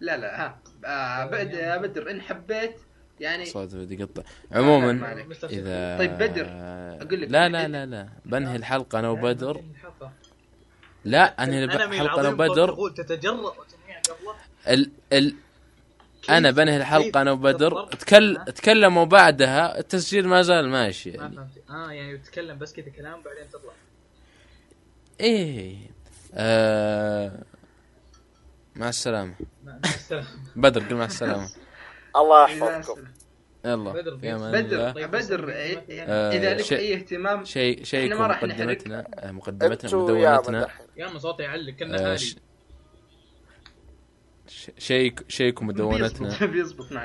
لا 0.00 0.16
لا 0.16 0.40
ها. 0.46 0.58
آه 0.84 1.26
بعد 1.26 1.52
يا 1.52 1.76
بدر 1.76 2.10
إن 2.10 2.20
حبيت 2.20 2.76
يعني 3.20 3.46
صوت 3.46 3.74
بدي 3.74 4.00
يقطع. 4.00 4.22
لا، 4.50 4.60
ما 4.60 4.66
عموما 4.66 5.26
إذا 5.44 5.98
طيب 5.98 6.18
بدر، 6.18 6.46
أقول 7.02 7.20
لك 7.20 7.28
لا 7.30 7.48
لا 7.48 7.68
لا 7.68 7.86
لا. 7.86 8.08
بنهي 8.24 8.56
الحلقة 8.56 8.98
أنا 8.98 9.08
وبدر. 9.08 9.62
لا 11.04 11.44
انهي 11.44 11.64
الحلقة 11.64 12.20
أنا 12.20 12.28
وبدر. 12.28 12.72
تقول 12.72 12.94
تتجرأ 12.94 13.54
ال 14.68 14.90
ال 15.12 15.34
أنا 16.30 16.50
بنهي 16.50 16.76
الحلقة 16.76 17.20
أنا 17.20 17.32
وبدر؟ 17.32 17.86
تكل؟ 17.86 18.38
تكلموا 18.46 19.04
بعدها 19.04 19.78
التسجيل 19.78 20.28
ما 20.28 20.42
زال 20.42 20.68
ماشي 20.68 21.10
ما 21.10 21.16
يعني 21.16 21.36
فهمت. 21.36 21.70
آه 21.70 21.92
يعني 21.92 22.18
تتكلم 22.18 22.58
بس 22.58 22.72
كذا 22.72 22.88
كلام 22.90 23.22
بعدين 23.22 23.50
تطلع. 23.50 23.72
إيه. 25.20 25.76
آه 26.34 27.32
مع 28.76 28.88
السلامة. 28.88 29.34
مع 29.64 29.78
السلامة. 29.84 30.26
بدر 30.56 30.80
قل 30.82 30.94
مع 30.94 31.04
السلامة. 31.04 31.48
الله 32.16 32.50
يحفظكم. 32.50 33.04
يلا 33.64 33.92
بدر، 33.92 34.18
في 34.18 34.32
أمان 34.32 34.52
بدر 34.64 34.76
الله. 34.76 34.92
طيب، 34.92 35.10
بدر 35.10 35.44
بس- 35.44 35.52
إيه- 35.52 35.90
آه، 35.90 36.32
إذا 36.32 36.54
لك 36.54 36.72
أي 36.72 36.94
اهتمام 36.94 37.44
شيء 37.44 37.84
شيء 37.84 38.14
ما 38.14 38.28
مقدمتنا 38.28 39.06
آه، 39.14 39.30
مقدمتنا 39.30 39.90
مدونتنا. 40.02 40.68
يا 40.96 41.10
أما 41.10 41.18
صوتي 41.18 41.42
يعلق 41.42 41.72
كنا 41.72 42.12
آه، 42.12 42.16
شيء 44.78 45.14
شيء 45.28 45.64
مدونتنا. 45.64 46.46
بيزبط 46.52 46.92
ما 46.92 47.00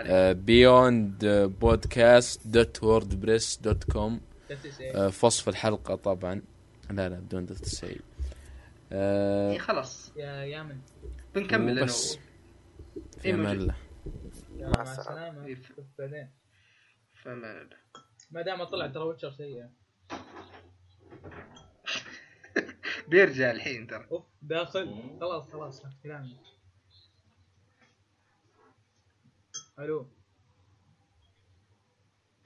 dot 2.55 2.81
wordpress 2.81 3.57
dot 3.67 3.95
com. 3.95 4.11
تأسيس 4.49 4.81
إيه؟ 4.81 5.05
آه، 5.05 5.09
في 5.09 5.25
وصف 5.25 5.49
الحلقة 5.49 5.95
طبعا. 5.95 6.41
لا 6.89 7.09
لا 7.09 7.15
بدون 7.19 7.45
دوت 7.45 7.61
آه، 8.91 9.51
إيه 9.51 9.59
خلاص. 9.59 10.11
يا 10.17 10.31
يامن 10.43 10.77
بنكمل. 11.35 11.79
أنا. 11.79 11.91
و- 11.91 11.95
في 13.19 13.25
إيه 13.25 13.33
أمان. 13.33 13.57
الله. 13.57 13.75
مع 14.59 14.81
السلامة. 14.81 15.45
إيه. 15.45 15.57
بعدين 15.99 16.31
فما 17.23 17.69
ما 18.31 18.41
دام 18.41 18.63
طلع 18.63 18.87
ترى 18.87 19.03
ويتشر 19.03 19.31
سيء. 19.31 19.69
بيرجع 23.09 23.51
الحين 23.51 23.87
ترى. 23.87 24.07
أوف 24.11 24.25
داخل. 24.41 25.17
خلاص 25.21 25.51
خلاص 25.51 25.83
كلامي. 26.03 26.37
ألو. 29.79 30.07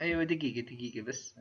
أيوه 0.02 0.24
دقيقة 0.24 0.60
دقيقة 0.60 1.02
بس. 1.04 1.36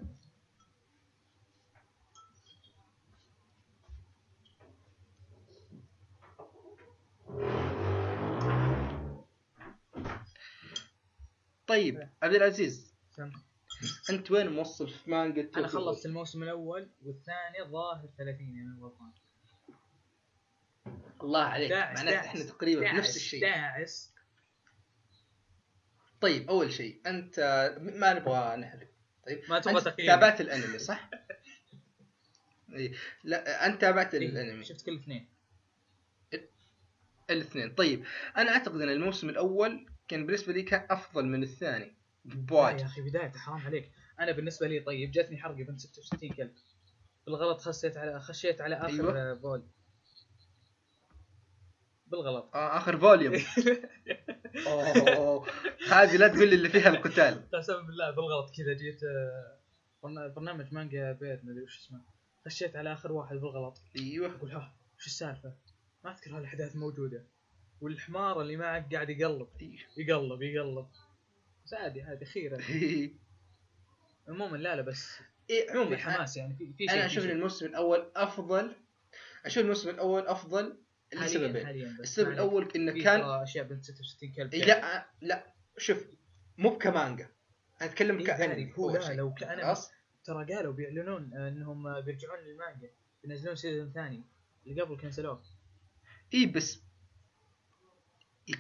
طيب 11.68 12.10
عبد 12.24 12.36
العزيز. 12.36 12.94
أنت 14.10 14.32
وين 14.32 14.50
موصل 14.50 14.90
في 14.90 15.12
مانجا 15.12 15.50
أنا 15.58 15.68
خلصت 15.68 16.06
الموسم 16.06 16.44
الأول 16.44 16.90
والثاني 17.02 17.62
الظاهر 17.62 18.10
30 18.18 18.42
يعني 18.42 18.62
أنا 18.62 18.78
غلطان 18.82 19.12
الله 21.22 21.44
عليك 21.44 21.70
داعس 21.70 21.98
معناته 21.98 22.16
داعس. 22.16 22.26
إحنا 22.26 22.44
تقريبا 22.44 22.82
داعس 22.82 22.96
نفس 22.96 23.16
الشيء 23.16 23.42
داعس 23.42 24.14
طيب 26.22 26.50
أول 26.50 26.74
شيء 26.74 27.02
أنت 27.06 27.40
ما 27.82 28.14
نبغى 28.14 28.56
نحرق 28.56 28.88
طيب 29.28 29.42
ما 29.50 29.60
تبغى 29.60 29.82
تقييم. 29.82 30.08
تابعت 30.08 30.42
الأنمي 30.42 30.80
صح؟ 30.80 31.10
إيه. 32.74 32.94
لا 33.24 33.66
أنت 33.66 33.82
تابعت 33.82 34.14
إيه، 34.14 34.30
الأنمي 34.30 34.66
شفت 34.66 34.86
كل 34.86 34.96
اثنين 34.96 35.30
الاثنين 37.30 37.74
طيب 37.76 38.06
أنا 38.38 38.52
أعتقد 38.52 38.82
أن 38.82 38.90
الموسم 38.90 39.30
الأول 39.30 39.93
كان 40.14 40.26
بالنسبة 40.26 40.54
لي 40.54 40.62
كان 40.64 40.88
افضل 40.90 41.26
من 41.26 41.44
الثاني. 41.44 41.86
لا 42.26 42.34
يا 42.36 42.40
بواجد 42.42 42.82
أخي 42.82 43.02
بدايته 43.02 43.40
حرام 43.40 43.58
عليك. 43.58 43.92
أنا 44.20 44.32
بالنسبة 44.32 44.68
لي 44.68 44.80
طيب 44.80 45.12
جاتني 45.12 45.38
حرقه 45.38 45.64
بنت 45.64 45.80
66 45.80 46.30
كلب. 46.30 46.54
بالغلط 47.26 47.60
خسيت 47.62 47.98
على 47.98 48.20
خشيت 48.20 48.62
على 48.62 48.76
آخر 48.76 48.88
أيوة. 49.18 49.34
بول. 49.34 49.64
بالغلط. 52.08 52.56
آه 52.56 52.78
آخر 52.78 52.98
فوليوم. 52.98 53.34
هذه 55.92 56.18
لا 56.18 56.28
تقول 56.28 56.48
لي 56.50 56.56
اللي 56.56 56.70
فيها 56.70 56.90
القتال. 56.90 57.50
قسما 57.54 57.82
بالله 57.82 58.12
بالغلط 58.12 58.56
كذا 58.58 58.74
جيت 58.74 59.04
آه، 59.04 59.58
برنا- 60.04 60.28
برنامج 60.28 60.74
مانجا 60.74 61.12
بيت 61.12 61.46
ما 61.46 61.52
أدري 61.52 61.64
وش 61.64 61.78
اسمه. 61.80 62.02
خشيت 62.46 62.76
على 62.76 62.94
آخر 62.94 63.12
واحد 63.12 63.36
بالغلط. 63.36 63.78
أيوه. 64.00 64.36
أقول 64.36 64.52
ها 64.52 64.76
وش 64.98 65.06
السالفة؟ 65.06 65.54
ما 66.04 66.12
أذكر 66.12 66.38
هالاحداث 66.38 66.76
موجودة. 66.76 67.24
والحمار 67.84 68.42
اللي 68.42 68.58
معك 68.58 68.94
قاعد 68.94 69.10
يقلب. 69.10 69.48
يقلب 69.98 70.42
يقلب. 70.42 70.88
بس 71.66 71.74
عادي 71.74 72.02
عادي 72.02 72.26
خيره 72.26 72.62
عموما 74.28 74.58
لا 74.58 74.76
لا 74.76 74.82
بس 74.82 75.20
إيه 75.50 75.72
عموما 75.72 75.98
حماس 75.98 76.38
يعني 76.38 76.56
في 76.56 76.74
في 76.74 76.88
شيء 76.88 76.94
أنا 76.96 77.06
أشوف. 77.06 77.26
الموسم 77.26 77.66
الأول 77.66 78.12
أفضل 78.16 78.76
أشوف 79.46 79.64
الموسم 79.64 79.90
الأول 79.90 80.28
أفضل 80.28 80.78
لسببين 81.14 81.68
السبب 82.00 82.32
الأول 82.32 82.72
إنه 82.76 83.04
كان 83.04 83.22
أشياء 83.22 83.66
بنت 83.66 83.84
66 83.84 84.32
كلب 84.32 84.54
إيه 84.54 84.66
لا 84.66 85.08
لا 85.22 85.54
شوف 85.78 86.06
مو 86.58 86.70
بكمانجا. 86.70 87.30
أنا 87.82 87.90
أتكلم 87.90 88.18
إيه 88.18 88.26
كأنمي 88.26 88.74
هو 88.76 88.92
لا. 88.92 89.14
لو 89.14 89.34
كان 89.34 89.62
خلاص؟ 89.62 89.92
ترى 90.24 90.54
قالوا 90.54 90.74
بيعلنون 90.74 91.34
إنهم 91.34 92.02
بيرجعون 92.02 92.40
للمانجا 92.40 92.90
بينزلون 93.24 93.56
season 93.56 93.92
ثاني 93.94 94.24
اللي 94.68 94.82
قبل 94.82 94.98
كنسلوه. 94.98 95.44
اي 96.34 96.46
بس 96.46 96.83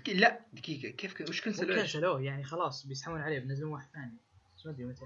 لا 0.07 0.39
دقيقة 0.53 0.89
كيف 0.95 1.21
وش 1.21 1.29
إيش؟ 1.29 1.41
كنسلوه 1.41 2.21
يعني 2.21 2.43
خلاص 2.43 2.85
بيسحبون 2.87 3.21
عليه 3.21 3.39
بينزلون 3.39 3.71
واحد 3.71 3.87
ثاني 3.93 4.17
بس 4.57 4.65
ما 4.65 4.71
أدري 4.71 4.85
متى 4.85 5.05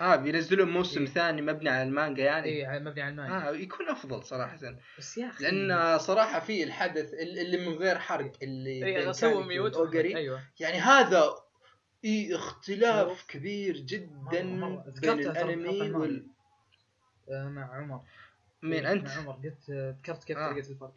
آه 0.00 0.16
بينزلون 0.16 0.70
موسم 0.70 1.00
إيه. 1.00 1.06
ثاني 1.08 1.42
مبني 1.42 1.68
على 1.68 1.82
المانجا 1.82 2.24
يعني 2.24 2.72
اي 2.72 2.80
مبني 2.80 3.02
على 3.02 3.10
المانجا 3.10 3.48
آه 3.48 3.52
يكون 3.52 3.88
أفضل 3.88 4.24
صراحة 4.24 4.58
بس 4.98 5.18
يا 5.18 5.28
أخي 5.28 5.44
لأن 5.44 5.98
صراحة 5.98 6.40
في 6.40 6.64
الحدث 6.64 7.14
اللي 7.14 7.68
من 7.68 7.74
غير 7.76 7.98
حرق 7.98 8.32
اللي 8.42 8.96
اي 9.08 9.12
سووا 9.12 9.44
mute. 9.44 9.94
أيوه 9.96 10.42
يعني 10.60 10.78
هذا 10.78 11.34
اي 12.04 12.34
اختلاف 12.34 13.08
شوف. 13.08 13.26
كبير 13.26 13.76
جدا 13.76 14.10
مرة- 14.42 14.44
مرة. 14.44 14.94
بين 15.00 15.18
الأنمي 15.18 15.90
وال. 15.90 16.26
آه، 17.30 17.48
مع 17.48 17.74
عمر 17.76 18.00
مين 18.62 18.86
إيه، 18.86 18.92
أنت؟ 18.92 19.06
مع 19.08 19.14
عمر 19.16 19.32
قلت 19.32 19.70
ذكرت 19.70 20.24
كيف 20.24 20.38
آه. 20.38 20.52
طريقة 20.52 20.70
الفرق 20.70 20.94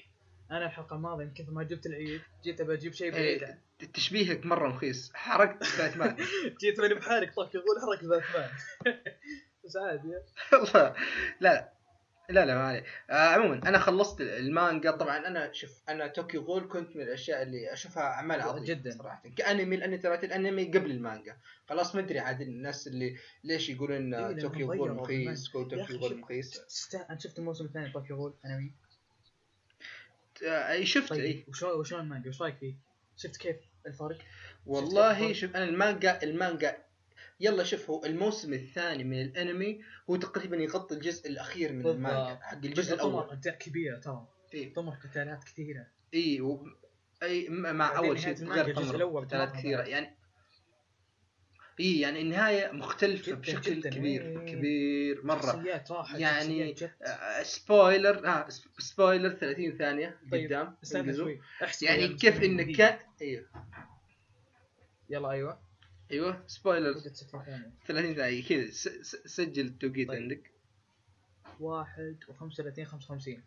أنا 0.58 0.66
الحلقة 0.66 0.96
الماضية 0.96 1.26
من 1.26 1.34
كثر 1.34 1.52
ما 1.52 1.64
جبت 1.64 1.86
العيد 1.86 2.22
جيت 2.44 2.62
ابى 2.62 2.74
أجيب 2.74 2.94
شيء 2.94 3.14
إيه، 3.16 3.40
بعيد. 3.40 3.58
تشبيهك 3.94 4.46
مرة 4.46 4.68
رخيص. 4.68 5.12
حرقت 5.14 5.78
باتمان. 5.78 6.16
جيت 6.62 6.80
ماني 6.80 6.94
بحالك 6.94 7.34
طاق 7.36 7.56
يقول 7.56 7.82
حرك 7.82 8.06
باتمان. 8.10 8.50
بس 9.66 9.78
عادي. 9.78 10.14
والله 10.54 10.96
لا 11.40 11.74
لا 12.30 12.46
لا 12.46 12.56
ما 12.56 12.68
عليه 12.68 12.84
آه 13.10 13.14
عموما 13.14 13.56
أنا 13.70 13.80
خلصت 13.80 14.22
المانجا. 14.22 14.92
طبعا 14.92 15.28
أنا 15.28 15.52
شوف 15.54 15.72
أنا 15.90 16.08
توكيو 16.08 16.42
غول 16.42 16.68
كنت 16.68 16.96
من 16.96 17.02
الأشياء 17.02 17.44
اللي 17.44 17.74
أشوفها 17.74 18.04
أعمال 18.04 18.42
عظيمة 18.42 18.66
جداً. 18.66 18.92
صراحة. 18.92 19.24
كأنمي 19.38 19.76
لأني 19.78 19.98
ترى 19.98 20.16
الانمي 20.16 20.66
قبل 20.66 20.92
المانجا. 20.92 21.38
خلاص 21.70 21.96
ما 21.96 22.02
أدري 22.02 22.20
عاد 22.20 22.42
الناس 22.42 22.88
اللي 22.88 23.16
ليش 23.44 23.70
يقولون 23.70 24.14
إيه، 24.14 24.42
Tokyo 24.42 24.74
Ghoul 24.74 24.92
مخيس 24.92 25.52
Tokyo 25.52 25.98
Ghoul. 25.98 26.18
مخيس 26.18 26.62
أنا 27.10 27.20
شفت 27.20 27.40
الموسم 27.40 27.66
الثاني 27.66 27.92
Tokyo 27.92 28.16
Ghoul 28.16 28.34
أنمي. 28.46 28.74
آه، 30.46 30.72
أي 30.72 30.86
شفت 30.86 31.12
أي 31.12 31.18
طيب 31.18 31.50
وشو 31.50 31.80
وشلون 31.80 32.02
المانجا 32.02 32.30
وش 32.30 32.42
رأيك 32.42 32.58
فيه؟ 32.58 32.76
شفت 33.18 33.38
كيف 33.38 33.56
الفرق؟ 33.88 34.18
والله؟ 34.66 35.34
شوف 35.34 35.56
أنا 35.56 35.64
المانجا 35.64 36.24
المانجا 36.24 36.78
يلا 37.40 37.64
شوف 37.64 37.90
هو 37.90 38.06
الموسم 38.06 38.54
الثاني 38.54 39.04
من 39.04 39.22
الأنمي 39.22 39.82
هو 40.10 40.16
تقريبا 40.16 40.58
يغطي 40.58 40.96
الجزء 40.96 41.30
الأخير 41.30 41.74
من. 41.74 41.88
المانجا 41.88 42.40
حق 42.42 42.66
الجزء 42.66 42.94
الأول 42.96 43.30
أجزاء 43.30 43.56
كبيرة 43.58 44.00
ترى 44.00 44.28
إي 44.54 44.70
طمر 44.70 44.94
قتالات 44.94 45.44
كثيرة 45.44 45.88
إي 46.14 46.42
و... 46.42 46.68
أي 47.24 47.50
مع 47.50 47.98
أول 47.98 48.20
شيء 48.20 48.50
غير 48.50 48.68
الجزء 48.68 48.86
تمر 48.86 48.96
الأول 48.96 49.26
قتالات 49.26 49.52
كثيرة. 49.52 49.82
يعني 49.82 50.16
إي 51.80 52.00
يعني 52.00 52.22
النهاية 52.22 52.72
مختلفة 52.72 53.32
جداً 53.32 53.36
بشكل 53.42 53.76
جداً. 53.80 53.90
كبير 53.90 54.22
إيه. 54.22 54.38
كبير 54.56 55.26
مرة 55.26 55.82
راحت 55.92 56.20
يعني 56.20 56.74
جت. 56.74 56.92
آه، 57.02 57.44
سبويلر 57.44 58.28
آه 58.28 58.50
سب- 58.50 58.80
سبويلر 58.80 59.30
30 59.34 59.78
ثانية 59.78 60.20
طيب، 60.32 60.46
قدام 60.48 60.76
يعني 61.82 62.08
كيف 62.08 62.44
إنك. 62.44 62.76
كان 62.76 63.00
أيوه 63.22 63.46
يلا 65.10 65.32
أيوه 65.32 65.60
أيوه 66.12 66.44
سبويلر 66.48 66.92
بدت 66.94 67.16
ستة 67.16 67.44
ثانية 67.44 67.72
30 67.88 68.16
ثانية 68.16 68.44
كذا 68.44 68.72
سجل 69.26 69.66
التوقيت 69.66 70.08
طيب. 70.08 70.22
عندك 70.22 70.52
واحد 71.60 72.18
وخمسة 72.28 72.64
وثلاثين 72.64 72.86
خمسة 72.86 73.06
وخمسين 73.06 73.44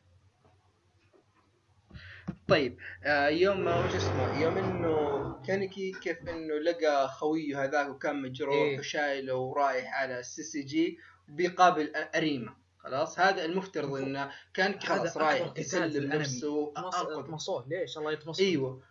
طيب 2.48 2.78
آه 3.05 3.28
يوم 3.28 3.61
ما 3.65 3.85
وش 3.85 3.94
اسمه؟ 3.94 4.43
يوم 4.43 4.59
إنه 4.59 5.43
كانكي 5.47 5.93
كيف 5.93 6.28
إنه 6.28 6.55
لقى 6.55 7.09
خويه 7.09 7.65
هذاك 7.65 7.89
وكان 7.89 8.23
مجروح 8.23 8.55
إيه. 8.55 8.78
وشايله 8.78 9.35
ورايح 9.35 9.94
على 9.94 10.19
ال 10.20 10.43
CCG 10.43 10.98
بيقابل 11.28 11.93
اريما 11.97 12.57
خلاص؟ 12.78 13.19
هذا 13.20 13.44
المفترض 13.44 13.94
إنه 13.94 14.31
كان 14.55 14.81
خلاص 14.81 15.16
رايح 15.16 15.53
يسلم. 15.57 16.12
نفسه. 16.12 16.73
طمسوه 17.23 17.66
ليش؟ 17.69 17.98
الله 17.98 18.12
يطمسه 18.12 18.44
إيوه. 18.44 18.82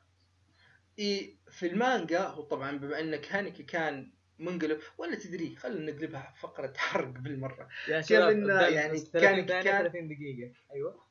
إي 1.00 1.38
في 1.52 1.68
المانجا 1.68 2.20
هو 2.22 2.42
طبعا 2.44 2.78
بما 2.78 3.00
ان 3.00 3.16
كانكي 3.16 3.64
كان 3.64 4.12
منقلب 4.40 4.80
ولا 4.98 5.16
تدري 5.16 5.56
خلينا 5.56 5.92
نقلبها 5.92 6.34
فقرة 6.40 6.74
حرق 6.78 7.08
بالمرة. 7.08 7.68
يا 7.88 8.02
كيف 8.02 8.10
شباب 8.10 8.48
يعني 8.50 9.00
كان- 9.00 9.06
30 9.06 9.46
ثانية 9.46 9.62
كان- 9.62 9.84
30 9.84 10.08
دقيقة. 10.08 10.52
أيوه. 10.74 11.05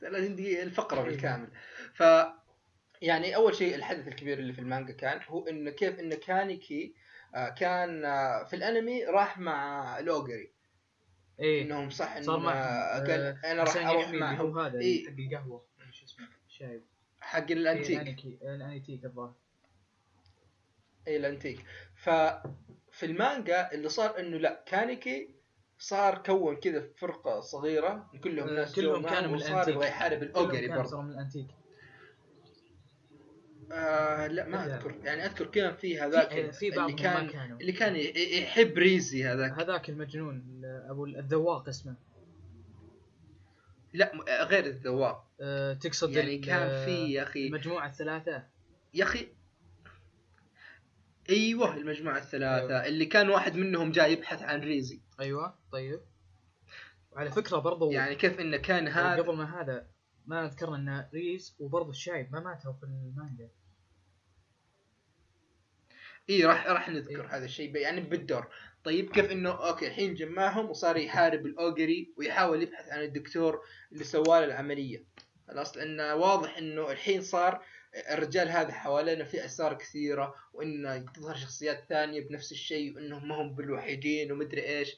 30 0.00 0.36
دقيقة 0.36 0.62
الفقرة 0.62 0.98
إيه. 0.98 1.04
بالكامل. 1.04 1.48
ف 1.94 2.02
يعني 3.02 3.36
أول 3.36 3.54
شيء 3.54 3.74
الحدث 3.74 4.08
الكبير 4.08 4.38
اللي 4.38 4.52
في 4.52 4.58
المانجا 4.58 4.92
كان 4.92 5.20
هو 5.28 5.48
إنه 5.48 5.70
كيف 5.70 6.00
إنه 6.00 6.14
كانيكي 6.14 6.94
آه، 7.34 7.48
كان 7.48 8.04
آه، 8.04 8.44
في 8.44 8.56
الأنمي 8.56 9.04
راح 9.04 9.38
مع 9.38 9.98
اوجري 10.00 10.52
إيه. 11.40 11.62
إنهم 11.62 11.90
صح 11.90 12.12
إنه 12.12 12.26
صار 12.26 12.38
معهم 12.38 12.56
آه، 12.56 12.98
قال 12.98 13.38
أنا 13.44 13.62
راح 13.62 13.76
اللي 13.76 14.18
معهم. 14.18 14.40
هو 14.40 14.60
هذا 14.60 14.78
إيه. 14.78 15.06
حق 15.06 15.12
القهوة 15.18 15.66
ولا 15.78 15.90
شو 15.92 16.04
اسمه 16.04 16.28
الشاي 16.48 16.82
حق 17.20 17.46
إيه، 17.46 17.52
الأنتيك. 17.52 18.00
الانيكي 18.00 18.38
الانيتيك 18.42 19.04
الظاهر. 19.04 19.34
إي 21.08 21.16
الأنتيك. 21.16 21.64
ففي 21.94 23.02
المانجا 23.06 23.72
اللي 23.72 23.88
صار 23.88 24.18
إنه 24.20 24.36
لا 24.36 24.64
كانيكي 24.66 25.34
صار 25.82 26.18
كون 26.26 26.56
كذا 26.56 26.88
فرقة 26.96 27.40
صغيرة 27.40 28.10
كلهم 28.24 28.48
آه، 28.48 28.52
ناس 28.52 28.74
كلهم 28.74 29.02
كانوا 29.06 29.28
من 29.30 29.34
وصار 29.34 29.50
الأنتيك. 29.52 29.74
يبغى 29.74 29.86
يحارب 29.88 30.24
كانوا 30.24 30.76
برضه. 30.76 31.02
من 31.02 31.10
الأنتيك. 31.10 31.46
آه 33.72 34.26
لا 34.26 34.48
ما. 34.48 34.66
أذكر. 34.66 34.94
يعني 35.04 35.26
أذكر 35.26 35.46
كان 35.46 35.74
في 35.76 36.00
هذاك 36.00 36.30
في- 36.30 36.52
في 36.52 36.80
اللي 36.80 36.92
كان. 36.92 37.56
اللي 37.60 37.72
كان 37.72 37.96
يحب 38.42 38.78
ريزي 38.78 39.24
هذاك. 39.24 39.52
هذاك 39.60 39.88
المجنون 39.90 40.60
أبو 40.64 41.04
الذواق 41.06 41.68
اسمه. 41.68 41.94
لا 43.92 44.12
م- 44.14 44.22
غير 44.44 44.66
الذواق. 44.66 45.26
أه 45.40 45.72
تقصد 45.74 46.10
يعني 46.12 46.38
كان 46.38 46.84
في 46.84 47.12
يا 47.12 47.22
أخي 47.22 47.46
المجموعة 47.46 47.86
الثلاثة؟ 47.86 48.42
يا 48.94 49.04
أخي 49.04 49.28
أيوه 51.30 51.76
المجموعة 51.76 52.18
الثلاثة. 52.18 52.66
أيوة. 52.66 52.86
اللي 52.86 53.06
كان 53.06 53.30
واحد 53.30 53.56
منهم 53.56 53.92
جاي 53.92 54.12
يبحث 54.12 54.42
عن 54.42 54.60
ريزي. 54.60 55.00
أيوه 55.20 55.54
طيب. 55.72 56.00
وعلى 57.12 57.30
فكرة 57.30 57.58
برضو 57.58 57.90
يعني 57.90 58.14
كيف 58.14 58.40
انه 58.40 58.56
كان 58.56 58.88
هذا 58.88 59.22
قبل 59.22 59.36
ما 59.36 59.60
هذا 59.60 59.86
ما 60.26 60.48
ذكرنا 60.48 60.76
إن 60.76 61.08
ريزي 61.14 61.56
وبرضو 61.58 61.90
الشايب 61.90 62.32
ما 62.32 62.40
ماتوا 62.40 62.72
في 62.72 62.82
المانجا. 62.82 63.48
إي 66.30 66.44
راح 66.44 66.66
راح 66.66 66.88
نذكر 66.88 67.24
إيه. 67.24 67.36
هذا 67.36 67.44
الشيء 67.44 67.76
يعني 67.76 68.00
بالدور. 68.00 68.48
طيب 68.84 69.12
كيف 69.12 69.30
إنه 69.30 69.50
أوكي 69.68 69.86
الحين 69.86 70.14
جمعهم 70.14 70.70
وصار 70.70 70.96
يحارب 70.96 71.46
الاوجري 71.46 72.12
ويحاول 72.16 72.62
يبحث 72.62 72.88
عن 72.88 73.02
الدكتور 73.02 73.60
اللي 73.92 74.04
سوى 74.04 74.24
له 74.24 74.44
العملية 74.44 75.04
خلاص 75.48 75.76
لأنه 75.76 76.14
واضح 76.14 76.58
إنه 76.58 76.90
الحين 76.90 77.22
صار 77.22 77.64
الرجال 78.10 78.48
هذا 78.48 78.72
حوالينا 78.72 79.24
في 79.24 79.44
أسرار 79.44 79.74
كثيرة 79.74 80.34
وإنه 80.52 80.98
تظهر 80.98 81.34
شخصيات 81.34 81.84
ثانية 81.88 82.20
بنفس 82.20 82.52
الشيء 82.52 82.94
وإنهم 82.94 83.28
ما 83.28 83.34
هم 83.34 83.54
بالوحيدين 83.54 84.32
ومدري 84.32 84.62
إيش. 84.62 84.96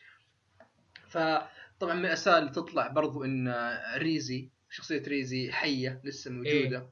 فطبعا 1.13 1.95
من 1.95 2.05
الاسرار 2.07 2.39
اللي 2.39 2.51
تطلع 2.51 2.87
برضو 2.89 3.25
إن 3.25 3.55
ريزي 3.97 4.49
شخصية 4.71 5.03
ريزي 5.09 5.53
حية 5.53 6.01
لسه 6.05 6.31
موجودة. 6.31 6.91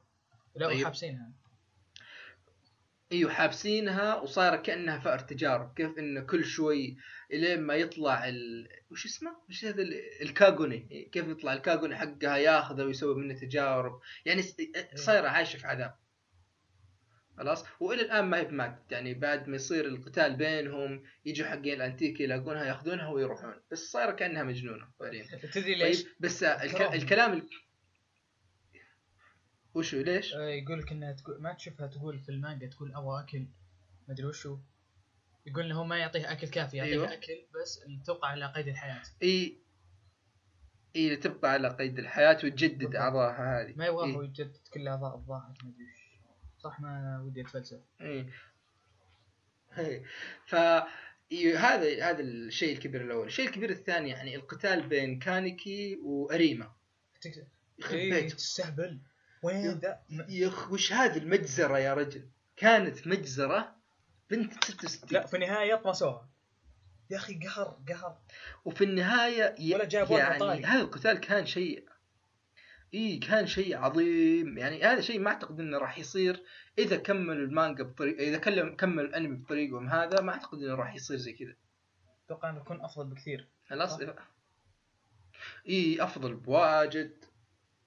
لا 0.55 0.67
طيب. 0.67 0.83
حابسينها 0.85 1.31
إيوه 3.11 3.31
حابسينها 3.31 4.15
وصايرة 4.15 4.55
كأنها 4.55 4.99
فأر 4.99 5.19
تجارب. 5.19 5.73
كيف 5.75 5.97
انه 5.97 6.21
كل 6.21 6.45
شوي 6.45 6.97
إلين 7.33 7.61
ما 7.61 7.73
يطلع 7.75 8.27
ال... 8.29 8.67
وش 8.91 9.05
اسمه؟ 9.05 9.35
وش 9.49 9.65
هذا 9.65 9.81
ال- 9.81 10.21
الكاغوني. 10.21 11.09
كيف 11.11 11.27
يطلع 11.27 11.53
الكاغوني 11.53 11.95
حقها 11.95 12.37
ياخذه 12.37 12.83
ويسوي 12.83 13.15
منه 13.15 13.33
تجارب. 13.33 13.99
يعني 14.25 14.41
س- 14.41 14.55
صايرة 14.95 15.27
عايشة 15.27 15.57
في 15.57 15.67
عذاب. 15.67 15.95
خلاص 17.41 17.65
وإلى 17.79 18.01
الآن 18.01 18.25
ما 18.25 18.37
هي 18.37 18.45
بماتت 18.45 18.91
يعني 18.91 19.13
بعد 19.13 19.49
ما 19.49 19.55
يصير 19.55 19.85
القتال 19.85 20.35
بينهم 20.35 21.03
يجوا 21.25 21.47
حقين 21.47 21.73
الانتيك 21.73 22.19
يلاقونها 22.19 22.65
يأخذونها 22.65 23.07
ويروحون 23.09 23.53
بس 23.71 23.91
صايرة 23.91 24.11
كأنها 24.11 24.43
مجنونة 24.43 24.87
تدري 25.53 25.75
ليش؟ 25.75 26.03
طيب 26.03 26.11
بس 26.19 26.43
الك... 26.43 26.81
الكلام 26.81 27.33
ال... 27.33 27.49
وشو 29.73 29.97
ليش؟ 29.97 30.33
آه، 30.33 30.49
يقول 30.49 30.79
لك 30.79 30.91
انها 30.91 31.11
تقول 31.11 31.41
ما 31.41 31.53
تشوفها 31.53 31.87
تقول 31.87 32.19
في 32.19 32.29
المانجا 32.29 32.67
تقول 32.67 32.95
أبغى 32.95 33.23
أكل 33.23 33.39
ما 34.07 34.13
أدري 34.13 34.25
وشو 34.25 34.57
يقول 35.45 35.65
إنه 35.65 35.75
هو 35.79 35.83
ما 35.83 35.97
يعطيها 35.97 36.31
أكل 36.31 36.47
كافي 36.47 36.77
يعطيها 36.77 36.93
أيوة. 36.93 37.13
أكل 37.13 37.45
بس 37.61 37.79
تبقى 38.05 38.29
على 38.29 38.45
قيد 38.45 38.67
الحياة 38.67 39.01
إي 39.23 39.57
إي 40.95 41.15
تبقى 41.15 41.51
على 41.51 41.69
قيد 41.69 41.99
الحياة 41.99 42.37
وتجدد. 42.43 42.95
اعضائها 42.95 43.61
هذه 43.61 43.73
ما 43.75 43.85
يبغاه 43.85 44.05
إيه. 44.05 44.23
يجدد 44.23 44.57
كل 44.73 44.87
أعضاء 44.87 45.15
الظاهر 45.15 45.53
ما 45.63 45.69
أدري 45.69 45.83
وش 45.83 46.00
صح 46.63 46.79
ما 46.79 47.21
ودي 47.25 47.41
أتفلسف. 47.41 47.79
اي 48.01 48.29
إي. 49.77 50.03
ف 50.45 50.55
إيه 51.31 51.57
هذا 51.57 52.09
هذا 52.09 52.19
الشيء 52.19 52.73
الكبير 52.75 53.01
الأول. 53.01 53.27
الشيء 53.27 53.47
الكبير 53.47 53.69
الثاني 53.69 54.09
يعني 54.09 54.35
القتال 54.35 54.87
بين 54.87 55.19
كانيكي 55.19 55.95
وأريما. 55.95 56.71
يخرب 57.79 57.99
إيه، 57.99 58.27
تستهبل 58.29 58.99
وين 59.43 59.71
ذا؟ 59.71 59.99
يا 60.29 60.47
اخ 60.47 60.71
وش 60.71 60.93
هذه 60.93 61.17
المجزرة 61.17 61.79
يا 61.79 61.93
رجل؟ 61.93 62.29
كانت 62.57 63.07
مجزرة 63.07 63.75
بنت 64.29 64.63
66 64.63 65.09
لا 65.11 65.27
في 65.27 65.33
النهاية 65.33 65.75
طمسوها 65.75 66.29
يا 67.09 67.17
أخي 67.17 67.39
قهر 67.39 67.79
قهر. 67.89 68.17
وفي 68.65 68.83
النهاية 68.83 69.55
ي... 69.59 69.75
ولا 69.75 69.85
جابوا 69.85 70.19
لنا 70.19 70.45
يعني. 70.45 70.65
هذا 70.65 70.81
القتال 70.81 71.17
كان 71.19 71.45
شيء 71.45 71.85
اي 72.93 73.17
كان 73.17 73.47
شيء 73.47 73.77
عظيم. 73.77 74.57
يعني 74.57 74.83
هذا 74.83 75.01
شيء 75.01 75.19
ما 75.19 75.29
أعتقد 75.29 75.59
إنه 75.59 75.77
راح 75.77 75.99
يصير 75.99 76.43
إذا 76.79 76.97
كملوا 76.97 77.45
المانجا 77.45 77.83
بطريقه 77.83 78.23
إذا 78.23 78.37
كلم 78.37 78.75
كمل 78.75 79.05
الأنمي 79.05 79.37
بطريقهم 79.37 79.89
هذا 79.89 80.21
ما 80.21 80.31
أعتقد 80.31 80.57
إنه 80.57 80.75
راح 80.75 80.95
يصير 80.95 81.17
زي 81.17 81.33
كذا. 81.33 81.55
أتوقع 82.25 82.49
إنه 82.49 82.59
يكون 82.59 82.81
أفضل 82.81 83.09
بكثير. 83.09 83.47
خلاص. 83.65 83.99
اي 85.69 86.03
أفضل 86.03 86.35
بواجد. 86.35 87.25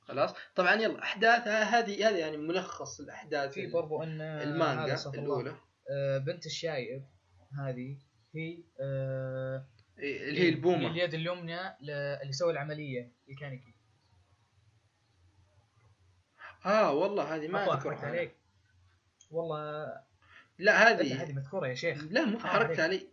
خلاص؟ 0.00 0.34
طبعا 0.54 0.74
يلا 0.74 1.02
احداثها 1.02 1.62
هذه 1.62 2.08
هذه 2.08 2.16
يعني 2.16 2.36
ملخص 2.36 3.00
الأحداث 3.00 3.52
في 3.52 3.66
برضو 3.66 4.02
إن 4.02 4.20
المانجا. 4.20 4.96
الأولى. 5.14 5.56
آه، 5.90 6.18
بنت 6.18 6.46
الشايب 6.46 7.04
هذه 7.58 7.98
هي 8.34 8.64
آه، 8.80 9.66
إيه، 9.98 10.28
اللي 10.28 10.40
هي 10.40 10.48
البومة. 10.48 10.90
اليد 10.90 11.14
اليمنى 11.14 11.60
اللي 12.22 12.32
سوى 12.32 12.52
العملية 12.52 13.12
الكانيكي. 13.28 13.73
آه 16.66 16.92
والله 16.92 17.34
هذه 17.36 17.48
ما 17.48 17.74
أذكرها. 17.74 18.06
عليك. 18.06 18.36
والله 19.30 19.86
لا 20.58 20.90
هذه 20.90 21.22
هذه 21.22 21.32
مذكورة 21.32 21.66
يا 21.68 21.74
شيخ. 21.74 22.04
لا 22.10 22.24
مو 22.24 22.38
حركت. 22.38 22.80
علي. 22.80 23.08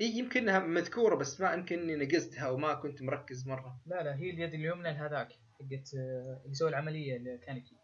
إي 0.00 0.06
يمكن 0.18 0.40
إنها 0.40 0.58
مذكورة 0.58 1.14
بس 1.14 1.40
ما 1.40 1.52
يمكن 1.52 1.78
إني 1.90 1.96
نقزتها 2.06 2.48
وما 2.50 2.74
كنت 2.74 3.02
مركز 3.02 3.48
مرة. 3.48 3.80
لا 3.86 4.02
لا 4.02 4.16
هي 4.16 4.30
اليد 4.30 4.54
اليمنى 4.54 4.82
لهذاك 4.92 5.28
حقت 5.32 5.94
آه، 5.94 6.40
اللي 6.44 6.54
سوى 6.54 6.68
العملية 6.68 7.16
الكانيكي 7.16 7.76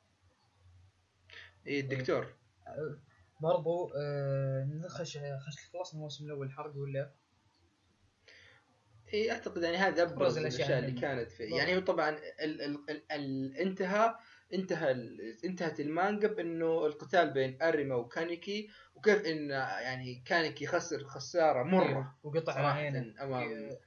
إي 1.66 1.81
الدكتور. 1.81 2.35
برضو 3.40 3.93
آه، 3.97 4.64
نخش 4.64 5.18
خش 5.18 5.56
خلصنا 5.72 5.98
الموسم 5.98 6.24
الأول 6.27 6.47
الحرق 6.47 6.77
ولا؟ 6.77 7.10
إي 9.14 9.32
أعتقد 9.32 9.62
يعني 9.62 9.77
هذا 9.77 10.02
أبرز 10.02 10.39
الأشياء 10.39 10.78
اللي 10.78 10.89
اللي- 10.89 11.01
كانت 11.01 11.31
فيه. 11.31 11.56
يعني 11.56 11.77
هو 11.77 11.81
طبعا 11.81 12.10
ال 12.10 12.62
ال 12.62 12.90
ال 12.90 13.12
ال 13.12 13.56
انتهى 13.56 14.14
انتهى 14.55 14.93
انتهت 15.44 15.81
المانجا 15.81 16.28
بانه 16.28 16.86
القتال 16.86 17.31
بين 17.31 17.62
أريما 17.62 17.94
وكانيكي 17.94 18.68
وكيف 18.94 19.27
إن 19.27 19.51
يعني 19.51 20.22
كانيكي 20.27 20.66
خسر 20.66 21.05
خسارة 21.05 21.62
مرة 21.62 21.89
أيوه، 21.89 22.14
وقطع 22.22 22.72
عينه. 22.72 23.14
أمام 23.22 23.48
إيه، 23.48 23.81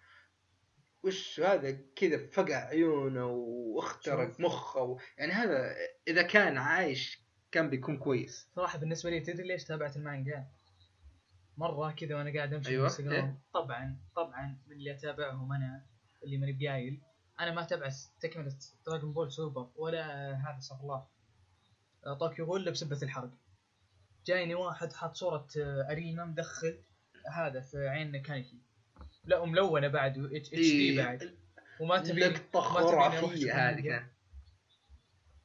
وش 1.04 1.40
هذا 1.40 1.78
كذا 1.96 2.28
فقع 2.28 2.56
عيونه 2.56 3.26
واخترق. 3.26 4.40
مخه 4.40 4.82
و... 4.82 5.00
يعني 5.18 5.32
هذا 5.32 5.76
إذا 6.08 6.22
كان 6.22 6.58
عايش 6.58 7.24
كان 7.52 7.70
بيكون 7.70 7.98
كويس. 7.98 8.50
صراحة 8.56 8.80
بالنسبة 8.80 9.10
لي 9.10 9.20
تدري 9.20 9.48
ليش 9.48 9.64
تابعت 9.64 9.98
المانجا؟ 9.98 10.48
مرة 11.58 11.92
كذا 11.92 12.16
وأنا 12.16 12.34
قاعد 12.34 12.54
أمشي 12.54 12.70
أيوة، 12.70 12.88
في 12.88 13.00
الانستغرام 13.00 13.40
طبعا 13.54 13.98
طبعا 14.16 14.58
من 14.68 14.76
اللي 14.76 14.92
أتابعهم 14.92 15.54
أنا 15.54 15.86
اللي 16.24 16.38
ماني 16.38 16.54
بقايل 16.54 17.02
أنا 17.40 17.52
ما 17.52 17.64
تابعت 17.64 17.96
تكملة 18.20 18.56
دراجون 18.88 19.14
بول 19.14 19.32
سوبر 19.32 19.70
ولا 19.76 20.34
هذا 20.34 20.58
استغفر 20.60 20.84
الله. 20.84 21.08
آه، 22.06 22.14
طوكيو 22.14 22.46
غول 22.46 22.72
بسبه 22.72 23.00
الحرق. 23.04 23.32
جايني 24.26 24.56
واحد 24.56 24.94
حاط 24.94 25.16
صورة 25.16 25.48
آه، 25.58 25.88
أريما 25.92 26.26
مدخل 26.26 26.80
هذا 27.32 27.62
في 27.62 27.88
عين 27.88 28.22
كانيكي. 28.22 28.58
لا 29.26 29.38
وملونه 29.38 29.88
بعد 29.88 30.18
HD 30.18 30.56
إيه، 30.56 30.98
بعد. 30.98 31.38
وما 31.80 31.98
تبي 31.98 32.20
لقطه 32.20 32.62
خرافية 32.62 33.70
هذه. 33.70 33.82
كان 33.82 34.08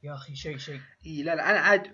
يا 0.02 0.14
أخي 0.14 0.36
شيء 0.36 0.56
شيء. 0.56 0.80
اي 1.06 1.22
لا 1.22 1.34
لا 1.34 1.50
أنا 1.50 1.58
عاد 1.58 1.92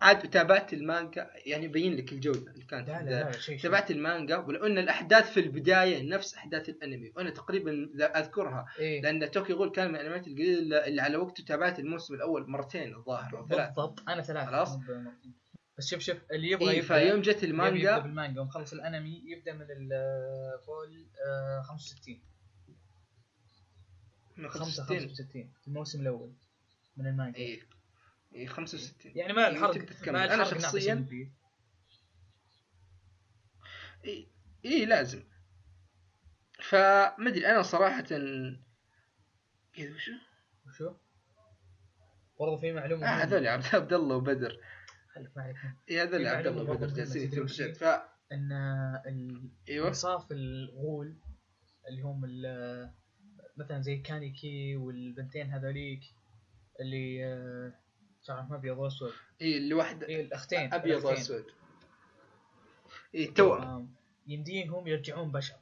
عاد 0.00 0.30
تابعت 0.30 0.72
المانجا 0.72 1.30
يعني 1.46 1.64
يبين 1.64 1.96
لك 1.96 2.12
الجودة 2.12 2.50
اللي 2.52 2.64
كانت 2.64 2.88
لا 2.88 3.02
لا. 3.02 3.30
لا 3.50 3.56
تابعت 3.56 3.90
المانجا 3.90 4.36
ولو 4.36 4.66
أن 4.66 4.78
الأحداث 4.78 5.30
في 5.30 5.40
البداية 5.40 6.02
نفس 6.02 6.34
أحداث 6.34 6.68
الأنمي 6.68 7.12
وأنا 7.16 7.30
تقريبا 7.30 7.70
لا 7.94 8.18
أذكرها 8.20 8.66
إيه. 8.78 9.02
لأن 9.02 9.30
طوكيو 9.30 9.52
غول 9.52 9.70
كان 9.70 9.88
من 9.88 9.96
الانميات 9.96 10.26
القليله 10.28 10.86
اللي 10.86 11.02
على 11.02 11.16
وقته 11.16 11.44
تابعت 11.44 11.78
الموسم 11.78 12.14
الأول 12.14 12.50
مرتين 12.50 12.94
الظاهر 12.94 13.38
أو 13.38 13.48
ثلاث 13.48 13.66
بالضبط 13.68 14.08
أنا 14.08 14.22
ثلاثة 14.22 14.46
خلاص. 14.50 14.78
بس 15.78 15.88
شوف 15.90 16.00
شوف 16.00 16.16
اللي 16.32 16.50
يبغى 16.50 16.70
اي 16.70 16.76
يبدأ 16.78 16.98
فيوم 16.98 17.20
جت 17.20 17.28
يبي 17.28 17.36
يبدا 17.36 17.46
المانجا 17.50 17.98
بالمانجا 17.98 18.40
ومخلص 18.40 18.72
الأنمي 18.72 19.22
يبدأ 19.26 19.52
من 19.52 19.66
الفول 19.70 21.06
65 21.62 22.20
من 24.36 24.48
5 24.48 24.64
65 24.84 25.08
65 25.08 25.50
الموسم 25.66 26.00
الأول 26.00 26.32
من 26.96 27.06
المانجا. 27.06 27.38
اي 27.38 27.62
اي 28.34 28.46
65 28.46 29.12
يعني 29.16 29.32
ما 29.32 29.46
إيه، 29.46 29.52
الحرق. 29.52 30.08
ما 30.12 30.26
نعطي 30.36 30.60
شخصياً. 30.60 31.06
اي 34.04 34.28
اي 34.64 34.84
لازم 34.86 35.22
فمدري 36.62 37.46
أنا 37.46 37.62
صراحة 37.62 38.00
كذا 38.00 39.94
وشو؟ 39.94 40.12
وشو؟ 40.66 40.94
برضو 42.40 42.56
في 42.56 42.72
معلومة 42.72 43.06
آه. 43.06 43.24
هذول 43.24 43.46
عبد 43.46 43.92
الله 43.92 44.16
وبدر 44.16 44.60
خليك 45.14 45.36
ما 45.36 45.42
عليك 45.42 45.56
اي 45.90 46.02
هذول 46.02 46.26
عبد 46.26 46.46
الله 46.46 46.62
وبدر 46.62 46.86
جالسين 46.86 47.22
يكتبون 47.22 47.72
ف 47.72 47.84
إن 48.32 48.52
ال- 49.06 49.50
أيوه 49.68 49.88
إنصاف 49.88 50.32
الغول 50.32 51.16
اللي 51.88 52.02
هم 52.02 52.24
ال- 52.24 52.90
مثلا 53.56 53.80
زي 53.80 53.96
كانيكي 53.98 54.76
والبنتين 54.76 55.50
هذوليك 55.50 56.00
اللي 56.80 57.24
شعرهم 58.26 58.54
أبيض 58.54 58.78
وأسود. 58.78 59.12
اي 59.42 59.56
اللي 59.56 59.74
واحدة 59.74 60.08
اي 60.08 60.20
الاختين 60.20 60.74
أبيض. 60.74 61.04
وأسود. 61.04 61.44
اي 63.14 63.26
توأم 63.26 63.94
يمديهم 64.26 64.86
يرجعون 64.86 65.32
بشر. 65.32 65.54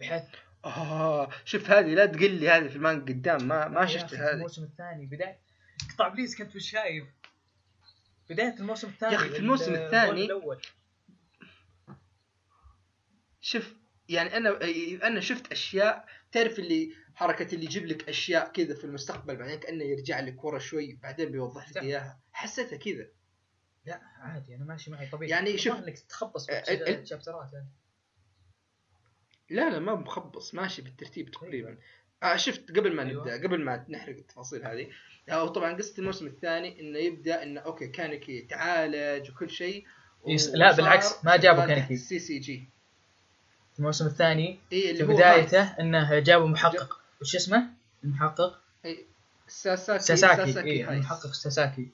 بحيث 0.00 0.22
آه 0.64 1.30
شوف 1.44 1.70
هذه 1.70 1.94
لا 1.94 2.06
تقل 2.06 2.30
لي 2.30 2.48
هذه 2.50 2.68
في 2.68 2.76
المانجا 2.76 3.12
قدام 3.14 3.48
ما 3.48 3.68
ما 3.68 3.86
شفت 3.86 4.14
هذه. 4.14 4.30
الموسم 4.34 4.62
الثاني 4.64 5.06
بداية. 5.06 5.38
قطع 5.94 6.06
ابليس 6.06 6.38
كنت 6.38 6.56
مش 6.56 6.70
شايف؟ 6.70 7.04
بداية 8.30 8.54
الموسم 8.58 8.88
الثاني 8.88 9.12
يا 9.12 9.18
أخي 9.18 9.28
في 9.28 9.38
الموسم 9.38 9.74
ال- 9.74 9.78
الثاني- 9.78 10.28
شوف 13.40 13.74
يعني 14.08 14.36
أنا 14.36 14.58
أنا 15.06 15.20
شفت 15.20 15.52
أشياء 15.52 16.08
تعرف 16.32 16.58
اللي 16.58 16.92
حركة 17.16 17.54
اللي 17.54 17.64
يجيب 17.64 17.86
لك 17.86 18.08
أشياء 18.08 18.52
كذا 18.52 18.74
في 18.74 18.84
المستقبل 18.84 19.36
بعدين 19.36 19.58
كأنه 19.58 19.84
يرجع 19.84 20.20
لك 20.20 20.44
ورا 20.44 20.58
شوي 20.58 20.98
بعدين 21.02 21.30
بيوضح 21.32 21.70
لك. 21.70 21.76
إياها 21.76 22.20
حسيتها 22.32 22.76
كذا 22.76 23.06
لا 23.86 24.00
عادي 24.18 24.54
أنا 24.56 24.64
ماشي 24.64 24.90
معي 24.90 25.06
طبيعي 25.06 25.30
يعني 25.30 25.58
شوف- 25.58 25.76
انك 25.76 25.98
تتخبص 25.98 26.50
آه، 26.50 26.60
في 26.62 26.72
ال- 26.74 26.88
الشابترات 27.00 27.48
هذه. 27.54 27.66
لا 29.50 29.70
لا 29.70 29.78
ما 29.78 29.94
مخبص 29.94 30.54
ماشي 30.54 30.82
بالترتيب 30.82 31.30
تقريبا 31.30 31.78
آه 32.22 32.36
شفت 32.36 32.70
قبل 32.70 32.94
ما 32.94 33.02
أيوة. 33.02 33.22
نبدا 33.24 33.46
قبل 33.46 33.64
ما 33.64 33.84
نحرق 33.88 34.16
التفاصيل 34.16 34.64
هذه 34.66 34.88
هو 35.30 35.48
طبعا 35.48 35.72
قصة 35.76 35.98
الموسم 35.98 36.26
الثاني 36.26 36.80
إنه 36.80 36.98
يبدأ 36.98 37.42
إنه 37.42 37.60
أوكي 37.60 37.88
كانكي 37.88 38.40
تعالج 38.42 39.30
وكل 39.30 39.50
شيء 39.50 39.86
لا، 40.54 40.76
بالعكس، 40.76 41.24
ما 41.24 41.36
جابوا 41.36 41.66
كانكي. 41.66 41.96
CCG 41.96 42.68
في 43.72 43.78
الموسم 43.78 44.06
الثاني 44.06 44.58
في 44.70 44.90
اللي 44.90 45.04
هو 45.04 45.08
بدايته 45.08 45.62
إنه 45.80 46.18
جابوا 46.18 46.48
محقق 46.48 47.00
وش 47.20 47.36
اسمه؟ 47.36 47.68
المحقق. 48.04 48.60
ساساكي 49.48 50.02
ساساكي 50.02 50.60
اي 50.64 50.82
هايس. 50.82 50.88
المحقق 50.90 51.32
ساساكي 51.32 51.88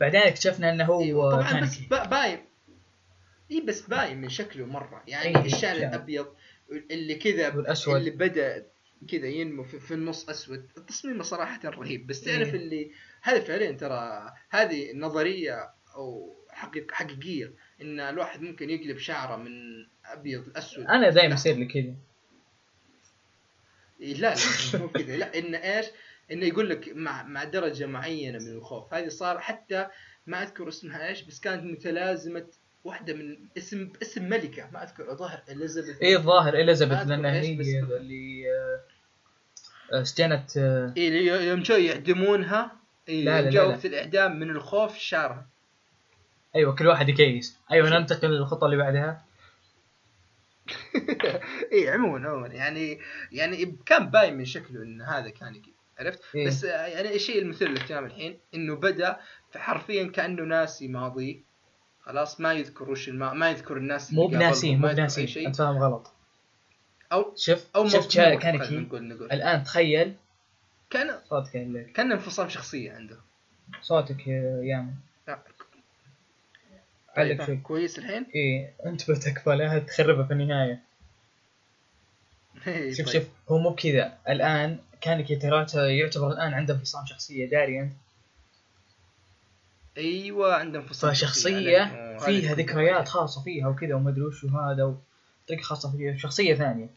بعدين 0.00 0.20
اكتشفنا 0.20 0.70
إنه 0.72 0.84
هو 0.84 1.00
أيوه 1.00 1.30
طبعا 1.30 1.42
بس 1.42 1.52
كانكي 1.78 1.86
با- 1.90 2.04
باين 2.06 2.38
إي 3.50 3.60
بس 3.60 3.80
باين 3.80 4.20
من 4.20 4.28
شكله 4.28 4.66
مرة 4.66 5.02
يعني 5.06 5.38
إيه، 5.38 5.44
الشعر 5.44 5.60
شعر. 5.60 5.76
الأبيض 5.88 6.26
اللي 6.90 7.14
كذا 7.14 7.54
والأسود. 7.54 7.96
اللي 7.96 8.10
بدأ 8.10 8.66
كذا 9.08 9.26
ينمو 9.26 9.62
في, 9.64 9.80
في 9.80 9.94
النص 9.94 10.28
أسود 10.28 10.68
تصميمه 10.88 11.22
صراحة 11.22 11.60
رهيب 11.64 12.06
بس 12.06 12.20
تعرف 12.20 12.48
إيه. 12.48 12.60
اللي 12.60 12.90
هذا 13.22 13.40
فعليا 13.40 13.72
ترى 13.72 14.32
هذه 14.50 14.92
نظرية 14.94 15.70
أو 15.94 16.36
حقيق 16.50 16.92
حقيقية 16.92 17.52
إن 17.82 18.00
الواحد 18.00 18.42
ممكن 18.42 18.70
يقلب 18.70 18.98
شعره 18.98 19.36
من 19.36 19.50
أبيض 20.04 20.48
لأسود 20.48 20.86
أنا 20.86 21.10
دائما 21.10 21.34
يصير 21.34 21.56
لي 21.56 21.64
كذا 21.66 21.82
إيه 21.82 21.94
لا 24.00 24.34
لا 24.34 24.80
مو 24.80 24.88
كذا. 24.88 25.16
لا 25.16 25.38
انه 25.38 25.58
إيش؟ 25.58 25.86
إنه 26.32 26.46
يقول 26.46 26.70
لك 26.70 26.92
مع 26.94 27.22
مع 27.22 27.44
درجة 27.44 27.86
معينة 27.86 28.38
من 28.38 28.52
الخوف. 28.52 28.94
هذه 28.94 29.08
صار 29.08 29.38
حتى 29.38 29.86
ما 30.26 30.42
أذكر 30.42 30.68
اسمها 30.68 31.08
إيش 31.08 31.22
بس 31.22 31.40
كانت 31.40 31.64
متلازمة 31.64 32.46
واحدة 32.84 33.14
من 33.14 33.36
اسم 33.58 33.92
اسم 34.02 34.28
ملكة. 34.28 34.70
ما 34.72 34.82
أذكر 34.82 35.10
الظاهر 35.10 35.42
إليزابيث. 35.48 36.02
اي 36.02 36.16
الظاهر 36.16 36.54
إليزابيث 36.54 36.98
لأنها 36.98 37.40
إيش 37.40 37.46
هي 37.46 37.80
اللي 37.80 38.44
آه، 38.52 38.80
آه، 39.98 40.02
سجنت 40.02 40.56
آه، 40.56 40.94
اي 40.96 41.26
يوم 41.26 41.62
جو 41.62 41.74
يعدمونها 41.74 42.72
اي 43.08 43.24
لا، 43.24 43.42
لا، 43.42 43.50
لا، 43.50 43.54
لا. 43.54 43.62
وقت 43.62 43.86
الإعدام 43.86 44.40
من 44.40 44.50
الخوف 44.50 44.98
شعرها 44.98 45.46
أيوه 46.56 46.74
كل 46.74 46.86
واحد 46.86 47.08
يكيس. 47.08 47.58
أيوه 47.72 47.98
ننتقل 47.98 48.28
للخطة 48.28 48.64
اللي 48.64 48.76
بعدها. 48.76 49.24
اي 51.72 51.88
عموما 51.90 52.28
عموما. 52.28 52.46
يعني 52.46 53.00
يعني 53.32 53.76
كان 53.86 54.10
باين 54.10 54.36
من 54.36 54.44
شكله 54.44 54.82
إن 54.82 55.02
هذا 55.02 55.28
كانكي 55.30 55.72
عرفت؟ 55.98 56.20
إيه. 56.34 56.46
بس 56.46 56.64
آه، 56.64 56.86
يعني 56.86 57.14
الشيء 57.14 57.42
المثير 57.42 57.68
للاهتمام 57.68 58.04
الحين 58.04 58.38
إنه 58.54 58.74
بدأ 58.76 59.16
حرفيا 59.56 60.06
كأنه 60.08 60.42
ناسي 60.42 60.88
ماضي. 60.88 61.42
خلاص 62.00 62.40
ما 62.40 62.52
يذكر 62.52 62.90
وش 62.90 63.08
الما... 63.08 63.32
ما 63.32 63.50
يذكر 63.50 63.76
الناس 63.76 64.12
مو 64.12 64.26
بناسين 64.26 64.80
مو 64.80 64.88
شيء. 65.26 65.46
أنت 65.46 65.56
فاهم 65.56 65.78
غلط. 65.78 66.12
أو 67.12 67.34
شوف 67.36 67.66
أو 67.76 67.84
كا- 68.12 68.34
كان 68.34 68.82
نقول 68.82 69.08
نقول. 69.08 69.32
الآن 69.32 69.64
تخيل. 69.64 70.14
كان 70.90 71.18
صوتك 71.30 71.92
كان 71.94 72.12
انفصام 72.12 72.48
شخصية 72.48 72.92
عنده. 72.92 73.16
صوتك 73.82 74.26
يا 74.26 74.94
علق 77.18 77.46
طيب، 77.46 77.62
كويس 77.62 77.98
الحين؟ 77.98 78.26
إيه 78.34 78.72
أنت 78.86 79.10
بتكفى 79.10 79.50
لا 79.50 79.78
تخربها 79.78 80.24
في 80.24 80.32
النهاية. 80.32 80.80
إيه، 82.66 82.94
شوف 82.94 83.06
طيب. 83.06 83.22
شوف 83.22 83.30
هو 83.48 83.58
مو 83.58 83.70
بكذا. 83.70 84.18
الآن 84.28 84.78
كانك 85.00 85.42
ترى 85.42 85.66
يعتبر 85.98 86.32
الآن 86.32 86.54
عنده 86.54 86.74
انفصام 86.74 87.06
شخصية. 87.06 87.50
داري 87.50 87.80
أنت؟ 87.80 87.92
أيوه 89.98 90.54
عنده 90.54 90.78
انفصام 90.78 91.10
فشخصية. 91.10 91.82
أوه، 91.84 92.18
فيها 92.18 92.54
ذكريات 92.54 93.08
خاصة 93.08 93.42
فيها 93.42 93.68
وكذا 93.68 93.94
وما 93.94 94.10
أدري 94.10 94.22
وش 94.22 94.44
وهذا 94.44 94.96
طريقه 95.48 95.62
خاصة 95.62 95.96
فيها. 95.96 96.16
شخصية 96.16 96.54
ثانية. 96.54 96.88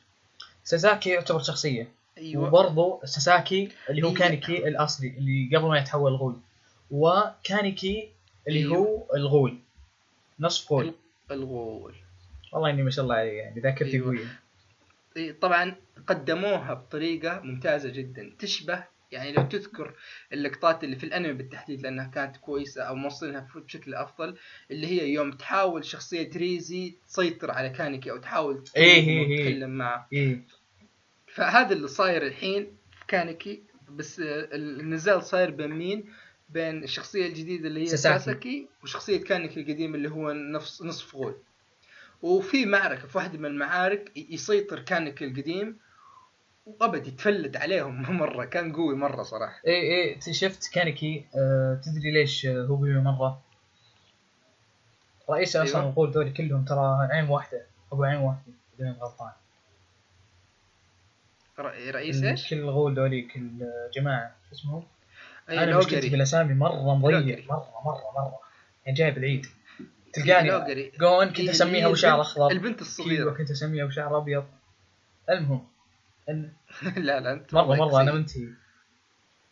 ساساكي 0.63 1.09
يعتبر 1.09 1.39
شخصية. 1.39 1.87
أيوه. 2.17 2.47
وبرضه 2.47 2.99
ساساكي 3.05 3.69
اللي 3.89 4.03
هو 4.03 4.09
إيه. 4.09 4.15
كانيكي 4.15 4.67
الأصلي 4.67 5.07
اللي 5.07 5.57
قبل 5.57 5.67
ما 5.67 5.77
يتحول 5.77 6.15
غول 6.15 6.37
وكانيكي 6.91 8.09
اللي 8.47 8.59
أيوه. 8.59 8.77
هو 8.77 9.15
الغول. 9.15 9.57
نصف 10.41 10.71
غول 10.71 10.93
الغول 11.31 11.95
والله 12.53 12.69
إني 12.69 12.83
ما 12.83 12.89
شاء 12.89 13.03
الله 13.03 13.15
علي 13.15 13.35
يعني 13.35 13.61
ذاكرتي 13.61 13.91
أيوه. 13.91 14.07
قوية 14.07 14.39
إيه، 15.17 15.31
طبعا 15.31 15.75
قدموها 16.07 16.73
بطريقة 16.73 17.39
ممتازة 17.39 17.89
جدا 17.89 18.35
تشبه 18.39 18.83
يعني 19.11 19.31
لو 19.31 19.43
تذكر 19.43 19.93
اللقطات 20.33 20.83
اللي 20.83 20.95
في 20.95 21.03
الأنمي 21.03 21.33
بالتحديد 21.33 21.81
لأنها 21.81 22.07
كانت 22.07 22.37
كويسة 22.37 22.83
أو 22.83 22.95
موصلينها 22.95 23.47
بشكل 23.55 23.93
أفضل 23.93 24.37
اللي 24.71 24.87
هي 24.87 25.09
يوم 25.09 25.31
تحاول 25.31 25.85
شخصية 25.85 26.29
ريزي 26.35 26.95
تسيطر 27.07 27.51
على 27.51 27.69
كانيكي 27.69 28.11
أو 28.11 28.17
تحاول 28.17 28.63
إيه، 28.77 28.83
إيه، 28.83 29.07
إيه. 29.07 29.41
وتتكلم 29.41 29.69
معه 29.69 30.07
إيه 30.13 30.41
فهذا 31.27 31.73
اللي 31.73 31.87
صاير 31.87 32.27
الحين 32.27 32.63
في 32.91 33.05
كانيكي 33.07 33.63
بس 33.89 34.21
النزال 34.25 35.23
صاير 35.23 35.51
بين 35.51 35.69
مين؟ 35.69 36.09
بين 36.51 36.83
الشخصية 36.83 37.27
الجديدة 37.27 37.67
اللي 37.67 37.81
هي 37.81 37.85
ساساكي. 37.85 38.19
ساساكي, 38.19 38.67
وشخصية 38.83 39.23
كانيكي 39.23 39.61
القديم 39.61 39.95
اللي 39.95 40.09
هو 40.09 40.31
نفس 40.31 40.81
نصف 40.81 41.15
غول 41.15 41.35
وفي 42.21 42.65
معركة 42.65 43.07
في 43.07 43.17
واحدة 43.17 43.37
من 43.37 43.45
المعارك 43.45 44.11
يسيطر 44.17 44.79
كانيكي 44.79 45.25
القديم 45.25 45.77
وأبد 46.65 47.07
يتفلد 47.07 47.57
عليهم 47.57 48.01
مرة 48.21 48.45
كان 48.45 48.73
قوي 48.73 48.95
مرة 48.95 49.23
صراحة 49.23 49.61
إيه 49.67 50.19
ت- 50.19 50.31
شفت 50.31 50.73
كانيكي 50.73 51.25
آه 51.35 51.81
تدري 51.85 52.11
ليش 52.11 52.45
آه، 52.45 52.65
هو 52.65 52.75
قوي 52.75 52.93
مرة؟ 52.93 53.41
رئيس 55.29 55.55
أصلا 55.55 55.81
أيوة. 55.81 55.89
الغول 55.89 56.11
ذول 56.11 56.33
كلهم 56.33 56.65
ترى 56.65 57.07
عين 57.11 57.29
واحدة 57.29 57.65
أبو 57.91 58.03
عين 58.03 58.17
واحدة 58.19 58.53
اذا 58.79 58.85
ماني 58.85 58.97
غلطان 58.99 59.31
رئيس 61.91 62.23
إيش؟ 62.23 62.49
كل 62.49 62.55
الغول 62.55 62.93
ذوليك 62.95 63.35
الجماعه 63.35 64.35
شو 64.49 64.55
اسمهم؟ 64.55 64.83
أنا 65.49 65.77
مشكلتي 65.77 65.95
لوجري 65.95 66.09
بالاسامي 66.09 66.53
مرة 66.53 66.99
لوجري. 67.11 67.45
مرة 67.49 67.67
مرة 67.85 68.11
مرة. 68.15 68.39
يعني 68.85 68.97
جايب 68.97 69.17
العيد. 69.17 69.45
تلقاني. 70.13 70.91
جون 70.99 71.25
كنت 71.29 71.49
أسميها 71.49 71.87
وشعر 71.87 72.21
أخضر. 72.21 72.51
البنت 72.51 72.81
الصغيرة. 72.81 73.31
كنت 73.31 73.51
أسميها 73.51 73.85
وشعر 73.85 74.17
أبيض. 74.17 74.45
المهم 75.29 75.67
إن- 76.31 76.77
لا 76.97 77.19
لا 77.19 77.33
أنت 77.33 77.53
مرة 77.53 77.75
مرة 77.75 78.01
أنا. 78.01 78.11
منتهي 78.11 78.47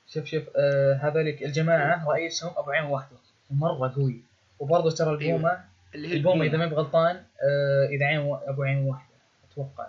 شوف 0.07 0.25
شوف 0.25 0.43
آه 0.55 0.93
هذوليك 0.93 1.43
الجماعة 1.43 2.09
رئيسهم 2.09 2.51
أبو 2.57 2.71
عين 2.71 2.83
واحدة. 2.85 3.17
مرة 3.51 3.93
قوي. 3.95 4.21
وبرضه 4.59 4.91
ترى 4.91 5.09
البومه 5.11 5.59
اللي 5.95 6.07
هي 6.07 6.13
البومة 6.13 6.45
إذا. 6.45 6.57
ما 6.57 6.65
بغلطان 6.65 7.15
آه 7.15 7.87
إذا 7.89 8.05
عين 8.05 8.19
و... 8.19 8.35
أبو 8.35 8.63
عين 8.63 8.77
واحدة. 8.77 9.13
أتوقع. 9.51 9.87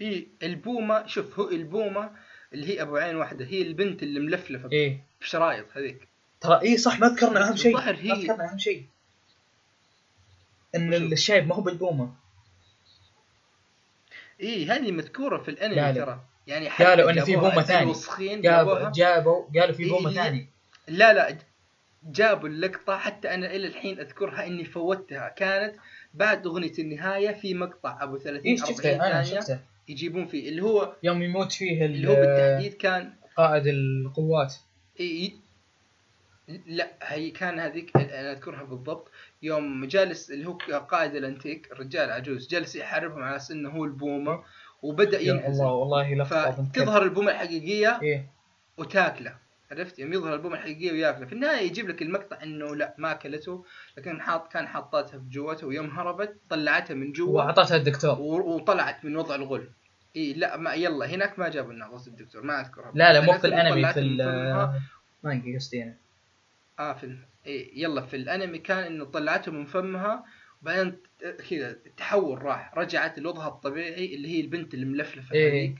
اي 0.00 0.26
البومة 0.42 1.06
شوف 1.06 1.38
هو 1.40 1.48
البومة 1.50 2.10
اللي 2.54 2.66
هي 2.68 2.82
أبو 2.82 2.96
عين 2.96 3.16
واحدة 3.16 3.44
هي 3.46 3.62
البنت 3.62 4.02
اللي 4.02 4.20
ملفلفة 4.20 4.72
إيه. 4.72 5.04
بشرايط 5.20 5.66
هذيك. 5.76 6.08
ترى 6.40 6.60
اي 6.62 6.76
صح 6.76 7.00
ما 7.00 7.06
ذكرنا 7.08 7.48
أهم 7.48 7.56
شيء. 7.56 7.76
الظاهر 7.76 7.94
ما 7.94 8.00
هي- 8.00 8.22
ذكرنا 8.24 8.50
أهم 8.52 8.58
شيء. 8.58 8.84
إن؟ 10.74 10.94
الشايب 10.94 11.46
ما 11.48 11.54
هو 11.54 11.60
بالبومة. 11.60 12.14
اي 14.40 14.66
هذه 14.66 14.92
مذكورة 14.92 15.38
في 15.42 15.50
الأنمي 15.50 15.76
لا، 15.76 15.92
لا. 15.92 16.04
ترى. 16.04 16.20
يعني 16.46 16.68
قالوا 16.68 17.10
إن 17.10 17.24
في 17.24 17.36
بومة 17.36 17.62
ثاني. 17.62 17.92
جابوا 18.40 18.90
جابوا 18.90 19.44
قالوا 19.60 19.74
في 19.74 19.82
إيه، 19.82 19.90
بومة 19.90 20.10
إيه. 20.10 20.14
ثاني 20.16 20.46
لا 20.88 21.12
لا 21.12 21.38
جابوا 22.04 22.48
اللقطة. 22.48 22.96
حتى 22.98 23.34
أنا 23.34 23.46
إلى 23.46 23.66
الحين 23.66 24.00
أذكرها 24.00 24.46
إني 24.46 24.64
فوتها. 24.64 25.28
كانت 25.28 25.74
بعد 26.14 26.46
أغنية 26.46 26.72
النهاية 26.78 27.34
في 27.40 27.54
مقطع 27.54 28.02
أبو 28.02 28.18
30 28.18 28.46
اي 28.46 28.56
40 28.60 28.74
شفته 28.76 28.94
أنا 28.96 29.22
ثانية. 29.24 29.60
يجيبون 29.88 30.26
فيه 30.26 30.48
اللي 30.48 30.62
هو 30.62 30.96
يوم 31.02 31.22
يموت 31.22 31.52
فيه 31.52 31.84
اللي 31.86 32.08
هو 32.08 32.12
ال- 32.12 32.20
بالتحديد 32.26 32.74
كان 32.74 33.12
قائد 33.36 33.66
القوات. 33.66 34.54
إي 35.00 35.32
لا 36.66 36.90
هي 37.02 37.30
كان 37.30 37.58
هذيك 37.60 37.96
أنا 37.96 38.32
أذكرها 38.32 38.62
بالضبط 38.62 39.10
يوم 39.42 39.84
جالس 39.84 40.30
اللي 40.30 40.46
هو 40.48 40.52
قائد 40.90 41.14
الأنتيك 41.14 41.72
الرجال 41.72 42.10
عجوز 42.10 42.48
جالس 42.48 42.76
يحاربهم 42.76 43.22
على 43.22 43.36
أساس 43.36 43.50
إنه 43.50 43.70
هو 43.70 43.84
البومة 43.84 44.42
وبدأ 44.82 45.20
ينهزم. 45.20 45.62
الله 45.64 45.72
والله. 45.72 46.24
فتظهر 46.24 47.02
البومة 47.02 47.30
الحقيقية 47.30 48.00
إيه. 48.02 48.26
وتاكله. 48.78 49.43
عرفت؟ 49.78 49.98
يوم 49.98 50.12
يظهر 50.12 50.34
البومه 50.34 50.54
الحقيقيه 50.54 50.92
وياكله. 50.92 51.26
في 51.26 51.32
النهاية 51.32 51.66
يجيب 51.66 51.88
لك 51.88 52.02
المقطع 52.02 52.42
إنه 52.42 52.76
لا 52.76 52.94
ما 52.98 53.12
أكلته 53.12 53.64
لكن 53.98 54.20
حاط 54.20 54.52
كان 54.52 54.66
حاطاتها 54.68 55.18
في 55.18 55.24
جوته 55.30 55.66
ويوم 55.66 55.90
هربت 55.90 56.36
طلعتها 56.50 56.94
من 56.94 57.12
جوا 57.12 57.36
وأعطتها 57.36 57.76
الدكتور. 57.76 58.20
وطلعت 58.20 59.04
من 59.04 59.16
وضع 59.16 59.34
الغل. 59.34 59.68
إي 60.16 60.32
لا 60.32 60.56
ما 60.56 60.74
يلا 60.74 61.06
هناك 61.06 61.38
ما 61.38 61.48
جابوا 61.48 61.72
لنا 61.72 61.86
قصد 61.86 62.08
الدكتور 62.08 62.42
ما 62.42 62.60
اذكرها 62.60 62.92
لا 62.94 63.12
لا 63.12 63.20
مو 63.20 63.32
في 63.32 63.46
الأنمي 63.46 63.92
في 63.92 64.00
من 64.00 64.16
فمها. 64.18 64.64
ال- 64.74 64.80
مانجا 65.24 65.58
قصدي 65.58 65.82
أنا. 65.82 65.94
آه 66.78 66.92
في 66.92 67.16
إيه 67.46 67.82
يلا 67.82 68.00
في 68.00 68.16
الأنمي 68.16 68.58
كان 68.58 68.78
إنه 68.78 69.04
طلعته 69.04 69.52
من 69.52 69.64
فمها 69.64 70.24
وبعدين 70.62 70.96
كذا 71.50 71.70
التحول 71.70 72.42
راح 72.42 72.74
رجعت 72.78 73.18
لوضعها 73.18 73.48
الطبيعي 73.48 74.14
اللي 74.14 74.28
هي 74.28 74.40
البنت 74.40 74.74
الملفلفة 74.74 75.34
إيه. 75.34 75.50
هذيك 75.50 75.74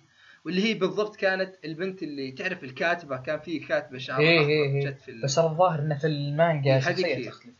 واللي 0.44 0.64
هي 0.64 0.74
بالضبط 0.74 1.16
كانت 1.16 1.54
البنت 1.64 2.02
اللي 2.02 2.32
تعرف 2.32 2.64
الكاتبة 2.64 3.16
كان 3.16 3.40
في 3.40 3.58
كاتبة 3.58 3.98
شعرها 3.98 4.20
إيه 4.20 4.46
إيه 4.46 4.64
إيه. 4.64 4.90
جت 4.90 5.00
في 5.00 5.10
ال... 5.10 5.22
بس 5.22 5.38
الظاهر 5.38 5.78
إنه 5.80 5.98
في 5.98 6.06
المانجا 6.06 6.80
شخصية. 6.80 7.30
تختلف. 7.30 7.54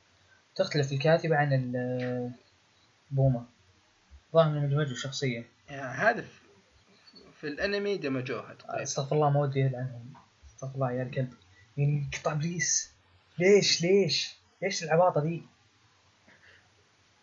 تختلف 0.56 0.93
الكاتبة 0.93 1.36
عن 1.36 1.73
بوما. 3.11 3.47
ظاهر 4.32 4.51
انهم 4.51 4.66
دمجوا 4.66 4.97
شخصيه 4.97 5.44
يعني 5.70 5.98
هذا 5.98 6.23
في, 6.23 6.28
في 7.40 7.48
الأنمي 7.48 7.97
دمجوها 7.97 8.55
تقريبا. 8.55 8.82
أستغفر 8.82 9.16
الله 9.16 9.31
ما 9.31 9.40
ودي 9.40 9.62
عنهم. 9.62 10.12
أستغفر 10.48 10.74
الله 10.74 10.93
يا 10.93 11.02
الكلب 11.02 11.32
يعني 11.77 12.11
قطع 12.20 12.32
إبليس. 12.32 12.93
ليش؟ 13.39 13.82
ليش؟ 13.82 14.35
ليش 14.62 14.85
العباطة 14.85 15.20
دي؟ 15.20 15.43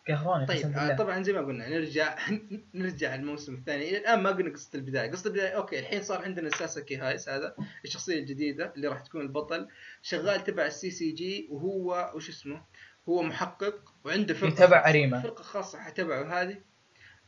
قهروني 0.08 0.46
طيب 0.46 0.76
آه 0.76 0.96
طبعا 0.96 1.22
زي 1.22 1.32
ما 1.32 1.40
قلنا 1.40 1.68
نرجع 1.68 2.16
نرجع 2.74 3.14
الموسم 3.14 3.54
الثاني 3.54 3.88
إلى 3.88 3.98
الآن 3.98 4.22
ما 4.22 4.30
قلنا 4.30 4.52
قصة 4.52 4.70
البداية 4.74 5.10
قصة 5.10 5.28
البداية 5.28 5.56
أوكي 5.56 5.78
الحين 5.78 6.02
صار 6.02 6.22
عندنا 6.22 6.50
ساساكي 6.50 6.96
هايس 6.96 7.28
هذا 7.28 7.54
الشخصية 7.84 8.18
الجديدة 8.18 8.72
اللي 8.76 8.88
راح 8.88 9.00
تكون 9.00 9.20
البطل 9.20 9.68
شغال 10.02 10.44
تبع 10.44 10.66
ال 10.66 10.90
CCG 10.90 11.48
وهو 11.50 12.12
وش 12.14 12.28
اسمه 12.28 12.62
هو 13.08 13.22
محقق 13.22 13.94
وعنده 14.04 14.34
فرقة 14.34 14.54
خاصة. 14.54 14.76
أريما. 14.76 15.20
فرقة 15.20 15.42
خاصة 15.42 15.78
حتبعه 15.78 16.42
هذه 16.42 16.56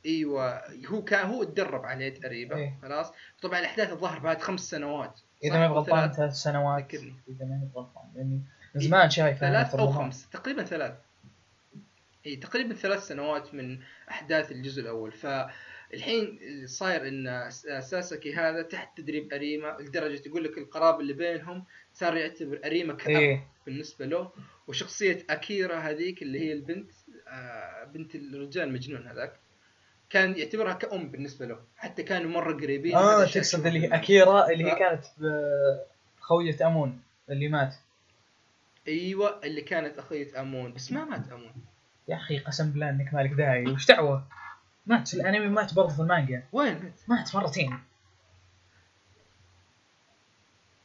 إيوه 0.06 0.60
هو 0.86 1.04
كان 1.04 1.26
هو 1.26 1.44
تدرب 1.44 1.84
على 1.84 2.06
يد 2.06 2.24
اريبا 2.24 2.56
إيه. 2.56 2.78
خلاص 2.82 3.12
طبعا 3.42 3.58
الأحداث 3.58 3.92
الظاهر 3.92 4.18
بعد 4.18 4.42
خمس 4.42 4.60
سنوات 4.60 5.20
إذا؟ 5.44 5.58
ما 5.58 5.66
غلطان 5.66 6.12
ثلاث؟ 6.12 6.32
سنوات. 6.32 6.94
إذا 6.94 7.10
ما 7.44 7.68
غلطان 7.74 8.04
لاني 8.14 8.40
من 8.74 8.80
زمان 8.80 9.10
شايف 9.10 9.38
ثلاث 9.38 9.74
أو. 9.74 9.92
خمس 9.92 10.28
تقريبا 10.30 10.64
ثلاث 10.64 10.94
إي 12.26 12.36
تقريبا 12.36 12.74
ثلاث 12.74 13.06
سنوات 13.06 13.54
من 13.54 13.78
أحداث 14.10 14.52
الجزء 14.52 14.82
الأول. 14.82 15.12
فالحين 15.12 16.38
صاير 16.66 17.08
إن 17.08 17.50
ساسكي 17.80 18.34
هذا 18.34 18.62
تحت 18.62 18.98
تدريب 18.98 19.32
أريما 19.32 19.76
لدرجة 19.80 20.22
يقول 20.28 20.44
لك 20.44 20.58
القرابة 20.58 21.00
اللي 21.00 21.12
بينهم 21.12 21.64
صار 21.92 22.16
يعتبر 22.16 22.60
أريما 22.64 22.94
كأب 22.94 23.16
إيه 23.16 23.46
بالنسبة 23.66 24.06
له. 24.06 24.32
وشخصية 24.68 25.26
أكيرا 25.30 25.76
هذيك 25.78 26.22
اللي 26.22 26.40
هي 26.40 26.52
البنت 26.52 26.90
آه 27.28 27.84
بنت 27.84 28.14
الرجال 28.14 28.68
المجنون 28.68 29.06
هذاك 29.06 29.32
كان 30.10 30.36
يعتبرها 30.38 30.72
كأم 30.72 31.08
بالنسبة 31.10 31.46
له. 31.46 31.60
حتى 31.76 32.02
كانوا 32.02 32.30
مرة 32.30 32.52
قريبين. 32.52 32.94
آه 32.94 33.24
تقصد 33.24 33.66
اللي 33.66 33.80
هي 33.82 33.94
أكيرا 33.94 34.50
اللي 34.50 34.64
هي 34.64 34.70
ف- 34.76 34.78
كانت 34.78 35.04
خوية 36.20 36.66
أمون 36.66 37.00
اللي 37.30 37.48
مات. 37.48 37.74
أيوه 38.88 39.40
اللي 39.44 39.60
كانت 39.60 39.98
اخوية 39.98 40.40
أمون. 40.40 40.72
بس 40.72 40.92
ما 40.92 41.04
مات 41.04 41.32
أمون. 41.32 41.52
يا 42.08 42.16
أخي 42.16 42.38
قسم 42.38 42.70
بالله 42.70 42.90
إنك 42.90 43.14
مالك 43.14 43.30
داعي 43.30 43.66
وش 43.66 43.86
دعوة 43.86 44.26
مات 44.86 45.08
في 45.08 45.14
الأنمي 45.14 45.48
مات 45.48 45.74
برضه 45.74 45.88
في 45.94 46.00
المانجا 46.02 46.42
وين 46.52 46.74
مات؟ 46.82 46.92
مات 47.08 47.34
مرتين 47.34 47.78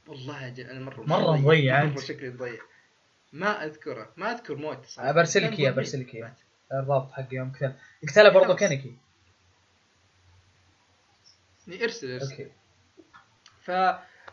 والله 0.07 0.43
يا 0.43 0.49
جل 0.49 0.63
أنا 0.69 0.79
مرة 0.79 1.01
مضيع 1.01 1.83
مرة 1.83 1.89
أنت. 1.89 1.99
شكلي 1.99 2.29
مضيع 2.29 2.61
ما 3.33 3.65
أذكره 3.65 4.13
ما 4.17 4.31
أذكر 4.31 4.55
موت. 4.55 4.99
برسلك 4.99 5.43
كان 5.49 5.53
إياه، 5.53 5.69
مضيع. 5.71 5.71
برسلك. 5.71 6.15
مات. 6.15 6.37
الرابط 6.73 7.11
حق 7.11 7.27
يوم 7.31 7.51
قتل 7.51 7.73
قتله 8.07 8.29
برضه 8.29 8.47
خلاص. 8.47 8.59
كأنكي 8.59 8.97
إيه، 11.67 11.83
ارسل 11.83 12.13
ارسل 12.13 12.31
أوكي 12.31 12.51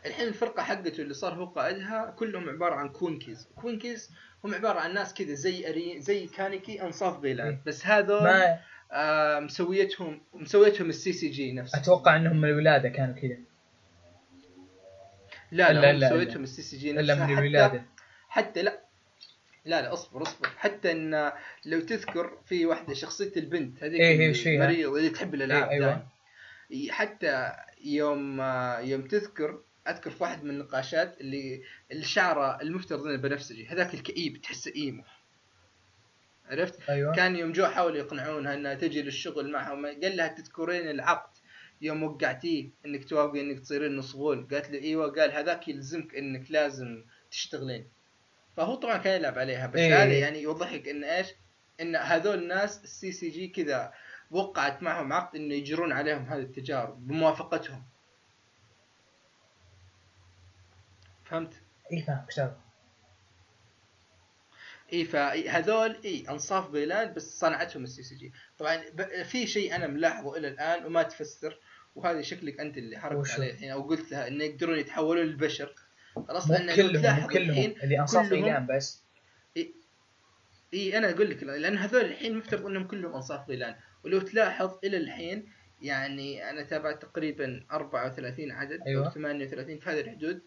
فالحين 0.06 0.28
الفرقة 0.28 0.62
حقته 0.62 1.00
اللي 1.02 1.14
صار 1.14 1.34
هو 1.34 1.44
قائدها 1.44 2.14
كلهم 2.18 2.48
عبارة 2.48 2.74
عن 2.74 2.88
كوينكيز 2.88 3.48
كوينكيز 3.56 4.10
هم 4.44 4.54
عبارة 4.54 4.80
عن 4.80 4.94
ناس 4.94 5.14
كذا 5.14 5.34
زي 5.34 5.68
أري... 5.68 6.00
زي 6.00 6.26
كانيكي 6.26 6.82
أنصاف 6.82 7.20
غيلان. 7.20 7.58
بس 7.66 7.86
هذول 7.86 8.22
ما 8.22 8.58
آه 8.92 9.40
مسويتهم 9.40 10.20
مسويتهم 10.34 10.88
السي 10.88 11.12
سي 11.12 11.28
جي 11.28 11.52
نفسه. 11.52 11.78
أتوقع 11.80 12.16
إنهم 12.16 12.40
من 12.40 12.48
الولادة 12.48 12.88
كانوا 12.88 13.14
كذا. 13.14 13.36
لا 15.52 15.72
لا, 15.72 15.92
إلا- 15.92 16.04
مسويتهم 16.12 16.42
ال 16.43 16.62
CCG 16.62 16.90
إلا 16.90 17.14
نفسها 17.14 17.26
من 17.26 17.36
حتى- 17.36 17.38
الولادة. 17.38 17.82
حتى 18.28 18.62
لا. 18.62 18.80
لا 19.64 19.82
لا 19.82 19.92
أصبر 19.92 20.22
أصبر. 20.22 20.48
حتى 20.58 20.92
إن 20.92 21.32
لو 21.64 21.80
تذكر 21.80 22.38
في 22.46 22.66
واحدة 22.66 22.94
شخصية 22.94 23.32
البنت 23.36 23.84
هذيك 23.84 24.00
إيه، 24.00 24.18
هي 24.20 24.86
اللي 24.86 25.10
تحب 25.10 25.34
الألعاب 25.34 25.68
إيه، 25.68 25.70
أيوة. 25.70 26.06
حتى 26.90 27.52
يوم 27.84 28.40
آه، 28.40 28.80
يوم 28.80 29.02
تذكر 29.02 29.60
أذكر 29.90 30.10
في 30.10 30.22
واحد 30.22 30.44
من 30.44 30.50
النقاشات 30.50 31.20
اللي 31.20 31.62
اللي 31.92 32.04
شعره 32.04 32.60
المفترض 32.60 33.06
إنه 33.06 33.16
بنفسجي 33.16 33.66
هذاك 33.66 33.94
الكئيب 33.94 34.42
تحسه 34.42 34.72
emo. 34.76 35.05
عرفت؟ 36.50 36.90
أيوه. 36.90 37.14
كان 37.14 37.36
يوم 37.36 37.52
جو 37.52 37.66
حاولوا 37.66 37.96
يقنعونها 37.98 38.54
إنها 38.54 38.74
تجي 38.74 39.02
للشغل 39.02 39.52
معهم 39.52 39.86
قال 39.86 40.16
لها 40.16 40.28
تذكرين 40.28 40.90
العقد. 40.90 41.36
يوم 41.80 42.02
وقعتيه 42.02 42.68
إنك 42.86 43.04
توافقي 43.04 43.40
إنك 43.40 43.60
تصيرين 43.60 43.96
نص 43.97 44.17
غول 44.17 44.48
قالت 44.50 44.70
له 44.70 44.78
إيوه 44.78 45.12
قال 45.12 45.32
هذاك 45.32 45.68
يلزمك 45.68 46.14
إنك 46.14 46.50
لازم 46.50 47.04
تشتغلين. 47.30 47.88
فهو 48.56 48.74
طبعا 48.74 48.96
كان 48.96 49.20
يلعب 49.20 49.38
عليها 49.38 49.66
بس 49.66 49.80
إيه. 49.80 50.02
هذا 50.02 50.18
يعني 50.18 50.42
يوضح 50.42 50.72
لك 50.72 50.88
إن 50.88 51.04
إيش؟ 51.04 51.26
إن 51.80 51.96
هذول 51.96 52.38
الناس 52.38 52.84
ال 52.84 53.12
CCG 53.12 53.48
كذا 53.48 53.92
وقعت 54.30 54.82
معهم 54.82 55.12
عقد 55.12 55.36
إنه 55.36 55.54
يجرون 55.54 55.92
عليهم 55.92 56.24
هذه 56.24 56.40
التجارب 56.40 57.06
بموافقتهم. 57.06 57.82
فهمت؟ 61.31 61.55
إي 61.93 62.03
فاهم 62.03 62.27
كتاب. 62.28 62.57
إي 64.93 65.05
فهذول 65.05 65.97
إي 66.05 66.24
أنصاف 66.28 66.70
غيلان 66.70 67.12
بس 67.15 67.39
صنعتهم 67.39 67.85
ال 67.84 68.02
CCG. 68.02 68.32
طبعا 68.59 68.77
ب- 68.94 69.23
في 69.23 69.47
شيء 69.47 69.74
أنا 69.77 69.86
ملاحظه 69.86 70.36
إلى 70.36 70.48
الآن 70.48 70.85
وما 70.86 71.03
تفسر 71.03 71.59
وهذه 71.97 72.20
شكلك 72.20 72.61
أنت 72.61 72.78
اللي 72.78 72.98
حركت؟ 72.98 73.31
عليه. 73.31 73.51
الحين 73.53 73.70
أو 73.70 73.82
قلت 73.82 74.11
لها 74.12 74.28
انه 74.28 74.44
يقدرون 74.44 74.78
يتحولون 74.78 75.27
للبشر. 75.27 75.74
خلاص 76.28 76.51
لو 76.51 76.57
كلهم 76.77 77.27
كلهم. 77.27 77.74
اللي 77.82 78.01
أنصاف 78.01 78.32
غيلان 78.32 78.66
بس. 78.66 79.03
إي 80.74 80.98
أنا 80.98 81.11
أقول 81.11 81.31
لك 81.31 81.43
لأن 81.43 81.77
هذول 81.78 82.01
الحين 82.05 82.39
مفترض 82.39 82.66
إنهم 82.66 82.86
كلهم 82.86 83.15
أنصاف 83.15 83.48
غيلان 83.48 83.74
ولو 84.05 84.20
تلاحظ 84.20 84.78
إلى 84.85 84.97
الحين 84.97 85.48
يعني 85.82 86.51
أنا 86.51 86.62
تابعت 86.62 87.03
تقريبا 87.03 87.66
34 87.73 88.53
عدد 88.53 88.81
أيوة. 88.86 89.07
أو 89.07 89.11
38 89.11 89.78
في 89.78 89.90
هذه 89.90 90.01
الحدود. 90.01 90.43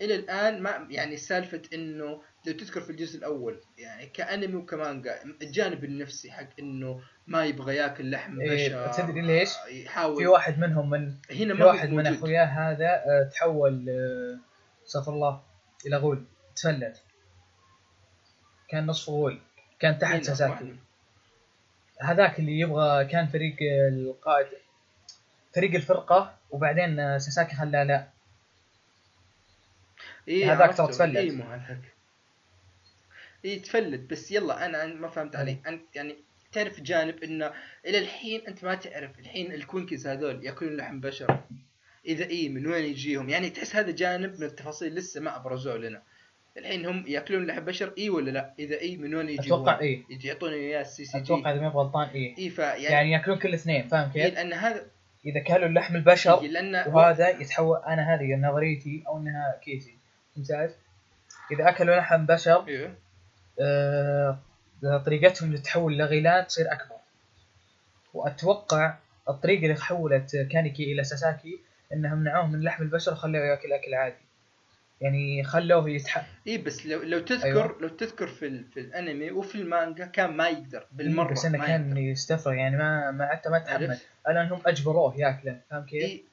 إلى 0.00 0.14
الآن 0.14 0.62
ما 0.62 0.86
يعني 0.90 1.16
سالفة 1.16 1.62
إنه 1.74 2.22
لو 2.46 2.52
تذكر 2.52 2.80
في 2.80 2.90
الجزء 2.90 3.18
الأول 3.18 3.60
يعني 3.78 4.06
كأنمي 4.06 4.54
وكمانجا 4.54 5.22
الجانب 5.42 5.84
النفسي 5.84 6.30
حق 6.30 6.48
إنه 6.58 7.00
ما 7.26 7.44
يبغى 7.44 7.76
ياكل 7.76 8.10
لحم 8.10 8.40
إيه، 8.40 8.68
بشر 8.68 8.92
تدري 8.92 9.20
ليش؟ 9.20 9.50
يحاول 9.70 10.16
في 10.16 10.26
واحد 10.26 10.58
منهم 10.58 10.90
من 10.90 11.14
هنا 11.30 11.54
في 11.54 11.62
واحد 11.62 11.90
من. 11.90 12.06
أخوياه 12.06 12.44
هذا 12.44 12.88
آه، 12.88 13.30
تحول 13.32 13.86
آه، 13.88 14.38
استغفر 14.86 15.12
الله 15.12 15.42
إلى 15.86 15.96
غول 15.96 16.24
تفلت 16.56 17.02
كان 18.68 18.86
نصف 18.86 19.10
غول 19.10 19.40
كان 19.80 19.98
تحت 19.98 20.22
ساساكي؟ 20.22 20.76
هذاك 22.00 22.38
اللي 22.38 22.60
يبغى 22.60 23.04
كان 23.04 23.26
فريق 23.26 23.56
آه، 23.62 23.88
القائد 23.88 24.46
فريق 25.54 25.74
الفرقة 25.74 26.34
وبعدين 26.50 27.00
آه، 27.00 27.18
ساساكي 27.18 27.56
خلاه 27.56 27.84
لا 27.84 28.08
إيه 30.28 30.52
هذاك. 30.52 30.76
ترى 30.76 30.86
تفلت. 30.86 31.16
إيه 31.16 31.30
مو 31.30 31.44
إيه 33.44 33.62
تفلت. 33.62 34.10
بس 34.10 34.32
يلا 34.32 34.66
أنا 34.66 34.84
أنا 34.84 34.94
ما 34.94 35.08
فهمت 35.08 35.34
إيه. 35.34 35.40
عليك 35.40 35.68
أنت 35.68 35.82
يعني 35.96 36.16
تعرف 36.52 36.80
جانب 36.80 37.22
إنه 37.22 37.52
إلى 37.86 37.98
الحين 37.98 38.40
أنت 38.48 38.64
ما 38.64 38.74
تعرف. 38.74 39.18
الحين 39.18 39.52
الكونكيز 39.52 40.06
هذول 40.06 40.44
ياكلون 40.44 40.76
لحم 40.76 41.00
بشر. 41.00 41.40
إذا 42.06 42.24
إيه 42.24 42.48
من 42.48 42.66
وين 42.66 42.84
يجيهم؟ 42.84 43.28
يعني 43.28 43.50
تحس 43.50 43.76
هذا 43.76 43.90
جانب 43.90 44.34
من 44.40 44.42
التفاصيل 44.42 44.94
لسه 44.94 45.20
ما 45.20 45.36
أبرزوه 45.36 45.76
لنا. 45.76 46.02
الحين 46.58 46.86
هم 46.86 47.04
ياكلون 47.06 47.46
لحم 47.46 47.60
بشر 47.60 47.92
اي 47.98 48.10
ولا 48.10 48.30
لا؟ 48.30 48.54
إذا 48.58 48.80
اي 48.80 48.96
من 48.96 49.14
وين 49.14 49.28
يجيهم 49.28 49.44
أتوقع 49.44 49.82
يجي 50.10 50.28
يعطوني 50.28 50.54
إياه 50.54 50.80
السي 50.80 51.04
سي 51.04 51.18
جي 51.18 51.24
أتوقع 51.24 51.52
إذا 51.52 51.60
ما 51.60 51.68
غلطان 51.68 52.08
إيه. 52.08 52.38
اي 52.38 52.50
فيعني 52.50 52.82
يعني 52.82 53.12
ياكلون 53.12 53.38
كل 53.38 53.54
اثنين 53.54 53.88
فاهم 53.88 54.10
إيه 54.16 54.24
كيف؟ 54.24 54.34
لأن 54.34 54.52
هذا 54.52 54.86
إذا 55.26 55.40
كلوا 55.40 55.68
لحم 55.68 55.96
البشر 55.96 56.40
إيه 56.40 56.48
لأن 56.48 56.92
وهذا 56.94 57.28
يتحول 57.28 57.76
أنا 57.86 58.14
هذه 58.14 58.34
نظريتي 58.34 59.04
أو 59.06 59.18
إنها 59.18 59.60
كيسي 59.64 59.95
ممتاز 60.36 60.70
إذا 61.52 61.68
أكلوا 61.68 61.96
لحم 61.96 62.26
بشر 62.26 62.64
أيوه 62.68 62.94
آه، 63.60 64.38
طريقتهم 65.06 65.52
للتحول 65.52 65.98
لغيلان 65.98 66.46
تصير 66.46 66.72
أكبر 66.72 66.96
وأتوقع 68.14 68.94
الطريقة 69.28 69.62
اللي 69.62 69.74
حولت 69.80 70.36
كانيكي 70.36 70.92
إلى 70.92 71.04
ساساكي 71.04 71.58
إنها 71.92 72.14
منعوه 72.14 72.46
من 72.46 72.60
لحم 72.62 72.82
البشر 72.82 73.12
وخلوه 73.12 73.42
يأكل 73.44 73.72
أكل 73.72 73.94
عادي 73.94 74.16
يعني 75.00 75.44
خلوه 75.44 75.90
يتح... 75.90 76.26
اي 76.46 76.58
بس 76.58 76.86
لو 76.86 77.02
لو 77.02 77.18
تذكر 77.18 77.46
أيوة. 77.46 77.76
لو 77.80 77.88
تذكر 77.88 78.26
في 78.26 78.46
ال- 78.46 78.64
في 78.64 78.80
الأنمي 78.80 79.30
وفي 79.30 79.54
المانجا 79.54 80.06
كان 80.06 80.30
ما 80.30 80.48
يقدر 80.48 80.86
بالمرة 80.92 81.32
بس 81.32 81.44
إنه 81.44 81.66
كان 81.66 81.88
يقدر. 81.88 82.00
يستفرغ 82.00 82.54
يعني 82.54 82.76
ما 82.76 83.10
ما 83.10 83.26
حتى 83.26 83.48
ما 83.48 83.58
تحمل؟ 83.58 83.98
الان 84.28 84.46
هم 84.52 84.60
أجبروه 84.66 85.14
يأكله 85.20 85.60
فاهم 85.70 85.84
كيف؟ 85.86 86.02
اي 86.02 86.24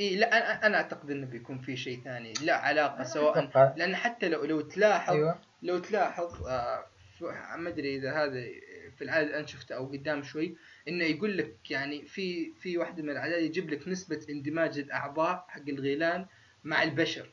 اي 0.00 0.16
لا 0.16 0.36
أنا 0.36 0.66
أنا 0.66 0.76
أعتقد 0.76 1.10
إنه 1.10 1.26
بيكون 1.26 1.58
في 1.58 1.76
شيء 1.76 2.00
ثاني 2.04 2.32
لا 2.42 2.56
علاقة 2.56 3.04
سواء 3.04 3.38
أتوقع. 3.38 3.74
لأن 3.76 3.96
حتى 3.96 4.28
لو 4.28 4.44
لو 4.44 4.60
تلاحظ 4.60 5.14
أيوه 5.14 5.38
لو 5.62 5.78
تلاحظ 5.78 6.46
آه 6.46 6.86
ما 7.56 7.68
أدري 7.68 7.96
إذا 7.96 8.12
هذا 8.12 8.44
في 8.96 9.04
العدد 9.04 9.30
أنا 9.30 9.46
شفته 9.46 9.74
أو 9.74 9.86
قدام 9.86 10.22
شوي 10.22 10.56
إنه 10.88 11.04
يقول 11.04 11.38
لك 11.38 11.70
يعني 11.70 12.06
في 12.06 12.52
في 12.54 12.78
واحدة 12.78 13.02
من 13.02 13.10
الاعداد 13.10 13.42
يجيب 13.42 13.70
لك 13.70 13.88
نسبة 13.88 14.26
اندماج 14.30 14.78
الأعضاء 14.78 15.44
حق 15.48 15.68
الغيلان 15.68 16.26
مع 16.64 16.82
البشر 16.82 17.30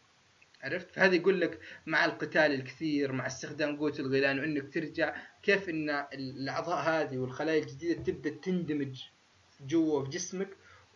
عرفت 0.63 0.91
فهذا 0.91 1.15
يقول 1.15 1.41
لك 1.41 1.59
مع 1.85 2.05
القتال 2.05 2.53
الكثير 2.53 3.11
مع 3.11 3.27
استخدام 3.27 3.77
قوة 3.77 3.93
الغيلان 3.99 4.39
وإنك 4.39 4.73
ترجع 4.73 5.15
كيف 5.43 5.69
إن 5.69 5.89
الأعضاء 6.13 6.77
هذه 6.89 7.17
والخلايا 7.17 7.63
الجديدة 7.63 8.03
تبدأ 8.03 8.29
تندمج 8.29 9.03
جوا 9.61 10.03
في 10.03 10.09
جسمك 10.09 10.49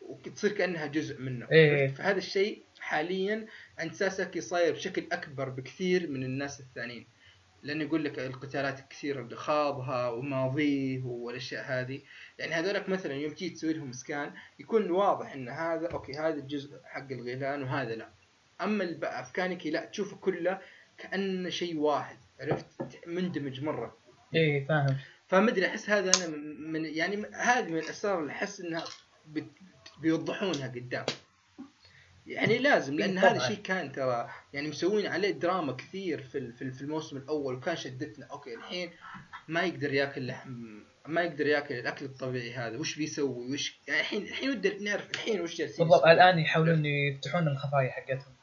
وتصير 0.07 0.51
كأنها 0.51 0.85
جزء 0.85 1.21
منه. 1.21 1.47
إيه. 1.51 1.87
فهذا 1.87 2.17
الشيء 2.17 2.63
حاليا 2.79 3.47
عند 3.79 3.93
ساساكي 3.93 4.41
صاير 4.41 4.73
بشكل 4.73 5.07
أكبر 5.11 5.49
بكثير 5.49 6.09
من 6.09 6.23
الناس 6.23 6.59
الثانيين. 6.59 7.07
لأنه 7.63 7.83
يقول 7.83 8.05
لك 8.05 8.19
القتالات 8.19 8.79
الكثيره 8.79 9.21
اللي 9.21 9.35
خاضها 9.35 10.09
وماضيه 10.09 11.03
والأشياء 11.03 11.65
هذه. 11.65 12.01
يعني 12.39 12.53
هذولك 12.53 12.89
مثلا 12.89 13.13
يوم 13.13 13.33
تيجي 13.33 13.55
تسوي 13.55 13.73
لهم 13.73 13.91
سكان 13.91 14.33
يكون 14.59 14.91
واضح 14.91 15.33
إن 15.33 15.49
هذا 15.49 15.87
أوكي 15.87 16.13
هذا 16.13 16.35
الجزء 16.35 16.79
حق 16.83 17.11
الغيلان 17.11 17.63
وهذا 17.63 17.95
لا. 17.95 18.09
أما 18.61 18.97
كانيكي 19.33 19.69
لا 19.69 19.85
تشوفه 19.85 20.17
كله 20.17 20.59
كأنه 20.97 21.49
شيء 21.49 21.77
واحد 21.77 22.17
عرفت؟ 22.39 22.99
مندمج 23.07 23.63
مرة. 23.63 23.97
إيه 24.35 24.65
فاهم. 24.65 24.97
فما 25.27 25.51
أدري 25.51 25.65
أحس 25.65 25.89
هذا 25.89 26.11
أنا 26.17 26.37
من 26.59 26.85
يعني 26.85 27.25
هذه 27.33 27.69
من 27.69 27.77
الأسرار 27.77 28.19
اللي 28.19 28.31
أحس 28.31 28.61
إنها 28.61 28.83
بيوضحونها 30.01 30.67
قدام. 30.67 31.05
يعني 32.27 32.57
لازم 32.57 32.95
لأن 32.95 33.17
هذا. 33.17 33.37
الشيء 33.37 33.61
كان 33.63 33.91
ترى 33.91 34.29
يعني 34.53 34.67
مسوين 34.67 35.07
عليه 35.07 35.31
دراما 35.31 35.73
كثير 35.73 36.21
في 36.23 36.51
في 36.51 36.61
ال- 36.61 36.73
في 36.73 36.81
الموسم 36.81 37.17
الأول 37.17 37.55
وكان 37.55 37.75
شدتنا. 37.75 38.25
أوكي 38.25 38.55
الحين 38.55 38.91
ما 39.47 39.61
يقدر 39.63 39.93
ياكل 39.93 40.27
لحم 40.27 40.79
ما 41.05 41.21
يقدر 41.21 41.47
ياكل 41.47 41.75
الأكل 41.75 42.05
الطبيعي 42.05 42.53
هذا. 42.53 42.77
وش 42.77 42.95
بيسوي؟ 42.95 43.53
وش 43.53 43.79
يعني 43.87 43.99
الحين 44.01 44.23
الحين 44.23 44.49
ودنا 44.49 44.83
نعرف 44.83 45.11
الحين 45.11 45.41
وش 45.41 45.55
جالسين 45.55 45.87
بالضبط. 45.87 46.05
الآن 46.05 46.39
يحاولون 46.39 46.85
يفتحون 46.85 47.47
الخفايا 47.47 47.91
حقتهم. 47.91 48.33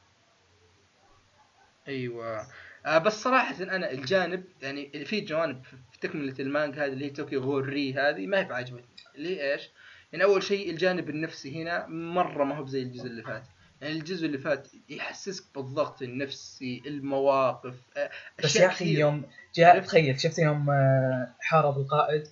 أيوه. 1.89 2.47
آه 2.87 2.99
بس 2.99 3.13
صراحة 3.23 3.63
أنا 3.63 3.91
الجانب 3.91 4.45
يعني 4.63 4.91
اللي 4.95 5.05
في 5.05 5.21
جوانب 5.21 5.63
في 5.93 5.99
تكملة 6.01 6.35
المانجا 6.41 6.85
هذه 6.87 6.93
اللي 6.93 7.05
هي 7.05 7.11
توكي 7.11 7.37
غوري 7.37 7.93
هذه 7.95 8.27
ما 8.27 8.39
هي 8.41 8.45
بعجبتني. 8.45 8.85
اللي 9.15 9.37
هي 9.37 9.53
إيش؟ 9.53 9.71
يعني 10.15 10.25
أول 10.25 10.43
شيء 10.43 10.71
الجانب 10.71 11.11
النفسي 11.11 11.63
هنا 11.63 11.87
مرة 11.87 12.45
ما 12.45 12.57
هو 12.57 12.65
بزي 12.65 12.83
الجزء 12.83 13.07
اللي 13.07 13.23
فات. 13.23 13.43
يعني 13.81 13.95
الجزء 13.95 14.27
اللي 14.27 14.39
فات 14.39 14.69
يحسسك 14.89 15.45
بالضغط 15.55 16.03
النفسي 16.03 16.83
المواقف 16.87 17.75
آه، 17.97 18.11
بس 18.45 18.57
يا 18.57 18.67
أخي. 18.67 18.99
يوم 18.99 19.23
جاء؟ 19.55 19.81
تخيل 19.81 20.21
شفت 20.21 20.39
يوم 20.39 20.71
آه، 20.71 21.35
حارب 21.41 21.79
القائد؟ 21.79 22.29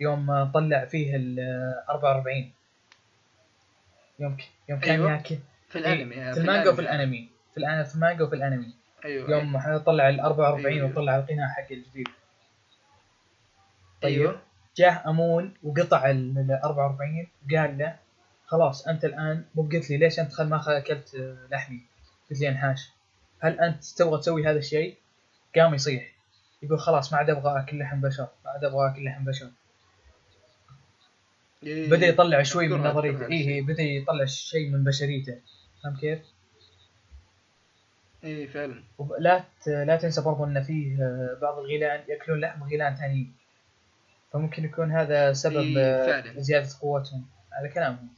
يوم 0.00 0.44
طلع 0.54 0.84
فيه 0.84 1.16
ال 1.16 1.38
44 1.88 2.52
يوم 4.20 4.36
ك... 4.36 4.40
يوم 4.68 4.80
كان 4.80 4.94
أيوة. 4.94 5.12
ياكل. 5.12 5.38
في 5.68 5.78
الأنمي 5.78 6.32
في 6.32 6.40
المانجا 6.40 6.70
وفي 6.70 6.80
الأنمي. 6.80 7.28
في 7.52 7.58
الان 7.58 7.84
في 7.84 7.94
المانجا 7.94 8.24
وفي 8.24 8.34
الأنمي. 8.36 8.74
أيوه 9.04 9.30
يوم 9.30 9.78
طلع 9.78 10.08
ال 10.08 10.20
44 10.20 10.66
أيوة. 10.74 10.90
وطلع 10.90 11.16
القناع 11.16 11.48
حق 11.48 11.72
الجديد. 11.72 12.08
طيب. 14.02 14.20
أيوه. 14.20 14.49
جاه 14.76 15.02
أمون 15.10 15.54
وقطع 15.62 16.10
ال 16.10 16.50
44 16.64 17.26
وقال 17.52 17.78
له 17.78 17.96
خلاص 18.46 18.88
أنت 18.88 19.04
الآن 19.04 19.44
مو 19.54 19.62
قلت 19.62 19.90
لي 19.90 19.96
ليش 19.96 20.20
أنت 20.20 20.32
خل 20.32 20.48
ما 20.48 20.78
أكلت 20.78 21.16
لحمي 21.50 21.80
قلت 22.30 22.40
لي 22.40 22.48
أنحاش 22.48 22.90
هل 23.40 23.60
أنت 23.60 23.84
تبغى 23.84 24.20
تسوي 24.20 24.46
هذا 24.46 24.58
الشيء؟ 24.58 24.96
قام 25.56 25.74
يصيح 25.74 26.12
يقول 26.62 26.78
خلاص 26.80 27.12
ما 27.12 27.18
عاد 27.18 27.30
أبغى 27.30 27.60
أكل 27.60 27.78
لحم 27.78 28.00
بشر 28.00 28.28
ما 28.44 28.50
عاد 28.50 28.64
أبغى 28.64 28.88
أكل 28.90 29.04
لحم 29.04 29.24
بشر 29.24 29.50
إيه. 31.62 31.90
بدأ 31.90 32.06
يطلع 32.06 32.42
شوي 32.42 32.68
من 32.68 32.80
نظريته 32.82 33.26
اي. 33.26 33.32
إيه 33.32 33.62
بدأ 33.62 33.82
يطلع 33.82 34.24
شيء 34.24 34.70
من 34.70 34.84
بشريته 34.84 35.38
فاهم 35.82 35.96
كيف؟ 35.96 36.18
إيه 38.24 38.46
فعلا 38.46 38.82
ولا 38.98 39.44
ت- 39.64 39.68
لا 39.68 39.96
تنسى 39.96 40.22
برضو 40.22 40.44
إن 40.44 40.62
فيه 40.62 41.02
آه، 41.02 41.38
بعض 41.42 41.58
الغيلان 41.58 42.00
يأكلون 42.08 42.40
لحم 42.40 42.62
غيلان 42.64 42.96
ثانيين 42.96 43.34
فممكن 44.32 44.64
يكون 44.64 44.92
هذا 44.92 45.32
سبب 45.32 45.56
إيه، 45.56 45.78
آه،. 45.78 46.40
زيادة 46.40 46.68
قوتهم 46.80 47.26
على 47.52 47.68
كلامهم. 47.68 48.08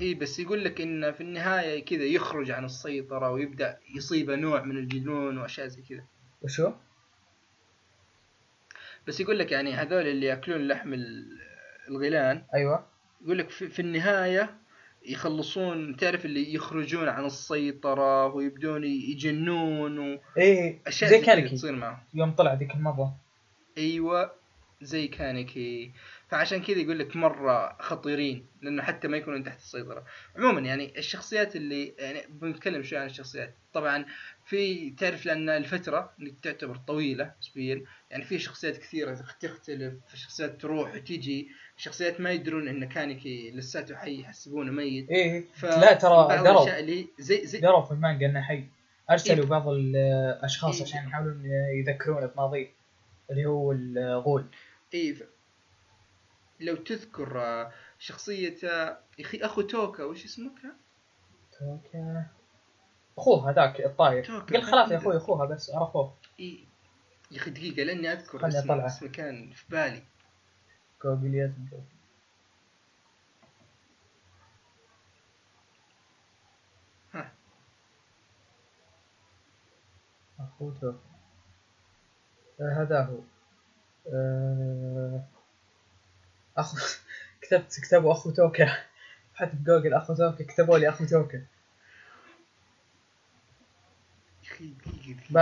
اي 0.00 0.14
بس 0.14 0.38
يقول 0.38 0.64
لك 0.64 0.80
إن 0.80 1.12
في 1.12 1.20
النهاية 1.20 1.84
كذا 1.84 2.02
يخرج 2.04 2.50
عن 2.50 2.64
السيطرة 2.64 3.30
ويبدأ 3.30 3.78
يصيبه 3.96 4.34
نوع 4.36 4.62
من 4.62 4.76
الجنون 4.76 5.38
وأشياء 5.38 5.66
زي 5.66 5.82
كذا. 5.82 6.04
وشو؟ 6.42 6.72
بس 9.06 9.20
يقول 9.20 9.38
لك 9.38 9.52
يعني 9.52 9.74
هذول 9.74 10.06
اللي 10.06 10.26
يأكلون 10.26 10.68
لحم 10.68 10.94
ال- 10.94 11.38
الغيلان 11.88 12.42
أيوه. 12.54 12.86
يقول 13.24 13.38
لك 13.38 13.50
في, 13.50 13.68
في 13.68 13.82
النهاية 13.82 14.54
يخلصون 15.06 15.96
تعرف 15.96 16.24
اللي 16.24 16.54
يخرجون 16.54 17.08
عن 17.08 17.24
السيطرة 17.24 18.26
ويبدون 18.26 18.84
يجنون 18.84 20.18
إيه 20.38 20.80
واشياء 20.86 21.10
زي 21.10 21.20
كانكي. 21.20 21.48
تصير 21.56 21.72
معهم. 21.72 21.98
يوم 22.14 22.30
طلع 22.34 22.54
ذيك 22.54 22.74
المرة. 22.74 23.16
أيوه 23.78 24.32
زي 24.82 25.08
كانكي 25.08 25.92
فعشان 26.28 26.62
كذا 26.62 26.78
يقول 26.78 26.98
لك 26.98 27.16
مرة 27.16 27.76
خطيرين 27.80 28.46
لأنه 28.62 28.82
حتى 28.82 29.08
ما 29.08 29.16
يكونون 29.16 29.44
تحت 29.44 29.58
السيطرة. 29.58 30.04
عموما 30.36 30.60
يعني 30.60 30.98
الشخصيات 30.98 31.56
اللي 31.56 31.94
يعني 31.98 32.22
بنتكلم 32.28 32.82
شوي 32.82 32.98
عن 32.98 33.06
الشخصيات. 33.06 33.54
طبعا 33.72 34.04
في 34.46 34.90
تعرف 34.90 35.26
لأن 35.26 35.48
الفترة 35.48 36.12
اللي 36.18 36.34
تعتبر 36.42 36.76
طويلة 36.76 37.32
نسبيا 37.40 37.84
يعني 38.10 38.24
في 38.24 38.38
شخصيات 38.38 38.76
كثيرة 38.76 39.14
تختلف 39.14 39.94
شخصيات 40.14 40.60
تروح 40.60 40.94
وتيجي 40.94 41.48
شخصيات 41.76 42.20
ما 42.20 42.30
يدرون 42.30 42.68
إن 42.68 42.88
كانكي 42.88 43.50
لساته 43.50 43.96
حي 43.96 44.20
يحسبونه 44.20 44.72
ميت. 44.72 45.10
إيه 45.10 45.44
ف 45.54 45.64
لا 45.64 45.92
ترى 45.92 46.42
دروا. 46.42 46.68
زي 47.18 47.46
زي 47.46 47.60
دروا 47.60 47.82
في 47.82 47.90
المانجا 47.90 48.26
إنه 48.26 48.40
حي. 48.40 48.64
أرسلوا 49.10 49.44
إيه. 49.44 49.50
بعض 49.50 49.68
الأشخاص 49.68 50.80
إيه. 50.80 50.86
عشان 50.86 51.08
يحاولون 51.08 51.42
يذكرونه 51.78 52.26
بماضيه. 52.26 52.83
اللي 53.30 53.46
هو 53.46 53.72
الغول 53.72 54.46
إيه 54.94 55.28
لو 56.60 56.76
تذكر 56.76 57.70
شخصية 57.98 58.56
يا 58.62 59.00
أخي 59.20 59.38
أخو 59.38 59.60
توكا 59.62 60.04
وش 60.04 60.24
اسمه 60.24 60.50
كان؟ 60.62 60.76
توكا 61.58 62.26
أخوه 63.18 63.50
هذاك 63.50 63.80
الطاير. 63.80 64.24
قال 64.40 64.62
خلاص 64.62 64.90
يا 64.90 64.96
أخوي 64.96 65.16
اخوها 65.16 65.46
بس 65.46 65.70
عرفوه 65.70 66.16
إيه. 66.40 66.64
يا 67.30 67.36
أخي 67.36 67.50
دقيقة 67.50 67.82
لأني 67.82 68.12
أذكر 68.12 68.48
اسمه. 68.48 68.86
اسمه 68.86 69.08
كان 69.08 69.50
في 69.50 69.64
بالي 69.68 70.02
جوجليات 71.04 71.50
ها 77.12 77.32
اخو 80.40 80.70
توكا 80.70 81.13
هذا 82.60 83.02
هو 83.02 83.18
آه، 84.12 85.24
اخو 86.56 86.76
كتبت 87.42 87.80
كتبوا 87.80 88.12
أخو 88.12 88.30
توكا. 88.30 88.76
حتى 89.34 89.56
بجوجل 89.56 89.94
أخو 89.94 90.14
توكا. 90.14 90.44
كتبوا 90.44 90.78
لي 90.78 90.88
أخو 90.88 91.04
توكا. 91.04 91.46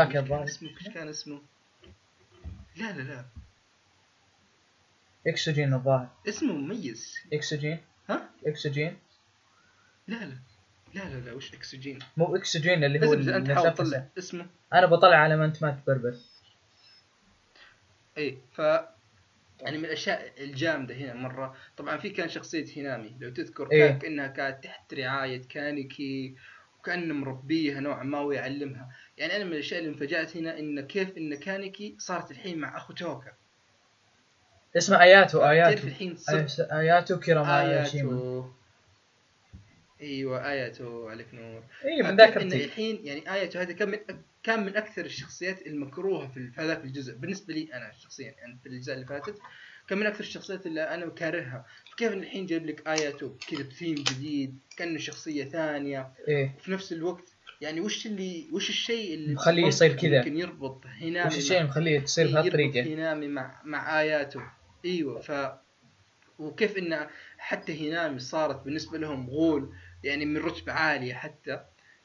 كان 0.05 0.17
الظاهر. 0.17 0.45
اسمه 0.45 0.69
إيش 0.69 0.89
كان 0.89 1.09
اسمه؟ 1.09 1.41
لا 2.77 2.93
لا 2.93 3.03
لا. 3.03 3.25
إكسجين 5.27 5.75
الظاهر. 5.75 6.09
اسمه 6.29 6.53
مميز 6.53 7.15
إكسجين؟ 7.33 7.79
ها؟ 8.11 8.31
إكسجين؟ 8.47 8.99
لا 10.07 10.25
لا. 10.25 10.39
لا 10.95 11.03
لا 11.05 11.21
لا. 11.21 11.33
وش 11.33 11.55
إكسجين؟ 11.55 11.99
مو 12.17 12.37
إكسجين 12.37 12.85
اللي 12.85 13.07
هو 13.07 13.15
أنت 13.15 13.51
حاول. 13.51 13.75
تطلع 13.75 14.07
اسمه. 14.19 14.47
أنا 14.73 14.87
بطلع 14.87 15.17
على 15.17 15.37
ما 15.37 15.45
أنت 15.45 15.63
ما 15.63 15.71
تبربر. 15.71 16.17
إيه 18.19 18.37
ف 18.53 18.59
يعني 19.61 19.79
من 19.79 19.85
الأشياء 19.85 20.33
الجامدة 20.45 20.95
هنا 20.95 21.15
مرة. 21.15 21.57
طبعا 21.77 21.97
في 21.97 22.11
كان 22.11 22.29
شخصية 22.29 22.65
هينامي 22.77 23.17
لو 23.21 23.31
تذكر 23.31 23.69
إيه. 23.73 23.89
كان 23.89 23.99
كانها 23.99 24.27
كانت 24.27 24.65
تحت 24.65 24.95
رعاية 24.95 25.43
كانيكي 25.49 26.35
وكانه 26.81 27.15
مربيها 27.15 27.81
نوعا 27.81 28.03
ما 28.05 28.21
ويعلمها. 28.21 28.89
يعني 29.19 29.37
أنا 29.37 29.45
من 29.45 29.53
الأشياء 29.53 29.81
اللي 29.81 29.91
انفجأت 29.91 30.37
هنا 30.37 30.59
إن 30.59 30.81
كيف 30.87 31.17
إن 31.19 31.35
كانيكي 31.35 31.97
صارت 31.99 32.31
الحين 32.31 32.59
مع 32.59 32.77
أخو 32.77 32.93
توكا. 32.93 33.33
اسمه 34.77 35.01
اياتو 35.03 35.39
تعرف 35.39 35.51
اياتو 35.51 35.87
الحين 35.87 36.17
صرت 36.17 36.51
آيس- 36.51 36.73
اياتو 36.73 37.19
كيراما 37.19 37.61
اياتو 37.61 38.45
إيوه 40.03 40.51
اياتو 40.51 41.09
عليك 41.09 41.35
نور. 41.35 41.63
اي 41.85 42.03
من 42.03 42.17
ذاك 42.17 42.37
الحين 42.37 43.01
يعني 43.05 43.33
اياتو 43.33 43.59
هذا 43.59 43.73
كان 43.73 43.89
من 43.89 43.99
كان 44.43 44.65
من 44.65 44.77
أكثر 44.77 45.05
الشخصيات 45.05 45.67
المكروهة 45.67 46.29
في 46.29 46.51
هذاك 46.57 46.85
الجزء. 46.85 47.15
بالنسبة 47.15 47.55
لي 47.55 47.69
أنا 47.75 47.93
شخصيا 48.03 48.35
يعني 48.39 48.59
في 48.63 48.69
الأجزاء 48.69 48.95
اللي 48.95 49.07
فاتت 49.07 49.39
كان 49.89 49.99
من 49.99 50.07
أكثر 50.07 50.21
الشخصيات 50.21 50.67
اللي 50.67 50.83
أنا 50.83 51.09
كارهها 51.09 51.67
فكيف 51.93 52.13
الحين 52.13 52.47
جايب 52.47 52.67
لك 52.67 52.89
اياتو 52.89 53.35
كذا 53.51 53.63
بثيم 53.63 53.95
جديد 53.95 54.59
كأنه 54.77 54.99
شخصية 54.99 55.45
ثانية. 55.45 56.13
إيه. 56.29 56.55
وفي 56.59 56.73
نفس 56.73 56.93
الوقت 56.93 57.29
يعني 57.61 57.81
وش 57.81 58.07
اللي 58.07 58.49
وش 58.53 58.69
الشيء 58.69 59.15
اللي 59.15 59.35
مخليه 59.35 59.67
يصير 59.67 59.93
كذا؟ 59.93 60.19
ممكن 60.19 60.37
يربط 60.37 60.85
هينامي 60.87 61.29
وش 61.29 61.37
الشيء 61.37 61.57
اللي 61.57 61.69
مخليه 61.69 62.01
تصير 62.01 62.25
إيه، 62.27 62.31
يربط 62.31 62.43
بهالطريقه 62.43 62.83
هينامي 62.83 63.29
مع 63.29 63.61
مع 63.65 64.01
آياته. 64.01 64.43
إيوه 64.85 65.21
ف 65.21 65.53
وكيف 66.39 66.79
إن 66.79 67.07
حتى 67.39 67.73
هينامي 67.73 68.19
صارت 68.19 68.65
بالنسبة 68.65 68.99
لهم 68.99 69.31
غول. 69.31 69.73
يعني 70.05 70.25
من 70.25 70.37
رتبة 70.37 70.73
عالية 70.73 71.15
حتى. 71.15 71.61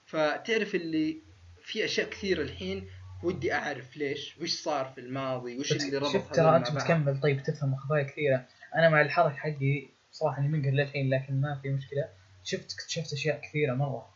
فتعرف 0.06 0.76
اللي 0.76 1.18
في 1.64 1.86
أشياء 1.86 2.10
كثيرة 2.10 2.41
الحين 2.41 2.88
ودي 3.24 3.53
أعرف 3.53 3.98
ليش 3.98 4.38
وش 4.41 4.52
صار 4.52 4.91
في 4.95 5.02
الماضي 5.02 5.57
وش 5.57 5.72
اللي 5.72 5.98
ربط 5.98 6.14
شفت 6.14 6.36
ترى 6.36 6.56
أنت. 6.56 6.72
بتكمل 6.72 7.19
طيب 7.19 7.44
تفهم 7.44 7.76
قضايا 7.76 8.03
كثيرة. 8.03 8.45
أنا 8.76 8.90
مع 8.90 9.02
الحرق 9.02 9.36
حقي 9.36 9.88
صراحة 10.11 10.40
إني 10.40 10.48
منقهر 10.48 10.74
للحين 10.74 11.10
لكن 11.10 11.41
ما 11.41 11.60
في 11.61 11.69
مشكلة. 11.69 12.10
شفت 12.44 12.74
اكتشفت 12.74 13.14
أشياء 13.14 13.41
كثيرة 13.41 13.74
مرة. 13.74 14.10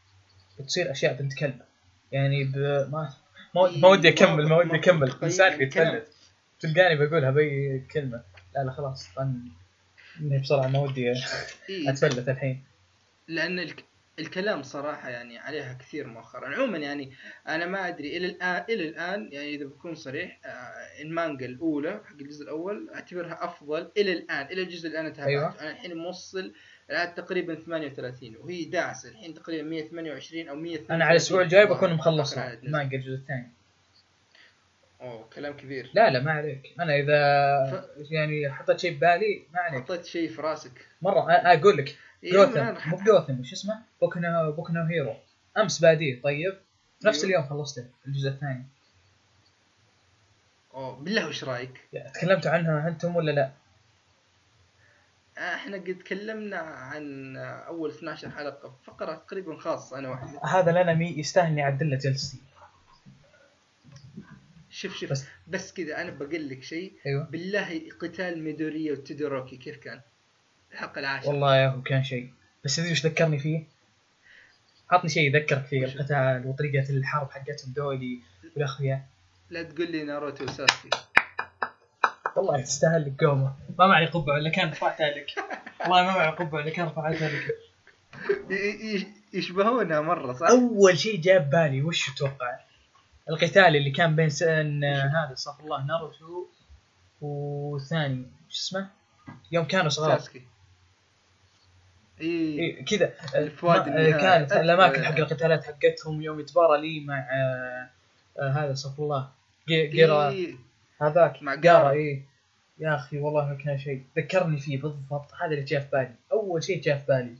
بتصير 0.59 0.91
أشياء 0.91 1.13
بنت 1.13 1.33
كلب. 1.33 1.61
يعني 2.11 2.43
ب... 2.43 2.57
ما 2.91 3.13
ما, 3.55 3.87
ودي 3.87 4.09
أكمل 4.09 4.47
ما 4.47 4.57
ودي 4.57 4.75
أكمل. 4.75 5.13
لساني 5.21 5.51
يعني 5.51 5.63
يتفلت 5.63 6.07
تلقاني 6.59 6.95
بقولها 6.95 7.31
بأي 7.31 7.79
كلمة. 7.93 8.21
لا 8.55 8.63
لا 8.63 8.71
خلاص 8.71 9.09
طن 9.15 9.41
إني 10.19 10.39
بسرعة 10.39 10.67
ما 10.67 10.79
ودي 10.79 11.11
إيه، 11.69 11.89
أتفلت 11.89 12.29
الحين. 12.29 12.63
لأن 13.27 13.59
الك... 13.59 13.83
الكلام 14.19 14.63
صراحة 14.63 15.09
يعني 15.09 15.37
عليها 15.39 15.73
كثير 15.73 16.07
مؤخرا. 16.07 16.47
عموما 16.55 16.77
يعني 16.77 17.11
أنا 17.47 17.65
ما 17.65 17.87
أدري 17.87 18.17
إلى 18.17 18.25
الآن 18.27 18.63
إلى 18.69 18.89
الآن 18.89 19.29
يعني 19.31 19.55
إذا 19.55 19.65
بكون 19.65 19.95
صريح 19.95 20.39
آه، 20.45 21.01
المانجا 21.01 21.45
الأولى 21.45 22.01
حق 22.05 22.11
الجزء 22.21 22.43
الأول 22.43 22.89
أعتبرها 22.95 23.45
أفضل 23.45 23.91
إلى 23.97 24.13
الآن. 24.13 24.45
إلى 24.45 24.61
الجزء 24.61 24.87
اللي 24.87 24.99
أنا 24.99 25.09
تابعته. 25.09 25.29
أيوة. 25.29 25.61
أنا 25.61 25.71
الحين 25.71 25.97
موصل 25.97 26.53
الآن 26.89 27.15
تقريبا 27.15 27.55
38 27.55 28.35
وهي 28.37 28.65
داعسة. 28.65 29.09
الحين 29.09 29.33
تقريبا 29.33 29.63
128 29.69 30.47
أو 30.47 30.55
132 30.55 30.95
أنا 30.95 31.05
على 31.05 31.11
الأسبوع 31.11 31.41
الجاي 31.41 31.65
بكون 31.65 31.89
نزل. 32.21 32.41
المانجا 32.63 32.97
الجزء 32.97 33.15
الثاني. 33.15 33.51
أوه 35.01 35.29
كلام 35.35 35.53
كبير. 35.57 35.91
لا 35.93 36.09
لا 36.09 36.19
ما 36.19 36.31
عليك. 36.31 36.73
أنا 36.79 36.95
إذا 36.95 37.15
ف- 37.71 38.11
يعني 38.11 38.51
حطيت 38.51 38.79
شيء 38.79 38.91
ببالي 38.97 39.43
ما 39.53 39.59
عليك. 39.59 39.83
حطيت 39.83 40.05
شيء 40.05 40.29
في 40.29 40.41
راسك. 40.41 40.87
مرة 41.01 41.31
أقول 41.31 41.77
لك. 41.77 41.97
جوثم. 42.23 42.57
أنا 42.59 42.71
راح- 42.71 42.87
مو 42.87 42.97
جوثم 42.97 43.39
وش 43.39 43.53
اسمه؟ 43.53 43.81
بوكنو 44.01 44.51
بوكنو 44.51 44.83
هيرو 44.83 45.15
أمس 45.57 45.79
باديه 45.79 46.21
طيب. 46.21 46.57
نفس 47.05 47.23
أيوه. 47.23 47.29
اليوم 47.39 47.49
خلصته 47.49 47.85
الجزء 48.07 48.29
الثاني. 48.29 48.65
أوه 50.73 50.95
بالله 50.99 51.27
وش 51.27 51.43
رأيك؟ 51.43 51.81
تكلمتوا 52.13 52.51
عنها 52.51 52.87
أنتم 52.87 53.15
ولا 53.15 53.31
لا؟ 53.31 53.51
إحنا 55.37 55.77
قد 55.77 55.97
تكلمنا 56.05 56.57
عن 56.57 57.37
أول 57.37 57.89
12 57.89 58.29
حلقة 58.29 58.75
فقرة 58.83 59.15
تقريبا 59.15 59.57
خاصة 59.59 59.99
أنا 59.99 60.09
واحدة. 60.09 60.39
هذا 60.45 60.71
الانمي 60.71 61.07
يستاهل 61.17 61.47
إني 61.51 61.63
أعدل 61.63 61.89
له 61.89 61.97
جلستي. 61.97 62.37
شوف 64.69 64.95
شوف. 64.97 65.11
بس- 65.11 65.25
بس, 65.47 65.73
كذا 65.73 66.01
أنا 66.01 66.09
بقول 66.11 66.49
لك 66.49 66.63
شيء. 66.63 66.93
أيوه. 67.05 67.23
بالله 67.23 67.81
قتال 68.01 68.43
ميدوريا 68.43 68.91
وتودوروكي 68.93 69.57
كيف 69.57 69.77
كان؟ 69.77 70.01
الحلقة 70.71 70.99
العاشره 70.99 71.29
والله 71.29 71.55
يا 71.57 71.67
هو 71.67 71.81
كان 71.81 72.03
شيء 72.03 72.29
بس 72.65 72.75
تدري 72.75 72.91
وش 72.91 73.05
ذكرني 73.05 73.39
فيه؟ 73.39 73.63
عطني 74.91 75.09
شيء 75.09 75.35
يذكرك 75.35 75.65
فيه؟ 75.65 75.85
القتال 75.85 76.47
وطريقة 76.47 76.89
الحرب 76.89 77.31
حقتهم 77.31 77.73
دولي 77.75 78.19
والأخويا 78.55 79.05
لا 79.49 79.63
تقول 79.63 79.91
لي 79.91 80.03
ناروتو 80.03 80.43
وساسكي 80.43 80.89
والله 82.35 82.61
تستاهل 82.61 83.05
لك 83.05 83.23
قومه 83.23 83.55
ما 83.79 83.87
معي 83.87 84.05
قبعة 84.05 84.37
إلا 84.37 84.49
كان 84.49 84.69
رفعتها 84.69 85.09
لك 85.09 85.25
والله 85.81 86.03
ما 86.03 86.15
معي 86.15 86.29
قبعة 86.29 86.61
إلا 86.61 86.69
كان 86.69 86.85
رفعتها 86.85 87.29
لك 87.29 87.55
يشبهونها 89.33 90.01
مرة 90.01 90.33
صح؟ 90.33 90.47
أول 90.49 90.97
شيء 90.97 91.21
جاب 91.21 91.49
بالي 91.49 91.81
وش 91.81 92.09
تتوقع؟ 92.09 92.59
القتال 93.29 93.75
اللي 93.75 93.91
كان 93.91 94.15
بين 94.15 94.29
سن 94.29 94.83
هذا 94.83 95.33
استغفر 95.33 95.63
الله 95.63 95.85
ناروتو 95.85 96.47
والثاني 97.21 98.25
شو 98.49 98.61
اسمه؟ 98.61 98.89
يوم 99.51 99.65
كانوا 99.65 99.89
صغار 99.89 100.17
ساسكي 100.17 100.41
إيه 102.21 102.85
كذا 102.85 103.13
الفواد. 103.35 103.85
كانت 104.21 104.51
الأماكن. 104.53 105.03
حق 105.03 105.17
القتالات 105.17 105.63
حقتهم 105.63 106.21
يوم 106.21 106.39
يتبارى 106.39 106.81
لي 106.81 107.05
مع 107.05 107.19
آه، 107.19 107.89
آه، 108.39 108.49
هذا 108.49 108.71
استغفر 108.73 109.03
الله 109.03 109.29
جي- 109.67 109.87
جيرا 109.87 110.29
إيه. 110.29 110.55
هذاك 111.01 111.43
مع 111.43 111.55
جارا. 111.55 111.89
اي 111.91 112.23
يا 112.79 112.95
أخي 112.95 113.17
والله 113.17 113.45
ما 113.49 113.55
كان 113.55 113.77
شيء 113.79 114.03
ذكرني 114.17 114.57
فيه 114.59 114.81
بالضبط 114.81 115.33
هذا 115.41 115.51
اللي 115.53 115.63
جاء 115.63 115.81
في 115.81 115.87
بالي 115.91 116.15
أول 116.31 116.63
شيء 116.63 116.81
جاء 116.81 116.97
في 116.97 117.05
بالي 117.07 117.35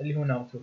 اللي 0.00 0.16
هو 0.16 0.24
ناروتو 0.24 0.58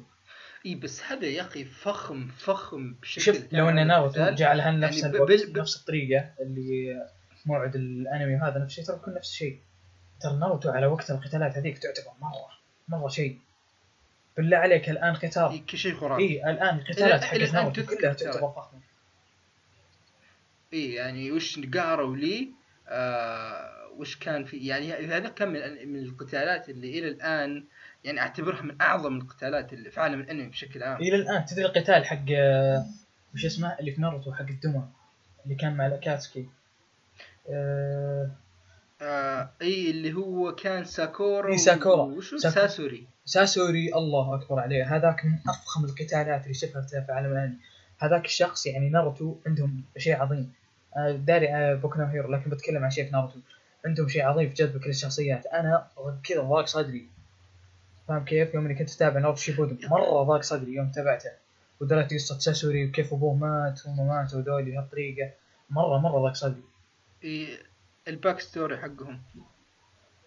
اي 0.65 0.75
بس 0.75 1.03
هذا 1.03 1.25
يا 1.25 1.41
أخي 1.41 1.65
فخم 1.65 2.27
فخم 2.27 2.93
بشكل 3.01 3.21
شوف 3.21 3.38
لو 3.51 3.69
إن. 3.69 3.88
ناروتو. 3.88 4.30
جعلها 4.30 4.71
نفس 4.71 5.01
يعني 5.03 5.15
الوقت 5.15 5.30
بال- 5.31 5.53
ب- 5.53 5.57
نفس 5.57 5.77
الطريقة 5.80 6.25
اللي 6.39 7.03
موعد 7.45 7.75
الأنمي 7.75 8.35
وهذا 8.35 8.59
نفس 8.59 8.71
الشيء 8.71 8.85
ترى 8.85 8.95
بيكون 8.95 9.13
نفس 9.13 9.31
الشيء 9.31 9.59
ترى 10.21 10.35
ناروتو 10.39 10.69
على 10.69 10.85
وقت 10.85 11.11
القتالات 11.11 11.57
هذيك 11.57 11.77
تعتبر 11.77 12.11
مرة 12.21 12.62
مره 12.98 13.07
شيء. 13.10 13.38
بالله 14.38 14.57
عليك 14.57 14.90
الآن 14.90 15.14
قتال. 15.15 15.49
إيه، 15.52 15.65
كشيء 15.68 15.95
خرافي. 15.95 16.22
اي 16.24 16.52
الآن 16.52 16.76
القتالات 16.78 17.24
حقت 17.24 17.53
ناروتو 17.53 17.86
كلها. 17.86 18.14
تعتبر 18.14 18.52
فخمه 18.52 18.80
اي 20.74 20.94
يعني 20.94 21.32
وش 21.32 21.60
جارا 21.60 22.03
ولي 22.03 22.49
آه 22.90 23.90
وش 23.98 24.18
كان 24.18 24.45
في 24.45 24.57
يعني 24.57 24.94
هذا 24.94 25.30
كان 25.30 25.48
من, 25.48 25.94
من 25.94 25.99
القتالات 26.03 26.70
اللي 26.70 26.99
إلى 26.99 27.07
الآن 27.07 27.64
يعني 28.03 28.20
أعتبرها 28.20 28.61
من 28.61 28.82
أعظم 28.82 29.18
القتالات 29.18 29.74
اللي 29.74 29.91
في 29.91 29.99
عالم 30.02 30.20
الأنمي 30.22 30.49
بشكل 30.49 30.84
عام. 30.84 31.02
إلى 31.02 31.15
الآن 31.15 31.45
تدري 31.45 31.65
القتال 31.65 32.06
حق 32.06 32.26
آه، 32.32 32.86
وش 33.36 33.45
اسمه؟ 33.45 33.80
اللي 33.80 33.91
في 33.91 34.02
ناروتو 34.02 34.34
حق 34.34 34.41
الدمى 34.41 34.84
اللي 35.45 35.56
كان 35.56 35.78
مع 35.78 35.88
الاكاتسكي 35.88 36.49
آه، 37.49 38.32
آه 39.03 39.49
إي 39.61 39.91
اللي 39.91 40.13
هو 40.13 40.55
كان 40.55 40.85
ساكورا 40.85 41.57
ساكورا. 41.57 42.01
وشو؟ 42.03 42.38
ساكو- 42.38 42.49
ساسوري. 42.53 43.07
ساسوري 43.25 43.93
الله 43.95 44.35
أكبر 44.35 44.59
عليه. 44.59 44.95
هذاك 44.95 45.25
من 45.25 45.38
أفخم 45.49 45.85
القتالات 45.85 46.43
اللي 46.43 46.53
شفتها 46.53 46.81
في 47.05 47.11
عالم 47.11 47.31
الأنمي. 47.31 47.55
هذاك 47.99 48.25
الشخص 48.25 48.65
يعني 48.65 48.89
ناروتو 48.89 49.35
عندهم 49.47 49.84
شيء 49.97 50.15
عظيم. 50.21 50.53
آه، 50.97 51.11
داري 51.11 51.47
آه، 51.49 51.73
بوكو 51.75 52.01
هيرو 52.01 52.31
لكن 52.31 52.49
بتكلم 52.49 52.84
عن 52.84 52.91
شيء 52.91 53.05
في 53.05 53.11
ناروتو. 53.11 53.39
عندهم 53.85 54.07
شيء 54.07 54.25
عظيم 54.25 54.49
في 54.49 54.55
جذب 54.55 54.81
كل 54.84 54.89
الشخصيات. 54.89 55.45
أنا 55.45 55.88
كذا 56.23 56.41
ضاق 56.41 56.65
صدري. 56.65 57.07
فاهم 58.07 58.25
كيف؟ 58.25 58.53
يوم 58.53 58.65
اني 58.65 58.75
كنت 58.75 58.91
أتابع 58.95 59.19
ناروتو 59.19 59.39
شيبودن 59.41 59.77
مرة 59.89 60.23
ضاق 60.23 60.41
صدري 60.41 60.73
يوم 60.73 60.91
تابعته. 60.91 61.30
ودريت 61.81 62.13
قصة 62.13 62.39
ساسوري 62.39 62.85
وكيف 62.89 63.13
أبوه 63.13 63.34
مات 63.35 63.85
وامه 63.85 64.03
مات 64.03 64.34
وذولي 64.34 64.71
بهالطريقه 64.71 65.30
مرة 65.69 65.97
مرة 65.97 66.19
ضاق 66.21 66.35
صدري. 66.35 66.63
ال 68.07 68.14
back 68.14 68.39
story 68.39 68.77
حقهم. 68.77 69.21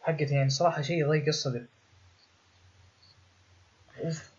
حقته 0.03 0.35
يعني 0.35 0.51
صراحة 0.51 0.83
شيء 0.83 1.09
ضيق 1.09 1.27
الصدر. 1.29 1.67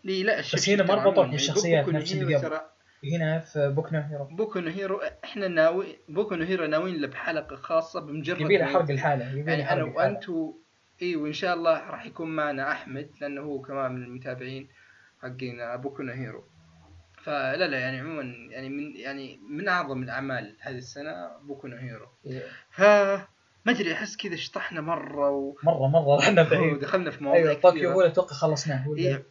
لي 0.04 0.22
لا 0.22 0.40
بس 0.40 0.68
هنا 0.68 0.82
ما 0.82 0.94
ربطوك 0.94 1.26
بالشخصيات 1.26 1.88
نفس 1.88 2.12
اللي 2.12 2.34
قبل. 2.34 2.60
هنا 3.04 3.38
في 3.38 3.68
بوكو 3.68 3.96
هيرو 3.96 4.24
بوكو 4.24 4.58
هيرو 4.58 5.00
إحنا 5.24 5.48
ناوي 5.48 5.98
بوكو 6.08 6.34
هيرو 6.34 6.66
ناويين 6.66 7.00
له 7.00 7.06
بحلقه 7.06 7.56
خاصة 7.56 8.00
بمجرد 8.00 8.40
يبي 8.40 8.56
له 8.56 8.64
ما 8.64 8.72
حرق 8.72 8.90
الحالة 8.90 9.30
يبي 9.30 9.50
يعني 9.50 9.72
أنا 9.72 9.84
وأنت 9.84 10.28
و... 10.28 10.54
إي 11.02 11.16
وإن 11.16 11.32
شاء 11.32 11.54
الله 11.54 11.90
راح 11.90 12.06
يكون 12.06 12.36
معنا 12.36 12.72
أحمد 12.72 13.10
لأنه 13.20 13.40
هو 13.40 13.60
كمان 13.60 13.92
من 13.92 14.02
المتابعين 14.02 14.68
حقين 15.22 15.76
بوكو 15.76 16.02
هيرو 16.02 16.44
فلا 17.28 17.66
لا 17.66 17.78
يعني 17.78 18.00
عموما 18.00 18.22
يعني 18.50 18.68
من 18.68 18.96
يعني 18.96 19.40
من 19.50 19.68
أعظم 19.68 20.02
الأعمال 20.02 20.54
هذه 20.60 20.76
السنة 20.78 21.28
بوكو 21.42 21.66
نو 21.66 21.76
هيرو. 21.76 22.06
ف 22.70 22.80
ما 23.64 23.72
أدري 23.72 23.92
أحس 23.92 24.16
كذا 24.16 24.36
شطحنا 24.36 24.80
مرة 24.80 25.30
و... 25.30 25.54
مرة 25.62 25.86
مرة 25.88 26.16
رحنا 26.18 26.42
بعيد. 26.42 26.72
ودخلنا 26.72 27.10
في 27.10 27.24
مواضيع 27.24 27.42
أيوه 27.42 27.54
طوكيو 27.54 27.78
كثيرة. 27.78 27.92
اول 27.92 28.04
أتوقع 28.04 28.36
خلصناه 28.36 28.88
ولا؟ 28.88 29.00
إيه. 29.02 29.22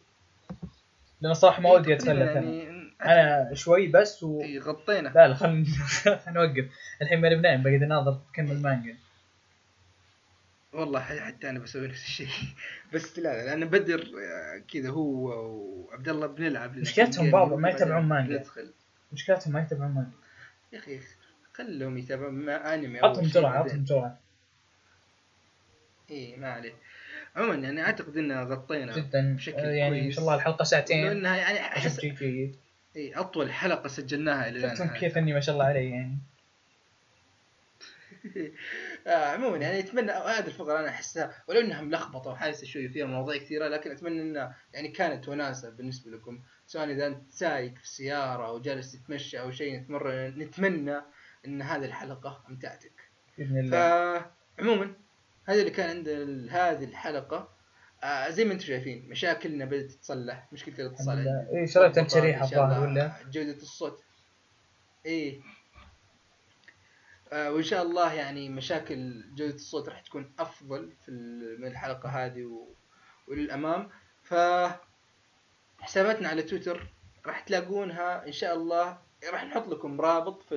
لأن 1.20 1.34
صراحة 1.34 1.62
ما 1.62 1.70
ودي 1.70 1.90
إيه، 1.90 1.96
اتفلت 1.96 2.10
أنا 2.10 2.32
يعني 2.32 2.68
أنا 3.04 3.54
شوي 3.54 3.86
بس 3.86 4.22
و 4.22 4.40
إيه، 4.40 4.58
غطينا. 4.60 5.08
لا 5.08 5.28
لا 5.28 5.34
خلينا 5.34 5.64
نوقف. 6.34 6.64
الحين 7.02 7.20
ماني 7.20 7.34
بنايم 7.36 7.62
بقعد 7.62 7.82
اناظر 7.82 8.18
كمل 8.34 8.62
مانجا. 8.62 8.96
والله 10.72 11.00
حتى 11.00 11.50
أنا 11.50 11.58
بسوي 11.58 11.88
نفس 11.88 12.04
الشيء. 12.04 12.28
بس 12.92 13.18
لا 13.18 13.22
لا 13.22 13.44
لأن 13.46 13.64
بدر 13.68 14.00
آه، 14.00 14.62
كذا 14.72 14.90
هو 14.90 15.28
وعبد 15.88 16.08
الله 16.08 16.26
بنلعب 16.26 16.76
مشكلتهم 16.76 17.30
بعض 17.30 17.52
ما 17.52 17.70
يتابعون 17.70 18.04
مانجا. 18.04 18.38
ندخل. 18.38 18.72
مشكلتهم 19.12 19.52
ما 19.52 19.60
يتابعون 19.60 19.90
مانجا. 19.90 20.10
يا 20.72 20.78
أخي 20.78 21.00
خلهم 21.52 21.98
يتابعون 21.98 22.34
ما 22.34 22.74
أنمي 22.74 23.00
عطهم 23.00 23.24
جرعة. 23.24 23.58
عطهم 23.58 23.84
جرعة. 23.84 24.18
اي 26.10 26.36
ما 26.36 26.52
عليه. 26.52 26.72
عموما 27.36 27.54
يعني 27.54 27.82
أعتقد 27.82 28.16
ان 28.16 28.32
غطينا 28.32 28.96
جدا. 28.96 29.34
بشكل 29.36 29.58
آه، 29.58 29.70
يعني 29.70 30.00
كويس. 30.00 30.14
شاء 30.14 30.24
الله 30.24 30.34
الحلقة 30.34 30.64
ساعتين. 30.64 31.04
لانها 31.06 31.36
يعني 31.36 31.60
أحس 31.60 32.00
إيه 32.96 33.20
أطول 33.20 33.52
حلقة 33.52 33.88
سجلناها 33.88 34.48
إلى 34.48 34.60
شفتم 34.60 34.84
الان 34.84 34.96
كيف 35.00 35.18
إني 35.18 35.32
ما 35.32 35.40
شاء 35.40 35.54
الله 35.54 35.64
علي 35.66 35.90
يعني. 35.90 36.18
آه 39.06 39.26
عموما 39.32 39.56
يعني 39.56 39.78
أتمنى 39.78 40.12
هذه 40.12 40.46
الفقرة 40.46 40.80
أنا 40.80 40.88
أحسها 40.88 41.42
ولو 41.48 41.60
إنها 41.60 41.80
ملخبطة 41.82 42.30
وحاسه 42.30 42.66
شوي 42.66 42.88
فيها 42.88 43.06
مواضيع 43.06 43.36
كثيرة 43.42 43.68
لكن 43.68 43.90
أتمنى 43.90 44.22
إنها 44.22 44.56
يعني 44.74 44.88
كانت 44.88 45.28
وناسة 45.28 45.70
بالنسبة 45.70 46.10
لكم 46.10 46.40
سواء 46.66 46.90
إذا 46.90 47.06
أنت 47.06 47.30
سايق 47.32 47.74
في 47.74 47.82
السيارة 47.82 48.46
أو 48.46 48.58
جالس 48.60 48.92
تتمشى 48.92 49.40
أو 49.40 49.50
شيء 49.50 49.76
نتمرن 49.80 50.34
نتمنى 50.38 51.00
إن 51.46 51.62
هذه 51.62 51.84
الحلقة 51.84 52.44
أمتعتك. 52.48 52.92
بإذن 53.38 53.58
الله 53.58 54.26
فعموما 54.58 54.94
هذا 55.44 55.60
اللي 55.60 55.70
كان 55.70 55.90
عند 55.96 56.08
ال- 56.08 56.50
هذه 56.50 56.84
الحلقة 56.84 57.48
آه 58.02 58.30
زي 58.30 58.44
ما 58.44 58.52
أنتم 58.52 58.64
شايفين 58.64 59.08
مشاكلنا 59.08 59.64
بدأت 59.64 59.90
تتصلح 59.90 60.48
مشكلة 60.52 60.74
الاتصال. 60.78 61.18
إيه، 61.52 61.66
شريت 61.66 61.98
الله 61.98 62.44
الظاهر 62.44 62.88
ولا؟ 62.88 63.12
جودة 63.30 63.56
الصوت 63.56 64.02
إيه 65.06 65.40
وإن 67.32 67.62
شاء 67.62 67.82
الله 67.82 68.12
يعني 68.14 68.48
مشاكل 68.48 69.24
جودة 69.34 69.54
الصوت 69.54 69.88
راح 69.88 70.00
تكون 70.00 70.32
أفضل 70.38 70.92
في 71.04 71.10
من 71.58 71.66
الحلقة 71.66 72.08
هذه 72.08 72.44
و... 72.44 72.68
وللأمام. 73.28 73.88
ف 74.22 74.34
حساباتنا 75.80 76.28
على 76.28 76.42
تويتر 76.42 76.86
راح 77.26 77.40
تلاقونها 77.40 78.26
إن 78.26 78.32
شاء 78.32 78.54
الله. 78.54 78.98
راح 79.32 79.44
نحط 79.44 79.68
لكم 79.68 80.00
رابط 80.00 80.42
في 80.42 80.56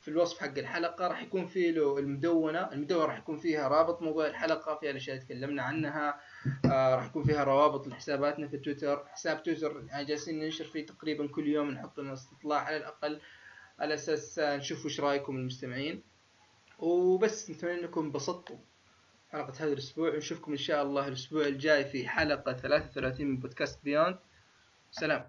في 0.00 0.08
الوصف 0.08 0.38
حق 0.40 0.58
الحلقة. 0.58 1.08
راح 1.08 1.22
يكون 1.22 1.46
فيه 1.46 1.70
له 1.70 1.98
المدونة. 1.98 2.72
المدونة 2.72 3.04
راح 3.04 3.18
يكون 3.18 3.36
فيها 3.36 3.68
رابط 3.68 4.02
موضوع 4.02 4.26
الحلقة 4.26 4.76
فيها 4.76 4.90
الاشياء 4.90 5.16
اللي 5.16 5.26
تكلمنا 5.26 5.62
عنها. 5.62 6.20
آه 6.64 6.94
راح 6.96 7.06
يكون 7.06 7.24
فيها 7.24 7.44
روابط 7.44 7.86
لحساباتنا 7.88 8.48
في 8.48 8.58
تويتر. 8.58 9.06
حساب 9.08 9.42
تويتر 9.42 9.80
جالسين 9.80 10.38
ننشر 10.38 10.64
فيه 10.64 10.86
تقريبا 10.86 11.26
كل 11.28 11.46
يوم 11.48 11.70
نحط 11.70 12.00
لنا 12.00 12.12
استطلاع 12.12 12.60
على 12.60 12.76
الأقل. 12.76 13.20
على 13.78 13.94
أساس 13.94 14.38
نشوف 14.38 14.86
وش 14.86 15.00
رأيكم 15.00 15.36
المستمعين. 15.36 16.02
وبس 16.78 17.50
نتمنى 17.50 17.80
أنكم 17.80 18.00
انبسطتوا 18.00 18.56
حلقة 19.30 19.52
هذا 19.58 19.72
الأسبوع. 19.72 20.14
ونشوفكم 20.14 20.52
إن 20.52 20.58
شاء 20.58 20.82
الله 20.82 21.08
الأسبوع 21.08 21.46
الجاي 21.46 21.84
في 21.84 22.08
حلقة 22.08 22.52
33 22.52 23.26
من 23.26 23.36
بودكاست 23.36 23.84
بيوند 23.84 24.18
سلام. 24.90 25.28